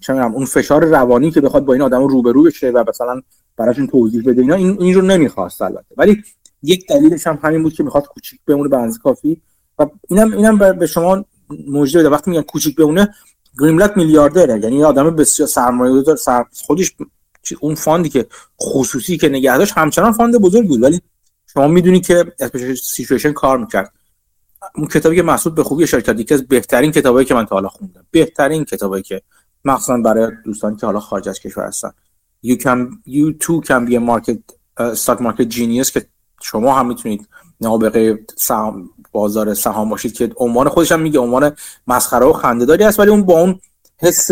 چه 0.00 0.12
اون 0.12 0.44
فشار 0.44 0.84
روانی 0.84 1.30
که 1.30 1.40
بخواد 1.40 1.64
با 1.64 1.72
این 1.72 1.82
آدم 1.82 2.06
روبرو 2.06 2.42
بشه 2.42 2.70
و 2.70 2.84
مثلا 2.88 3.22
براشون 3.56 3.86
توضیح 3.86 4.22
بده 4.22 4.42
اینا 4.42 4.54
این 4.54 4.76
این 4.80 4.94
رو 4.94 5.02
نمی‌خواست 5.02 5.62
البته. 5.62 5.94
ولی 5.96 6.22
یک 6.62 6.86
دلیلش 6.86 7.26
هم 7.26 7.38
همین 7.42 7.62
بود 7.62 7.72
که 7.72 7.82
می‌خواد 7.82 8.06
کوچیک 8.06 8.40
بمونه 8.46 8.68
به 8.68 8.92
کافی. 9.02 9.40
و 9.78 9.86
اینم 10.08 10.32
اینم 10.32 10.58
به 10.58 10.86
شما 10.86 11.24
موجود 11.66 12.00
بده. 12.00 12.08
وقتی 12.08 12.30
میگن 12.30 12.42
کوچیک 12.42 12.76
بمونه 12.76 13.14
گرین‌بلت 13.60 13.96
میلیاردره. 13.96 14.60
یعنی 14.62 14.84
آدم 14.84 15.16
بسیار 15.16 15.48
سرمایه‌گذار 15.48 16.16
سر 16.16 16.44
خودش 16.66 16.92
اون 17.60 17.74
fund 17.74 18.01
ی 18.01 18.08
که 18.08 18.26
خصوصی 18.60 19.16
که 19.16 19.28
نگه 19.28 19.58
داشت 19.58 19.72
همچنان 19.76 20.12
fund 20.12 20.36
بزرگی 20.36 20.68
بود. 20.68 20.82
ولی 20.82 21.00
شما 21.52 21.68
می‌دونید 21.68 22.06
که 22.06 22.32
سیچویشن 22.82 23.32
کار 23.32 23.58
می‌کرد. 23.58 23.92
اون 24.74 24.86
کتابی 24.86 25.16
که 25.16 25.22
مسعود 25.22 25.54
به 25.54 25.64
خوبی 25.64 25.82
اشاره 25.82 26.02
کرد 26.02 26.20
یکی 26.20 26.34
از 26.34 26.48
بهترین 26.48 26.92
کتابایی 26.92 27.26
که 27.26 27.34
من 27.34 27.46
تا 27.46 27.54
حالا 27.54 27.68
خوندم. 27.68 28.06
بهترین 28.10 28.64
کتابایی 28.64 29.02
که 29.02 29.22
مخصوصا 29.64 29.98
برای 29.98 30.32
دوستانی 30.44 30.76
که 30.76 30.86
حالا 30.86 31.00
خارج 31.00 31.28
از 31.28 31.40
کشور 31.40 31.64
هستن. 31.64 31.90
You 32.46 32.56
can 32.56 32.78
you 33.06 33.32
too 33.44 33.60
can 33.68 33.88
be 33.88 33.94
a 33.94 34.00
market 34.00 34.38
uh, 34.80 34.94
stock 34.94 35.20
market 35.20 35.50
genius 35.50 35.90
که 35.90 36.06
شما 36.42 36.74
هم 36.74 36.86
می‌تونید 36.88 37.28
نابغه 37.60 38.18
سهام 38.36 38.90
بازار 39.12 39.54
سهام 39.54 39.88
باشید 39.88 40.12
که 40.12 40.32
عنوان 40.36 40.68
خودش 40.68 40.92
هم 40.92 41.00
میگه 41.00 41.18
عنوان 41.18 41.56
مسخره 41.86 42.26
و 42.26 42.32
خنده‌داری 42.32 42.84
است 42.84 43.00
ولی 43.00 43.10
اون 43.10 43.22
با 43.22 43.40
اون 43.40 43.60
حس 43.96 44.30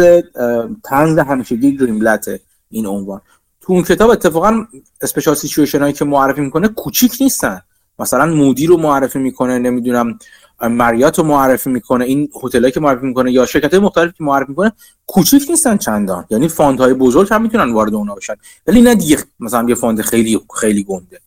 طنز 0.84 1.18
همیشگی 1.18 1.76
گرین‌بلت 1.76 2.40
این 2.70 2.86
عنوان. 2.86 3.20
تو 3.66 3.72
اون 3.72 3.82
کتاب 3.82 4.10
اتفاقا 4.10 4.66
special 5.00 5.34
situation 5.34 5.80
هایی 5.80 5.92
که 5.92 6.04
معرفی 6.04 6.40
می‌کنه 6.40 6.68
کوچیک 6.68 7.16
نیستن. 7.20 7.60
مثلا 7.98 8.26
مودی 8.26 8.66
رو 8.66 8.76
معرفی 8.76 9.18
می‌کنه 9.18 9.58
نمی‌دونم 9.58 10.18
Marriott 10.60 11.18
رو 11.18 11.24
معرفی 11.24 11.70
می‌کنه 11.70 12.04
این 12.04 12.28
هتلایی 12.42 12.72
که 12.72 12.80
معرفی 12.80 13.06
می‌کنه 13.06 13.32
یا 13.32 13.46
شرکت 13.46 13.74
های 13.74 13.82
مختلفی 13.82 14.12
که 14.18 14.24
معرفی 14.24 14.48
می‌کنه 14.48 14.72
کوچیک 15.06 15.46
نیستن 15.50 15.76
چندان. 15.76 16.24
یعنی 16.30 16.48
fund 16.48 16.80
های 16.80 16.94
بزرگ 16.94 17.28
هم 17.30 17.42
می‌تونن 17.42 17.72
وارد 17.72 17.94
اونا 17.94 18.14
بشن. 18.14 18.34
ولی 18.66 18.82
نه 18.82 18.94
دیگه 18.94 19.18
مثلا 19.40 19.68
یه 19.68 19.74
fund 19.74 20.00
خیلی 20.00 20.40
خیلی 20.60 20.84
گنده. 20.84 21.20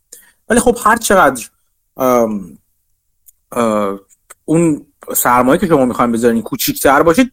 ولی 0.49 0.60
خب 0.60 0.78
هر 0.84 0.98
چقدر 0.98 1.45
اون 4.45 4.86
سرمایه 5.16 5.60
که 5.60 5.68
شما 5.68 5.86
می‌خواین 5.86 6.11
بذارین 6.11 6.41
کوچیک‌تر 6.41 7.03
باشید 7.03 7.32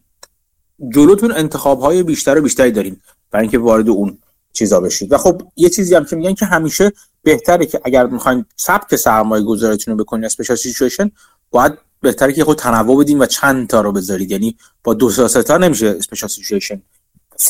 جلوتون 0.93 1.31
انتخاب 1.31 1.79
های 1.79 2.03
بیشتر 2.03 2.37
و 2.37 2.41
بیشتری 2.41 2.71
دارین. 2.71 2.97
برای 3.31 3.43
اینکه 3.43 3.57
وارد 3.57 3.89
اون 3.89 4.17
چیزا 4.57 4.79
بشید. 4.79 5.11
و 5.11 5.17
خب 5.17 5.41
یه 5.55 5.69
چیزی 5.69 5.95
هم 5.95 6.05
که 6.05 6.15
میگن 6.15 6.33
که 6.33 6.45
همیشه 6.45 6.91
بهتره 7.23 7.65
که 7.65 7.81
اگر 7.83 8.07
می‌خواین 8.07 8.45
سبک 8.55 8.95
سرمایه 8.95 9.43
گذاریتون 9.43 9.97
رو 9.97 10.03
بکنید 10.03 10.25
special 10.25 10.57
situation 10.57 11.11
باید 11.51 11.73
بهتره 12.01 12.33
که 12.33 12.43
خود 12.43 12.57
تنوع 12.57 13.03
بدین 13.03 13.19
و 13.21 13.25
چند 13.25 13.67
تا 13.67 13.81
رو 13.81 13.91
بذارید. 13.91 14.31
یعنی 14.31 14.57
با 14.83 14.93
دو 14.93 15.11
تا 15.11 15.27
تا 15.27 15.57
نمیشه 15.57 15.87
special 15.87 16.29
situation 16.29 16.81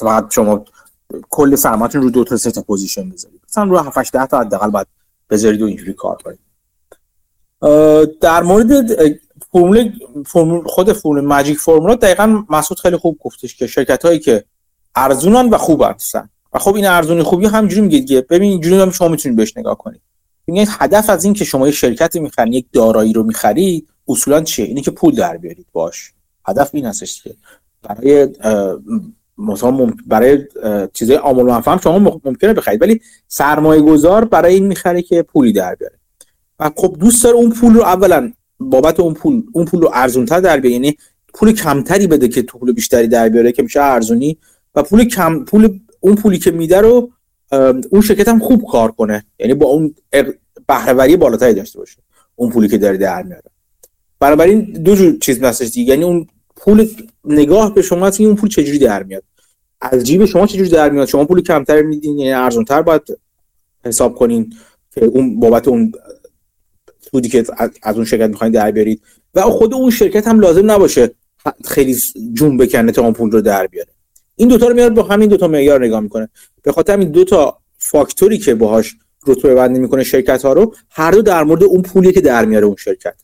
بعد 0.01 0.31
شما 0.31 0.65
کل 1.29 1.55
سرمایه‌تون 1.55 2.01
رو 2.01 2.09
دو 2.09 2.23
تا 2.23 2.37
سه 2.37 2.51
تا 2.51 2.61
position 2.61 3.09
بذارید. 3.09 3.41
مثلا 3.49 3.63
رو 3.63 3.77
7 3.77 3.97
8 3.97 4.11
تا 4.11 4.39
حداقل 4.39 4.69
بعد 4.69 4.87
بذارید 5.29 5.61
و 5.61 5.65
اینجوری 5.65 5.93
کار 5.93 6.17
کنید. 6.23 6.39
در 8.21 8.43
مورد 8.43 8.69
فرمول 10.31 10.63
خود 10.65 10.93
فرمول 10.93 11.21
magic 11.21 11.59
formula 11.59 11.95
دقیقا 11.95 12.43
مسعود 12.49 12.79
خیلی 12.79 12.97
خوب 12.97 13.17
گفتش 13.21 13.55
که 13.55 13.67
شرکت 13.67 14.05
هایی 14.05 14.19
که 14.19 14.45
ارزونن 14.95 15.49
و 15.49 15.57
خوب 15.57 15.83
هستن. 15.83 16.29
و 16.53 16.59
خب 16.59 16.75
این 16.75 16.85
ارزونی 16.85 17.23
خوبی 17.23 17.45
همینجوری 17.45 17.81
میگه 17.81 17.99
دیگه. 17.99 18.21
ببین 18.21 18.51
اینجوری 18.51 18.81
هم 18.81 18.91
شما 18.91 19.07
می‌تونید 19.07 19.37
بهش 19.37 19.57
نگاه 19.57 19.77
کنید 19.77 20.01
میگه 20.47 20.65
هدف 20.69 21.09
از 21.09 21.25
این 21.25 21.33
که 21.33 21.45
شما 21.45 21.67
یه 21.67 21.73
شرکتی 21.73 22.19
می‌خرید 22.19 22.53
یک 22.53 22.65
دارایی 22.73 23.13
رو 23.13 23.23
می‌خرید 23.23 23.87
اصولا 24.07 24.41
چیه؟ 24.41 24.65
اینه 24.65 24.81
که 24.81 24.91
پول 24.91 25.15
در 25.15 25.37
بیارید 25.37 25.65
باش. 25.71 26.13
هدف 26.47 26.69
این 26.73 26.85
هستش 26.85 27.23
که 27.23 27.35
برای 27.83 28.27
مثلا 29.37 29.93
برای 30.07 30.45
چیزای 30.93 31.17
عامل 31.17 31.43
منفعه 31.43 31.81
شما 31.81 31.99
ممکنه 31.99 32.53
بخرید. 32.53 32.81
ولی 32.81 33.01
سرمایه 33.27 33.81
گذار 33.81 34.25
برای 34.25 34.53
این 34.53 34.65
می‌خره 34.65 35.01
که 35.01 35.23
پولی 35.23 35.53
در 35.53 35.75
بیاره. 35.75 35.95
و 36.59 36.71
خب 36.75 36.95
دوست 36.99 37.23
داره 37.23 37.35
اون 37.35 37.51
پول 37.51 37.73
رو 37.73 37.81
اولا 37.81 38.31
بابت 38.59 38.99
اون 38.99 39.13
پول 39.13 39.43
اون 39.51 39.65
پول 39.65 39.81
رو 39.81 39.89
ارزونتر 39.93 40.39
در 40.39 40.59
بیاره. 40.59 40.73
یعنی 40.73 40.97
پول 41.33 41.51
کمتری 41.51 42.07
بده 42.07 42.27
که 42.27 42.41
پول 42.41 42.71
بیشتری 42.71 43.07
در 43.07 43.29
بیاره 43.29 43.51
که 43.51 43.63
میشه 43.63 43.81
ارزونی. 43.81 44.37
و 44.75 44.83
پول 44.83 45.03
کم 45.03 45.45
پول 45.45 45.79
اون 45.99 46.15
پولی 46.15 46.37
که 46.37 46.51
میده 46.51 46.81
رو 46.81 47.11
اون 47.89 48.01
شرکت 48.01 48.27
هم 48.27 48.39
خوب 48.39 48.65
کار 48.71 48.91
کنه. 48.91 49.25
یعنی 49.39 49.53
با 49.53 49.65
اون 49.65 49.95
بهرهوری 50.67 51.17
بالاتری 51.17 51.53
داشته 51.53 51.79
باشه. 51.79 51.97
اون 52.35 52.49
پولی 52.49 52.67
که 52.67 52.77
داره 52.77 52.97
در 52.97 53.23
میاره. 53.23 53.51
بنابراین 54.19 54.61
دو 54.61 54.95
جور 54.95 55.17
چیز 55.21 55.43
هستش 55.43 55.69
دیگه. 55.69 55.93
یعنی 55.93 56.03
اون 56.03 56.27
پول 56.55 56.87
نگاه 57.25 57.73
به 57.73 57.81
شما 57.81 58.07
هست 58.07 58.21
اون 58.21 58.35
پول 58.35 58.49
چجوری 58.49 58.79
در 58.79 59.03
میاد؟ 59.03 59.23
از 59.81 60.03
جیب 60.03 60.25
شما 60.25 60.47
چجوری 60.47 60.69
در 60.69 60.89
میاد؟ 60.89 61.07
شما 61.07 61.25
پول 61.25 61.41
کمتر 61.41 61.81
میدین 61.81 62.19
یعنی 62.19 62.33
ارزونتر 62.33 62.81
باید 62.81 63.01
حساب 63.85 64.15
کنین 64.15 64.53
که 64.95 65.05
اون 65.05 65.39
بابت 65.39 65.67
اون 65.67 65.91
سودی 67.11 67.29
که 67.29 67.45
از 67.83 67.95
اون 67.95 68.05
شرکت 68.05 68.29
می‌خواین 68.29 68.53
در 68.53 68.71
بیارید. 68.71 69.01
و 69.35 69.41
خود 69.41 69.73
اون 69.73 69.89
شرکت 69.89 70.27
هم 70.27 70.39
لازم 70.39 70.71
نباشه 70.71 71.11
خیلی 71.65 71.97
جون 72.33 72.57
بکنه 72.57 72.91
تا 72.91 73.01
اون 73.01 73.13
پول 73.13 73.31
رو 73.31 73.41
در 73.41 73.67
بیاره. 73.67 73.89
این 74.37 74.49
دوتا 74.49 74.67
رو 74.67 74.75
میاد 74.75 74.93
با 74.93 75.03
همین 75.03 75.29
دوتا 75.29 75.47
معیار 75.47 75.85
نگاه 75.85 75.99
می‌کنه. 75.99 76.29
به 76.63 76.71
خاطر 76.71 76.93
همین 76.93 77.11
دوتا 77.11 77.57
فاکتوری 77.77 78.37
که 78.37 78.55
باهاش 78.55 78.95
رتبه 79.27 79.55
بندی 79.55 79.79
می‌کنه 79.79 80.03
شرکت 80.03 80.45
ها 80.45 80.53
رو 80.53 80.75
هر 80.89 81.11
دو 81.11 81.21
در 81.21 81.43
مورد 81.43 81.63
اون 81.63 81.81
پولی 81.81 82.13
که 82.13 82.21
در 82.21 82.45
میاره 82.45 82.65
اون 82.65 82.75
شرکت. 82.75 83.15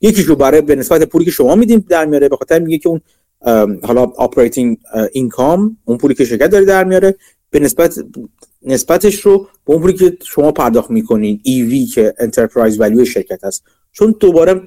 یکیشو 0.00 0.36
برای 0.36 0.60
به 0.60 0.74
نسبت 0.74 1.02
پولی 1.02 1.24
که 1.24 1.30
شما 1.30 1.54
میدین 1.54 1.84
در 1.88 2.04
میاره 2.04 2.28
به 2.28 2.36
خاطر 2.36 2.58
میگه 2.58 2.78
که 2.78 2.88
اون 2.88 3.00
حالا 3.82 4.02
operating 4.02 4.78
income 5.12 5.76
اون 5.84 5.98
پولی 5.98 6.14
که 6.14 6.24
شرکت 6.24 6.50
داره 6.50 6.64
در 6.64 6.84
میاره 6.84 7.14
به 7.50 7.60
نسبت 7.60 7.98
نسبتش 8.62 9.20
رو 9.20 9.38
به 9.38 9.72
اون 9.72 9.80
پولی 9.80 9.92
که 9.92 10.16
شما 10.24 10.52
پرداخت 10.52 10.90
می‌کنین 10.90 11.40
وی 11.46 11.86
e 11.90 11.94
که 11.94 12.14
enterprise 12.18 12.80
value 12.80 13.04
شرکت 13.04 13.44
هست 13.44 13.64
چون 13.92 14.14
دوباره 14.20 14.62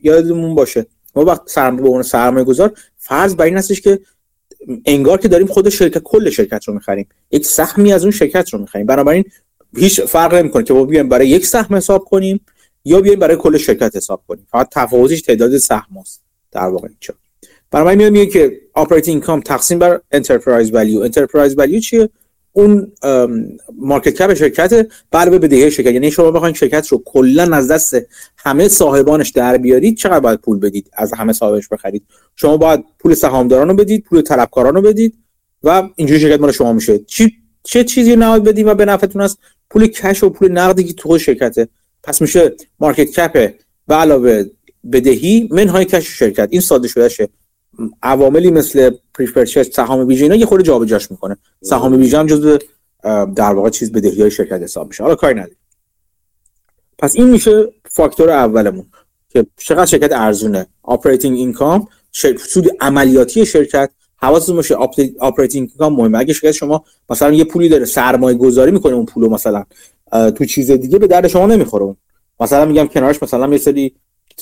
یادمون 0.00 0.54
باشه 0.54 0.86
ما 1.16 1.24
وقت 1.24 1.40
سرمایه 1.46 1.82
به 1.82 1.88
اون 1.88 2.02
سرمایه 2.02 2.44
گذار 2.44 2.72
فرض 2.96 3.34
بر 3.34 3.44
این 3.44 3.56
هستش 3.56 3.80
که 3.80 4.00
انگار 4.84 5.18
که 5.18 5.28
داریم 5.28 5.46
خود 5.46 5.68
شرکت 5.68 6.02
کل 6.02 6.30
شرکت 6.30 6.64
رو 6.64 6.74
می‌خریم. 6.74 7.08
یک 7.30 7.46
سهمی 7.46 7.92
از 7.92 8.02
اون 8.02 8.10
شرکت 8.10 8.50
رو 8.50 8.58
می‌خریم. 8.58 8.86
بنابراین 8.86 9.24
هیچ 9.76 10.00
فرق 10.00 10.34
نمی‌کنه 10.34 10.62
که 10.62 10.74
ما 10.74 10.84
بیایم 10.84 11.08
برای 11.08 11.28
یک 11.28 11.46
سهم 11.46 11.74
حساب 11.74 12.04
کنیم 12.04 12.40
یا 12.84 13.00
بیایم 13.00 13.18
برای 13.18 13.36
کل 13.36 13.58
شرکت 13.58 13.96
حساب 13.96 14.22
کنیم. 14.28 14.46
فقط 14.50 14.68
تفاوتش 14.70 15.22
تعداد 15.22 15.58
سهم 15.58 15.98
است 16.00 16.22
در 16.52 16.66
واقع 16.66 16.88
اینجا. 16.88 17.14
بنابراین 17.70 18.08
میگه 18.08 18.26
که 18.26 18.60
operating 18.76 19.14
income 19.14 19.40
تقسیم 19.40 19.78
بر 19.78 20.00
enterprise 20.10 20.74
value 20.74 21.00
enterprise 21.00 21.58
value 21.58 21.80
چیه؟ 21.80 22.08
اون 22.52 22.92
market 23.78 24.14
cap 24.14 24.34
شرکت 24.34 24.86
به 25.10 25.38
بدهی 25.38 25.70
شرکت. 25.70 25.92
یعنی 25.92 26.10
شما 26.10 26.30
بخواید 26.30 26.54
شرکت 26.54 26.88
رو 26.88 27.02
کلا 27.04 27.56
از 27.56 27.70
دست 27.70 27.96
همه 28.36 28.68
صاحبانش 28.68 29.30
در 29.30 29.56
بیارید 29.56 29.96
چقدر 29.96 30.20
باید 30.20 30.40
پول 30.40 30.58
بدید؟ 30.58 30.90
از 30.92 31.12
همه 31.12 31.32
صاحبش 31.32 31.68
بخرید. 31.68 32.02
شما 32.36 32.56
باید 32.56 32.84
پول 32.98 33.14
سهامداران 33.14 33.68
رو 33.68 33.74
بدید 33.74 34.04
پول 34.04 34.20
طلبکاران 34.20 34.74
رو 34.74 34.82
بدید 34.82 35.14
و 35.62 35.88
اینجوری 35.96 36.20
شرکت 36.20 36.40
مال 36.40 36.52
شما 36.52 36.72
میشه. 36.72 36.98
چی 36.98 37.32
چه 37.62 37.84
چیزی 37.84 38.16
نهاد 38.16 38.44
بدید 38.44 38.66
و 38.66 38.74
به 38.74 38.84
نفعتون 38.84 39.22
است 39.22 39.38
پول 39.70 39.86
cash 39.86 40.22
و 40.22 40.30
پول 40.30 40.52
نقدی 40.52 40.84
که 40.84 40.92
تو 40.92 41.18
شرکته. 41.18 41.68
پس 42.02 42.20
میشه 42.20 42.52
market 42.80 43.10
cap 43.10 43.54
به 43.86 43.94
علاوه 43.94 44.44
بدهی 44.92 45.48
منهای 45.50 45.84
cash 45.84 46.18
شرکت. 46.18 46.48
این 46.50 46.60
ساده 46.60 46.88
شده 46.88 47.08
شه. 47.08 47.28
عواملی 48.02 48.50
مثل 48.50 48.90
preferred 49.14 49.48
shares 49.48 49.70
سهام 49.70 50.06
ویژه 50.06 50.22
اینا 50.22 50.34
یه 50.34 50.46
خورده 50.46 50.64
جابجاش 50.64 51.10
می‌کنه. 51.10 51.36
سهام 51.62 51.98
ویژه 51.98 52.18
هم 52.18 52.26
جزو 52.26 52.58
در 53.36 53.52
واقع 53.52 53.70
چیز 53.70 53.92
بدهی 53.92 54.20
های 54.20 54.30
شرکت 54.30 54.62
حساب 54.62 54.88
میشه. 54.88 55.02
حالا 55.02 55.14
کاری 55.14 55.34
نداره 55.34 55.56
پس 56.98 57.16
این 57.16 57.30
میشه 57.30 57.72
فاکتور 57.90 58.30
اولمون 58.30 58.86
که 59.28 59.46
چقدر 59.56 59.86
شرکت 59.86 60.12
ارزونه. 60.12 60.66
operating 60.88 61.38
income 61.38 61.88
سود 62.38 62.68
عملیاتی 62.80 63.46
شرکت 63.46 63.90
حواستون 64.16 64.56
باشه 64.56 64.76
operating 65.20 65.68
income 65.68 65.92
مهمه. 65.96 66.18
اگه 66.18 66.32
شرکت 66.32 66.52
شما 66.52 66.84
مثلا 67.10 67.32
یه 67.32 67.44
پولی 67.44 67.68
داره 67.68 67.84
سرمایه 67.84 68.38
گذاری 68.38 68.70
می‌کنه 68.70 68.94
اون 68.94 69.06
پولو 69.06 69.28
مثلا 69.28 69.64
تو 70.12 70.44
چیز 70.44 70.70
دیگه 70.70 70.98
به 70.98 71.06
درد 71.06 71.28
شما 71.28 71.46
نمی‌خوره 71.46 71.96
مثلا 72.40 72.64
میگم 72.64 72.86
کنارش 72.86 73.22
مثلا 73.22 73.52
یه 73.52 73.58
سری 73.58 73.94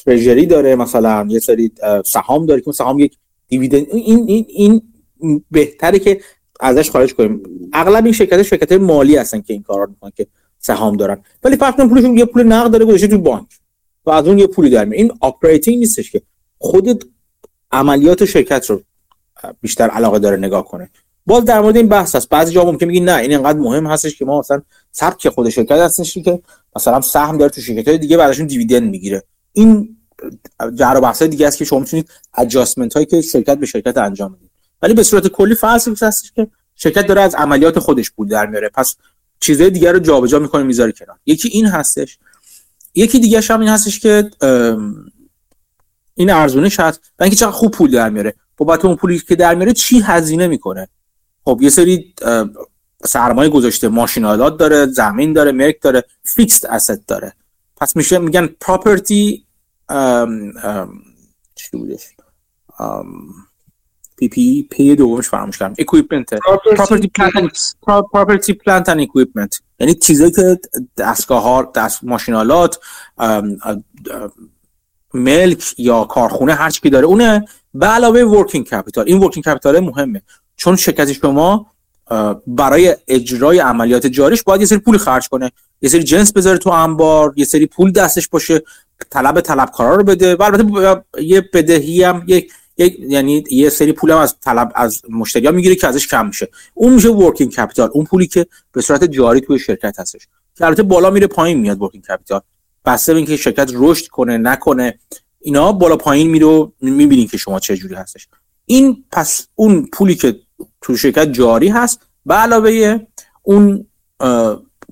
treasury 0.05 0.47
داره 0.47 0.77
مثلا 0.77 1.27
یه 1.29 1.39
سری 1.39 1.73
سهام 2.05 2.47
داره 2.47 2.61
که 2.61 2.73
سهام 2.73 2.99
یک 2.99 3.17
dividend 3.49 3.87
این 3.93 4.25
این 4.29 4.83
این 5.19 5.45
بهتره 5.51 5.99
که 5.99 6.21
ازش 6.61 6.91
خارج 6.91 7.15
کنیم. 7.15 7.43
اغلب 7.73 8.05
این 8.05 8.13
شرکت 8.13 8.43
شرکت 8.43 8.73
مالی 8.73 9.17
هستن 9.17 9.41
که 9.41 9.53
این 9.53 9.63
کارا 9.63 9.87
می‌کنن 9.87 10.13
که 10.17 10.27
سهام 10.59 10.97
دارن. 10.97 11.23
ولی 11.45 11.57
فرض 11.57 11.75
پولشون 11.75 12.19
یه 12.19 12.25
پول 12.25 12.43
نقد 12.43 12.71
داره 12.71 12.85
گذاشته 12.85 13.07
تو 13.07 13.19
بانک 13.19 13.47
و 14.07 14.11
از 14.11 14.27
اون 14.27 14.39
یه 14.39 14.47
پولی 14.47 14.71
داره. 14.71 14.91
این 14.93 15.13
operating 15.21 15.79
نیستش 15.79 16.11
که 16.11 16.23
خود 16.59 17.05
عملیات 17.73 18.25
شرکت 18.25 18.71
رو 18.71 18.83
بیشتر 19.61 19.89
علاقه 19.89 20.19
داره 20.19 20.37
نگاه 20.37 20.65
کنه. 20.65 20.91
باز 21.27 21.45
در 21.45 21.61
مورد 21.61 21.77
این 21.77 21.89
بحث 21.89 22.15
هست. 22.15 22.29
بعضی 22.29 22.53
جا 22.53 22.65
ممکن 22.65 22.87
میگی 22.87 23.01
نه 23.01 23.17
این 23.17 23.35
انقدر 23.35 23.59
مهم 23.59 23.87
هستش 23.87 24.19
که 24.19 24.25
ما 24.25 24.39
مثلا 24.39 24.63
سبک 24.93 25.29
خود 25.29 25.49
شرکت 25.49 25.73
هستش 25.73 26.19
که 26.19 26.43
مثلا 26.77 27.01
سهم 27.01 27.39
داره 27.39 27.51
تو 27.51 27.61
شرکت 27.61 27.89
های 27.89 27.99
دیگه 27.99 28.17
بعدشون 28.17 28.47
dividend 28.47 28.91
می‌گیره. 28.91 29.23
این 29.53 29.97
جر 30.75 30.95
و 30.97 31.01
بحث 31.01 31.23
دیگه 31.23 31.47
است 31.47 31.59
که 31.59 31.65
شما 31.65 31.79
می‌تونید 31.79 32.11
adjustment 32.35 32.95
هایی 32.95 33.07
که 33.07 33.23
شرکت 33.23 33.59
به 33.59 33.67
شرکت 33.67 33.99
انجام 33.99 34.33
بدید 34.33 34.51
ولی 34.83 34.95
به 34.95 35.03
صورت 35.03 35.29
کلی 35.29 35.55
فرض 35.55 36.03
هستش 36.03 36.33
که 36.33 36.47
شرکت 36.77 37.07
داره 37.07 37.21
از 37.21 37.35
عملیات 37.35 37.79
خودش 37.79 38.11
پول 38.11 38.29
در 38.29 38.47
میاره. 38.47 38.69
پس 38.69 38.97
چیزهای 39.41 39.71
دیگر 39.71 39.93
رو 39.93 39.99
جابجا 39.99 40.39
می‌کنه 40.39 40.63
می‌ذاره 40.63 40.93
کنار. 40.93 41.19
یکی 41.27 41.49
این 41.49 41.67
هستش. 41.67 42.19
یکی 42.95 43.19
دیگه 43.19 43.41
هم 43.41 43.61
این 43.61 43.69
هستش 43.69 44.01
که 44.01 44.31
این 46.15 46.31
ارزونش 46.31 46.81
هست. 46.81 47.01
و 47.19 47.23
اینکه 47.23 47.37
چقدر 47.37 47.51
خوب 47.51 47.71
پول 47.71 47.91
در 47.91 48.11
میاره. 48.11 48.35
بابت 48.57 48.85
اون 48.85 48.97
پولی 48.97 49.19
که 49.19 49.37
در 49.37 49.55
میاره 49.55 49.73
چی 49.73 50.01
هزینه 50.01 50.47
می‌کنه؟ 50.47 50.89
خب 51.45 51.59
یه 51.63 51.71
سری 51.71 52.15
سرمایه 53.05 53.51
گذاشته. 53.51 53.89
ماشین‌آلات 53.89 54.59
داره 54.59 54.87
زمین 54.87 55.33
داره 55.33 55.53
ملک 55.53 55.83
داره 55.83 56.05
fixed 56.25 56.67
asset 56.67 57.07
داره. 57.07 57.33
پس 57.81 57.97
میشه 57.97 58.19
میگن 58.19 58.47
property 58.47 59.47
چی 61.55 61.69
بودش 61.73 62.03
PP 64.17 64.63
پی 64.63 64.97
دومش 64.97 65.29
فراموش 65.29 65.59
کردم. 65.59 65.75
equipment 65.79 66.35
property 66.77 67.09
plant 67.09 67.75
property 68.13 68.53
plant 68.53 68.89
and 68.89 69.01
equipment 69.01 69.63
یعنی 69.81 69.95
چیزایی 69.95 70.33
که 70.33 70.61
دستگاه 70.97 71.43
ها 71.43 71.73
دست 71.75 72.05
ماشین‌آلات 72.05 72.79
ملک 75.15 75.75
یا 75.79 76.05
کارخونه 76.05 76.55
هر 76.55 76.71
چی 76.71 76.91
داره 76.91 77.07
اونه. 77.07 77.45
به 77.75 77.87
علاوه 77.87 78.21
working 78.21 78.67
capital 78.67 79.05
این 79.09 79.19
working 79.19 79.45
capital 79.45 79.81
مهمه. 79.81 80.23
چون 80.57 80.77
شرکت 80.77 81.13
شما 81.13 81.67
برای 82.47 82.97
اجرای 83.09 83.59
عملیات 83.59 84.07
جاریش 84.07 84.43
باید 84.43 84.61
یه 84.61 84.67
سری 84.67 84.79
پول 84.79 84.99
خرج 84.99 85.29
کنه. 85.29 85.51
یه 85.83 85.89
سری 85.89 86.05
جنس 86.05 86.33
بذاره 86.33 86.59
تو 86.59 86.71
انبار 86.71 87.33
یه 87.37 87.45
سری 87.45 87.67
پول 87.67 87.93
دستش 87.93 88.29
باشه 88.29 88.63
طلب 89.11 89.41
طلبکارا 89.41 89.95
رو 89.95 90.05
بده. 90.05 90.35
و 90.35 90.43
البته 90.43 91.03
یه 91.23 91.41
بدهی 91.53 92.03
هم 92.03 92.25
یک 92.27 92.53
یعنی 93.09 93.45
یه 93.51 93.69
سری 93.69 93.93
پول 93.93 94.11
هم 94.11 94.19
از 94.19 94.37
طلب 94.41 94.73
از 94.75 95.03
مشتری 95.09 95.47
ها 95.47 95.53
می‌گیره 95.53 95.75
که 95.75 95.87
ازش 95.87 96.07
کم 96.07 96.27
میشه. 96.27 96.49
اون 96.75 96.95
میشه 96.95 97.09
working 97.09 97.53
capital 97.53 97.91
اون 97.93 98.05
پولی 98.05 98.27
که 98.27 98.47
به 98.73 98.81
صورت 98.83 99.05
جاری 99.05 99.41
توی 99.41 99.59
شرکت 99.59 100.01
هستش. 100.01 100.29
که 100.59 100.67
البته 100.67 100.83
بالا 100.83 101.11
میره 101.11 101.27
پایین 101.27 101.59
میاد 101.59 101.83
working 101.83 102.05
capital 102.05 102.41
بسته 102.85 103.13
به 103.13 103.17
اینکه 103.17 103.37
شرکت 103.37 103.71
رشد 103.75 104.07
کنه 104.07 104.39
نکنه 104.39 104.99
اینا 105.41 105.73
بالا 105.73 105.97
پایین 105.97 106.31
میره 106.31 106.47
و 106.47 106.71
می‌بینین 106.81 107.29
که 107.29 107.37
شما 107.37 107.61
چه 107.61 107.77
جوری 107.77 107.95
هستش. 107.95 108.29
این 108.67 109.05
پس 109.13 109.47
اون 109.55 109.89
پولی 109.93 110.15
که 110.15 110.41
تو 110.81 110.97
شرکت 110.97 111.33
جاری 111.33 111.69
هست. 111.69 112.01
به 112.27 112.35
علاوه 112.35 113.01
اون 113.43 113.87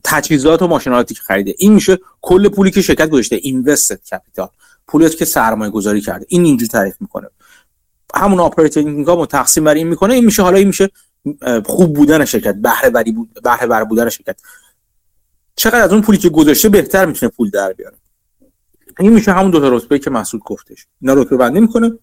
تجهیزات 0.05 0.63
و 0.63 0.67
ماشین‌آلاتی 0.67 1.15
که 1.15 1.21
خریده. 1.21 1.55
این 1.59 1.73
میشه 1.73 1.99
کل 2.21 2.49
پولی 2.49 2.71
که 2.71 2.83
شرکت 2.83 3.11
گذاشته 3.11 3.37
invested 3.37 4.01
capital 4.03 4.49
پولی 4.87 5.11
که 5.11 5.25
سرمایه 5.25 5.71
گذاری 5.71 6.01
کرده. 6.01 6.27
این 6.29 6.45
اینجوری 6.45 6.69
تعریف 6.69 6.97
می‌کنه. 7.01 7.29
همون 8.15 8.41
operating 8.41 8.87
income 8.87 9.25
تقسیم 9.27 9.65
بر 9.65 9.75
این 9.75 9.87
می‌کنه. 9.87 10.15
این 10.15 10.25
میشه 10.25 10.43
حالا 10.43 10.57
این 10.59 10.67
میشه 10.67 10.91
خوب 11.65 11.95
بودن 11.95 12.25
شرکت 12.25 12.55
بهره 12.55 12.91
وری 12.91 13.13
بود 13.13 13.43
بهره 13.43 13.67
ور 13.67 13.85
بودن 13.85 14.09
شرکت. 14.09 14.41
چقدر 15.57 15.83
از 15.83 15.93
اون 15.93 16.03
پولی 16.03 16.19
که 16.19 16.29
گذاشته 16.29 16.69
بهتر 16.69 17.07
می‌تونه 17.07 17.33
پول 17.37 17.51
در 17.51 17.73
بیاره. 17.73 17.97
این 19.01 19.13
میشه 19.13 19.33
همون 19.33 19.51
دو 19.51 19.61
تا 19.61 19.69
رتبه 19.69 19.99
که 19.99 20.11
مسعود 20.11 20.43
گفتش 20.43 20.87
اینا 21.01 21.15
رتبه 21.15 21.37
بندی 21.37 21.61
می‌کنه. 21.61 21.99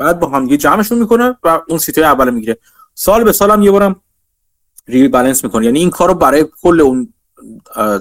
بعد 0.00 0.20
با 0.20 0.28
هم 0.28 0.44
دیگه 0.44 0.56
جمعشون 0.56 0.98
می‌کنه 0.98 1.36
و 1.44 1.60
اون 1.68 1.78
سی 1.78 1.91
تای 1.91 2.04
اول 2.04 2.30
می‌گیره. 2.30 2.58
سال 2.94 3.24
به 3.24 3.32
سال 3.32 3.50
هم 3.50 3.62
یه 3.62 3.70
بارم 3.70 4.00
rebalance 4.86 5.44
می‌کنه. 5.44 5.64
یعنی 5.64 5.78
این 5.78 5.90
کارو 5.90 6.14
برای 6.14 6.46
کل 6.62 6.80
اون 6.80 7.12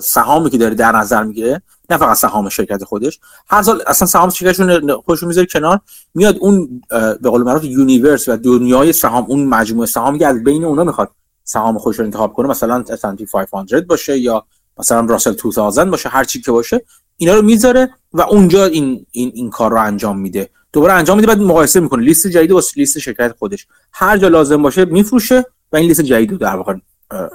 سهامی 0.02 0.50
که 0.50 0.58
داره 0.58 0.76
در 0.76 0.92
نظر 0.92 1.24
می‌گیره 1.24 1.62
نه 1.90 1.98
فقط 1.98 2.18
سهام 2.18 2.50
شرکت 2.50 2.84
خودش 2.84 3.20
هر 3.48 3.64
سال 3.64 3.84
اصلا 3.88 4.08
سهام 4.08 4.30
شرکتشون 4.30 4.96
خودشون 4.96 5.28
می‌ذاره 5.28 5.48
کنار 5.48 5.80
میاد 6.16 6.38
اون 6.40 6.82
به 7.22 7.30
قول 7.30 7.44
معروف 7.44 7.64
universe 7.64 8.30
و 8.30 8.38
دنیای 8.38 8.94
سهام 8.94 9.26
اون 9.28 9.46
مجموعه 9.46 9.88
سهامی 9.88 10.20
که 10.20 10.28
از 10.28 10.44
بین 10.44 10.64
اونا 10.64 10.84
می‌خواد 10.84 11.12
سهام 11.44 11.78
خودش 11.78 12.00
رو 12.00 12.06
انتخاب 12.06 12.34
کنه 12.34 12.48
مثلا 12.48 12.84
S&P 12.88 13.24
500 13.52 13.88
باشه 13.88 14.18
یا 14.18 14.46
مثلا 14.78 15.00
راسل 15.00 15.34
2000 15.34 15.90
باشه 15.90 16.10
هر 16.10 16.24
چی 16.24 16.42
که 16.42 16.52
باشه 16.52 16.86
اینا 17.18 17.34
رو 17.34 17.42
می‌ذاره 17.42 17.90
و 18.14 18.22
اونجا 18.22 18.66
این 18.66 19.06
این 19.12 19.32
این 19.36 19.50
کار 19.50 19.72
رو 19.72 19.82
انجام 19.82 20.20
میده. 20.20 20.50
دوباره 20.74 20.94
انجام 20.94 21.18
میده 21.18 21.28
بعد 21.28 21.40
مقایسه 21.40 21.80
می‌کنه. 21.80 22.04
لیست 22.04 22.28
جدید 22.28 22.52
با 22.52 22.64
لیست 22.76 23.00
شرکت 23.00 23.36
خودش. 23.40 23.68
هر 23.94 24.18
جا 24.18 24.28
لازم 24.28 24.62
باشه 24.62 24.86
میفروشه 24.86 25.46
و 25.72 25.78
این 25.78 25.88
لیست 25.88 26.02
جدید 26.02 26.32
رو 26.32 26.38
در 26.38 26.56
واقع 26.56 26.76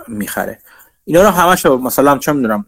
می‌خره. 0.09 0.59
اینا 1.05 1.22
رو 1.22 1.28
همش 1.28 1.66
مثلا 1.66 2.18
چه 2.18 2.32
می‌دونم 2.32 2.66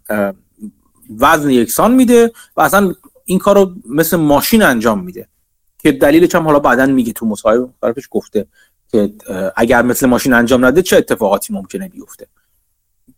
وزن 1.18 1.50
یکسان 1.50 1.94
میده 1.94 2.32
و 2.56 2.60
اصلا 2.60 2.94
این 3.24 3.38
کار 3.38 3.56
رو 3.56 3.74
مثل 3.88 4.16
ماشین 4.16 4.62
انجام 4.62 5.04
میده. 5.04 5.28
که 5.78 5.92
دلیلش 5.92 6.34
هم 6.34 6.44
حالا 6.44 6.58
بعدا 6.58 6.86
میگه 6.86 7.12
تو 7.12 7.26
مصاحبه 7.26 7.64
مختلفش 7.64 8.08
گفته 8.10 8.46
که 8.88 9.12
اگر 9.56 9.82
مثل 9.82 10.06
ماشین 10.06 10.32
انجام 10.32 10.64
نده 10.64 10.82
چه 10.82 10.96
اتفاقاتی 10.96 11.52
ممکنه 11.52 11.88
بیفته. 11.88 12.26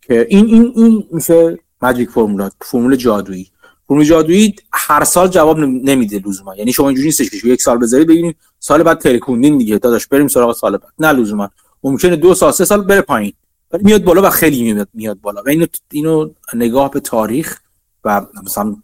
که 0.01 0.27
این 0.29 0.45
این 0.45 0.73
این 0.75 1.07
میشه 1.11 1.59
ماجیک 1.81 2.09
فرمولا 2.09 2.49
فرمول 2.61 2.95
جادویی. 2.95 3.51
فرمول 3.89 4.05
جادویی 4.05 4.55
هر 4.73 5.03
سال 5.03 5.27
جواب 5.27 5.59
نمیده 5.59 6.21
لزوما. 6.25 6.55
یعنی 6.55 6.73
شما 6.73 6.87
اینجوری 6.87 7.07
نیستش 7.07 7.29
که 7.29 7.47
یک 7.47 7.61
سال 7.61 7.77
بذارید 7.77 8.07
ببینید 8.07 8.35
سال 8.59 8.83
بعد 8.83 8.99
ترکوندین 8.99 9.57
دیگه. 9.57 9.77
داداش 9.77 10.07
بریم 10.07 10.27
سراغ 10.27 10.55
سال 10.55 10.77
بعد. 10.77 10.93
نه 10.99 11.11
لزوما. 11.11 11.49
ممکنه 11.83 12.15
دو 12.15 12.33
سال 12.33 12.51
سه 12.51 12.65
سال 12.65 12.81
بره 12.81 13.01
پایین. 13.01 13.33
ولی 13.71 13.83
میاد 13.83 14.03
بالا 14.03 14.21
و 14.21 14.29
خیلی 14.29 14.73
میاد 14.73 14.87
میاد 14.93 15.21
بالا. 15.21 15.43
و 15.45 15.49
اینو 15.49 15.65
اینو 15.91 16.29
نگاه 16.53 16.91
به 16.91 16.99
تاریخ 16.99 17.59
و 18.05 18.25
مثلا 18.43 18.75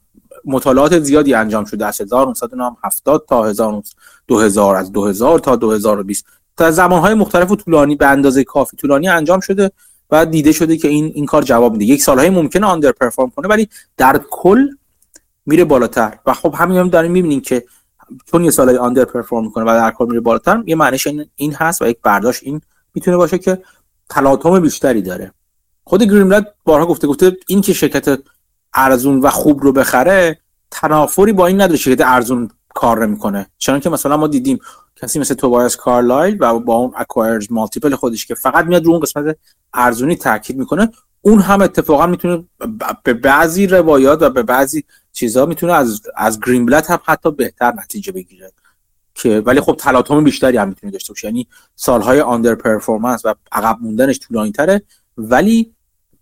مطالعات 0.46 1.00
زیادی 1.00 1.34
انجام 1.34 1.66
شده. 1.66 1.86
از 1.86 2.02
1970 2.02 3.26
تا 3.30 3.54
2000 4.28 4.76
از 4.76 4.92
2000 4.92 5.40
تا 5.40 5.56
2020 5.56 6.26
تا 6.58 6.72
زمانهای 6.72 7.14
مختلف 7.14 7.52
و 7.52 7.56
طولانی 7.56 7.96
به 7.96 8.08
اندازه 8.08 8.44
کافی 8.44 8.78
طولانی 8.78 9.08
انجام 9.08 9.40
شده 9.40 9.72
و 10.12 10.26
دیده 10.26 10.52
شده 10.52 10.78
که 10.78 10.88
این 10.88 11.12
این 11.16 11.26
کار 11.26 11.44
جواب 11.44 11.72
میده. 11.72 11.86
یک 11.86 12.02
سالهای 12.04 12.30
ممکنه 12.30 12.66
آندر 12.66 12.92
پرفورم 12.92 13.30
کنه 13.30 13.48
ولی 13.48 13.70
در 13.98 14.22
کل 14.30 14.68
میره 15.46 15.66
بالاتر. 15.66 16.20
و 16.26 16.34
خب 16.34 16.56
همین 16.58 16.78
هم 16.78 16.90
داریم 16.90 17.12
می‌بینیم 17.12 17.42
که 17.42 17.66
چون 18.26 18.44
یه 18.44 18.52
سالهای 18.52 18.78
آندر 18.78 19.06
پرفورم 19.06 19.46
می‌کنه 19.46 19.64
و 19.64 19.68
در 19.68 19.92
کل 19.92 20.06
میره 20.06 20.20
بالاتر 20.20 20.64
یه 20.66 20.76
معنیش 20.76 21.08
این, 21.08 21.26
این 21.36 21.54
هست 21.54 21.82
و 21.82 21.88
یک 21.88 21.98
برداشت 22.04 22.44
این 22.44 22.62
می‌تونه 22.94 23.18
باشه 23.18 23.38
که 23.38 23.62
تلاطم 24.10 24.60
بیشتری 24.60 25.02
داره. 25.02 25.32
خود 25.84 26.04
گریملت 26.04 26.48
بارها 26.64 26.86
گفته 26.86 27.08
گفته 27.08 27.38
این 27.48 27.62
که 27.62 27.74
شرکت 27.74 28.20
ارزون 28.74 29.20
و 29.20 29.30
خوب 29.30 29.64
رو 29.64 29.72
بخره 29.72 30.40
تنافری 30.72 31.34
با 31.34 31.48
این 31.48 31.62
نداره 31.62 31.78
شرکت 31.78 32.02
ارزون 32.06 32.50
کار 32.74 33.06
نمی‌کنه. 33.06 33.48
چون 33.58 33.80
که 33.80 33.90
مثلا 33.90 34.18
ما 34.18 34.28
دیدیم 34.28 34.60
کسی 34.96 35.20
مثل 35.20 35.34
توبایس 35.34 35.76
کارلایل 35.76 36.38
و 36.40 36.60
با 36.60 36.76
اون 36.76 36.92
اکوایرز 36.96 37.48
مالتیپل 37.52 37.96
خودش 37.96 38.26
که 38.26 38.36
فقط 38.36 38.66
میاد 38.66 38.86
رو 38.86 38.92
اون 38.92 39.00
قسمت 39.00 39.38
ارزونی 39.74 40.16
تاکید 40.16 40.58
می‌کنه 40.58 40.92
اون 41.22 41.40
هم 41.40 41.62
اتفاقا 41.62 42.08
می‌تونه 42.08 42.44
به 43.04 43.14
بعضی 43.14 43.68
روایات 43.68 44.22
و 44.22 44.30
به 44.30 44.44
بعضی 44.44 44.84
چیزها 45.16 45.46
می‌تونه 45.46 45.74
از 45.74 46.02
از 46.16 46.40
گرین 46.40 46.66
بلد 46.66 46.86
هم 46.86 47.00
حتی 47.06 47.32
بهتر 47.32 47.74
نتیجه 47.74 48.12
بگیره. 48.12 48.52
که 49.16 49.40
ولی 49.46 49.62
خب 49.62 49.76
تلاطم 49.80 50.24
بیشتری 50.24 50.58
هم 50.58 50.68
می‌تونه 50.68 50.92
داشته 50.92 51.14
باشه 51.14 51.28
یعنی 51.28 51.48
سالهای 51.76 52.22
آندر 52.22 52.56
پرفورمنس 52.56 53.26
و 53.26 53.34
عقب 53.52 53.78
موندنش 53.82 54.20
طولانی 54.20 54.52
تره 54.52 54.82
ولی 55.18 55.74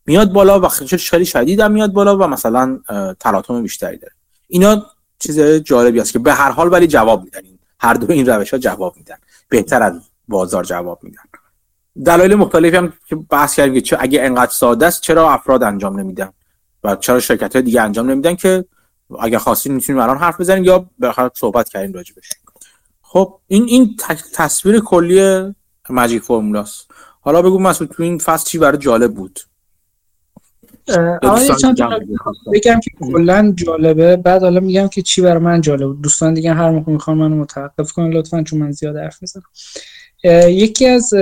میاد 0.06 0.32
بالا 0.32 0.60
و 0.60 0.68
خیلی 0.68 1.26
شدید 1.26 1.60
هم 1.60 1.72
میاد 1.72 1.92
بالا 1.92 2.18
و 2.18 2.28
مثلا 2.28 2.80
تلاطم 3.20 3.62
بیشتری 3.62 3.98
داره. 3.98 4.14
اینا 4.48 4.86
چیز 5.20 5.40
جالبی 5.40 6.00
است 6.00 6.14
که 6.14 6.20
به 6.20 6.34
هر 6.34 6.52
حال 6.52 6.74
ولی 6.74 6.88
جواب 6.88 7.24
میدن. 7.24 7.40
هر 7.80 7.94
دو 7.94 8.12
این 8.12 8.26
روش 8.26 8.52
ها 8.54 8.58
جواب 8.58 8.98
میدن. 8.98 9.16
بهتر 9.50 9.84
از 9.84 9.94
بازار 10.28 10.64
جواب 10.64 11.00
میدن. 11.04 11.22
دلایل 12.06 12.36
مختلفی 12.36 12.76
هم 12.76 12.94
که 13.08 13.16
بحث 13.16 13.56
کردیم 13.56 13.82
که 13.82 13.98
اگه 14.00 14.22
انقدر 14.24 14.52
ساده 14.52 14.86
است 14.86 15.02
چرا 15.02 15.32
افراد 15.32 15.64
انجام 15.64 16.00
نمیدن؟ 16.00 16.30
و 16.84 16.96
چرا 16.96 17.20
شرکت 17.20 17.56
های 17.56 17.62
دیگه 17.62 17.82
انجام 17.82 18.12
نمیدن 18.12 18.36
که 18.36 18.66
اگه 19.20 19.40
خواستین 19.40 19.74
می‌تونیم 19.74 20.02
الان 20.02 20.18
حرف 20.18 20.40
بزنیم 20.40 20.64
یا 20.64 20.90
به 21.00 21.14
صحبت 21.34 21.70
کردیم 21.70 21.94
راجبش. 21.94 22.30
خب 23.02 23.40
این 23.48 23.64
این 23.68 23.98
تصویر 24.34 24.80
کلی 24.80 25.54
ماجیک 25.90 26.22
فرمولاست 26.24 26.92
حالا 27.22 27.42
بگو 27.42 27.60
مسعود 27.60 27.90
تو 27.90 28.04
این 28.04 28.18
فصل 28.18 28.46
چی 28.46 28.58
برای 28.58 28.78
جالب 28.78 29.14
بود؟ 29.14 29.40
بگم 32.54 32.80
که 32.80 32.92
کلا 33.00 33.54
جالبه. 33.56 34.16
بعد 34.16 34.42
حالا 34.42 34.60
میگم 34.60 34.88
که 34.88 35.02
چی 35.02 35.22
برای 35.22 35.44
من 35.44 35.62
جالبه 35.62 36.02
دوستان 36.02 36.34
دیگه 36.34 36.54
هر 36.54 36.72
موقع 36.72 36.92
می‌خوان 36.92 37.18
منو 37.18 37.36
متوقف 37.36 37.92
کنن 37.92 38.14
لطفا 38.14 38.44
چون 38.44 38.60
من 38.60 38.72
زیاد 38.72 38.98
حرف 38.98 39.22
می‌زنم. 39.22 39.44
یکی 40.48 40.88
از 40.88 41.14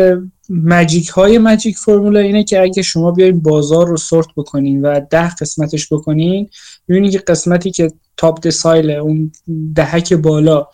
مجیک 0.49 1.07
های 1.07 1.37
مجیک 1.37 1.77
فرمولا 1.77 2.19
اینه 2.19 2.43
که 2.43 2.61
اگه 2.61 2.81
شما 2.81 3.11
بیاین 3.11 3.39
بازار 3.39 3.87
رو 3.87 3.97
سورت 3.97 4.27
بکنین 4.37 4.81
و 4.81 4.99
ده 5.09 5.29
قسمتش 5.29 5.93
بکنین 5.93 6.49
می‌بینید 6.87 7.11
که 7.11 7.17
قسمتی 7.17 7.71
که 7.71 7.91
top 8.17 8.39
decile 8.39 8.91
اون 8.91 9.31
دهک 9.75 10.13
بالا 10.13 10.67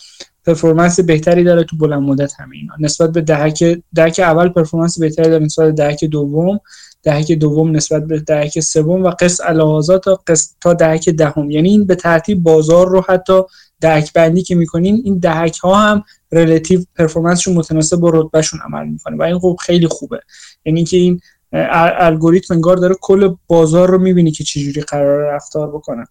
performance 0.45 0.99
بهتری 0.99 1.43
داره 1.43 1.63
تو 1.63 1.77
بلند 1.77 2.01
مدت 2.01 2.33
همین 2.39 2.69
نسبت 2.79 3.11
به 3.11 3.21
دهک 3.21 3.63
دهک 3.95 4.19
اول 4.19 4.49
performance 4.49 4.99
بهتری 4.99 5.29
داره 5.29 5.45
نسبت 5.45 5.65
به 5.65 5.71
دهک 5.71 6.05
دوم 6.05 6.59
دهک 7.03 7.31
دوم 7.31 7.75
نسبت 7.75 8.07
به 8.07 8.19
دهک 8.19 8.59
سوم 8.59 9.03
و 9.03 9.09
قس 9.09 9.41
علی 9.43 9.70
هذا 9.70 9.97
تا 9.97 10.19
قس 10.27 10.55
تا 10.61 10.73
دهک 10.73 11.09
دهم. 11.09 11.51
یعنی 11.51 11.69
این 11.69 11.85
به 11.85 11.95
ترتیب 11.95 12.43
بازار 12.43 12.89
رو 12.89 13.03
حتی 13.09 13.41
دهک 13.81 14.13
بندی 14.13 14.41
که 14.41 14.55
می‌کنین 14.55 15.01
این 15.05 15.17
دهک 15.19 15.57
ها 15.57 15.75
هم 15.75 16.03
relative 16.31 16.81
performance 16.95 17.38
شون 17.38 17.53
متناسب 17.53 17.97
با 17.97 18.09
رتبهشون 18.09 18.59
عمل 18.65 18.87
می‌کنه 18.87 19.17
و 19.17 19.21
این 19.21 19.39
خب 19.39 19.57
خیلی 19.61 19.87
خوبه. 19.87 20.19
یعنی 20.65 20.83
که 20.83 20.97
این 20.97 21.19
الگوریتم 21.51 22.53
انگار 22.53 22.77
داره 22.77 22.95
کل 23.01 23.35
بازار 23.47 23.89
رو 23.89 23.97
می‌بینی 23.97 24.31
که 24.31 24.43
چجوری 24.43 24.81
قرار 24.81 25.35
رفتار 25.35 25.67
بکنه. 25.67 26.05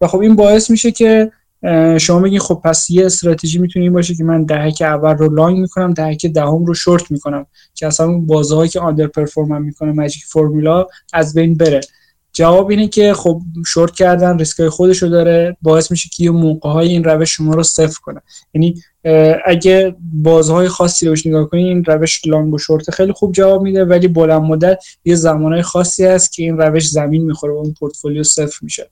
و 0.00 0.06
خب 0.06 0.18
این 0.18 0.36
باعث 0.36 0.70
میشه 0.70 0.90
که 0.90 1.32
شما 2.00 2.20
بگین 2.20 2.38
خب 2.38 2.60
پس 2.64 2.90
یه 2.90 3.06
استراتژی 3.06 3.58
می‌تونه 3.58 3.82
این 3.82 3.92
باشه 3.92 4.14
که 4.14 4.24
من 4.24 4.44
دهک 4.44 4.82
اول 4.82 5.16
رو 5.16 5.34
لانگ 5.34 5.58
می‌کنم 5.58 5.92
دهک 5.94 6.26
دهم 6.26 6.64
رو 6.64 6.74
شورت 6.74 7.10
می‌کنم 7.10 7.46
که 7.74 7.86
اصلا 7.86 8.06
اون 8.06 8.26
بازه‌هایی 8.26 8.70
که 8.70 8.80
آندر 8.80 9.06
پرفورم 9.06 9.62
می‌کنه 9.62 9.92
ماجیک 9.92 10.24
فرمولا 10.24 10.86
از 11.12 11.34
بین 11.34 11.54
بره. 11.54 11.80
جواب 12.34 12.70
اینه 12.70 12.88
که 12.88 13.14
خب 13.14 13.40
شورت 13.66 13.94
کردن 13.94 14.38
ریسکای 14.38 14.68
خودشو 14.68 15.06
داره 15.06 15.56
باعث 15.62 15.90
میشه 15.90 16.08
که 16.12 16.24
یه 16.24 16.30
موقع 16.30 16.70
های 16.70 16.88
این 16.88 17.04
روش 17.04 17.36
شما 17.36 17.54
رو 17.54 17.62
صفر 17.62 18.00
کنه. 18.02 18.20
یعنی 18.54 18.82
اگه 19.46 19.96
بازهای 20.12 20.68
خاصی 20.68 21.06
روش 21.06 21.26
نگاه 21.26 21.48
کنید 21.48 21.66
این 21.66 21.84
روش 21.84 22.26
لانگ 22.26 22.54
و 22.54 22.58
شورت 22.58 22.90
خیلی 22.90 23.12
خوب 23.12 23.32
جواب 23.32 23.62
میده 23.62 23.84
ولی 23.84 24.08
بلند 24.08 24.42
مدت 24.42 24.84
یه 25.04 25.14
زمانهای 25.14 25.62
خاصی 25.62 26.04
هست 26.04 26.32
که 26.32 26.42
این 26.42 26.58
روش 26.58 26.88
زمین 26.88 27.24
می‌خوره 27.24 27.52
و 27.52 27.56
اون 27.56 27.74
پورتفولیو 27.78 28.22
صفر 28.22 28.58
میشه. 28.62 28.90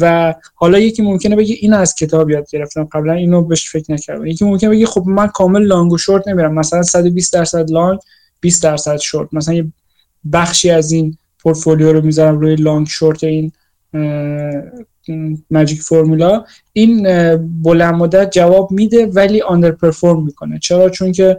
و 0.00 0.34
حالا 0.54 0.78
یکی 0.78 1.02
ممکنه 1.02 1.36
بگه 1.36 1.56
این 1.60 1.72
از 1.72 1.94
کتاب 1.94 2.30
یاد 2.30 2.50
گرفتم 2.50 2.84
قبلا 2.84 3.12
اینو 3.12 3.42
بهش 3.42 3.70
فکر 3.70 3.92
نکردم. 3.92 4.26
یکی 4.26 4.44
ممکنه 4.44 4.70
بگه 4.70 4.86
خب 4.86 5.04
من 5.06 5.26
کامل 5.26 5.62
لانگ 5.62 5.92
و 5.92 5.98
شورت 5.98 6.28
نمیرم 6.28 6.54
مثلا 6.54 6.82
120 6.82 7.32
درصد 7.32 7.70
لانگ 7.70 7.98
20 8.40 8.62
درصد 8.62 8.96
شورت. 8.96 9.28
مثلا 9.32 9.54
یه 9.54 9.72
بخشی 10.32 10.70
از 10.70 10.92
این 10.92 11.18
پورتفولیو 11.42 11.92
رو 11.92 12.00
می‌ذارم 12.04 12.38
روی 12.38 12.56
لانگ 12.56 12.86
شورت 12.86 13.24
این 13.24 13.52
ماجیک 15.50 15.82
فرمولا 15.82 16.44
این 16.72 17.02
بلند 17.62 17.94
مدت 17.94 18.32
جواب 18.32 18.70
میده 18.70 19.06
ولی 19.06 19.42
آندر 19.42 19.70
پرفورم 19.70 20.24
می‌کنه. 20.24 20.58
چرا؟ 20.58 20.90
چون 20.90 21.12
که 21.12 21.38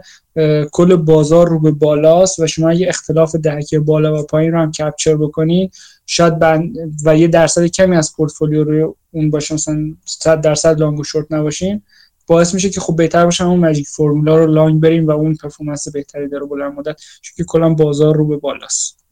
کل 0.72 0.96
بازار 0.96 1.48
رو 1.48 1.60
به 1.60 1.70
بالاست 1.70 2.38
و 2.38 2.46
شما 2.46 2.70
اگه 2.70 2.88
اختلاف 2.88 3.36
دهکه 3.36 3.78
بالا 3.78 4.20
و 4.20 4.26
پایین 4.26 4.52
رو 4.52 4.58
هم 4.58 4.72
کپچر 4.72 5.16
بکنین 5.16 5.70
شاید 6.06 6.38
بند 6.38 6.76
و 7.04 7.16
یه 7.16 7.28
درصد 7.28 7.66
کمی 7.66 7.96
از 7.96 8.12
پورتفولیو 8.16 8.64
رو 8.64 8.96
اون 9.10 9.30
باشه 9.30 9.54
مثلا 9.54 9.94
100 10.04 10.40
درصد 10.40 10.80
لانگ 10.80 10.98
و 10.98 11.04
شورت 11.04 11.26
نباشین 11.30 11.82
باعث 12.26 12.54
میشه 12.54 12.70
که 12.70 12.80
خب 12.80 12.96
بهتر 12.96 13.24
باشه 13.24 13.44
اون 13.44 13.60
ماجیک 13.60 13.88
فرمولا 13.88 14.36
رو 14.36 14.46
لانگ 14.46 14.80
بریم 14.80 15.06
و 15.06 15.10
اون 15.10 15.34
پرفورمنس 15.34 15.88
بهتری 15.88 16.28
داره 16.28 16.46
بلند 16.46 16.72
مدت 16.72 17.00
چون 17.22 17.34
که 17.36 17.44
کلا 17.44 17.74
بازار 17.74 18.16
رو 18.16 18.26
به 18.26 18.36
بالاست. 18.36 19.03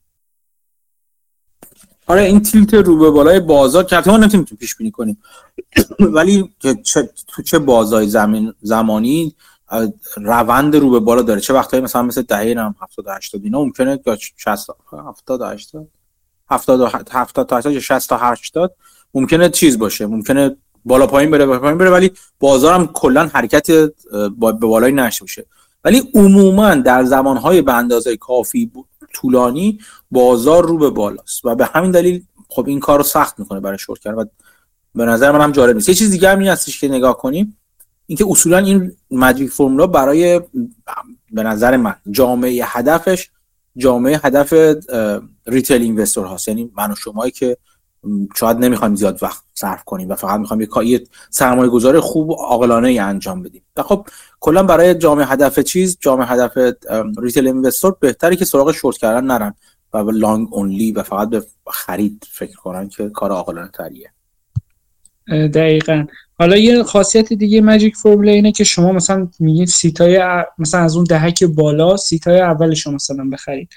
آره 2.06 2.22
این 2.22 2.42
تیلت 2.42 2.74
رو 2.74 2.98
به 2.98 3.10
بالای 3.10 3.40
بازار 3.40 3.84
که 3.84 4.02
ما 4.06 4.16
نمی‌تونیم 4.16 4.46
پیش 4.60 4.76
بینی 4.76 4.90
کنیم. 4.90 5.18
ولی 6.16 6.54
چه 6.84 7.10
تو 7.26 7.42
چه 7.42 7.58
بازای 7.58 8.08
زمین 8.08 8.54
زمانی 8.62 9.34
روند 10.16 10.76
رو 10.76 10.90
به 10.90 11.00
بالا 11.00 11.22
داره. 11.22 11.40
چه 11.40 11.54
وقتایی 11.54 11.82
مثلا 11.82 12.02
مثل 12.02 12.22
دهه 12.22 12.54
هم 12.58 12.74
70 12.80 13.06
80 13.08 13.44
اینا 13.44 13.64
ممکنه 13.64 14.00
یا 14.06 14.18
60 14.36 14.70
70 14.92 15.42
80 15.42 15.88
70 16.50 16.80
70 17.10 17.46
تا 17.46 17.56
80 17.56 17.78
60 17.78 18.08
تا 18.08 18.16
80 18.16 18.74
ممکنه 19.14 19.48
چیز 19.48 19.78
باشه. 19.78 20.06
ممکنه 20.06 20.56
بالا 20.84 21.06
پایین 21.06 21.30
بره 21.30 21.46
بالا 21.46 21.58
پایین 21.58 21.78
بره 21.78 21.90
ولی 21.90 22.10
بازار 22.40 22.74
هم 22.74 22.86
کلا 22.86 23.30
حرکت 23.34 23.70
به 24.40 24.52
بالای 24.52 24.92
نشه 24.92 25.20
باشه. 25.20 25.46
ولی 25.84 26.10
عموما 26.14 26.74
در 26.74 27.04
زمانهای 27.04 27.62
به 27.62 27.72
اندازه 27.72 28.16
کافی 28.16 28.70
طولانی 29.14 29.78
بازار 30.10 30.66
رو 30.66 30.78
به 30.78 30.90
بالاست. 30.90 31.44
و 31.44 31.54
به 31.54 31.70
همین 31.74 31.90
دلیل 31.90 32.24
خب 32.48 32.68
این 32.68 32.80
کار 32.80 32.98
رو 32.98 33.04
سخت 33.04 33.38
می‌کنه 33.38 33.60
برای 33.60 33.78
شورت 33.78 34.00
کردن 34.00 34.16
و 34.18 34.24
به 34.94 35.04
نظر 35.04 35.30
من 35.30 35.40
هم 35.40 35.52
جالب 35.52 35.76
نیست. 35.76 35.88
یه 35.88 35.94
چیز 35.94 36.10
دیگه 36.10 36.28
هم 36.28 36.38
این 36.38 36.48
هستش 36.48 36.80
که 36.80 36.88
نگاه 36.88 37.18
کنیم 37.18 37.58
اینکه 38.06 38.26
اصولا 38.28 38.58
این 38.58 38.92
ماجیک 39.10 39.50
فرمولا 39.50 39.86
برای 39.86 40.40
به 41.32 41.42
نظر 41.42 41.76
من 41.76 41.94
جامعه 42.10 42.62
هدفش 42.64 43.30
جامعه 43.76 44.20
هدف 44.24 44.52
retail 45.46 45.82
investor 45.82 46.26
هاست. 46.26 46.48
یعنی 46.48 46.70
من 46.76 46.92
و 46.92 46.94
شمایی 46.94 47.30
که 47.32 47.56
شاید 48.36 48.56
نمی‌خوایم 48.56 48.94
زیاد 48.94 49.22
وقت 49.22 49.42
صرف 49.54 49.84
کنیم 49.84 50.08
و 50.08 50.14
فقط 50.14 50.40
می‌خوایم 50.40 50.68
یه 50.82 51.04
سرمایه 51.30 51.70
گذاری 51.70 52.00
خوب 52.00 52.30
و 52.30 52.34
عاقلانه 52.34 53.00
انجام 53.00 53.42
بدیم. 53.42 53.62
و 53.76 53.82
خب 53.82 54.06
کلا 54.44 54.62
برای 54.62 54.94
جامعه 54.94 55.26
هدف 55.26 55.60
چیز 55.60 55.98
جامعه 56.00 56.26
هدف 56.26 56.74
retail 57.18 57.46
investor 57.46 57.96
بهتره 58.00 58.36
که 58.36 58.44
سراغ 58.44 58.72
شورت 58.72 58.96
کردن 58.96 59.24
نرن 59.24 59.54
و 59.92 60.10
long 60.10 60.48
only 60.50 60.92
و 60.92 61.02
فقط 61.02 61.28
به 61.28 61.42
خرید 61.66 62.24
فکر 62.30 62.56
کنن 62.56 62.88
که 62.88 63.08
کار 63.08 63.30
عاقلانه 63.30 63.70
تریه 63.74 64.10
دقیقا. 65.48 66.06
حالا 66.38 66.56
یه 66.56 66.82
خاصیت 66.82 67.32
دیگه 67.32 67.60
magic 67.60 67.96
formula 67.96 68.32
اینه 68.32 68.52
که 68.52 68.64
شما 68.64 68.92
مثلا 68.92 69.28
میگین 69.40 69.66
سی 69.66 69.93
تای 69.93 70.20
مثلا 70.58 70.80
از 70.80 70.96
اون 70.96 71.04
دهک 71.04 71.44
بالا 71.44 71.96
سی 71.96 72.18
تای 72.18 72.40
اول 72.40 72.74
شما 72.74 72.94
مثلا 72.94 73.28
بخرید. 73.32 73.68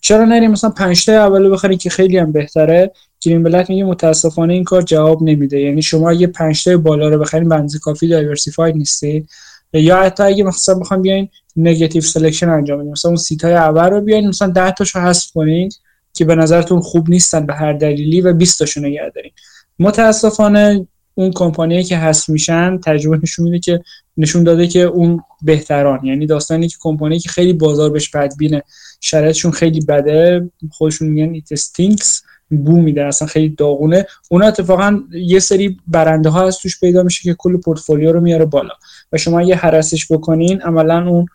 چرا 0.00 0.24
نریم 0.24 0.50
مثلا 0.50 0.70
5 0.70 1.06
تا 1.06 1.12
اول 1.12 1.50
بخرید 1.50 1.80
که 1.80 1.90
خیلی 1.90 2.18
هم 2.18 2.32
بهتره؟ 2.32 2.92
گرین‌بلت 3.20 3.70
میگه 3.70 3.84
متاسفانه 3.84 4.52
این 4.52 4.64
کار 4.64 4.82
جواب 4.82 5.22
نمیده. 5.22 5.60
یعنی 5.60 5.82
شما 5.82 6.10
اگه 6.10 6.26
5 6.26 6.64
تا 6.64 6.76
بالا 6.76 7.08
رو 7.08 7.18
بخرید 7.18 7.48
به 7.48 7.57
اندازه 7.57 7.76
کافی 7.76 8.08
diversified 8.08 8.76
نیستی 8.76 9.26
یا 9.74 9.96
حتی 9.96 10.22
اگه 10.22 10.44
مثلا 10.44 10.74
بخوام 10.74 11.02
بیاین 11.02 11.28
negative 11.56 12.02
selection 12.02 12.48
انجام 12.48 12.78
بدین 12.78 12.92
مثلا 12.92 13.08
اون 13.08 13.16
سی 13.16 13.35
تای 13.35 13.54
اول 13.54 13.90
رو 13.90 14.00
بیاین 14.00 14.28
مثلا 14.28 14.48
10 14.48 14.70
تاشو 14.70 15.00
حذف 15.00 15.30
کنین 15.30 15.70
که 16.12 16.24
به 16.24 16.34
نظرتون 16.34 16.80
خوب 16.80 17.10
نیستن 17.10 17.46
به 17.46 17.54
هر 17.54 17.72
دلیلی 17.72 18.20
و 18.20 18.32
20 18.32 18.58
تاشو 18.58 18.80
نگه 18.80 19.12
دارین. 19.14 19.32
متاسفانه 19.78 20.86
اون 21.14 21.32
کمپانیایی 21.32 21.84
که 21.84 21.96
هست 21.96 22.28
میشن 22.28 22.78
تجربه 22.78 23.18
نشون 23.22 23.44
میده 23.44 23.58
که 23.58 23.80
نشون 24.16 24.44
داده 24.44 24.66
که 24.66 24.80
اون 24.80 25.22
بهتران. 25.42 26.04
یعنی 26.04 26.26
داستانی 26.26 26.68
که 26.68 26.76
کمپانی 26.80 27.18
که 27.18 27.28
خیلی 27.28 27.52
بازار 27.52 27.90
بهش 27.90 28.10
بدبینه 28.10 28.62
شرایطشون 29.00 29.50
خیلی 29.50 29.80
بده 29.80 30.50
خودشون 30.70 31.08
میگن 31.08 31.34
it 31.34 31.52
stinks 31.52 32.22
بو 32.50 32.80
میده 32.80 33.04
اصلا 33.04 33.28
خیلی 33.28 33.48
داغونه. 33.48 34.06
اونا 34.30 34.46
اتفاقا 34.46 35.00
یه 35.12 35.38
سری 35.38 35.76
برنده 35.86 36.28
ها 36.28 36.46
از 36.46 36.58
توش 36.58 36.80
پیدا 36.80 37.02
میشه 37.02 37.22
که 37.22 37.34
کل 37.38 37.56
پورتفولیو 37.56 38.12
رو 38.12 38.20
میاره 38.20 38.44
بالا. 38.44 38.74
و 39.14 39.18
شما 39.18 39.42
یه 39.42 39.56
هرسش 39.56 40.12
بکنین 40.12 40.60
عملا 40.62 41.08
اون 41.08 41.26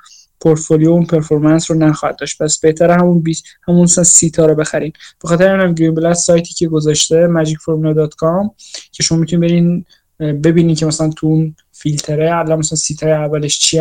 پورتفولیو 0.42 0.90
اون 0.90 1.06
performance 1.06 1.72
رو 1.72 1.78
نخواهد 1.78 2.20
داشت. 2.20 2.42
پس 2.42 2.60
بهتره 2.60 2.94
همون 2.94 3.20
base 3.20 3.44
همون 3.68 3.88
سی 3.88 4.30
تا 4.30 4.46
رو 4.46 4.56
بخرین. 4.56 4.94
به 5.22 5.28
خاطر 5.28 5.56
اینم 5.56 5.74
گرین‌بلت 5.74 6.14
سایتی 6.14 6.54
که 6.54 6.68
گذاشته 6.68 7.28
magicformula.com 7.28 8.50
که 8.92 9.04
شما 9.04 9.18
می‌تونید 9.18 9.50
برین 9.50 9.86
ببینید 10.20 10.78
که 10.78 10.86
مثلا 10.86 11.10
تو 11.10 11.28
اون 11.28 11.56
فیلتره 11.72 12.38
الان 12.38 12.60
مثلا 12.60 12.76
سی 12.76 12.94
تای 12.94 13.12
اولش 13.12 13.60
چی 13.60 13.80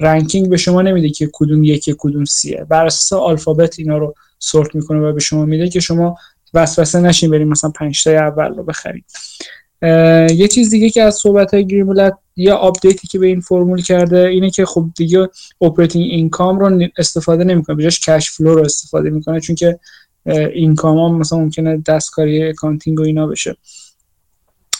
ranking 0.00 0.48
به 0.48 0.56
شما 0.56 0.82
نمیده 0.82 1.10
که 1.10 1.30
کدوم 1.32 1.64
یکی 1.64 1.94
کدوم 1.98 2.24
سیه. 2.24 2.66
بر 2.68 2.86
اساس 2.86 3.12
alphabet 3.12 3.78
اینا 3.78 3.98
رو 3.98 4.14
sort 4.38 4.74
می‌کنه 4.74 4.98
و 4.98 5.12
به 5.12 5.20
شما 5.20 5.44
میده 5.44 5.68
که 5.68 5.80
شما 5.80 6.16
وسوسه 6.54 7.00
نشین 7.00 7.30
بریم 7.30 7.48
مثلا 7.48 7.70
5 7.70 8.04
تا 8.04 8.10
اول 8.10 8.54
رو 8.54 8.62
بخرید 8.62 9.04
یه 9.82 10.48
چیز 10.48 10.70
دیگه 10.70 10.90
که 10.90 11.02
از 11.02 11.14
صحبت 11.14 11.54
های 11.54 11.66
گرین‌بلت 11.66 12.18
یه 12.36 12.52
update 12.52 13.00
ی 13.00 13.08
که 13.08 13.18
به 13.18 13.26
این 13.26 13.40
فرمول 13.40 13.82
کرده 13.82 14.26
اینه 14.26 14.50
که 14.50 14.64
خب 14.64 14.84
دیگه 14.96 15.28
operating 15.60 16.04
income 16.10 16.58
رو 16.58 16.88
استفاده 16.96 17.44
نمی‌کنه 17.44 17.76
بجاش 17.76 18.00
cash 18.00 18.30
flow 18.30 18.54
رو 18.54 18.64
استفاده 18.64 19.10
می‌کنه 19.10 19.40
چون 19.40 19.56
که 19.56 19.78
income 20.54 20.98
ها 20.98 21.08
مثلا 21.08 21.38
ممکنه 21.38 21.82
دستکاری 21.86 22.48
accounting 22.48 23.00
و 23.00 23.02
اینا 23.02 23.26
بشه. 23.26 23.56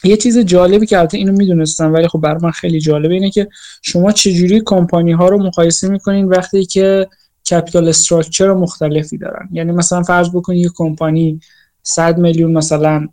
یه 0.05 0.17
چیز 0.17 0.39
جالبی 0.39 0.87
که 0.87 0.99
البته 0.99 1.19
اینو 1.19 1.33
می‌دونستم 1.33 1.93
ولی 1.93 2.09
خب 2.09 2.19
برای 2.19 2.41
من 2.43 2.51
خیلی 2.51 2.81
جالبه 2.81 3.15
اینه 3.15 3.31
که 3.31 3.49
شما 3.83 4.13
چجوری 4.13 4.63
کمپانی 4.67 5.13
ها 5.13 5.29
رو 5.29 5.39
مقایسه 5.39 5.89
می‌کنین 5.89 6.29
وقتی 6.29 6.65
که 6.65 7.09
capital 7.51 7.89
structure 7.89 8.53
مختلفی 8.53 9.19
دارن. 9.19 9.49
یعنی 9.53 9.73
مثلا 9.73 10.03
فرض 10.03 10.31
بکنید 10.31 10.65
یه 10.65 10.71
کمپانی 10.75 11.41
100 11.83 12.19
میلیون 12.19 12.53
مثلا 12.53 13.09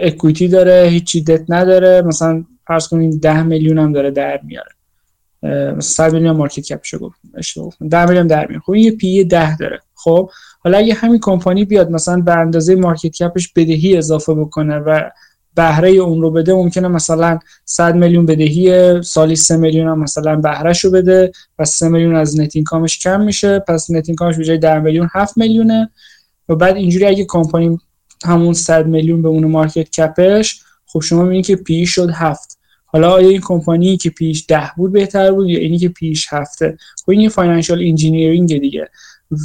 equity 0.00 0.48
داره 0.48 0.88
هیچی 0.90 1.24
دت 1.24 1.44
نداره. 1.48 2.02
مثلا 2.02 2.44
فرض 2.66 2.88
کنید 2.88 3.20
10 3.20 3.42
میلیون 3.42 3.78
هم 3.78 3.92
داره 3.92 4.10
در 4.10 4.40
میاره. 4.42 4.70
مثلا 5.42 5.80
100 5.80 6.12
میلیون 6.12 6.36
market 6.36 6.60
cap 6.60 6.80
ش 6.80 6.94
گفت 6.94 7.18
10 7.90 8.06
میلیون 8.06 8.26
در 8.26 8.46
میاره. 8.46 8.62
خب 8.66 8.74
یه 8.74 8.90
P/E 8.90 9.24
10 9.24 9.56
داره. 9.56 9.80
خب 9.94 10.30
حالا 10.60 10.78
اگه 10.78 10.94
همین 10.94 11.20
کمپانی 11.20 11.64
بیاد 11.64 11.90
مثلا 11.90 12.20
به 12.20 12.36
اندازه 12.36 12.74
market 12.74 13.22
cap 13.22 13.40
ش 13.40 13.52
بدهی 13.52 13.96
اضافه 13.96 14.34
بکنه 14.34 14.76
و 14.76 15.10
بهره 15.56 15.88
اون 15.88 16.22
رو 16.22 16.30
بده 16.30 16.54
ممکنه 16.54 16.88
مثلا 16.88 17.38
100 17.64 17.94
میلیون 17.94 18.26
بدهی 18.26 19.02
سالی 19.02 19.36
3 19.36 19.56
میلیون 19.56 19.88
هم 19.88 19.98
مثلا 19.98 20.36
بهرهش 20.36 20.84
رو 20.84 20.90
بده 20.90 21.32
و 21.58 21.64
3 21.64 21.88
میلیون 21.88 22.16
از 22.16 22.40
net 22.40 22.56
income 22.56 22.88
ش 22.88 22.98
کم 22.98 23.20
میشه. 23.20 23.58
پس 23.58 23.90
net 23.90 24.08
income 24.08 24.29
ش 24.29 24.36
به 24.36 24.44
جای 24.44 24.58
10 24.58 24.78
میلیون 24.78 25.08
7 25.12 25.38
میلیونه. 25.38 25.90
و 26.48 26.54
بعد 26.54 26.76
اینجوری 26.76 27.06
اگه 27.06 27.24
کمپانی 27.28 27.80
همون 28.26 28.52
100 28.52 28.86
میلیون 28.86 29.22
به 29.22 29.28
اون 29.28 29.44
market 29.44 29.90
cap 29.90 30.32
ش 30.32 30.60
خب 30.86 31.00
شما 31.00 31.22
می‌بینید 31.22 31.46
که 31.46 31.56
P/E 31.56 31.86
شد 31.86 32.10
7 32.10 32.58
حالا 32.94 33.10
آیا 33.10 33.28
این 33.28 33.40
کمپانی 33.40 33.96
که 33.96 34.10
P/E 34.10 34.30
ش 34.30 34.44
ده 34.48 34.70
بود 34.76 34.92
بهتر 34.92 35.32
بود 35.32 35.48
یا 35.48 35.58
اینی 35.58 35.78
که 35.78 35.88
P/E 35.88 36.11
ش 36.11 36.26
هفته؟ 36.30 36.76
خب 37.04 37.10
این 37.10 37.28
financial 37.28 37.80
engineering 37.82 38.58
دیگه. 38.58 38.88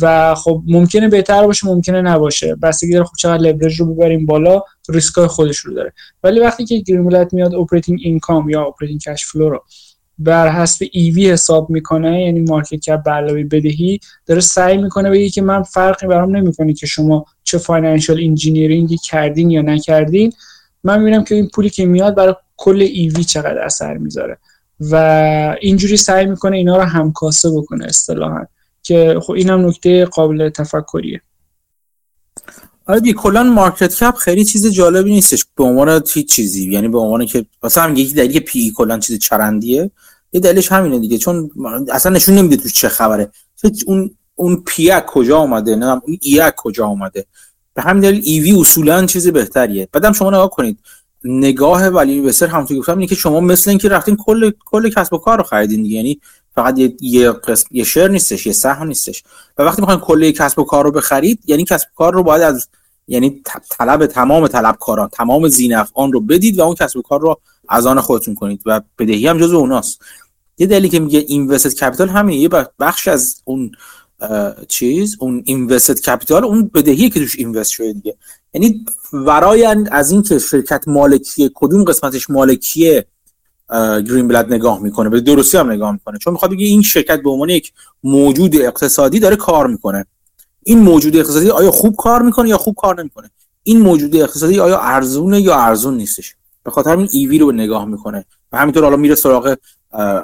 و 0.01 0.35
خب 0.35 0.63
ممکنه 0.67 1.07
بهتر 1.07 1.45
باشه 1.45 1.67
ممکنه 1.67 2.01
نباشه. 2.01 2.55
بستگی 2.55 2.93
داره 2.93 3.05
خب 3.05 3.15
چقدر 3.19 3.43
لورج 3.43 3.79
رو 3.79 3.93
ببریم 3.93 4.25
بالا 4.25 4.63
ریسکای 4.89 5.27
خودش 5.27 5.57
رو 5.57 5.73
داره. 5.73 5.93
ولی 6.23 6.39
وقتی 6.39 6.65
که 6.65 6.77
گرین‌بلت 6.77 7.33
میاد 7.33 7.55
operating 7.55 7.99
income 8.03 8.49
یا 8.49 8.65
operating 8.65 8.99
cash 9.01 9.25
flow 9.25 9.49
رو 9.49 9.63
بر 10.17 10.49
حسب 10.49 10.85
EV 10.91 11.31
حساب 11.31 11.69
می‌کنه 11.69 12.21
یعنی 12.21 12.39
market 12.39 12.79
cap 12.79 13.03
به 13.03 13.43
بدهی 13.43 13.99
داره 14.25 14.41
سعی 14.41 14.77
می‌کنه 14.77 15.09
بگه 15.09 15.29
که 15.29 15.41
من 15.41 15.63
فرقی 15.63 16.07
برام 16.07 16.35
نمی‌کنه 16.35 16.73
که 16.73 16.87
شما 16.87 17.25
چه 17.49 17.57
financial 17.57 18.19
engineering 18.19 18.91
ی 18.91 18.97
کردین 18.97 19.49
یا 19.49 19.61
نکردین 19.61 20.33
من 20.83 20.99
می‌بینم 20.99 21.23
که 21.23 21.35
این 21.35 21.47
پولی 21.47 21.69
که 21.69 21.85
میاد 21.85 22.15
برای 22.15 22.35
کل 22.57 22.81
EV 22.81 23.23
چقدر 23.23 23.59
اثر 23.59 23.97
می‌ذاره. 23.97 24.37
و 24.79 24.95
اینجوری 25.61 25.97
سعی 25.97 26.25
می‌کنه 26.25 26.57
اینا 26.57 26.77
رو 26.77 26.83
همکاسه 26.83 27.49
بکنه 27.51 27.85
اصطلاحا 27.85 28.45
که 28.83 29.19
خب 29.21 29.33
اینم 29.33 29.67
نکته 29.67 30.05
قابل 30.05 30.49
تفکریه. 30.49 31.21
آره 32.85 33.13
کلا 33.13 33.43
market 33.43 33.95
cap 33.95 34.15
خیلی 34.15 34.45
چیز 34.45 34.67
جالبی 34.67 35.11
نیستش. 35.11 35.45
به 35.55 35.63
عنوان 35.63 36.03
هیچ 36.13 36.29
چیزی؟ 36.29 36.71
یعنی 36.71 36.87
به 36.87 36.97
عنوان 36.97 37.25
که 37.25 37.45
مثلا 37.63 37.91
یکی 37.91 38.13
دلیل 38.13 38.39
P/E 38.39 38.73
کلا 38.75 38.99
چیز 38.99 39.19
چرندیه 39.19 39.91
یه 40.33 40.39
دلیلش 40.41 40.71
همینه 40.71 40.99
دیگه. 40.99 41.17
چون 41.17 41.51
اصلا 41.91 42.11
نشون 42.11 42.35
نمیده 42.35 42.57
توش 42.57 42.73
چه 42.73 42.89
خبره. 42.89 43.31
اون 43.85 44.15
اون 44.39 44.63
P 44.65 44.91
کجا 45.07 45.37
اومده 45.37 45.75
نه 45.75 45.85
اون 45.85 46.17
E 46.21 46.51
کجا 46.57 46.85
اومده. 46.85 47.25
به 47.73 47.81
همین 47.81 48.01
دلیل 48.01 48.21
ایوی 48.23 48.61
اصولا 48.61 49.05
چیز 49.05 49.27
بهتریه. 49.27 49.89
بعدم 49.91 50.11
شما 50.11 50.29
نگاه 50.29 50.49
کنید 50.49 50.79
نگاه 51.23 51.87
ولی 51.87 52.21
بسر 52.21 52.47
همونطور 52.47 52.77
گفتم 52.77 52.97
اینه 52.97 53.07
که 53.07 53.15
شما 53.15 53.39
مثل 53.39 53.69
اینکه 53.69 53.89
رفتین 53.89 54.15
کل 54.15 54.51
کل 54.65 54.89
کسب 54.89 55.13
و 55.13 55.17
کار 55.17 55.37
رو 55.37 55.43
خریدین 55.43 55.83
دیگه. 55.83 55.95
یعنی 55.95 56.19
فقط 56.55 56.79
یه 56.79 56.95
یه 57.01 57.31
قسم 57.31 57.67
یه 57.71 57.83
شیر 57.83 58.07
نیستش 58.07 58.45
یه 58.45 58.53
سهم 58.53 58.87
نیستش. 58.87 59.23
و 59.57 59.63
وقتی 59.63 59.81
می‌خواین 59.81 59.99
کل 59.99 60.31
کسب 60.31 60.59
و 60.59 60.63
کار 60.63 60.83
رو 60.83 60.91
بخرید 60.91 61.39
یعنی 61.45 61.65
کسب 61.65 61.87
و 61.87 61.95
کار 61.95 62.13
رو 62.13 62.23
باید 62.23 62.41
از 62.41 62.67
یعنی 63.07 63.41
طلب 63.69 64.05
تمام 64.05 64.47
طلبکاران 64.47 65.09
تمام 65.09 65.47
زینفعان 65.47 66.13
رو 66.13 66.19
بدید 66.21 66.59
و 66.59 66.61
اون 66.61 66.75
کسب 66.75 66.97
و 66.97 67.01
کار 67.01 67.21
رو 67.21 67.39
از 67.69 67.85
آن 67.85 68.01
خودتون 68.01 68.35
کنید. 68.35 68.61
و 68.65 68.81
بدهی 68.99 69.27
هم 69.27 69.37
جزو 69.37 69.57
اوناست. 69.57 70.01
یه 70.57 70.67
دلیلی 70.67 70.89
که 70.89 70.99
میگه 70.99 71.19
اینوستد 71.27 71.73
کپیتال 71.73 72.09
همین 72.09 72.39
یه 72.39 72.49
بخش 72.79 73.07
از 73.07 73.41
اون 73.45 73.71
چیز 74.67 75.17
اون 75.19 75.43
اینوستد 75.45 75.99
کپیتال 75.99 76.45
اون 76.45 76.71
بدهی 76.73 77.09
که 77.09 77.19
توش 77.19 77.35
اینوست 77.35 77.71
شده 77.71 77.93
دیگه. 77.93 78.15
یعنی 78.53 78.85
ورای 79.13 79.65
از 79.91 80.11
این 80.11 80.21
که 80.21 80.39
شرکت 80.39 80.83
مالکی 80.87 81.51
کدوم 81.55 81.83
قسمتش 81.83 82.29
مالکیه 82.29 83.05
گرین 84.07 84.27
بلد 84.27 84.53
نگاه 84.53 84.81
می‌کنه 84.81 85.09
به 85.09 85.21
درستی 85.21 85.57
هم 85.57 85.71
نگاه 85.71 85.91
می‌کنه. 85.91 86.17
چون 86.17 86.33
می‌خواد 86.33 86.51
بگه 86.51 86.65
این 86.65 86.81
شرکت 86.81 87.21
به 87.21 87.29
عنوان 87.29 87.49
یک 87.49 87.73
موجود 88.03 88.55
اقتصادی 88.55 89.19
داره 89.19 89.35
کار 89.35 89.67
می‌کنه. 89.67 90.05
این 90.63 90.79
موجود 90.79 91.15
اقتصادی 91.15 91.49
آیا 91.49 91.71
خوب 91.71 91.95
کار 91.95 92.21
می‌کنه 92.21 92.49
یا 92.49 92.57
خوب 92.57 92.75
کار 92.75 92.99
نمی‌کنه؟ 92.99 93.29
این 93.63 93.79
موجود 93.79 94.15
اقتصادی 94.15 94.59
آیا 94.59 94.79
ارزونه 94.79 95.41
یا 95.41 95.55
ارزون 95.55 95.97
نیستش؟ 95.97 96.35
به 96.63 96.71
خاطر 96.71 96.91
همین 96.91 97.09
ایوی 97.11 97.37
رو 97.37 97.51
نگاه 97.51 97.85
می‌کنه. 97.85 98.25
و 98.51 98.57
همینطور 98.57 98.83
حالا 98.83 98.97
میره 98.97 99.15
سراغ 99.15 99.55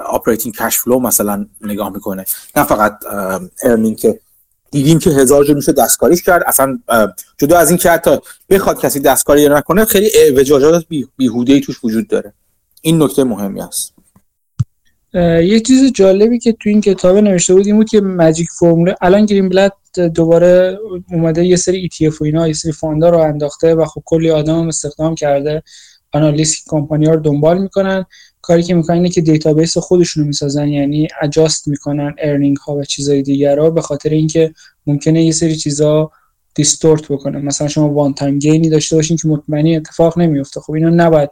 operating 0.06 0.54
cash 0.54 0.78
flow 0.78 0.98
مثلا 0.98 1.46
نگاه 1.60 1.92
می‌کنه. 1.92 2.24
نه 2.56 2.64
فقط 2.64 2.98
earning 3.62 3.96
که 3.96 4.20
دیدیم 4.70 4.98
که 4.98 5.10
هزار 5.10 5.44
جور 5.44 5.54
میشه 5.54 5.72
دستکاریش 5.72 6.22
کرد. 6.22 6.42
اصلا 6.46 6.78
جدا 7.38 7.58
از 7.58 7.70
این 7.70 7.78
که 7.78 7.90
حتی 7.90 8.18
بخواد 8.50 8.80
کسی 8.80 9.00
دستکاری 9.00 9.48
نکنه 9.48 9.84
خیلی 9.84 10.08
اعوجاجات 10.36 10.84
بیهوده 11.16 11.52
ای 11.52 11.60
توش 11.60 11.84
وجود 11.84 12.08
داره. 12.08 12.32
این 12.80 13.02
نکته 13.02 13.24
مهمی 13.24 13.60
است. 13.60 13.92
یه 15.14 15.60
چیز 15.60 15.92
جالبی 15.92 16.38
که 16.38 16.52
تو 16.52 16.68
این 16.68 16.80
کتاب 16.80 17.16
نوشته 17.16 17.54
بود 17.54 17.66
این 17.66 17.76
بود 17.76 17.88
که 17.88 18.00
magic 18.00 18.48
formula 18.58 18.96
الان 19.00 19.26
گرین‌بلت 19.26 19.72
دوباره 20.14 20.78
اومده 21.10 21.44
یه 21.44 21.56
سری 21.56 21.88
ETF 21.88 22.20
و 22.20 22.24
اینا 22.24 22.48
یه 22.48 22.54
سری 22.54 22.72
fund 22.72 23.01
ا 23.01 23.08
رو 23.08 23.18
انداخته 23.18 23.74
و 23.74 23.84
خب 23.84 24.02
کلی 24.04 24.30
آدم 24.30 24.68
استخدام 24.68 25.14
کرده. 25.14 25.62
analyst 26.12 26.64
company 26.66 27.06
رو 27.06 27.16
دنبال 27.16 27.58
می‌کنن. 27.58 28.06
کاری 28.46 28.62
که 28.62 28.74
می‌کنن 28.74 28.96
اینه 28.96 29.08
که 29.08 29.20
database 29.20 29.78
خودشون 29.78 30.22
رو 30.22 30.26
می‌سازن 30.26 30.68
یعنی 30.68 31.08
adjust 31.22 31.68
می‌کنن 31.68 32.14
earning 32.18 32.56
ها 32.56 32.76
و 32.76 32.84
چیزای 32.84 33.22
دیگر 33.22 33.56
رو 33.56 33.70
به 33.70 33.80
خاطر 33.80 34.10
اینکه 34.10 34.54
ممکنه 34.86 35.24
یه 35.24 35.32
سری 35.32 35.56
چیزا 35.56 36.10
distort 36.54 37.08
بکنه. 37.08 37.38
مثلا 37.38 37.68
شما 37.68 37.88
one 37.88 38.14
time 38.14 38.38
gain 38.38 38.62
ی 38.62 38.68
داشته 38.68 38.96
باشین 38.96 39.16
که 39.16 39.28
مطمئنی 39.28 39.76
اتفاق 39.76 40.18
نمیفته 40.18 40.60
خب 40.60 40.72
اینو 40.72 40.90
نباید 40.90 41.30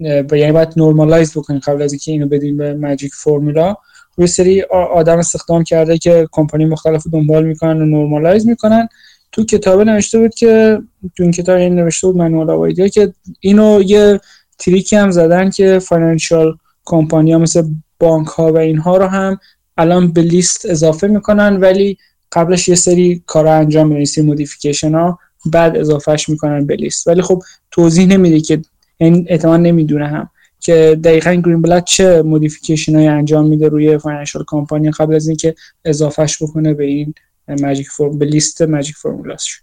یعنی 0.00 0.52
باید 0.52 0.68
normalize 0.76 1.32
بکنین 1.38 1.60
قبل 1.60 1.82
از 1.82 1.92
اینکه 1.92 2.12
اینو 2.12 2.26
بدین 2.26 2.56
به 2.56 2.74
magic 2.74 3.14
formula 3.14 3.76
یه 4.16 4.26
سری 4.26 4.62
آدم 4.94 5.18
استخدام 5.18 5.64
کرده 5.64 5.98
که 5.98 6.28
کمپانی 6.32 6.64
مختلف 6.64 7.06
دنبال 7.12 7.46
می‌کنن 7.46 7.82
و 7.82 7.86
normalize 7.86 8.46
می‌کنن. 8.46 8.88
تو 9.32 9.44
کتابه 9.44 9.84
نوشته 9.84 10.18
بود 10.18 10.34
که 10.34 10.78
تو 11.16 11.22
این 11.22 11.32
کتاب 11.32 11.56
این 11.56 11.74
نوشته 11.74 12.06
بود 12.06 12.16
Manual 12.16 12.50
of 12.50 12.61
Ideas 12.61 12.88
که 12.88 13.12
اینو 13.40 13.82
یه 13.82 14.20
trick 14.58 14.90
ی 14.90 14.96
هم 14.96 15.10
زدن 15.10 15.50
که 15.50 15.78
financial 15.78 16.58
company 16.84 17.32
ها 17.32 17.38
مثل 17.38 17.62
بانک 17.98 18.26
ها 18.26 18.52
و 18.52 18.56
اینها 18.56 18.96
رو 18.96 19.06
هم 19.06 19.38
الان 19.76 20.12
به 20.12 20.22
لیست 20.22 20.66
اضافه 20.66 21.06
می‌کنن 21.06 21.56
ولی 21.56 21.98
قبلش 22.32 22.68
یه 22.68 22.74
سری 22.74 23.22
کارا 23.26 23.54
انجام 23.54 23.88
میدن 23.88 24.04
سری 24.04 24.24
modification 24.24 24.94
ها 24.94 25.18
بعد 25.46 25.76
اضافهش 25.76 26.28
می‌کنن 26.28 26.66
به 26.66 26.76
لیست. 26.76 27.08
ولی 27.08 27.22
خب 27.22 27.42
توضیح 27.70 28.06
نمیده 28.06 28.40
که 28.40 28.62
این 28.96 29.26
احتمال 29.28 29.60
نمی‌دونه 29.60 30.08
هم 30.08 30.30
که 30.60 31.00
دقیقا 31.04 31.34
گرین‌بلت 31.34 31.84
چه 31.84 32.22
modification 32.22 32.96
های 32.96 33.06
انجام 33.06 33.46
میده 33.46 33.68
روی 33.68 33.98
financial 33.98 34.44
company 34.46 34.90
قبل 34.90 35.14
از 35.14 35.28
اینکه 35.28 35.54
اضافهش 35.84 36.42
بکنه 36.42 36.74
به 36.74 36.84
این 36.84 37.14
ماجیک 37.60 37.88
فرم 37.88 38.18
به 38.18 38.26
لیست 38.26 38.62
ماجیک 38.62 38.96
فرمولاش 38.96 39.62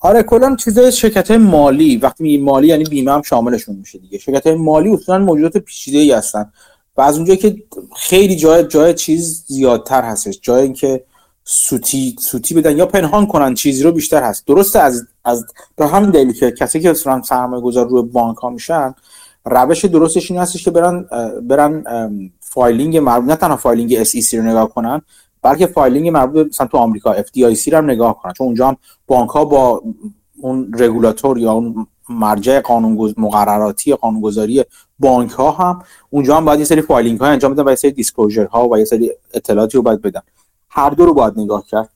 آره 0.00 0.22
کلا 0.22 0.56
چیز 0.56 0.78
شرکت 0.78 1.30
مالی 1.30 1.96
وقتی 1.96 2.38
مالی 2.38 2.68
یعنی 2.68 2.84
بیمه 2.84 3.12
هم 3.12 3.22
شاملشون 3.22 3.76
میشه 3.76 3.98
دیگه. 3.98 4.18
شرکت 4.18 4.46
مالی 4.46 4.90
اصولا 4.90 5.18
موجودات 5.18 5.56
پیچیده 5.56 5.98
ای 5.98 6.12
هستن. 6.12 6.52
و 6.96 7.00
از 7.00 7.16
اونجایی 7.16 7.38
که 7.38 7.62
خیلی 7.96 8.36
جای 8.36 8.64
جای 8.64 8.94
چیز 8.94 9.44
زیادتر 9.48 10.02
هستش. 10.02 10.38
جای 10.42 10.62
اینکه 10.62 11.04
سوتی 11.44 12.16
سوتی 12.20 12.54
بدن 12.54 12.76
یا 12.76 12.86
پنهان 12.86 13.26
کنن 13.26 13.54
چیزی 13.54 13.82
رو 13.82 13.92
بیشتر 13.92 14.22
هست. 14.22 14.46
درسته 14.46 14.78
از 14.78 15.06
از 15.24 15.46
به 15.76 15.86
همین 15.86 16.10
دلیلی 16.10 16.32
که 16.32 16.50
کسی 16.50 16.80
که 16.80 16.90
اصلا 16.90 17.22
سرمایه 17.22 17.62
گذار 17.62 17.88
روی 17.88 18.02
بانک 18.02 18.36
ها 18.36 18.50
میشن 18.50 18.94
روش 19.44 19.84
درستش 19.84 20.30
این 20.30 20.40
هستش 20.40 20.64
که 20.64 20.70
برن 20.70 21.06
برن 21.42 21.84
filing 22.40 22.96
مربوط 22.96 23.30
نه 23.30 23.36
تنها 23.36 23.56
filing 23.56 24.04
SEC 24.04 24.34
رو 24.34 24.42
نگاه 24.42 24.68
کنن 24.68 25.02
بلکه 25.42 25.66
filing 25.66 26.08
مربوط 26.08 26.46
مثلا 26.46 26.66
تو 26.66 26.78
آمریکا 26.78 27.22
FDIC 27.22 27.68
رو 27.68 27.78
هم 27.78 27.90
نگاه 27.90 28.22
کنن. 28.22 28.32
چون 28.32 28.46
اونجا 28.46 28.68
هم 28.68 28.76
بانک 29.06 29.30
ها 29.30 29.44
با 29.44 29.82
اون 30.36 30.72
رگولاتور 30.78 31.38
یا 31.38 31.52
اون 31.52 31.86
مرجع 32.08 32.60
قانون 32.60 33.14
مقرراتی 33.16 33.94
قانونگذاری 33.94 34.64
بانک 34.98 35.30
ها 35.30 35.50
هم 35.50 35.82
اونجا 36.10 36.36
هم 36.36 36.44
باید 36.44 36.58
یه 36.58 36.64
سری 36.64 36.82
filing 36.82 37.20
ها 37.20 37.26
انجام 37.26 37.54
بدن 37.54 37.64
و 37.66 37.70
یه 37.70 37.76
سری 37.76 37.90
disclosure 37.90 38.46
ها 38.46 38.68
و 38.68 38.78
یه 38.78 38.84
سری 38.84 39.12
اطلاعاتی 39.34 39.78
رو 39.78 39.82
باید 39.82 40.02
بدن. 40.02 40.20
هر 40.68 40.90
دو 40.90 41.06
رو 41.06 41.14
باید 41.14 41.38
نگاه 41.40 41.66
کرد. 41.66 41.88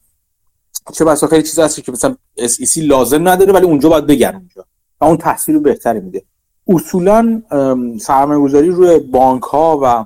چه 0.92 1.04
بسا 1.04 1.26
خیلی 1.26 1.42
چیز 1.42 1.58
هست 1.58 1.84
که 1.84 1.92
مثلا 1.92 2.16
SEC 2.38 2.76
لازم 2.76 3.28
نداره 3.28 3.52
ولی 3.52 3.64
اونجا 3.66 3.88
باید 3.88 4.06
بگن 4.06 4.34
اونجا. 4.34 4.64
و 5.00 5.04
اون 5.04 5.16
تصویر 5.16 5.58
بهتری 5.58 6.00
میده. 6.00 6.22
اصولا 6.68 7.42
سرمایه 8.00 8.40
گذاری 8.40 8.68
روی 8.68 8.98
بانک 8.98 9.42
ها 9.42 9.80
و 9.82 10.04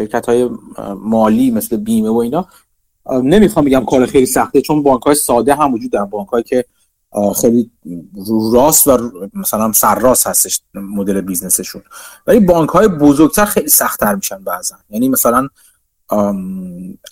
شرکت 0.00 0.26
های 0.26 0.50
مالی 0.96 1.50
مثل 1.50 1.76
بیمه 1.76 2.08
و 2.08 2.16
اینا 2.16 2.46
نمی‌خوام 3.10 3.64
بگم 3.64 3.84
کار 3.84 4.06
خیلی 4.06 4.26
سخته 4.26 4.60
چون 4.60 4.82
بانک 4.82 5.02
های 5.02 5.14
ساده 5.14 5.54
هم 5.54 5.74
وجود 5.74 5.90
دارن. 5.90 6.04
بانک 6.04 6.28
های 6.28 6.42
که 6.42 6.64
خیلی 7.40 7.70
رو 8.26 8.54
راست 8.54 8.86
و 8.86 9.10
مثلا 9.34 9.72
سرراست 9.72 10.26
هستش 10.26 10.60
مدل 10.74 11.20
business 11.20 11.58
شون. 11.58 11.82
ولی 12.26 12.40
بانک 12.40 12.68
های 12.68 12.88
بزرگتر 12.88 13.44
خیلی 13.44 13.68
سختتر 13.68 14.14
میشن 14.14 14.44
بعضا. 14.44 14.76
یعنی 14.90 15.08
مثلا 15.08 15.48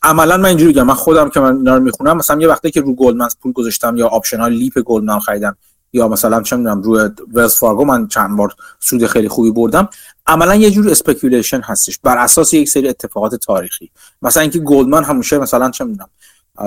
عملا 0.03 0.37
من 0.37 0.45
اینجوری 0.45 0.73
بگم 0.73 0.87
من 0.87 0.95
خودم 0.95 1.31
که 1.31 1.41
من 1.41 1.57
اینا 1.57 1.77
رو 1.77 1.83
می‌خونم 1.83 2.17
مثلا 2.17 2.41
یه 2.41 2.49
وقتی 2.49 2.71
که 2.71 2.81
رو 2.81 2.95
گلدمن 2.95 3.29
پول 3.43 3.53
گذاشتم 3.53 3.97
یا 3.97 4.09
option 4.09 4.41
های 4.41 4.57
LEAP 4.57 4.79
گلدمن 4.79 5.19
خریدم 5.19 5.57
یا 5.93 6.09
مثلا 6.09 6.43
چه 6.43 6.57
می‌دونم 6.57 6.83
روی 6.83 7.11
ولز 7.33 7.55
فارگو 7.55 7.85
من 7.85 8.09
چند 8.09 8.37
بار 8.37 8.55
سود 8.81 9.07
خیلی 9.07 9.29
خوبی 9.29 9.51
بردم. 9.51 9.89
عملا 10.27 10.55
یه 10.55 10.71
جور 10.71 10.91
speculation 10.91 11.61
هستش 11.61 11.99
بر 11.99 12.19
اساس 12.19 12.55
یک 12.55 12.69
سری 12.69 12.89
اتفاقات 12.89 13.35
تاریخی. 13.35 13.91
مثلا 14.23 14.41
اینکه 14.41 14.59
گلدمن 14.59 15.05
همیشه 15.05 15.39
مثلا 15.39 15.71
چه 15.71 15.85
می‌دونم 15.85 16.09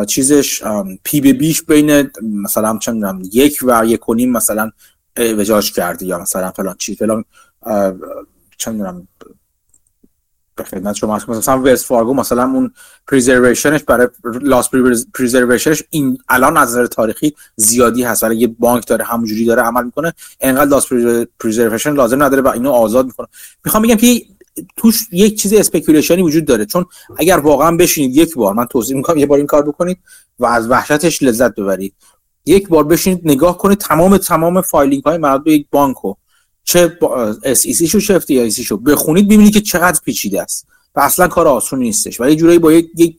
چیزش 0.08 0.64
P/B 1.04 1.22
ش 1.22 1.64
بین 1.64 2.12
مثلا 2.22 2.78
چه 2.78 2.92
می‌دونم 2.92 3.22
یک 3.34 3.60
و 3.64 3.86
یک 3.86 4.10
و 4.10 4.14
نیم 4.14 4.32
مثلا 4.32 4.72
اعوجاج 5.18 5.72
کرده 5.72 6.06
یا 6.06 6.20
مثلا 6.20 6.52
فلان 6.52 6.76
چی 6.80 6.96
فلان 6.96 7.26
چه 8.58 8.72
می‌دونم 8.72 9.08
به 10.56 10.64
خدمت 10.64 10.96
شما 10.96 11.20
مثلا 11.28 11.62
ولز 11.64 11.86
فارگو 11.86 12.14
مثلا 12.14 12.44
اون 12.44 12.74
preservation 13.08 13.73
ش 13.73 13.84
برای 13.84 14.08
loss 14.42 14.70
preservation 15.14 15.74
ش 15.74 15.84
این 15.90 16.18
الان 16.30 16.49
از 16.49 16.58
نظر 16.58 16.86
تاریخی 16.86 17.36
زیادی 17.56 18.04
هست. 18.04 18.24
ولی 18.24 18.36
یه 18.36 18.48
بانک 18.48 18.88
داره 18.88 19.06
همونجوری 19.06 19.46
داره 19.46 19.62
عمل 19.62 19.84
می‌کنه. 19.84 20.14
انقدر 20.42 20.70
loss 20.70 20.86
preservation 21.40 21.94
لازم 21.94 22.24
نداره 22.24 22.42
و 22.42 22.48
اینو 22.48 22.72
آزاد 22.72 23.06
می‌کنه. 23.06 23.28
می‌خوام 23.66 23.84
بگم 23.84 23.96
که 23.96 24.22
توش 24.78 25.08
یک 25.12 25.42
چیز 25.42 25.54
speculation 25.54 26.16
ی 26.16 26.22
وجود 26.22 26.46
داره. 26.46 26.66
چون 26.66 26.86
اگر 27.18 27.38
واقعا 27.38 27.76
بشینید 27.76 28.18
یک 28.18 28.36
بار 28.36 28.54
من 28.54 28.66
توصیه 28.66 28.98
می‌کنم 28.98 29.18
یه 29.18 29.26
بار 29.26 29.38
این 29.38 29.48
کار 29.48 29.62
بکنید 29.62 29.98
و 30.40 30.46
از 30.46 30.70
وحشتش 30.70 31.24
لذت 31.24 31.56
ببرید. 31.56 31.94
یک 32.46 32.68
بار 32.68 32.84
بشینید 32.84 33.22
نگاه 33.24 33.58
کنید 33.58 33.78
تمام 33.78 34.18
تمام 34.18 34.62
filing 34.62 35.04
های 35.04 35.18
مربوط 35.18 35.44
به 35.44 35.54
یک 35.54 35.68
بانکو. 35.72 36.14
چه 36.72 36.98
SEC 37.44 37.88
شو 37.88 38.00
چه 38.00 38.16
F 38.16 38.52
شو. 38.52 38.78
بخونید 38.78 39.26
ببینید 39.26 39.54
که 39.54 39.62
چقدر 39.62 40.00
پیچیده 40.06 40.42
است. 40.42 40.68
و 40.96 41.00
اصلا 41.00 41.28
کار 41.28 41.48
آسونی 41.48 41.84
نیستش. 41.84 42.22
و 42.22 42.30
یه 42.30 42.36
جورایی 42.36 42.60
با 42.60 42.72
یک 42.72 42.90
یک 42.96 43.18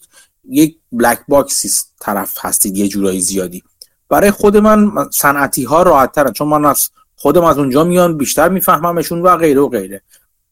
یک 0.49 0.77
black 0.93 1.19
box 1.29 1.87
طرف 2.01 2.39
هستید 2.41 2.77
یه 2.77 2.89
جورایی 2.89 3.21
زیادی. 3.21 3.63
برای 4.09 4.31
خود 4.31 4.57
من 4.57 4.91
صنعتی 5.11 5.65
ها 5.65 5.83
راحت 5.83 6.13
ترن 6.13 6.33
چون 6.33 6.49
من 6.49 6.65
از 6.65 6.91
خودم 7.17 7.45
از 7.45 7.59
اونجا 7.59 7.85
میان 7.85 8.17
بیشتر 8.17 8.49
میفهممشون 8.49 9.23
و 9.23 9.37
غیره 9.37 9.61
و 9.61 9.69
غیره. 9.69 10.03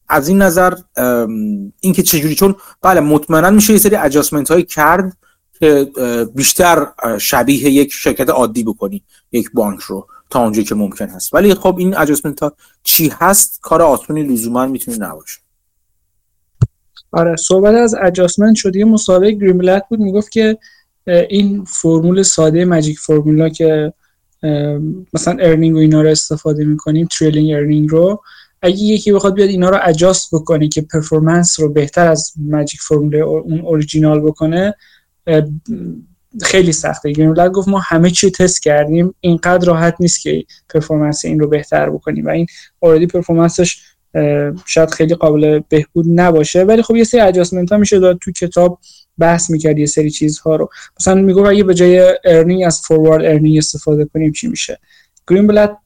از 0.08 0.28
این 0.28 0.42
نظر 0.42 0.74
اینکه 1.80 2.02
چجوری 2.02 2.34
چون 2.34 2.54
بله 2.82 3.00
مطمئنا 3.00 3.50
میشه 3.50 3.72
یه 3.72 3.78
سری 3.78 3.96
adjustment 3.96 4.50
های 4.50 4.62
کرد 4.62 5.16
که 5.58 5.90
بیشتر 6.34 6.86
شبیه 7.18 7.70
یک 7.70 7.92
شرکت 7.92 8.30
عادی 8.30 8.64
بکنی. 8.64 9.02
یک 9.32 9.50
بانک 9.54 9.80
رو. 9.80 10.06
تا 10.30 10.42
اونجایی 10.42 10.66
که 10.66 10.74
ممکن 10.74 11.08
هست. 11.08 11.34
ولی 11.34 11.54
خب 11.54 11.76
این 11.78 11.96
adjustment 11.96 12.40
ها 12.40 12.52
چی 12.82 13.12
هست؟ 13.14 13.58
کار 13.62 13.82
آسونی 13.82 14.22
لزوما 14.22 14.66
می‌تونه 14.66 14.96
نباشه. 14.96 15.40
آره 17.12 17.36
صحبت 17.36 17.74
از 17.74 17.94
adjustment 18.02 18.56
شد. 18.56 18.76
یه 18.76 18.84
مصاحبه 18.84 19.32
گرین‌بلت 19.32 19.84
بود 19.90 20.00
می‌گفت 20.00 20.30
که 20.30 20.58
این 21.06 21.64
فرمول 21.64 22.22
ساده 22.22 22.64
magic 22.64 22.98
formula 22.98 23.48
که 23.48 23.92
مثلا 25.14 25.36
earning 25.40 25.76
و 25.76 25.78
اینا 25.78 26.02
رو 26.02 26.08
استفاده 26.08 26.64
می‌کنیم 26.64 27.06
trailing 27.06 27.52
earning 27.52 27.90
رو 27.90 28.22
اگه 28.62 28.76
یکی 28.76 29.12
بخواد 29.12 29.34
بیاد 29.34 29.48
اینا 29.48 29.70
رو 29.70 29.78
adjust 29.82 30.34
بکنه 30.34 30.68
که 30.68 30.80
performance 30.80 31.60
رو 31.60 31.68
بهتر 31.72 32.06
از 32.08 32.32
magic 32.36 32.80
formula 32.80 33.16
اون 33.16 33.60
اوریجینال 33.60 34.20
بکنه 34.20 34.74
خیلی 36.42 36.72
سخته. 36.72 37.12
گرین‌بلت 37.12 37.50
گفت 37.52 37.68
ما 37.68 37.78
همه 37.78 38.10
چی 38.10 38.30
تست 38.30 38.62
کردیم 38.62 39.14
اینقدر 39.20 39.66
راحت 39.66 39.94
نیست 40.00 40.20
که 40.20 40.44
performance 40.68 41.24
این 41.24 41.40
رو 41.40 41.48
بهتر 41.48 41.90
بکنیم. 41.90 42.26
و 42.26 42.28
این 42.28 42.46
already 42.80 43.06
performance 43.06 43.71
ش 43.71 43.82
شاید 44.66 44.90
خیلی 44.90 45.14
قابل 45.14 45.60
بهبود 45.68 46.06
نباشه 46.08 46.62
ولی 46.62 46.82
خب 46.82 46.96
یه 46.96 47.04
سری 47.04 47.20
adjustment 47.20 47.72
ها 47.72 47.78
میشه 47.78 47.98
داد 47.98 48.18
تو 48.22 48.32
کتاب 48.32 48.78
بحث 49.18 49.50
می‌کرد 49.50 49.78
یه 49.78 49.86
سری 49.86 50.10
چیزها 50.10 50.56
رو. 50.56 50.68
مثلا 51.00 51.14
میگه 51.14 51.46
اگه 51.46 51.64
به 51.64 51.74
جای 51.74 52.16
earning 52.24 52.62
از 52.66 52.80
forward 52.80 53.24
earning 53.24 53.58
استفاده 53.58 54.04
کنیم 54.04 54.32
چی 54.32 54.48
میشه؟ 54.48 54.78
گرین‌بلت 55.28 55.76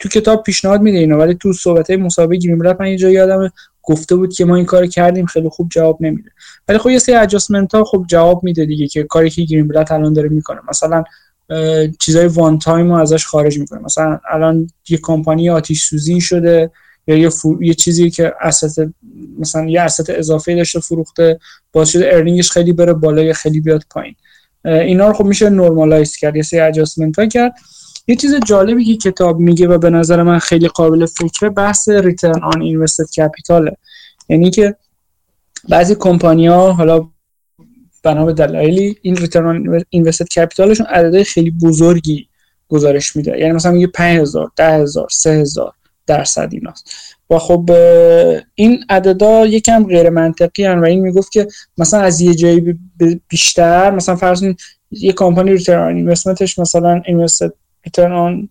تو 0.00 0.08
کتاب 0.08 0.42
پیشنهاد 0.42 0.80
میده 0.80 0.98
اینو 0.98 1.18
ولی 1.18 1.34
تو 1.34 1.52
صحبت 1.52 1.90
های 1.90 1.96
مصاحبه 1.96 2.36
گرین‌بلت 2.36 2.82
من 2.82 2.96
جایی 2.96 3.14
یادم 3.14 3.52
گفته 3.82 4.16
بود 4.16 4.34
که 4.34 4.44
ما 4.44 4.56
این 4.56 4.64
کار 4.64 4.86
کردیم 4.86 5.26
خیلی 5.26 5.48
خوب 5.48 5.68
جواب 5.68 5.98
نمیده. 6.00 6.30
ولی 6.68 6.78
خب 6.78 6.90
یه 6.90 6.98
سری 6.98 7.14
adjustment 7.14 7.74
ها 7.74 7.84
خوب 7.84 8.06
جواب 8.06 8.44
میده 8.44 8.64
دیگه 8.64 8.86
که 8.86 9.02
کاری 9.02 9.30
که 9.30 9.42
گرین‌بلت 9.42 9.92
الان 9.92 10.12
داره 10.12 10.28
می‌کنه. 10.28 10.60
مثلا 10.68 11.04
چیزای 11.98 12.26
one 12.26 12.58
time 12.58 12.92
رو 12.92 12.94
ازش 12.94 13.26
خارج 13.26 13.58
می‌کنه. 13.58 13.80
مثلا 13.80 14.20
الان 14.30 14.70
یه 14.88 14.98
کمپانی 15.02 15.50
آتیش 15.50 15.84
سوزی 15.84 16.20
شده 16.20 16.70
یا 17.06 17.16
یه, 17.16 17.30
یه 17.60 17.74
چیزی 17.74 18.10
که 18.10 18.32
asset 18.40 18.80
مثلا 19.38 19.64
یه 19.68 19.80
asset 19.80 20.10
اضافه 20.10 20.54
داشته 20.54 20.80
فروخته 20.80 21.40
باعث 21.72 21.88
شده 21.88 22.10
earning 22.12 22.42
ش 22.42 22.50
خیلی 22.50 22.72
بره 22.72 22.92
بالا 22.92 23.22
یا 23.22 23.32
خیلی 23.32 23.60
بیاد 23.60 23.82
پایین. 23.90 24.14
اینا 24.64 25.06
رو 25.06 25.12
خب 25.12 25.24
میشه 25.24 25.50
normalize 25.50 26.16
کرد 26.16 26.36
یه 26.36 26.42
سری 26.42 26.60
adjustment 26.60 27.18
ها 27.18 27.26
کرد. 27.26 27.54
یه 28.10 28.16
چیز 28.16 28.34
جالبی 28.46 28.84
که 28.84 29.10
کتاب 29.10 29.38
میگه 29.38 29.68
و 29.68 29.78
به 29.78 29.90
نظر 29.90 30.22
من 30.22 30.38
خیلی 30.38 30.68
قابل 30.68 31.06
فکره 31.06 31.48
بحث 31.48 31.88
return 31.88 32.42
on 32.42 32.62
invested 32.62 33.04
capital 33.10 33.68
ه 33.68 33.76
یعنی 34.28 34.50
که 34.50 34.76
بعضی 35.68 35.94
کمپانی 35.94 36.46
ها 36.46 36.72
حالا 36.72 37.08
بنا 38.02 38.24
به 38.24 38.32
دلایلی 38.32 38.96
این 39.02 39.16
return 39.16 39.46
on 39.46 39.84
invested 39.90 40.28
capital 40.28 40.65
شون 40.65 40.86
عدد 40.86 41.22
خیلی 41.22 41.50
بزرگی 41.50 42.28
گزارش 42.68 43.16
میده. 43.16 43.38
یعنی 43.38 43.52
مثلا 43.52 43.72
میگه 43.72 43.86
5000 43.86 44.50
10000 44.56 45.08
3000 45.10 45.72
درصد 46.06 46.48
ایناست. 46.52 46.90
و 47.30 47.38
خب 47.38 47.70
این 48.54 48.84
عددا 48.88 49.46
یکم 49.46 49.84
غیر 49.84 50.10
منطقی 50.10 50.64
هن 50.64 50.78
و 50.78 50.84
این 50.84 51.00
می‌گفت 51.00 51.32
که 51.32 51.46
مثلا 51.78 52.00
از 52.00 52.20
یه 52.20 52.34
جایی 52.34 52.78
بیشتر 53.28 53.90
مثلا 53.90 54.16
فرض 54.16 54.44
یه 54.90 55.12
کمپانی 55.12 55.52
return 55.52 55.96
investment 55.96 56.48
ش 56.48 56.58
مثلا 56.58 57.02
invested 57.06 57.52
return 57.84 58.12
on 58.12 58.48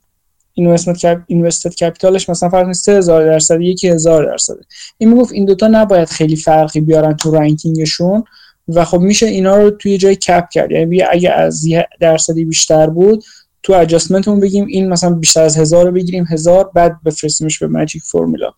invested 1.28 1.76
capital 1.76 2.18
ش 2.18 2.30
مثلا 2.30 2.50
فرض 2.50 2.78
3000 2.78 3.26
درصد 3.26 3.60
1000 3.84 4.26
درصد. 4.26 4.56
این 4.98 5.14
می‌گفت 5.14 5.34
این 5.34 5.46
دوتا 5.46 5.68
نباید 5.68 6.08
خیلی 6.08 6.36
فرقی 6.36 6.82
بیارن 6.82 7.18
تو 7.18 7.32
ranking 7.32 7.90
شون 7.90 8.24
و 8.68 8.86
خب 8.86 9.00
میشه 9.00 9.26
اینا 9.26 9.58
رو 9.58 9.72
توی 9.72 9.98
جای 9.98 10.16
cap 10.16 10.50
کرد. 10.50 10.72
یعنی 10.72 11.02
اگه 11.02 11.32
از 11.32 11.66
یه 11.66 11.88
درصدی 12.00 12.46
بیشتر 12.46 12.90
بود 12.90 13.24
تو 13.64 13.74
adjustment 13.74 14.25
مون 14.25 14.40
بگیم 14.40 14.66
این 14.66 14.90
مثلا 14.90 15.10
بیشتر 15.10 15.44
از 15.44 15.58
هزار 15.58 15.86
رو 15.86 15.92
بگیریم 15.92 16.26
هزار 16.30 16.72
بعد 16.74 17.04
بفرستیمش 17.06 17.60
به 17.60 17.68
magic 17.68 18.04
formula 18.04 18.52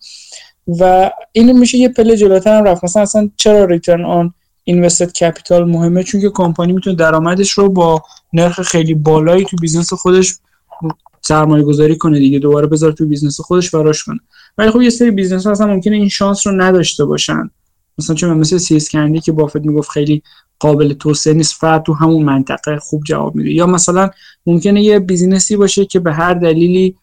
و 0.68 1.10
این 1.32 1.58
میشه 1.58 1.78
یه 1.78 1.88
پله 1.88 2.16
جلوتر 2.16 2.58
هم 2.58 2.64
رفت. 2.64 2.84
مثلا 2.84 3.02
اصلا 3.02 3.30
چرا 3.36 3.64
return 3.64 4.04
on 4.04 4.34
invested 4.64 5.12
capital 5.12 5.70
مهمه؟ 5.70 6.02
چون 6.02 6.20
که 6.20 6.30
کمپانی 6.30 6.72
می‌تونه 6.72 6.96
درآمدش 6.96 7.50
رو 7.50 7.68
با 7.68 8.02
نرخ 8.32 8.60
خیلی 8.60 8.94
بالایی 8.94 9.44
تو 9.44 9.56
business 9.60 9.92
خودش 9.92 10.34
سرمایه 11.20 11.64
گذاری 11.64 11.96
کنه 11.96 12.18
دیگه 12.18 12.38
دوباره 12.38 12.66
بذاره 12.66 12.92
تو 12.92 13.06
business 13.06 13.40
خودش 13.40 13.70
براش 13.70 14.04
کنه. 14.04 14.20
ولی 14.58 14.70
خب 14.70 14.82
یه 14.82 14.90
سری 14.90 15.10
business 15.10 15.46
اصلا 15.46 15.66
ممکنه 15.66 15.96
این 15.96 16.08
شانس 16.08 16.46
رو 16.46 16.52
نداشته 16.52 17.04
باشن. 17.04 17.50
مثلا 17.98 18.16
چون 18.16 18.38
مثل 18.38 18.58
See's 18.58 18.90
Candy 18.90 19.20
که 19.20 19.32
بافت 19.32 19.56
می‌گفت 19.56 19.90
خیلی 19.90 20.22
قابل 20.58 20.92
توسعه 20.92 21.34
نیست 21.34 21.54
فقط 21.54 21.82
تو 21.82 21.94
همون 21.94 22.22
منطقه 22.22 22.78
خوب 22.78 23.02
جواب 23.04 23.34
میده. 23.34 23.50
یا 23.50 23.66
مثلا 23.66 24.10
ممکنه 24.46 24.82
یه 24.82 24.98
business 24.98 25.50
ی 25.50 25.56
باشه 25.56 25.84
که 25.84 26.00
به 26.00 26.12
هر 26.12 26.34
دلیلی 26.34 26.96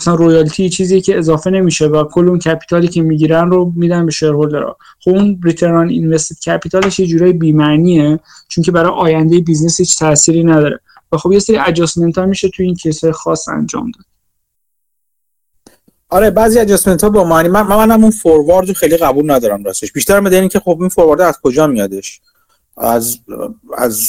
مثلا 0.00 0.14
royalty 0.14 0.70
چیزی 0.70 1.00
که 1.00 1.18
اضافه 1.18 1.50
نمیشه 1.50 1.86
و 1.86 2.04
کل 2.04 2.28
اون 2.28 2.38
capital 2.38 2.82
ی 2.82 2.88
که 2.88 3.02
می‌گیرن 3.02 3.50
رو 3.50 3.72
میدن 3.76 4.06
به 4.06 4.12
shareholder 4.12 4.71
ها 4.71 4.76
خب 5.00 5.10
اون 5.10 5.40
return 5.44 5.88
invested 5.88 6.36
capital 6.38 6.86
ش 6.86 7.00
یه 7.00 7.06
جورایی 7.06 7.32
بی‌معنیه 7.32 8.20
چون 8.48 8.64
که 8.64 8.72
برای 8.72 8.90
آینده 8.90 9.40
business 9.40 9.80
هیچ 9.80 9.98
تأثیری 9.98 10.44
نداره. 10.44 10.80
و 11.12 11.16
خب 11.16 11.32
یه 11.32 11.38
سری 11.38 11.56
adjustment 11.56 12.18
ها 12.18 12.26
میشه 12.26 12.48
تو 12.48 12.62
این 12.62 12.74
case 12.74 13.04
خاص 13.04 13.48
انجام 13.48 13.90
داد. 13.90 14.04
آره 16.08 16.30
بعضی 16.30 16.58
ادجاستمنت 16.58 17.04
ها 17.04 17.10
با 17.10 17.24
معنی 17.24 17.48
من 17.48 17.62
منم 17.62 18.02
اون 18.02 18.10
فوروارد 18.10 18.72
خیلی 18.72 18.96
قبول 18.96 19.30
ندارم 19.30 19.64
راستش. 19.64 19.92
بیشتر 19.92 20.20
مدنی 20.20 20.48
که 20.48 20.60
خب 20.60 20.76
این 20.80 20.88
فوروارد 20.88 21.20
از 21.20 21.38
کجا 21.42 21.66
میادش؟ 21.66 22.20
از 22.76 23.18
از 23.78 24.00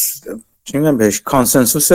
چی 0.64 0.78
میگم 0.78 0.98
بهش؟ 0.98 1.22
کانسنسوس 1.22 1.90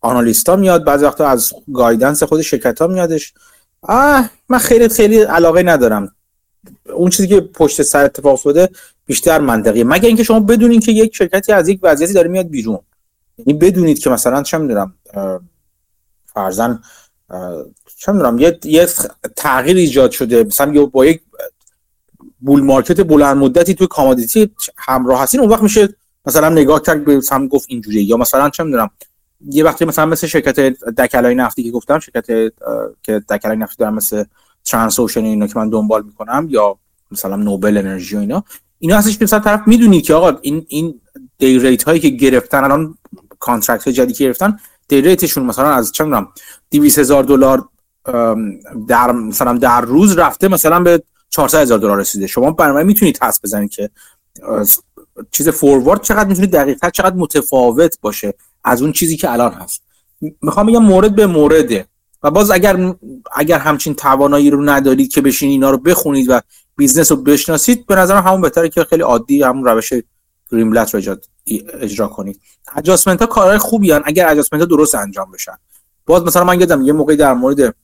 آنالیستا 0.00 0.56
میاد 0.56 0.84
بعضی 0.84 1.04
وقتا 1.04 1.28
از 1.28 1.52
گایدنس 1.74 2.22
خود 2.22 2.42
شرکت 2.42 2.78
ها 2.78 2.86
میادش. 2.86 3.34
آه 3.82 4.30
من 4.48 4.58
خیلی 4.58 4.88
خیلی 4.88 5.20
علاقه 5.20 5.62
ندارم. 5.62 6.14
اون 6.94 7.10
چیزی 7.10 7.28
که 7.28 7.40
پشت 7.40 7.82
سر 7.82 8.04
اتفاق 8.04 8.32
افتاده 8.32 8.68
بیشتر 9.06 9.38
منطقیه. 9.38 9.84
مگر 9.84 10.06
اینکه 10.06 10.24
شما 10.24 10.40
بدونین 10.40 10.80
که 10.80 10.92
یک 10.92 11.16
شرکتی 11.16 11.52
از 11.52 11.68
یک 11.68 11.80
وضعیتی 11.82 12.12
داره 12.12 12.28
میاد 12.28 12.48
بیرون. 12.48 12.78
یعنی 13.46 13.58
بدونید 13.58 13.98
که 13.98 14.10
مثلا 14.10 14.42
چه 14.42 14.58
می‌دونم 14.58 14.94
فرضا 16.26 16.80
چه 17.96 18.12
می‌دونم 18.12 18.38
یه 18.38 18.58
یه 18.64 18.88
تغییر 19.36 19.76
ایجاد 19.76 20.10
شده 20.10 20.44
مثلا 20.44 20.86
با 20.86 21.06
یک 21.06 21.22
bull 22.40 22.62
market 22.62 23.00
بلند 23.00 23.36
مدتی 23.36 23.74
توی 23.74 23.86
commodity 23.86 24.50
همراه 24.76 25.22
هستین 25.22 25.40
اون 25.40 25.48
وقت 25.48 25.62
میشه 25.62 25.88
مثلا 26.26 26.48
نگاه 26.48 26.82
کرد 26.82 27.04
به 27.04 27.20
سم 27.20 27.48
گفت 27.48 27.66
اینجوریه. 27.68 28.02
یا 28.02 28.16
مثلا 28.16 28.50
چه 28.50 28.62
می‌دونم 28.62 28.90
یه 29.50 29.64
وقتی 29.64 29.84
مثلا 29.84 30.06
مثل 30.06 30.26
شرکت 30.26 30.60
دکلای 30.98 31.34
نفتی 31.34 31.62
که 31.62 31.70
گفتم 31.70 31.98
شرکت 31.98 32.26
که 33.02 33.20
دکلای 33.28 33.56
نفتی 33.56 33.76
دارم 33.78 33.94
مثل 33.94 34.24
Transocean 34.64 35.24
اینا 35.24 35.46
که 35.46 35.58
من 35.58 35.70
دنبال 35.70 36.02
می‌کنم 36.02 36.46
یا 36.50 36.78
مثلا 37.10 37.36
Noble 37.36 37.76
Energy 37.76 38.16
و 38.16 38.18
اینا 38.18 38.44
اینا 38.78 38.96
هستش 38.96 39.18
که 39.18 39.24
مثلا 39.24 39.38
طرف 39.38 39.60
می‌دونی 39.66 40.00
که 40.00 40.14
آقا 40.14 40.38
این 40.42 40.66
این 40.68 41.00
day 41.38 41.58
rate 41.58 41.82
هایی 41.82 42.00
که 42.00 42.08
گرفتن 42.08 42.64
الان 42.64 42.98
contract 43.40 43.98
های 43.98 44.12
گرفتن 44.12 44.58
day 44.88 45.00
rate 45.00 45.22
شون 45.22 45.44
مثلا 45.44 45.70
از 45.70 45.92
چه 45.92 46.04
می‌دونم 46.04 46.28
200 46.70 46.98
هزار 46.98 47.24
دلار 47.24 47.68
در 48.88 49.12
مثلا 49.12 49.52
در 49.52 49.80
روز 49.80 50.18
رفته 50.18 50.48
مثلا 50.48 50.80
به 50.80 51.02
400 51.30 51.60
هزار 51.60 51.78
دلار 51.78 51.98
رسیده. 51.98 52.26
شما 52.26 52.50
برنامه 52.50 52.82
می‌تونید 52.82 53.22
حدس 53.22 53.40
بزنید 53.44 53.70
که 53.70 53.90
چیز 55.30 55.48
forward 55.48 56.02
چقدر 56.02 56.28
می‌تونه 56.28 56.46
دقیق 56.46 56.90
چقدر 56.90 57.16
متفاوت 57.16 57.98
باشه 58.00 58.34
از 58.64 58.82
اون 58.82 58.92
چیزی 58.92 59.16
که 59.16 59.32
الان 59.32 59.52
هست. 59.52 59.82
می‌خوام 60.42 60.66
بگم 60.66 60.82
مورد 60.82 61.14
به 61.14 61.26
مورده 61.26 61.86
و 62.22 62.30
باز 62.30 62.50
اگر 62.50 62.94
اگر 63.32 63.58
همچین 63.58 63.94
توانایی 63.94 64.50
رو 64.50 64.64
ندارید 64.64 65.12
که 65.12 65.20
بشین 65.20 65.50
اینا 65.50 65.70
رو 65.70 65.78
بخونید 65.78 66.26
و 66.30 66.40
business 66.76 67.12
رو 67.12 67.16
بشناسید 67.16 67.86
به 67.86 67.94
نظر 67.94 68.16
همون 68.16 68.40
بهتره 68.40 68.68
که 68.68 68.84
خیلی 68.84 69.02
عادی 69.02 69.42
همون 69.42 69.64
روش 69.64 69.92
Greenblatt 70.52 70.94
رو 70.94 71.16
اجرا 71.80 72.08
کنید. 72.08 72.40
adjustment 72.76 73.20
ها 73.20 73.26
کارهای 73.26 73.58
خوبی 73.58 73.92
هن 73.92 74.02
اگر 74.04 74.28
adjustment 74.28 74.62
ها 74.62 74.66
درست 74.66 74.94
انجام 74.94 75.30
بشن. 75.32 75.56
باز 76.06 76.22
مثلا 76.22 76.44
من 76.44 76.60
یادم 76.60 76.82
یه 76.82 76.92
موقعی 76.92 77.16
در 77.16 77.34
مورد 77.34 77.74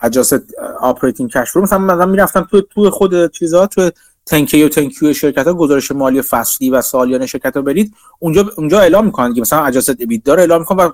adjusted 0.00 0.54
operating 0.80 1.30
cash 1.30 1.48
رو 1.48 1.62
مثلا 1.62 1.78
من 1.78 2.08
می‌رفتم 2.08 2.48
تو 2.50 2.60
تو 2.60 2.90
خود 2.90 3.32
چیزا 3.32 3.66
تو 3.66 3.90
تنکی 4.26 4.62
و 4.62 4.68
تنکیو 4.68 5.12
شرکت 5.12 5.46
ها 5.46 5.54
گزارش 5.54 5.92
مالی 5.92 6.22
فصلی 6.22 6.70
و 6.70 6.82
سالیانه 6.82 7.26
شرکت 7.26 7.56
ها 7.56 7.62
برید. 7.62 7.94
اونجا 8.18 8.50
اونجا 8.56 8.80
اعلام 8.80 9.04
می‌کنن 9.04 9.34
که 9.34 9.40
مثلا 9.40 9.64
adjusted 9.64 9.90
EBITDA 10.00 10.22
رو 10.22 10.40
اعلام 10.40 10.60
می‌کنن 10.60 10.84
و 10.84 10.92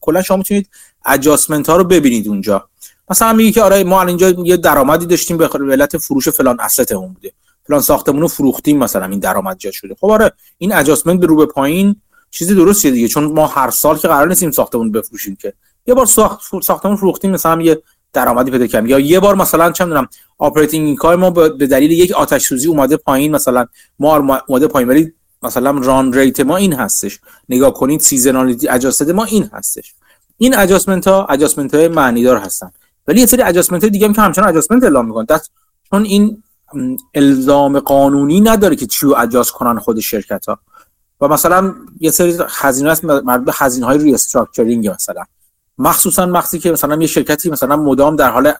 کلا 0.00 0.22
شما 0.22 0.36
می‌تونید 0.36 0.68
adjustment 1.04 1.70
ها 1.70 1.76
رو 1.76 1.84
ببینید 1.84 2.28
اونجا. 2.28 2.68
مثلا 3.10 3.32
میگه 3.32 3.52
که 3.52 3.62
آره 3.62 3.84
ما 3.84 4.02
اینجا 4.02 4.30
یه 4.30 4.56
درآمدی 4.56 5.06
داشتیم 5.06 5.36
به 5.36 5.48
علت 5.48 5.98
فروش 5.98 6.28
فلان 6.28 6.60
asset 6.60 6.93
مون 6.93 7.12
بوده. 7.12 7.32
فلان 7.66 7.80
ساختمون 7.80 8.20
رو 8.20 8.28
فروختیم 8.28 8.78
مثلا 8.78 9.06
این 9.06 9.18
درآمد 9.18 9.58
جا 9.58 9.70
شده. 9.70 9.94
خب 10.00 10.10
آره 10.10 10.32
این 10.58 10.72
adjustment 10.72 11.20
به 11.20 11.26
رو 11.26 11.36
به 11.36 11.46
پایین 11.46 11.96
چیزی 12.30 12.54
درستیه 12.54 12.90
دیگه. 12.90 13.08
چون 13.08 13.24
ما 13.24 13.46
هر 13.46 13.70
سال 13.70 13.98
که 13.98 14.08
قرار 14.08 14.28
نیستیم 14.28 14.50
ساختمون 14.50 14.92
بفروشیم 14.92 15.36
که. 15.36 15.52
یه 15.86 15.94
بار 15.94 16.06
ساخت 16.06 16.62
ساختمون 16.62 16.96
فروختیم 16.96 17.30
مثلا 17.30 17.62
یه 17.62 17.82
درآمدی 18.12 18.50
پیدا 18.50 18.66
کردیم. 18.66 18.90
یا 18.90 18.98
یه 18.98 19.20
بار 19.20 19.34
مثلا 19.34 19.72
چه 19.72 19.84
می‌دونم 19.84 20.08
operating 20.38 20.86
income 20.86 21.14
ما 21.14 21.30
به 21.30 21.66
دلیل 21.66 21.90
یک 21.90 22.12
آتش 22.12 22.46
سوزی 22.46 22.68
اومده 22.68 22.96
پایین. 22.96 23.32
مثلا 23.32 23.66
ما 23.98 24.40
اومده 24.46 24.66
پایین 24.66 24.88
ولی 24.88 25.12
مثلا 25.42 25.70
run 25.70 26.12
rate 26.12 26.40
ما 26.40 26.56
این 26.56 26.72
هستش. 26.72 27.20
نگاه 27.48 27.74
کنید 27.74 28.00
seasonality 28.00 28.68
adjusted 28.68 29.10
ما 29.10 29.24
این 29.24 29.50
هستش. 29.52 29.94
این 30.38 30.56
adjustment 30.56 31.08
ها 31.08 31.26
adjustment 31.26 31.74
های 31.74 31.88
معنی 31.88 32.24
دار 32.24 32.36
هستن. 32.36 32.70
ولی 33.08 33.20
یه 33.20 33.26
سری 33.26 33.42
adjustment 33.42 33.82
های 33.82 33.90
دیگه 33.90 34.06
هم 34.06 34.12
که 34.12 34.20
همچنان 34.20 34.48
adjustment 34.48 34.82
اعلام 34.82 35.06
می‌کنن. 35.06 35.26
چون 35.90 36.04
این 36.04 36.42
الزام 37.14 37.80
قانونی 37.80 38.40
نداره 38.40 38.76
که 38.76 38.86
چیو 38.86 39.14
اجاز 39.14 39.50
کنن 39.50 39.78
خود 39.78 40.00
شرکت 40.00 40.46
ها 40.46 40.58
و 41.20 41.28
مثلا 41.28 41.74
یه 42.00 42.10
سری 42.10 42.38
هزینه 42.48 42.90
هست 42.90 43.04
مربوط 43.04 43.46
به 43.46 43.52
هزینه 43.54 43.86
های 43.86 43.98
re 43.98 44.12
مثلا. 44.88 45.24
مخصوصا 45.78 46.26
وقتی 46.26 46.58
که 46.58 46.72
مثلا 46.72 46.96
یه 46.96 47.06
شرکتی 47.06 47.50
مثلا 47.50 47.76
مدام 47.76 48.16
در 48.16 48.30
حال 48.30 48.52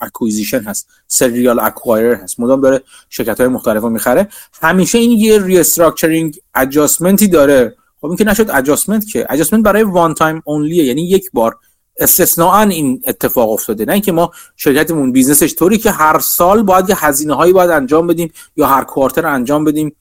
acquisition 0.00 0.62
هست 0.62 0.88
serial 1.06 1.60
acquirer 1.60 2.12
هست 2.12 2.40
مدام 2.40 2.60
داره 2.60 2.82
شرکت 3.08 3.40
های 3.40 3.48
مختلف 3.48 3.82
رو 3.82 3.90
می‌خره. 3.90 4.28
همیشه 4.62 4.98
این 4.98 5.10
یه 5.10 5.42
restructuring 5.42 6.38
adjustment 6.54 7.21
ی 7.21 7.28
داره. 7.28 7.76
خب 8.00 8.06
این 8.06 8.16
که 8.16 8.24
نشد 8.24 8.50
adjustment 8.50 9.06
که؟ 9.06 9.26
adjustment 9.30 9.64
برای 9.64 9.82
one 9.82 10.14
time 10.14 10.42
only 10.44 10.76
ه 10.76 10.84
یعنی 10.84 11.02
یک 11.02 11.30
بار 11.32 11.56
استثناء 11.96 12.68
این 12.68 13.02
اتفاق 13.06 13.50
افتاده. 13.50 13.84
نه 13.84 13.92
اینکه 13.92 14.12
ما 14.12 14.30
شرکتمون 14.56 15.12
business 15.12 15.46
ش 15.46 15.54
طوری 15.54 15.78
که 15.78 15.90
هر 15.90 16.18
سال 16.18 16.62
باید 16.62 16.88
یه 16.88 17.04
هزینه 17.04 17.34
هایی 17.34 17.52
باید 17.52 17.70
انجام 17.70 18.06
بدیم 18.06 18.32
یا 18.56 18.66
هر 18.66 18.84
quarter 18.84 19.26
انجام 19.26 19.64
بدیم. 19.64 19.96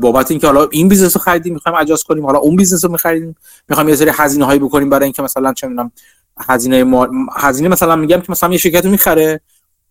بابت 0.00 0.30
اینکه 0.30 0.46
حالا 0.46 0.68
این 0.72 0.88
business 0.88 1.16
رو 1.16 1.22
خریدیم 1.22 1.54
می‌خوایم 1.54 1.78
اجاز 1.78 2.04
کنیم 2.04 2.26
حالا 2.26 2.38
اون 2.38 2.56
business 2.56 2.84
رو 2.84 2.92
میخریدیم. 2.92 3.36
می‌خوایم 3.68 3.88
یه 3.88 3.96
سری 3.96 4.10
هزینه 4.14 4.44
هایی 4.44 4.58
بکنیم 4.58 4.90
برای 4.90 5.04
اینکه 5.04 5.22
مثلا 5.22 5.52
چه 5.52 5.66
می‌دونم 5.66 5.92
هزینه 6.40 6.84
ما... 6.84 7.08
هزینه 7.36 7.68
مثلا 7.68 7.96
میگم 7.96 8.20
که 8.20 8.32
مثلا 8.32 8.52
یه 8.52 8.58
شرکت 8.58 8.84
رو 8.84 8.90
می‌خره. 8.90 9.40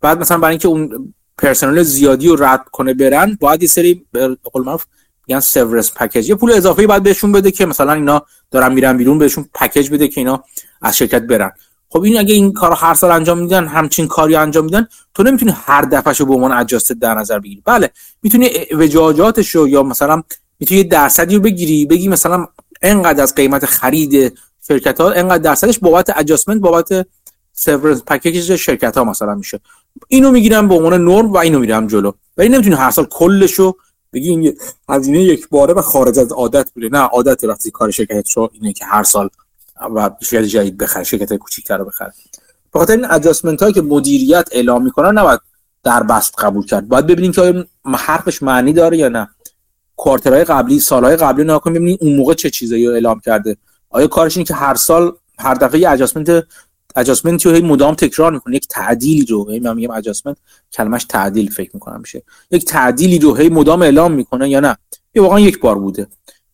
بعد 0.02 0.20
مثلا 0.20 0.38
برای 0.38 0.52
اینکه 0.52 0.68
اون 0.68 1.14
پرسنل 1.38 1.84
زیادی 1.84 2.28
رو 2.28 2.44
رد 2.44 2.66
کنه 2.72 2.94
برن 2.94 3.38
باید 3.40 3.62
یه 3.62 3.68
سری 3.68 4.06
به 4.12 4.38
قول 4.44 4.64
معروف 4.64 4.86
میگن 5.28 5.40
severance 5.40 5.92
package 5.92 6.30
یه 6.30 6.36
پول 6.36 6.52
اضافه 6.52 6.88
باید 6.88 7.04
بهشون 7.04 7.32
بده 7.32 7.52
که 7.52 7.66
مثلا 7.66 7.94
اینا 7.94 8.26
دارن 8.52 8.74
میرن 8.74 8.98
بیرون 8.98 9.18
بهشون 9.18 9.50
پکیج 9.54 9.90
بده 9.90 10.08
که 10.08 10.22
اینا 10.22 10.44
از 10.82 10.98
شرکت 10.98 11.22
برن. 11.22 11.52
خب 11.90 12.02
این 12.02 12.20
اگه 12.20 12.34
این 12.34 12.54
کار 12.54 12.74
هر 12.74 12.94
سال 12.94 13.12
انجام 13.12 13.40
میدن 13.40 13.68
همچین 13.68 14.08
کاری 14.08 14.36
انجام 14.36 14.66
میدن 14.66 14.88
تو 15.14 15.24
نمی‌تونی 15.24 15.54
هر 15.56 15.82
دفعهشو 15.82 16.26
به 16.26 16.34
عنوان 16.34 16.52
اجاست 16.52 16.92
در 16.92 17.14
نظر 17.14 17.40
بگیری. 17.40 17.62
بله 17.66 17.90
می‌تونی 18.24 18.50
وجاجاتش 18.72 19.56
رو 19.56 19.68
یا 19.68 19.84
مثلا 19.84 20.24
می‌تونی 20.60 20.84
درصدی 20.84 21.36
رو 21.36 21.42
بگیری 21.42 21.86
بگی 21.86 22.08
مثلا 22.08 22.48
انقدر 22.82 23.24
از 23.24 23.36
قیمت 23.36 23.66
خرید 23.66 24.38
شرکت 24.68 25.02
ها 25.02 25.12
انقدر 25.12 25.38
درصدش 25.38 25.80
بابت 25.80 26.18
اجاستمنت 26.18 26.62
بابت 26.62 27.08
سرورنس 27.54 28.04
پکیج 28.04 28.56
شرکت 28.56 28.98
ها 28.98 29.04
مثلا 29.04 29.36
میشه. 29.36 29.60
اینو 30.08 30.32
می‌گیرم 30.32 30.68
به 30.68 30.76
عنوان 30.76 31.06
نرم 31.06 31.34
و 31.34 31.38
اینو 31.38 31.60
میرم 31.60 31.88
جلو. 31.88 32.12
ولی 32.38 32.50
نمی‌تونی 32.50 32.76
هر 32.76 32.92
سال 32.92 33.06
کلشو 33.06 33.76
بگی 34.18 34.30
این 34.30 34.58
هزینه 34.90 35.24
یک 35.24 35.50
باره 35.50 35.74
و 35.74 35.82
خارج 35.82 36.20
از 36.20 36.32
عادت 36.32 36.72
بوده. 36.72 36.90
نه 36.90 37.00
عادت 37.00 37.44
وقتی 37.44 37.72
کار 37.72 37.92
شرکت 37.92 38.32
رو 38.32 38.50
اینه 38.54 38.74
که 38.74 38.86
هر 38.86 39.04
سال 39.04 39.30
و 39.96 40.10
شرکت 40.22 40.48
جدید 40.48 40.78
بخره 40.78 41.04
شرکت 41.04 41.34
کوچیک‌تر 41.34 41.78
رو 41.78 41.86
بخره. 41.86 42.14
به 42.74 42.80
خاطر 42.80 42.94
این 42.94 43.06
ادجاستمنت 43.12 43.62
هایی 43.62 43.74
که 43.74 43.82
مدیریت 43.82 44.50
اعلام 44.52 44.84
می‌کنن 44.84 45.18
نباید 45.18 45.40
در 45.84 46.04
بست 46.04 46.34
قبول 46.38 46.66
کرد. 46.66 46.88
باید 46.88 47.08
ببینیم 47.08 47.32
که 47.32 47.66
حرفش 47.86 48.44
معنی 48.44 48.74
داره 48.74 48.98
یا 48.98 49.10
نه. 49.10 49.30
کوارترهای 49.96 50.44
قبلی 50.44 50.80
سالهای 50.80 51.16
قبلی 51.16 51.44
نگاه 51.44 51.62
کنیم 51.62 51.76
ببینیم 51.76 51.98
اون 52.02 52.16
موقع 52.16 52.34
چه 52.34 52.50
چیزایی 52.50 52.88
اعلام 52.88 53.20
کرده. 53.20 53.58
آیا 53.90 54.08
کارش 54.08 54.38
اینه 54.38 54.48
که 54.48 54.54
هر 54.54 54.76
سال 54.76 55.14
هر 55.40 55.54
دفعه 55.54 55.80
یه 55.80 55.90
ادجاستمنت 55.90 56.44
ادجاستمنت 56.98 57.46
رو 57.46 57.66
مدام 57.66 57.96
تکرار 57.96 58.32
می‌کنه. 58.32 58.56
یک 58.56 58.68
تعدیلی 58.68 59.26
رو 59.26 59.52
من 59.62 59.76
میگم 59.76 59.92
ادجاستمنت 59.92 60.38
کلمش 60.74 61.04
تعدیل 61.04 61.52
فکر 61.52 61.72
می‌کنم 61.74 62.00
میشه. 62.00 62.24
یک 62.52 62.66
تعدیلی 62.66 63.20
رو 63.20 63.36
هی 63.36 63.50
مدام 63.50 63.82
اعلام 63.82 64.12
می‌کنه 64.12 64.50
یا 64.50 64.60
نه؟ 64.60 64.78
یا 65.16 65.24
واقعا 65.24 65.40
یک 65.40 65.60
بار 65.60 65.80
بوده. 65.80 66.08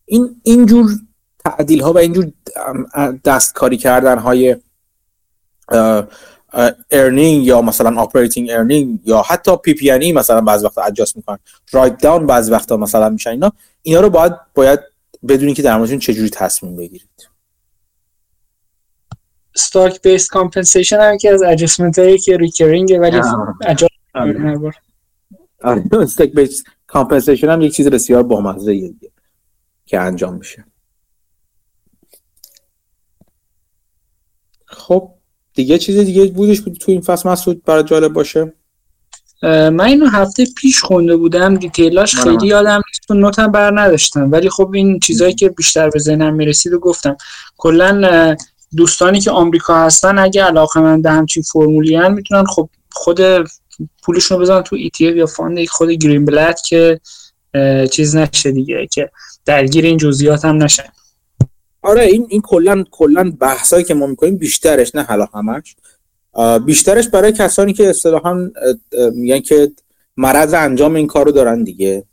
این 0.06 0.40
اینجور 0.42 0.90
تعدیل 1.44 1.80
ها 1.80 1.92
و 1.92 1.98
اینجور 1.98 2.32
دستکاری 3.24 3.76
کردن 3.76 4.18
های 4.18 4.56
earning 6.90 7.44
یا 7.44 7.62
مثلا 7.62 8.00
operating 8.00 8.50
earning 8.50 9.00
یا 9.04 9.22
حتی 9.22 9.56
PP&E 9.56 10.12
مثلا 10.12 10.40
بعض 10.40 10.64
وقتا 10.64 10.82
adjust 10.82 11.16
می‌کنن. 11.16 11.38
write 11.72 11.98
down 11.98 12.26
بعض 12.26 12.50
وقتا 12.50 12.76
مثلا 12.76 13.08
میشن 13.08 13.30
اینا. 13.30 13.52
اینا 13.82 14.00
رو 14.00 14.10
باید 14.10 14.32
باید 14.54 14.80
بدونی 15.28 15.54
که 15.54 15.62
در 15.62 15.76
موردشون 15.76 15.98
چجوری 15.98 16.30
تصمیم 16.30 16.76
بگیرید. 16.76 17.33
stock 19.56 20.02
based 20.02 20.28
compensation 20.28 21.00
هم 21.00 21.14
یکی 21.14 21.28
از 21.28 21.42
adjustment 21.42 21.98
هایی 21.98 22.18
که 22.18 22.36
recurring 22.36 22.98
ولی 23.00 23.20
stock 25.92 26.32
based 26.32 26.64
compensation 26.86 27.48
هم 27.48 27.60
یک 27.60 27.74
چیز 27.74 27.88
بسیار 27.88 28.22
بامزه 28.22 28.94
که 29.86 30.00
انجام 30.00 30.34
میشه. 30.34 30.64
خب 34.66 35.10
دیگه 35.54 35.78
چیز 35.78 35.98
دیگه 35.98 36.26
بودش 36.26 36.60
بود 36.60 36.74
تو 36.74 36.92
این 36.92 37.00
فصل؟ 37.00 37.28
مسعود 37.28 37.64
برای 37.64 37.84
جالب 37.84 38.12
باشه. 38.12 38.52
من 39.42 39.80
اینو 39.80 40.06
هفته 40.06 40.46
پیش 40.56 40.80
خونده 40.80 41.16
بودم 41.16 41.56
detail 41.56 42.01
اش 42.01 42.16
خیلی 42.16 42.46
یادم 42.46 42.82
نیست 42.88 43.08
تو 43.08 43.14
note 43.14 43.44
م 43.44 43.52
بر 43.52 43.80
نداشتم 43.80 44.32
ولی 44.32 44.50
خب 44.50 44.70
این 44.74 45.00
چیزایی 45.00 45.34
که 45.34 45.48
بیشتر 45.48 45.90
به 45.90 45.98
ذهنم 45.98 46.34
می‌رسید 46.34 46.72
و 46.72 46.78
گفتم. 46.78 47.16
کلا 47.56 48.36
دوستانی 48.76 49.20
که 49.20 49.30
آمریکا 49.30 49.74
هستن 49.74 50.18
اگه 50.18 50.44
علاقه 50.44 50.80
من 50.80 51.02
به 51.02 51.10
همچین 51.10 51.42
فرمولی 51.42 51.96
هم 51.96 52.14
می‌تونن 52.14 52.44
خب 52.44 52.68
خود 52.92 53.20
پولشون 54.02 54.36
رو 54.36 54.42
بزنن 54.42 54.62
تو 54.62 54.76
ETF 54.76 55.00
یا 55.00 55.26
فاند 55.26 55.66
خود 55.66 55.90
گرین 55.90 56.24
بلد 56.24 56.60
که 56.60 57.00
چیز 57.90 58.16
نشه 58.16 58.52
دیگه 58.52 58.86
که 58.92 59.10
درگیر 59.44 59.84
این 59.84 59.96
جزئیات 59.96 60.44
هم 60.44 60.62
نشن. 60.62 60.88
آره 61.82 62.02
این 62.02 62.26
این 62.30 62.40
کلا 62.40 62.84
کلا 62.90 63.32
بحثایی 63.40 63.84
که 63.84 63.94
ما 63.94 64.06
می‌کنیم 64.06 64.36
بیشترش 64.36 64.94
نه 64.94 65.02
حالا 65.02 65.28
همش 65.34 65.76
بیشترش 66.64 67.08
برای 67.08 67.32
کسانی 67.32 67.72
که 67.72 67.90
اصطلاحا 67.90 68.50
میگن 69.12 69.40
که 69.40 69.72
مرض 70.16 70.54
انجام 70.54 70.94
این 70.94 71.06
کارو 71.06 71.32
دارن 71.32 71.64
دیگه. 71.64 72.04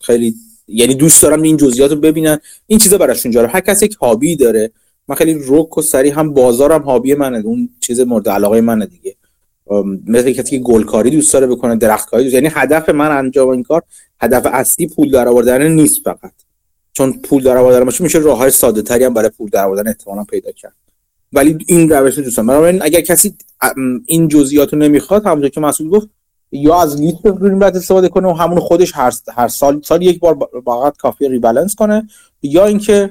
خیلی 0.00 0.34
یعنی 0.68 0.94
دوست 0.94 1.22
دارن 1.22 1.44
این 1.44 1.56
جزئیات 1.56 1.90
رو 1.90 1.96
ببینن. 1.96 2.38
این 2.66 2.78
چیزا 2.78 2.98
براشون 2.98 3.32
جالب. 3.32 3.50
هر 3.52 3.60
کسی 3.60 3.84
یک 3.84 3.94
هابی 3.94 4.36
داره 4.36 4.70
من 5.08 5.16
خیلی 5.16 5.40
رک 5.48 5.78
و 5.78 5.82
سری 5.82 6.10
هم 6.10 6.34
بازارم 6.34 6.82
هابی 6.82 7.14
منه 7.14 7.38
اون 7.38 7.68
چیز 7.80 8.00
مورد 8.00 8.28
علاقه 8.28 8.60
منه 8.60 8.86
دیگه. 8.86 9.16
مثل 10.06 10.32
کسی 10.32 10.50
که 10.50 10.58
گلکاری 10.58 11.10
دوست 11.10 11.32
داره 11.32 11.46
بکنه 11.46 11.76
درختکاری 11.76 12.22
دوست 12.24 12.34
یعنی 12.34 12.48
هدف 12.52 12.88
من 12.88 13.10
انجام 13.10 13.48
این 13.48 13.62
کار 13.62 13.82
هدف 14.20 14.46
اصلی 14.46 14.86
پول 14.86 15.10
در 15.10 15.28
آوردن 15.28 15.68
نیست 15.68 16.00
فقط. 16.04 16.32
چون 16.92 17.12
پول 17.12 17.42
در 17.42 17.56
آوردن 17.56 17.84
باشه 17.84 18.04
میشه 18.04 18.18
راه 18.18 18.38
های 18.38 18.50
ساده 18.50 18.82
تری 18.82 19.04
هم 19.04 19.14
برای 19.14 19.30
پول 19.30 19.50
در 19.50 19.64
آوردن 19.64 19.88
احتمالا 19.88 20.24
پیدا 20.24 20.52
کرد. 20.52 20.74
ولی 21.32 21.58
این 21.66 21.90
روش 21.90 22.18
رو 22.18 22.24
دوستم. 22.24 22.46
بنابراین 22.46 22.82
اگر 22.82 23.00
کسی 23.00 23.34
این 24.06 24.28
جزئیات 24.28 24.72
رو 24.72 24.78
نمی‌خواد 24.78 25.26
همونطور 25.26 25.48
که 25.48 25.60
مسئول 25.60 25.88
گفت 25.88 26.08
یا 26.52 26.82
از 26.82 27.00
لیست 27.00 27.14
گرین 27.24 27.62
استفاده 27.62 28.08
کنه 28.08 28.28
و 28.28 28.32
همون 28.32 28.60
خودش 28.60 28.92
هر, 28.94 29.12
هر 29.34 29.48
سال 29.48 29.80
سال 29.82 30.02
یک 30.02 30.20
بار 30.20 30.38
فقط 30.64 30.96
کافی 30.96 31.28
rebalance 31.28 31.74
کنه 31.74 32.08
یا 32.42 32.66
اینکه 32.66 33.10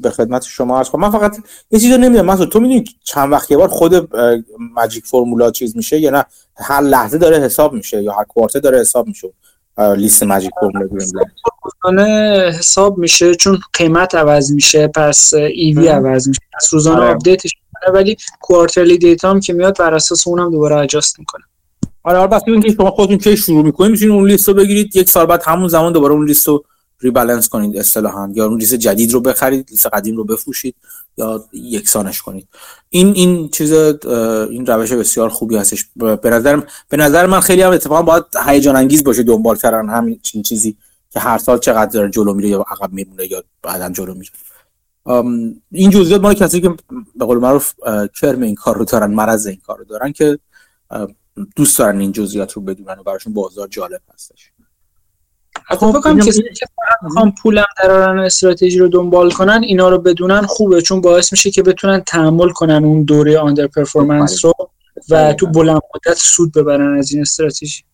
به 0.00 0.10
خدمت 0.10 0.44
شما 0.44 0.78
عرض 0.78 0.90
کنم. 0.90 1.00
من 1.00 1.10
فقط 1.10 1.36
یه 1.70 1.80
چیزی 1.80 1.98
نمی‌دونم. 1.98 2.26
مثلا 2.26 2.46
تو 2.46 2.60
می‌دونی 2.60 2.84
چند 3.04 3.32
وقت 3.32 3.50
یه 3.50 3.56
بار 3.56 3.68
خود 3.68 4.14
magic 4.58 5.06
formula 5.06 5.50
چیز 5.50 5.76
میشه 5.76 6.00
یا 6.00 6.10
نه؟ 6.10 6.24
هر 6.56 6.80
لحظه 6.80 7.18
داره 7.18 7.40
حساب 7.40 7.72
میشه 7.72 8.02
یا 8.02 8.12
هر 8.12 8.24
quarter 8.24 8.58
داره 8.58 8.80
حساب 8.80 9.06
میشه. 9.06 9.32
لیست 9.96 10.22
magic 10.22 10.50
formula 10.60 12.08
حساب 12.48 12.98
میشه 12.98 13.34
چون 13.34 13.58
قیمت 13.72 14.14
عوض 14.14 14.52
میشه 14.52 14.88
پس 14.88 15.34
EV 15.34 15.88
عوض 15.88 16.28
میشه. 16.28 16.40
پس 16.54 16.74
روزانه 16.74 17.10
update 17.14 17.41
ش 17.41 17.50
ولی 17.94 18.16
کوارترلی 18.40 18.98
دیتا 18.98 19.30
هم 19.30 19.40
که 19.40 19.52
میاد 19.52 19.78
بر 19.78 19.94
اساس 19.94 20.26
اونم 20.26 20.50
دوباره 20.50 20.76
اجاست 20.76 21.18
می‌کنه. 21.18 21.44
آره 22.02 22.18
آره 22.18 22.28
بس 22.28 22.42
اینکه 22.46 22.72
شما 22.72 22.90
خودتون 22.90 23.18
چه 23.18 23.36
شروع 23.36 23.64
می‌کنید 23.64 23.90
می‌تونید 23.90 24.14
اون 24.14 24.28
لیست 24.28 24.48
رو 24.48 24.54
بگیرید. 24.54 24.96
یک 24.96 25.08
سال 25.08 25.26
بعد 25.26 25.42
همون 25.46 25.68
زمان 25.68 25.92
دوباره 25.92 26.14
اون 26.14 26.26
لیست 26.26 26.48
رو 26.48 26.64
ریبالانس 27.00 27.48
کنید 27.48 27.76
اصطلاحا 27.76 28.32
یا 28.34 28.46
اون 28.46 28.58
لیست 28.58 28.74
جدید 28.74 29.12
رو 29.12 29.20
بخرید 29.20 29.70
لیست 29.70 29.86
قدیم 29.86 30.16
رو 30.16 30.24
بفروشید 30.24 30.74
یا 31.16 31.44
یکسانش 31.52 32.22
کنید. 32.22 32.48
این 32.88 33.12
این 33.14 33.48
چیز 33.48 33.72
این 33.72 34.66
روش 34.66 34.92
بسیار 34.92 35.28
خوبی 35.28 35.56
هستش. 35.56 35.84
به 35.96 36.30
نظر 36.30 36.62
به 36.88 36.96
نظر 36.96 37.26
من 37.26 37.40
خیلی 37.40 37.62
هم 37.62 37.72
اتفاقا 37.72 38.02
باید 38.02 38.24
هیجان 38.46 38.76
انگیز 38.76 39.04
باشه 39.04 39.22
دنبال 39.22 39.56
کردن 39.56 39.88
همین 39.88 40.20
چیزی 40.20 40.76
که 41.10 41.20
هر 41.20 41.38
سال 41.38 41.58
چقدر 41.58 41.90
داره 41.90 42.10
جلو 42.10 42.34
میره 42.34 42.48
یا 42.48 42.60
عقب 42.60 42.92
میمونه 42.92 43.26
یا 43.26 43.44
بعدا 43.62 43.90
جلو 43.90 44.14
میره. 44.14 44.30
این 45.72 45.90
جزئیات 45.90 46.20
مال 46.20 46.34
کسی 46.34 46.60
که 46.60 46.74
به 47.16 47.24
قول 47.24 47.38
معروف 47.38 47.72
کرم 48.20 48.42
این 48.42 48.54
کار 48.54 48.76
رو 48.76 48.84
دارن 48.84 49.14
مرض 49.14 49.46
این 49.46 49.60
کار 49.66 49.78
رو 49.78 49.84
دارن 49.84 50.12
که 50.12 50.38
دوست 51.56 51.78
دارن 51.78 52.00
این 52.00 52.12
جزئیات 52.12 52.52
رو 52.52 52.62
بدونن 52.62 52.98
و 52.98 53.02
براشون 53.02 53.32
بازار 53.32 53.68
جالب 53.68 54.00
هستش. 54.14 54.50
خب 55.68 56.00
فکر 56.00 56.18
کسی 56.18 56.42
که 56.42 56.66
می‌خوان 57.02 57.34
پولم 57.42 57.64
درارن 57.82 58.18
استراتژی 58.18 58.78
رو 58.78 58.88
دنبال 58.88 59.30
کنن 59.30 59.62
اینا 59.62 59.88
رو 59.88 59.98
بدونن 59.98 60.42
خوبه 60.42 60.82
چون 60.82 61.00
باعث 61.00 61.32
میشه 61.32 61.50
که 61.50 61.62
بتونن 61.62 62.00
تحمل 62.00 62.48
کنن 62.48 62.84
اون 62.84 63.02
دوره 63.02 63.38
آندر 63.38 63.66
پرفورمنس 63.66 64.44
رو 64.44 64.52
و 65.10 65.32
تو 65.32 65.46
بلند 65.46 65.80
مدت 65.94 66.16
سود 66.18 66.52
ببرن 66.52 66.98
از 66.98 67.12
این 67.12 67.20
استراتژی. 67.20 67.84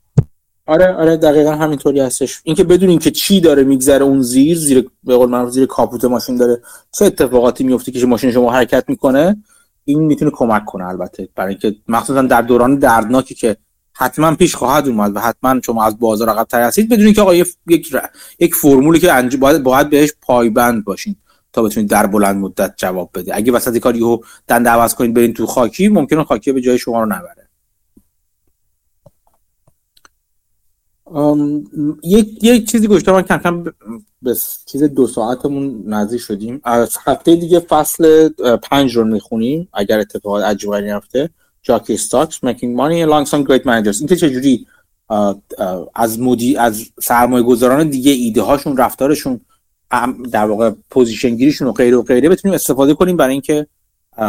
آره 0.67 0.95
آره 0.95 1.17
دقیقا 1.17 1.51
همینطوری 1.51 2.01
هستش. 2.01 2.41
اینکه 2.45 2.65
بدونین 2.65 2.99
که 2.99 3.11
چی 3.11 3.41
داره 3.41 3.65
میگذره 3.65 4.05
اون 4.05 4.23
زیر 4.23 4.59
زیر 4.59 4.91
به 5.05 5.17
قول 5.17 5.29
معروف 5.29 5.51
زیر 5.51 5.67
کاپوت 5.67 6.05
ماشین 6.05 6.37
داره 6.37 6.61
چه 6.99 7.05
اتفاقاتی 7.05 7.65
میفته 7.65 7.93
که 7.93 8.07
ماشین 8.07 8.33
شما 8.33 8.53
حرکت 8.53 8.85
می‌کنه 8.89 9.37
این 9.85 10.01
می‌تونه 10.01 10.31
کمک 10.35 10.65
کنه 10.65 10.89
البته. 10.89 11.29
برای 11.35 11.51
اینکه 11.51 11.77
مخصوصا 11.89 12.23
در 12.23 12.43
دوران 12.43 12.79
دردناکی 12.79 13.35
که 13.35 13.57
حتما 13.95 14.35
پیش 14.35 14.55
خواهد 14.55 14.89
اومد 14.89 15.17
و 15.17 15.21
حتما 15.21 15.61
شما 15.61 15.85
از 15.85 15.99
بازار 15.99 16.29
عقب 16.29 16.45
تر 16.45 16.63
هستید 16.63 16.89
بدونید 16.89 17.15
که 17.15 17.21
آقا 17.21 17.35
یک 17.35 17.57
یک 18.39 18.55
فرمولی 18.55 18.99
که 18.99 19.13
انج... 19.13 19.37
باید 19.37 19.63
باید 19.63 19.91
بهش 19.91 20.13
پایبند 20.21 20.85
باشین 20.85 21.17
تا 21.53 21.63
بتونید 21.63 21.91
در 21.91 22.07
بلند 22.07 22.37
مدت 22.37 22.75
جواب 22.77 23.11
بده 23.15 23.37
اگه 23.37 23.53
وسط 23.53 23.79
کار 23.79 23.97
یهو 23.97 24.19
دنده 24.49 24.71
عوض 24.71 24.95
کنید 24.95 25.15
برین 25.15 25.35
تو 25.35 25.47
خاکی 25.47 25.89
ممکنه 25.89 26.25
خاکی 26.25 26.53
به 26.53 26.61
جای 26.61 26.79
شما 26.79 27.05
رو 27.05 27.07
نبره. 27.07 27.49
یک 32.03 32.45
یک 32.45 32.71
چیزی 32.71 32.87
گوشتم 32.87 33.13
من 33.13 33.23
کم 33.23 33.39
کم 33.39 33.65
به 34.23 34.37
چیز 34.67 34.83
دو 34.83 35.07
ساعتمون 35.07 35.83
نزدیک 35.87 36.21
شدیم. 36.21 36.61
از 36.65 36.97
هفته 37.05 37.37
دیگه 37.37 37.61
فصل 37.61 38.29
پنج 38.63 38.97
رو 38.97 39.05
می‌خونیم 39.05 39.69
اگر 39.73 39.99
اتفاقات 39.99 40.45
عجیبی 40.45 40.81
نیفته 40.81 41.31
jockey 41.63 41.95
stocks 41.95 42.37
making 42.37 42.77
money 42.77 43.07
alongside 43.07 43.45
great 43.49 43.65
managers. 43.65 43.99
اینکه 43.99 44.17
چجوری 44.17 44.67
از 45.95 46.21
مدی 46.21 46.57
از 46.57 46.85
سرمایه 47.03 47.45
گذاران 47.45 47.91
دیگه 47.91 48.13
ایده 48.13 48.43
هاشون 48.43 48.77
رفتارشون 48.77 49.41
در 50.33 50.45
واقع 50.45 50.71
position 50.91 51.37
گیریشون 51.37 51.69
و 51.69 51.73
غیره 51.73 51.97
و 51.97 52.03
غیره 52.03 52.29
بتونیم 52.29 52.55
استفاده 52.55 52.95
کنیم 52.95 53.17
برای 53.17 53.33
اینکه 53.33 53.67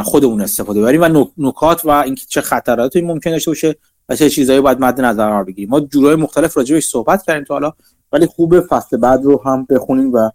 خودمون 0.04 0.42
استفاده 0.42 0.82
بریم 0.82 1.02
و 1.02 1.26
نکات 1.38 1.86
و 1.86 1.90
اینکه 1.90 2.26
چه 2.28 2.42
خطراتی 2.42 3.02
ممکن 3.02 3.32
داشته 3.32 3.52
باشه 3.52 3.76
و 4.10 4.16
چه 4.16 4.30
چیزایی 4.30 4.62
باید 4.62 4.80
مد 4.80 5.02
نظر 5.02 5.30
قرار 5.30 5.44
بگیریم. 5.44 5.70
ما 5.70 5.80
جورای 5.80 6.16
مختلف 6.16 6.58
راجع 6.58 6.80
صحبت 6.80 7.24
کردیم 7.24 7.44
تا 7.44 7.54
حالا 7.54 7.74
ولی 8.12 8.26
خوبه 8.26 8.62
فصل 8.62 8.98
بعد 8.98 9.24
رو 9.24 9.42
هم 9.46 9.68
بخونیم 9.70 10.14
و 10.14 10.30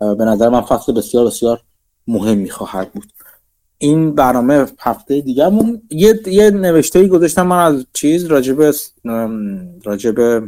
به 0.00 0.24
نظر 0.24 0.48
من 0.48 0.60
فصل 0.60 0.92
بسیار 0.92 1.26
بسیار 1.26 1.60
مهمی 2.06 2.50
خواهد 2.50 2.92
بود. 2.92 3.12
این 3.82 4.14
برنامه 4.14 4.66
هفته 4.78 5.20
دیگهمون. 5.20 5.82
یه 5.90 6.20
یه 6.26 6.50
نوشته 6.50 7.08
گذاشتم 7.08 7.46
من 7.46 7.66
از 7.66 7.86
چیز 7.92 8.24
راجب 8.24 8.74
راجب 9.84 10.42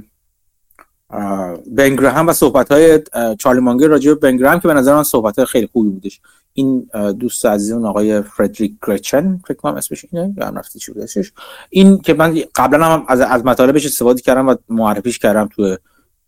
بنگرهم 1.76 2.28
و 2.28 2.32
صحبت 2.32 2.72
های 2.72 3.00
چارلی 3.38 3.60
مانگر 3.60 3.88
راجب 3.88 4.20
بنگرهم 4.20 4.60
که 4.60 4.68
به 4.68 4.74
نظر 4.74 4.94
من 4.94 5.02
صحبت 5.02 5.44
خیلی 5.44 5.68
خوبی 5.72 5.90
بودش. 5.90 6.20
این 6.52 6.88
دوست 7.18 7.46
عزیزمون 7.46 7.86
آقای 7.86 8.22
فردریک 8.22 8.74
گرچن 8.86 9.40
فکر 9.46 9.56
کنم 9.56 9.74
اسمش 9.74 10.04
اینه 10.10 10.34
یا 10.36 10.46
هم 10.46 10.62
چی 10.78 10.92
بودش 10.92 11.32
این 11.70 11.98
که 11.98 12.14
من 12.14 12.38
قبلا 12.54 12.84
هم 12.84 13.04
از 13.08 13.20
از 13.20 13.44
مطالبش 13.44 13.86
استفاده 13.86 14.20
کردم 14.20 14.48
و 14.48 14.54
معرفیش 14.68 15.18
کردم 15.18 15.48
تو 15.56 15.76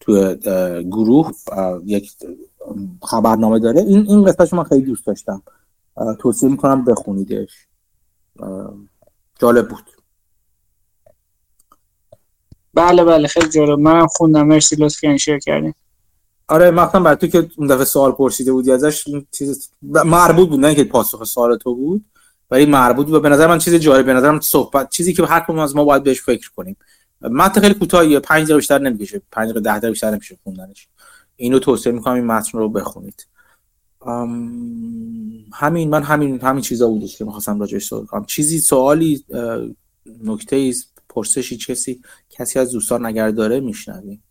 تو 0.00 0.34
گروه. 0.82 1.32
یک 1.84 2.12
خبرنامه 3.02 3.58
داره. 3.58 3.80
این 3.80 4.06
این 4.08 4.24
قسمتش 4.24 4.52
من 4.52 4.64
خیلی 4.64 4.82
دوست 4.82 5.06
داشتم. 5.06 5.42
توصیه 6.18 6.48
می‌کنم 6.48 6.84
بخونیدش. 6.84 7.66
جالب 9.38 9.68
بود. 9.68 9.84
بله 12.74 13.04
بله 13.04 13.28
خیلی 13.28 13.48
جالب. 13.48 13.78
منم 13.78 14.06
خوندم. 14.06 14.46
مرسی 14.46 14.76
لطفی 14.76 15.18
شیر 15.18 15.38
کردین 15.38 15.74
آره 16.48 16.70
مثلا 16.70 17.00
برای 17.02 17.16
تو 17.16 17.26
که 17.26 17.50
اون 17.56 17.66
دفعه 17.66 17.84
سوال 17.84 18.12
پرسیده 18.12 18.52
بودی 18.52 18.72
ازش 18.72 19.04
چیز 19.30 19.70
مربوط 19.82 20.48
بود 20.48 20.60
نه 20.60 20.74
که 20.74 20.84
پاسخ 20.84 21.24
سوال 21.24 21.56
تو 21.56 21.74
بود 21.74 22.04
ولی 22.50 22.66
مربوط 22.66 23.06
بود. 23.06 23.14
و 23.14 23.20
به 23.20 23.28
نظر 23.28 23.46
من 23.46 23.58
چیز 23.58 23.74
جالب 23.74 24.06
به 24.06 24.12
نظرم 24.12 24.40
صحبت 24.40 24.90
چیزی 24.90 25.12
که 25.12 25.26
هر 25.26 25.40
کدوم 25.40 25.58
از 25.58 25.76
ما 25.76 25.84
باید 25.84 26.02
بهش 26.02 26.22
فکر 26.22 26.50
کنیم. 26.50 26.76
متن 27.20 27.60
خیلی 27.60 27.74
کوتاهیه. 27.74 28.20
5 28.20 28.44
دقیقه 28.44 28.56
بیشتر 28.56 28.78
نمی‌کشه. 28.78 29.22
5 29.32 29.50
دقیقه 29.50 29.60
10 29.60 29.70
دقیقه 29.70 29.90
بیشتر 29.90 30.10
نمیشه 30.10 30.38
خوندنش. 30.44 30.88
اینو 31.36 31.58
توصیه 31.58 31.92
می‌کنم 31.92 32.14
این 32.14 32.24
متن 32.24 32.58
رو 32.58 32.68
بخونید. 32.68 33.26
همین 35.54 35.90
من 35.90 36.02
همین 36.02 36.40
همین 36.40 36.62
چیزا 36.62 36.88
بودش 36.88 37.18
که 37.18 37.24
می‌خواستم 37.24 37.60
راجعش 37.60 37.84
صحبت 37.84 38.06
کنم. 38.06 38.24
چیزی 38.24 38.58
سوالی 38.58 39.24
نکته 40.24 40.56
ای 40.56 40.74
پرسشی 41.08 41.56
کسی 41.56 42.00
کسی 42.30 42.58
از 42.58 42.72
دوستان 42.72 43.06
نگر 43.06 43.30
داره 43.30 43.60
میشنویم 43.60 44.22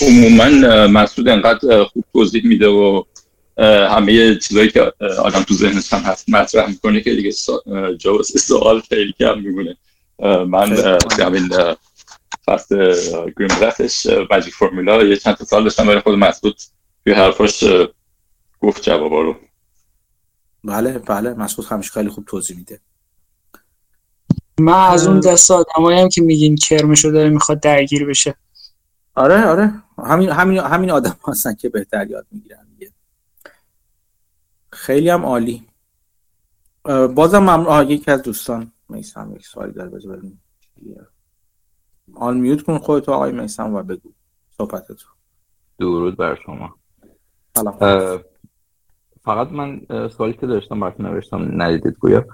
عموما 0.00 0.48
مسعود 0.86 1.28
انقدر 1.28 1.84
خوب 1.84 2.04
توضیح 2.12 2.46
میده 2.46 2.68
و 2.68 3.02
همه 3.90 4.38
چیزایی 4.38 4.70
که 4.70 4.92
آدم 5.18 5.42
تو 5.42 5.54
ذهنش 5.54 5.92
هم 5.92 6.00
هست 6.00 6.28
مطرح 6.28 6.68
می‌کنه 6.68 7.00
که 7.00 7.14
دیگه 7.14 7.32
جواب 7.98 8.22
سوال 8.22 8.80
خیلی 8.80 9.14
کم 9.18 9.40
میمونه. 9.40 9.76
من 10.46 10.98
همین 11.20 11.50
فصل 12.46 12.94
گریم 13.38 13.58
رفتش 13.60 14.06
ماجیک 14.30 14.54
فرمولا 14.54 15.04
یه 15.04 15.16
چند 15.16 15.34
تا 15.34 15.44
سال 15.44 15.64
داشتم 15.64 15.86
برای 15.86 16.00
خود 16.00 16.14
مسعود 16.14 16.56
توی 17.04 17.12
حرفاش 17.12 17.64
گفت 18.60 18.82
جوابا 18.82 19.22
رو. 19.22 19.36
بله 20.64 20.98
بله 20.98 21.34
مسعود 21.34 21.68
همیشه 21.68 21.90
خیلی 21.90 22.08
خوب 22.08 22.24
توضیح 22.24 22.56
میده. 22.56 22.80
من 24.60 24.90
از 24.90 25.06
اون 25.06 25.20
دست 25.20 25.50
آدمایی 25.50 26.00
هم 26.00 26.08
که 26.08 26.22
میگین 26.22 26.56
کرمشو 26.56 27.10
داره 27.10 27.30
می‌خواد 27.30 27.60
درگیر 27.60 28.06
بشه. 28.06 28.34
آره 29.14 29.46
آره 29.46 29.72
همین 29.98 30.28
همین 30.28 30.58
همین 30.58 30.90
آدم 30.90 31.16
هستن 31.28 31.54
که 31.54 31.68
بهتر 31.68 32.10
یاد 32.10 32.26
می‌گیرن 32.30 32.66
دیگه. 32.78 32.92
خیلی 34.72 35.08
هم 35.08 35.26
عالی. 35.26 35.66
بازم 37.14 37.38
ممنون. 37.38 37.90
یکی 37.90 38.10
از 38.10 38.22
دوستان 38.22 38.72
میسم 38.88 39.32
یک 39.34 39.46
سوالی 39.46 39.72
داره 39.72 39.90
بذار 39.90 40.22
آن 42.14 42.36
میوت 42.36 42.62
کن 42.62 42.78
خودتو 42.78 43.12
آقای 43.12 43.32
میسم 43.32 43.74
و 43.74 43.82
بگو 43.82 44.12
صحبتتو. 44.58 45.08
درود 45.78 46.16
بر 46.16 46.38
شما. 46.46 46.74
فقط. 49.24 49.48
من 49.52 49.80
سوالی 50.08 50.32
که 50.32 50.46
داشتم 50.46 50.80
براتون 50.80 51.06
نوشتم 51.06 51.62
ندیدید 51.62 51.96
گویا. 52.00 52.26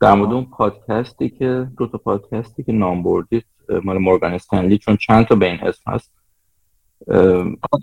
در 0.00 0.14
مورد 0.14 0.32
اون 0.32 0.44
پادکستی 0.44 1.28
که 1.30 1.66
دو 1.78 1.86
تا 1.86 1.98
پادکستی 1.98 2.62
که 2.62 2.72
نام 2.72 3.02
بردید 3.02 3.44
مال 3.84 3.98
مورگان 3.98 4.32
استنلی 4.32 4.78
چون 4.78 4.96
چند 4.96 5.26
تا 5.26 5.34
به 5.34 5.46
این 5.46 5.60
اسم 5.60 5.92
هست. 5.92 6.12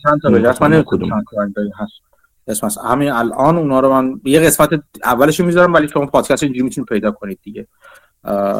چند 0.04 0.22
تا 0.24 0.30
به 0.30 0.50
اسم 0.50 0.82
کدوم 0.82 1.10
هست. 1.14 2.02
اسم 2.48 2.68
هست. 2.68 2.78
همین 2.78 3.12
الان 3.12 3.58
اونا 3.58 3.80
رو 3.80 3.90
من 3.90 4.22
یه 4.24 4.40
قسمت 4.40 4.70
اولش 5.04 5.40
می‌ذارم 5.40 5.74
ولی 5.74 5.88
شما 5.88 6.06
پادکست 6.06 6.44
اینجوری 6.44 6.64
می‌تونید 6.64 6.90
پیدا 6.90 7.12
کنید 7.12 7.40
دیگه. 7.44 7.68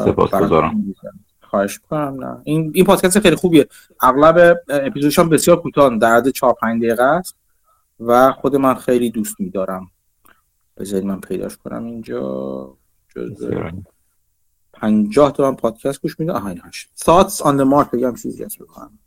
سپاسگزارم 0.04 0.94
خواهش 1.40 1.80
می‌کنم. 1.82 2.24
نه. 2.24 2.40
این 2.44 2.72
این 2.74 2.84
پادکست 2.84 3.20
خیلی 3.20 3.36
خوبیه. 3.36 3.66
اغلب 4.02 4.58
اپیزودش 4.68 5.18
هم 5.18 5.28
بسیار 5.28 5.60
کوتاه 5.60 5.98
در 5.98 6.16
حد 6.16 6.28
4 6.28 6.54
5 6.60 6.82
دقیقه 6.82 7.02
است. 7.02 7.36
و 8.00 8.32
خود 8.32 8.56
من 8.56 8.74
خیلی 8.74 9.10
دوست 9.10 9.40
میدارم. 9.40 9.90
بذارید 10.76 11.04
من 11.04 11.20
پیداش 11.20 11.56
کنم 11.56 11.84
اینجا. 11.84 12.76
جز 13.16 13.50
50 14.72 15.32
تا 15.32 15.50
من 15.50 15.56
پادکست 15.56 16.02
گوش 16.02 16.20
میدم. 16.20 16.34
آها 16.34 16.48
این 16.48 16.58
هاش 16.58 16.88
thoughts 16.98 17.32
on 17.32 17.60
the 17.60 17.64
market 17.74 18.02
هم 18.02 18.14
چیزی 18.14 18.44
هست 18.44 18.58
بکنم. 18.58 18.98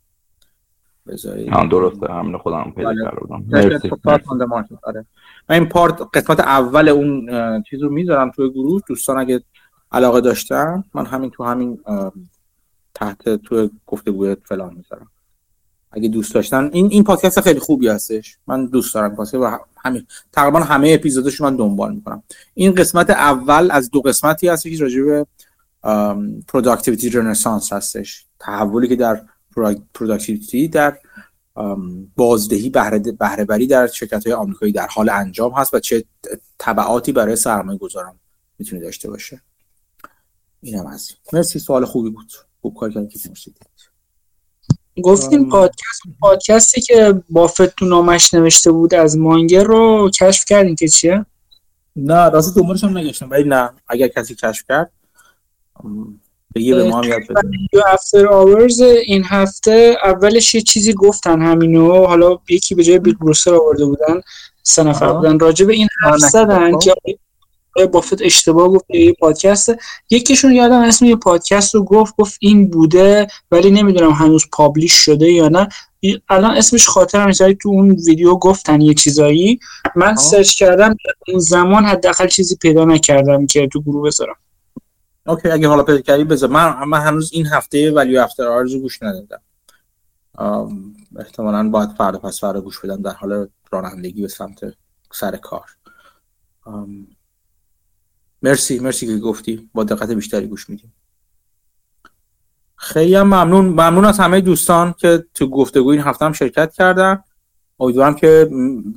بذارید. 1.07 1.49
هم 1.49 1.69
درسته. 1.69 2.13
همین 2.13 2.37
خودم 2.37 2.73
پیدا 2.75 2.89
بله. 2.89 3.03
کردم 3.03 3.45
مرسی. 3.47 3.89
آره. 4.83 5.05
من 5.49 5.55
این 5.55 5.69
پارت 5.69 6.01
قسمت 6.13 6.39
اول 6.39 6.89
اون 6.89 7.29
چیز 7.63 7.81
رو 7.81 7.89
می‌ذارم 7.89 8.31
توی 8.31 8.49
گروه. 8.49 8.81
دوستان 8.87 9.19
اگه 9.19 9.43
علاقه 9.91 10.21
داشتن 10.21 10.83
من 10.93 11.05
همین 11.05 11.29
تو 11.29 11.43
همین 11.43 11.83
تحت 12.93 13.29
تو 13.35 13.69
گفتگوی 13.87 14.35
فلان 14.45 14.73
می‌ذارم. 14.73 15.07
اگه 15.91 16.09
دوست 16.09 16.33
داشتن. 16.33 16.69
این 16.73 16.87
این 16.91 17.03
پادکست 17.03 17.41
خیلی 17.41 17.59
خوبی 17.59 17.87
هستش. 17.87 18.37
من 18.47 18.65
دوست 18.65 18.93
دارم 18.93 19.15
پادکست 19.15 19.33
و 19.33 19.59
همین 19.77 20.07
تقریبا 20.31 20.59
همه 20.59 20.91
اپیزودش 20.91 21.41
من 21.41 21.55
دنبال 21.55 21.95
می‌کنم. 21.95 22.23
این 22.53 22.75
قسمت 22.75 23.09
اول 23.09 23.71
از 23.71 23.91
دو 23.91 24.01
قسمتی 24.01 24.47
هست 24.47 24.63
که 24.63 24.77
راجع 24.77 25.01
به 25.01 25.25
productivity 26.47 27.09
renaissance 27.09 27.73
هستش. 27.73 28.25
تحولی 28.39 28.87
که 28.87 28.95
در 28.95 29.21
productivity 29.93 30.67
در 30.67 30.97
بازدهی 32.15 32.69
بهره 32.69 33.45
بری 33.45 33.67
در 33.67 33.87
شرکت 33.87 34.27
های 34.27 34.33
آمریکایی 34.33 34.71
در 34.71 34.87
حال 34.87 35.09
انجام 35.09 35.51
هست 35.51 35.73
و 35.73 35.79
چه 35.79 36.05
تبعاتی 36.59 37.11
برای 37.11 37.35
سرمایه 37.35 37.77
گذارم 37.77 38.19
می‌تونه 38.59 38.81
داشته 38.81 39.09
باشه. 39.09 39.41
اینم 40.61 40.85
از 40.85 41.11
مرسی. 41.33 41.59
سوال 41.59 41.85
خوبی 41.85 42.09
بود. 42.09 42.33
خوب 42.61 42.77
کار 42.77 42.91
کردید 42.91 43.09
که 43.09 43.29
پرسیدید 43.29 43.88
گفتیم 45.01 45.49
پادکست 45.49 46.01
پادکستی 46.19 46.81
که 46.81 47.23
بافت 47.29 47.75
تو 47.75 47.85
نامه‌ش 47.85 48.33
نوشته 48.33 48.71
بود 48.71 48.93
از 48.93 49.17
مانگر 49.17 49.63
رو 49.63 50.09
کشف 50.19 50.45
کردین 50.45 50.75
که 50.75 50.87
چیه؟ 50.87 51.25
نه 51.95 52.29
راست 52.29 52.55
دنبالش 52.55 52.83
هم 52.83 52.97
نگشتم 52.97 53.29
ولی 53.29 53.43
نه 53.43 53.69
اگر 53.87 54.07
کسی 54.07 54.35
کشف 54.35 54.63
کرد 54.69 54.91
بگه 56.55 56.75
به 56.75 56.89
ما 56.89 57.01
هم 57.01 57.09
یاد 57.09 57.21
بده. 57.29 57.39
این 59.05 59.23
هفته 59.25 59.97
اولش 60.03 60.55
یه 60.55 60.61
چیزی 60.61 60.93
گفتن 60.93 61.41
همینو 61.41 62.05
حالا 62.05 62.37
یکی 62.49 62.75
به 62.75 62.83
جای 62.83 62.99
بیل 62.99 63.15
بروسر 63.15 63.53
آورده 63.53 63.85
بودن 63.85 64.21
سه 64.63 64.83
نفر 64.83 65.13
بودن 65.13 65.39
راجع 65.39 65.65
به 65.65 65.73
این 65.73 65.87
حرف 66.01 66.17
زدن 66.17 66.79
که 66.79 66.93
بافت 67.85 68.21
اشتباه 68.21 68.67
گفت 68.67 68.89
یه 68.89 69.13
پادکست. 69.13 69.75
یکیشون 70.09 70.51
یادم 70.51 70.81
اسم 70.81 71.05
یه 71.05 71.15
پادکست 71.15 71.75
رو 71.75 71.83
گفت 71.83 72.15
گفت 72.17 72.37
این 72.41 72.69
بوده 72.69 73.27
ولی 73.51 73.71
نمی‌دونم 73.71 74.11
هنوز 74.11 74.45
پابلیش 74.51 74.93
شده 74.93 75.31
یا 75.31 75.49
نه. 75.49 75.67
الان 76.29 76.57
اسمش 76.57 76.87
خاطرم 76.87 77.27
نیست 77.27 77.51
تو 77.51 77.69
اون 77.69 77.91
ویدیو 77.91 78.35
گفتن 78.35 78.81
یه 78.81 78.93
چیزایی. 78.93 79.59
من 79.95 80.15
سرچ 80.15 80.55
کردم 80.55 80.95
اون 81.27 81.39
زمان 81.39 81.85
حداقل 81.85 82.27
چیزی 82.27 82.55
پیدا 82.55 82.85
نکردم 82.85 83.47
که 83.47 83.67
تو 83.67 83.81
گروه 83.81 84.07
بذارم. 84.07 84.35
okay 85.27 85.49
اگه 85.49 85.67
حالا 85.67 85.83
پیدا 85.83 86.01
کردی 86.01 86.23
بذار. 86.23 86.49
من 86.49 86.83
من 86.83 86.99
هنوز 87.01 87.29
این 87.33 87.45
هفته 87.45 87.91
Value 87.91 88.17
After 88.17 88.47
Hours 88.47 88.75
گوش 88.75 88.99
ندادم. 89.03 89.41
احتمالا 91.19 91.69
باید 91.69 91.89
فردا 91.89 92.19
پس 92.19 92.39
فردا 92.39 92.61
گوش 92.61 92.79
بدم 92.79 93.01
در 93.01 93.13
حال 93.13 93.47
رانندگی 93.71 94.21
به 94.21 94.27
سمت 94.27 94.59
سر 95.13 95.35
کار. 95.35 95.65
مرسی 98.41 98.79
مرسی 98.79 99.07
که 99.07 99.17
گفتی. 99.17 99.69
با 99.73 99.83
دقت 99.83 100.11
بیشتری 100.11 100.47
گوش 100.47 100.69
میدیم. 100.69 100.93
خیلی 102.75 103.15
هم 103.15 103.27
ممنون 103.27 103.65
ممنون 103.65 104.05
از 104.05 104.19
همه 104.19 104.41
دوستان 104.41 104.93
که 104.97 105.25
تو 105.33 105.47
گفتگو 105.47 105.89
این 105.89 106.01
هفته 106.01 106.25
هم 106.25 106.33
شرکت 106.33 106.73
کردن. 106.73 107.23
امیدوارم 107.79 108.15
که 108.15 108.49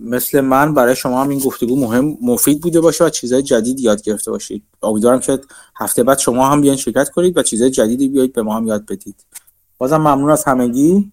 مثل 0.04 0.40
من 0.40 0.74
برای 0.74 0.96
شما 0.96 1.22
هم 1.22 1.28
این 1.28 1.38
گفتگو 1.38 1.80
مهم 1.80 2.18
مفید 2.22 2.60
بوده 2.60 2.80
باشه 2.80 3.04
و 3.04 3.08
چیزهای 3.08 3.42
جدید 3.42 3.80
یاد 3.80 4.02
گرفته 4.02 4.30
باشید. 4.30 4.64
امیدوارم 4.82 5.20
که 5.20 5.38
هفته 5.76 6.02
بعد 6.02 6.18
شما 6.18 6.48
هم 6.48 6.60
بیان 6.60 6.76
شرکت 6.76 7.08
کنید 7.08 7.38
و 7.38 7.42
چیزهای 7.42 7.70
جدیدی 7.70 8.08
بیایید 8.08 8.32
به 8.32 8.42
ما 8.42 8.56
هم 8.56 8.66
یاد 8.66 8.86
بدید. 8.86 9.26
بازم 9.78 9.96
ممنون 9.96 10.30
از 10.30 10.44
همگی. 10.44 11.12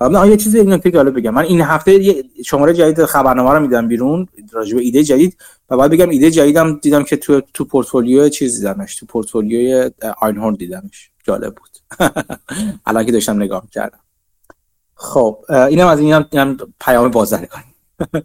نه 0.00 0.28
یه 0.28 0.36
چیزی 0.36 0.58
این 0.58 0.72
نکته 0.72 0.96
حالا 0.96 1.10
بگم. 1.10 1.34
من 1.34 1.42
این 1.42 1.60
هفته 1.60 1.94
یه 1.94 2.24
شماره 2.44 2.74
جدید 2.74 3.04
خبرنامه 3.04 3.50
رو 3.50 3.60
میدم 3.60 3.88
بیرون 3.88 4.28
راجع 4.52 4.76
به 4.76 4.82
ایده 4.82 5.04
جدید. 5.04 5.36
و 5.70 5.76
بعد 5.76 5.90
بگم 5.90 6.08
ایده 6.08 6.30
جدیدم 6.30 6.78
دیدم 6.82 7.04
که 7.04 7.16
تو 7.16 7.40
تو 7.54 7.64
پورتفولیو 7.64 8.28
چیز 8.28 8.56
دیدمش 8.56 8.96
تو 8.96 9.06
پورتفولیوی 9.06 9.90
آینهورن 10.20 10.54
دیدمش. 10.54 11.10
جالب 11.24 11.54
بود. 11.54 12.00
الان 12.86 13.04
که 13.04 13.12
داشتم 13.12 13.36
نگاه 13.36 13.66
کردم 13.70 13.98
خب 14.94 15.44
اینم 15.68 15.86
از 15.86 16.00
این 16.00 16.12
هم 16.12 16.56
پیام 16.80 17.10
بازرگانی 17.10 17.64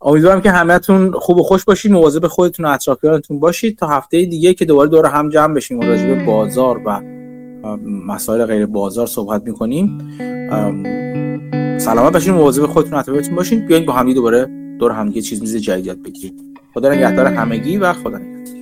امیدوارم 0.00 0.40
که 0.40 0.50
همهتون 0.50 1.12
خوب 1.12 1.38
و 1.38 1.42
خوش 1.42 1.64
باشید 1.64 1.92
مواظب 1.92 2.26
خودتون 2.26 2.66
و 2.66 2.68
اطرافیانتون 2.68 3.40
باشید. 3.40 3.78
تا 3.78 3.88
هفته 3.88 4.24
دیگه 4.24 4.54
که 4.54 4.64
دوباره 4.64 4.90
دور 4.90 5.06
هم 5.06 5.28
جمع 5.28 5.54
بشیم 5.54 5.80
راجع 5.80 6.06
به 6.06 6.24
بازار 6.24 6.82
و 6.84 7.17
مسائل 8.06 8.44
غیر 8.44 8.66
بازار 8.66 9.06
صحبت 9.06 9.42
می‌کنیم. 9.46 9.98
سلامت 11.78 12.12
باشین 12.12 12.34
مواظب 12.34 12.66
خودتون 12.66 12.94
و 12.94 12.96
اطرافیانتون 12.96 13.36
باشین. 13.36 13.66
بیاین 13.66 13.86
با 13.86 13.92
هم 13.92 14.12
دوباره 14.12 14.46
دور 14.78 14.92
هم 14.92 15.12
یه 15.14 15.22
چیز 15.22 15.40
میز 15.40 15.56
جدید 15.56 15.86
یاد 15.86 16.02
بگیرید 16.02 16.40
خدا 16.74 16.92
نگهدار 16.92 17.26
همگی 17.26 17.76
و 17.76 17.92
خدا 17.92 18.18
نگهدار. 18.18 18.57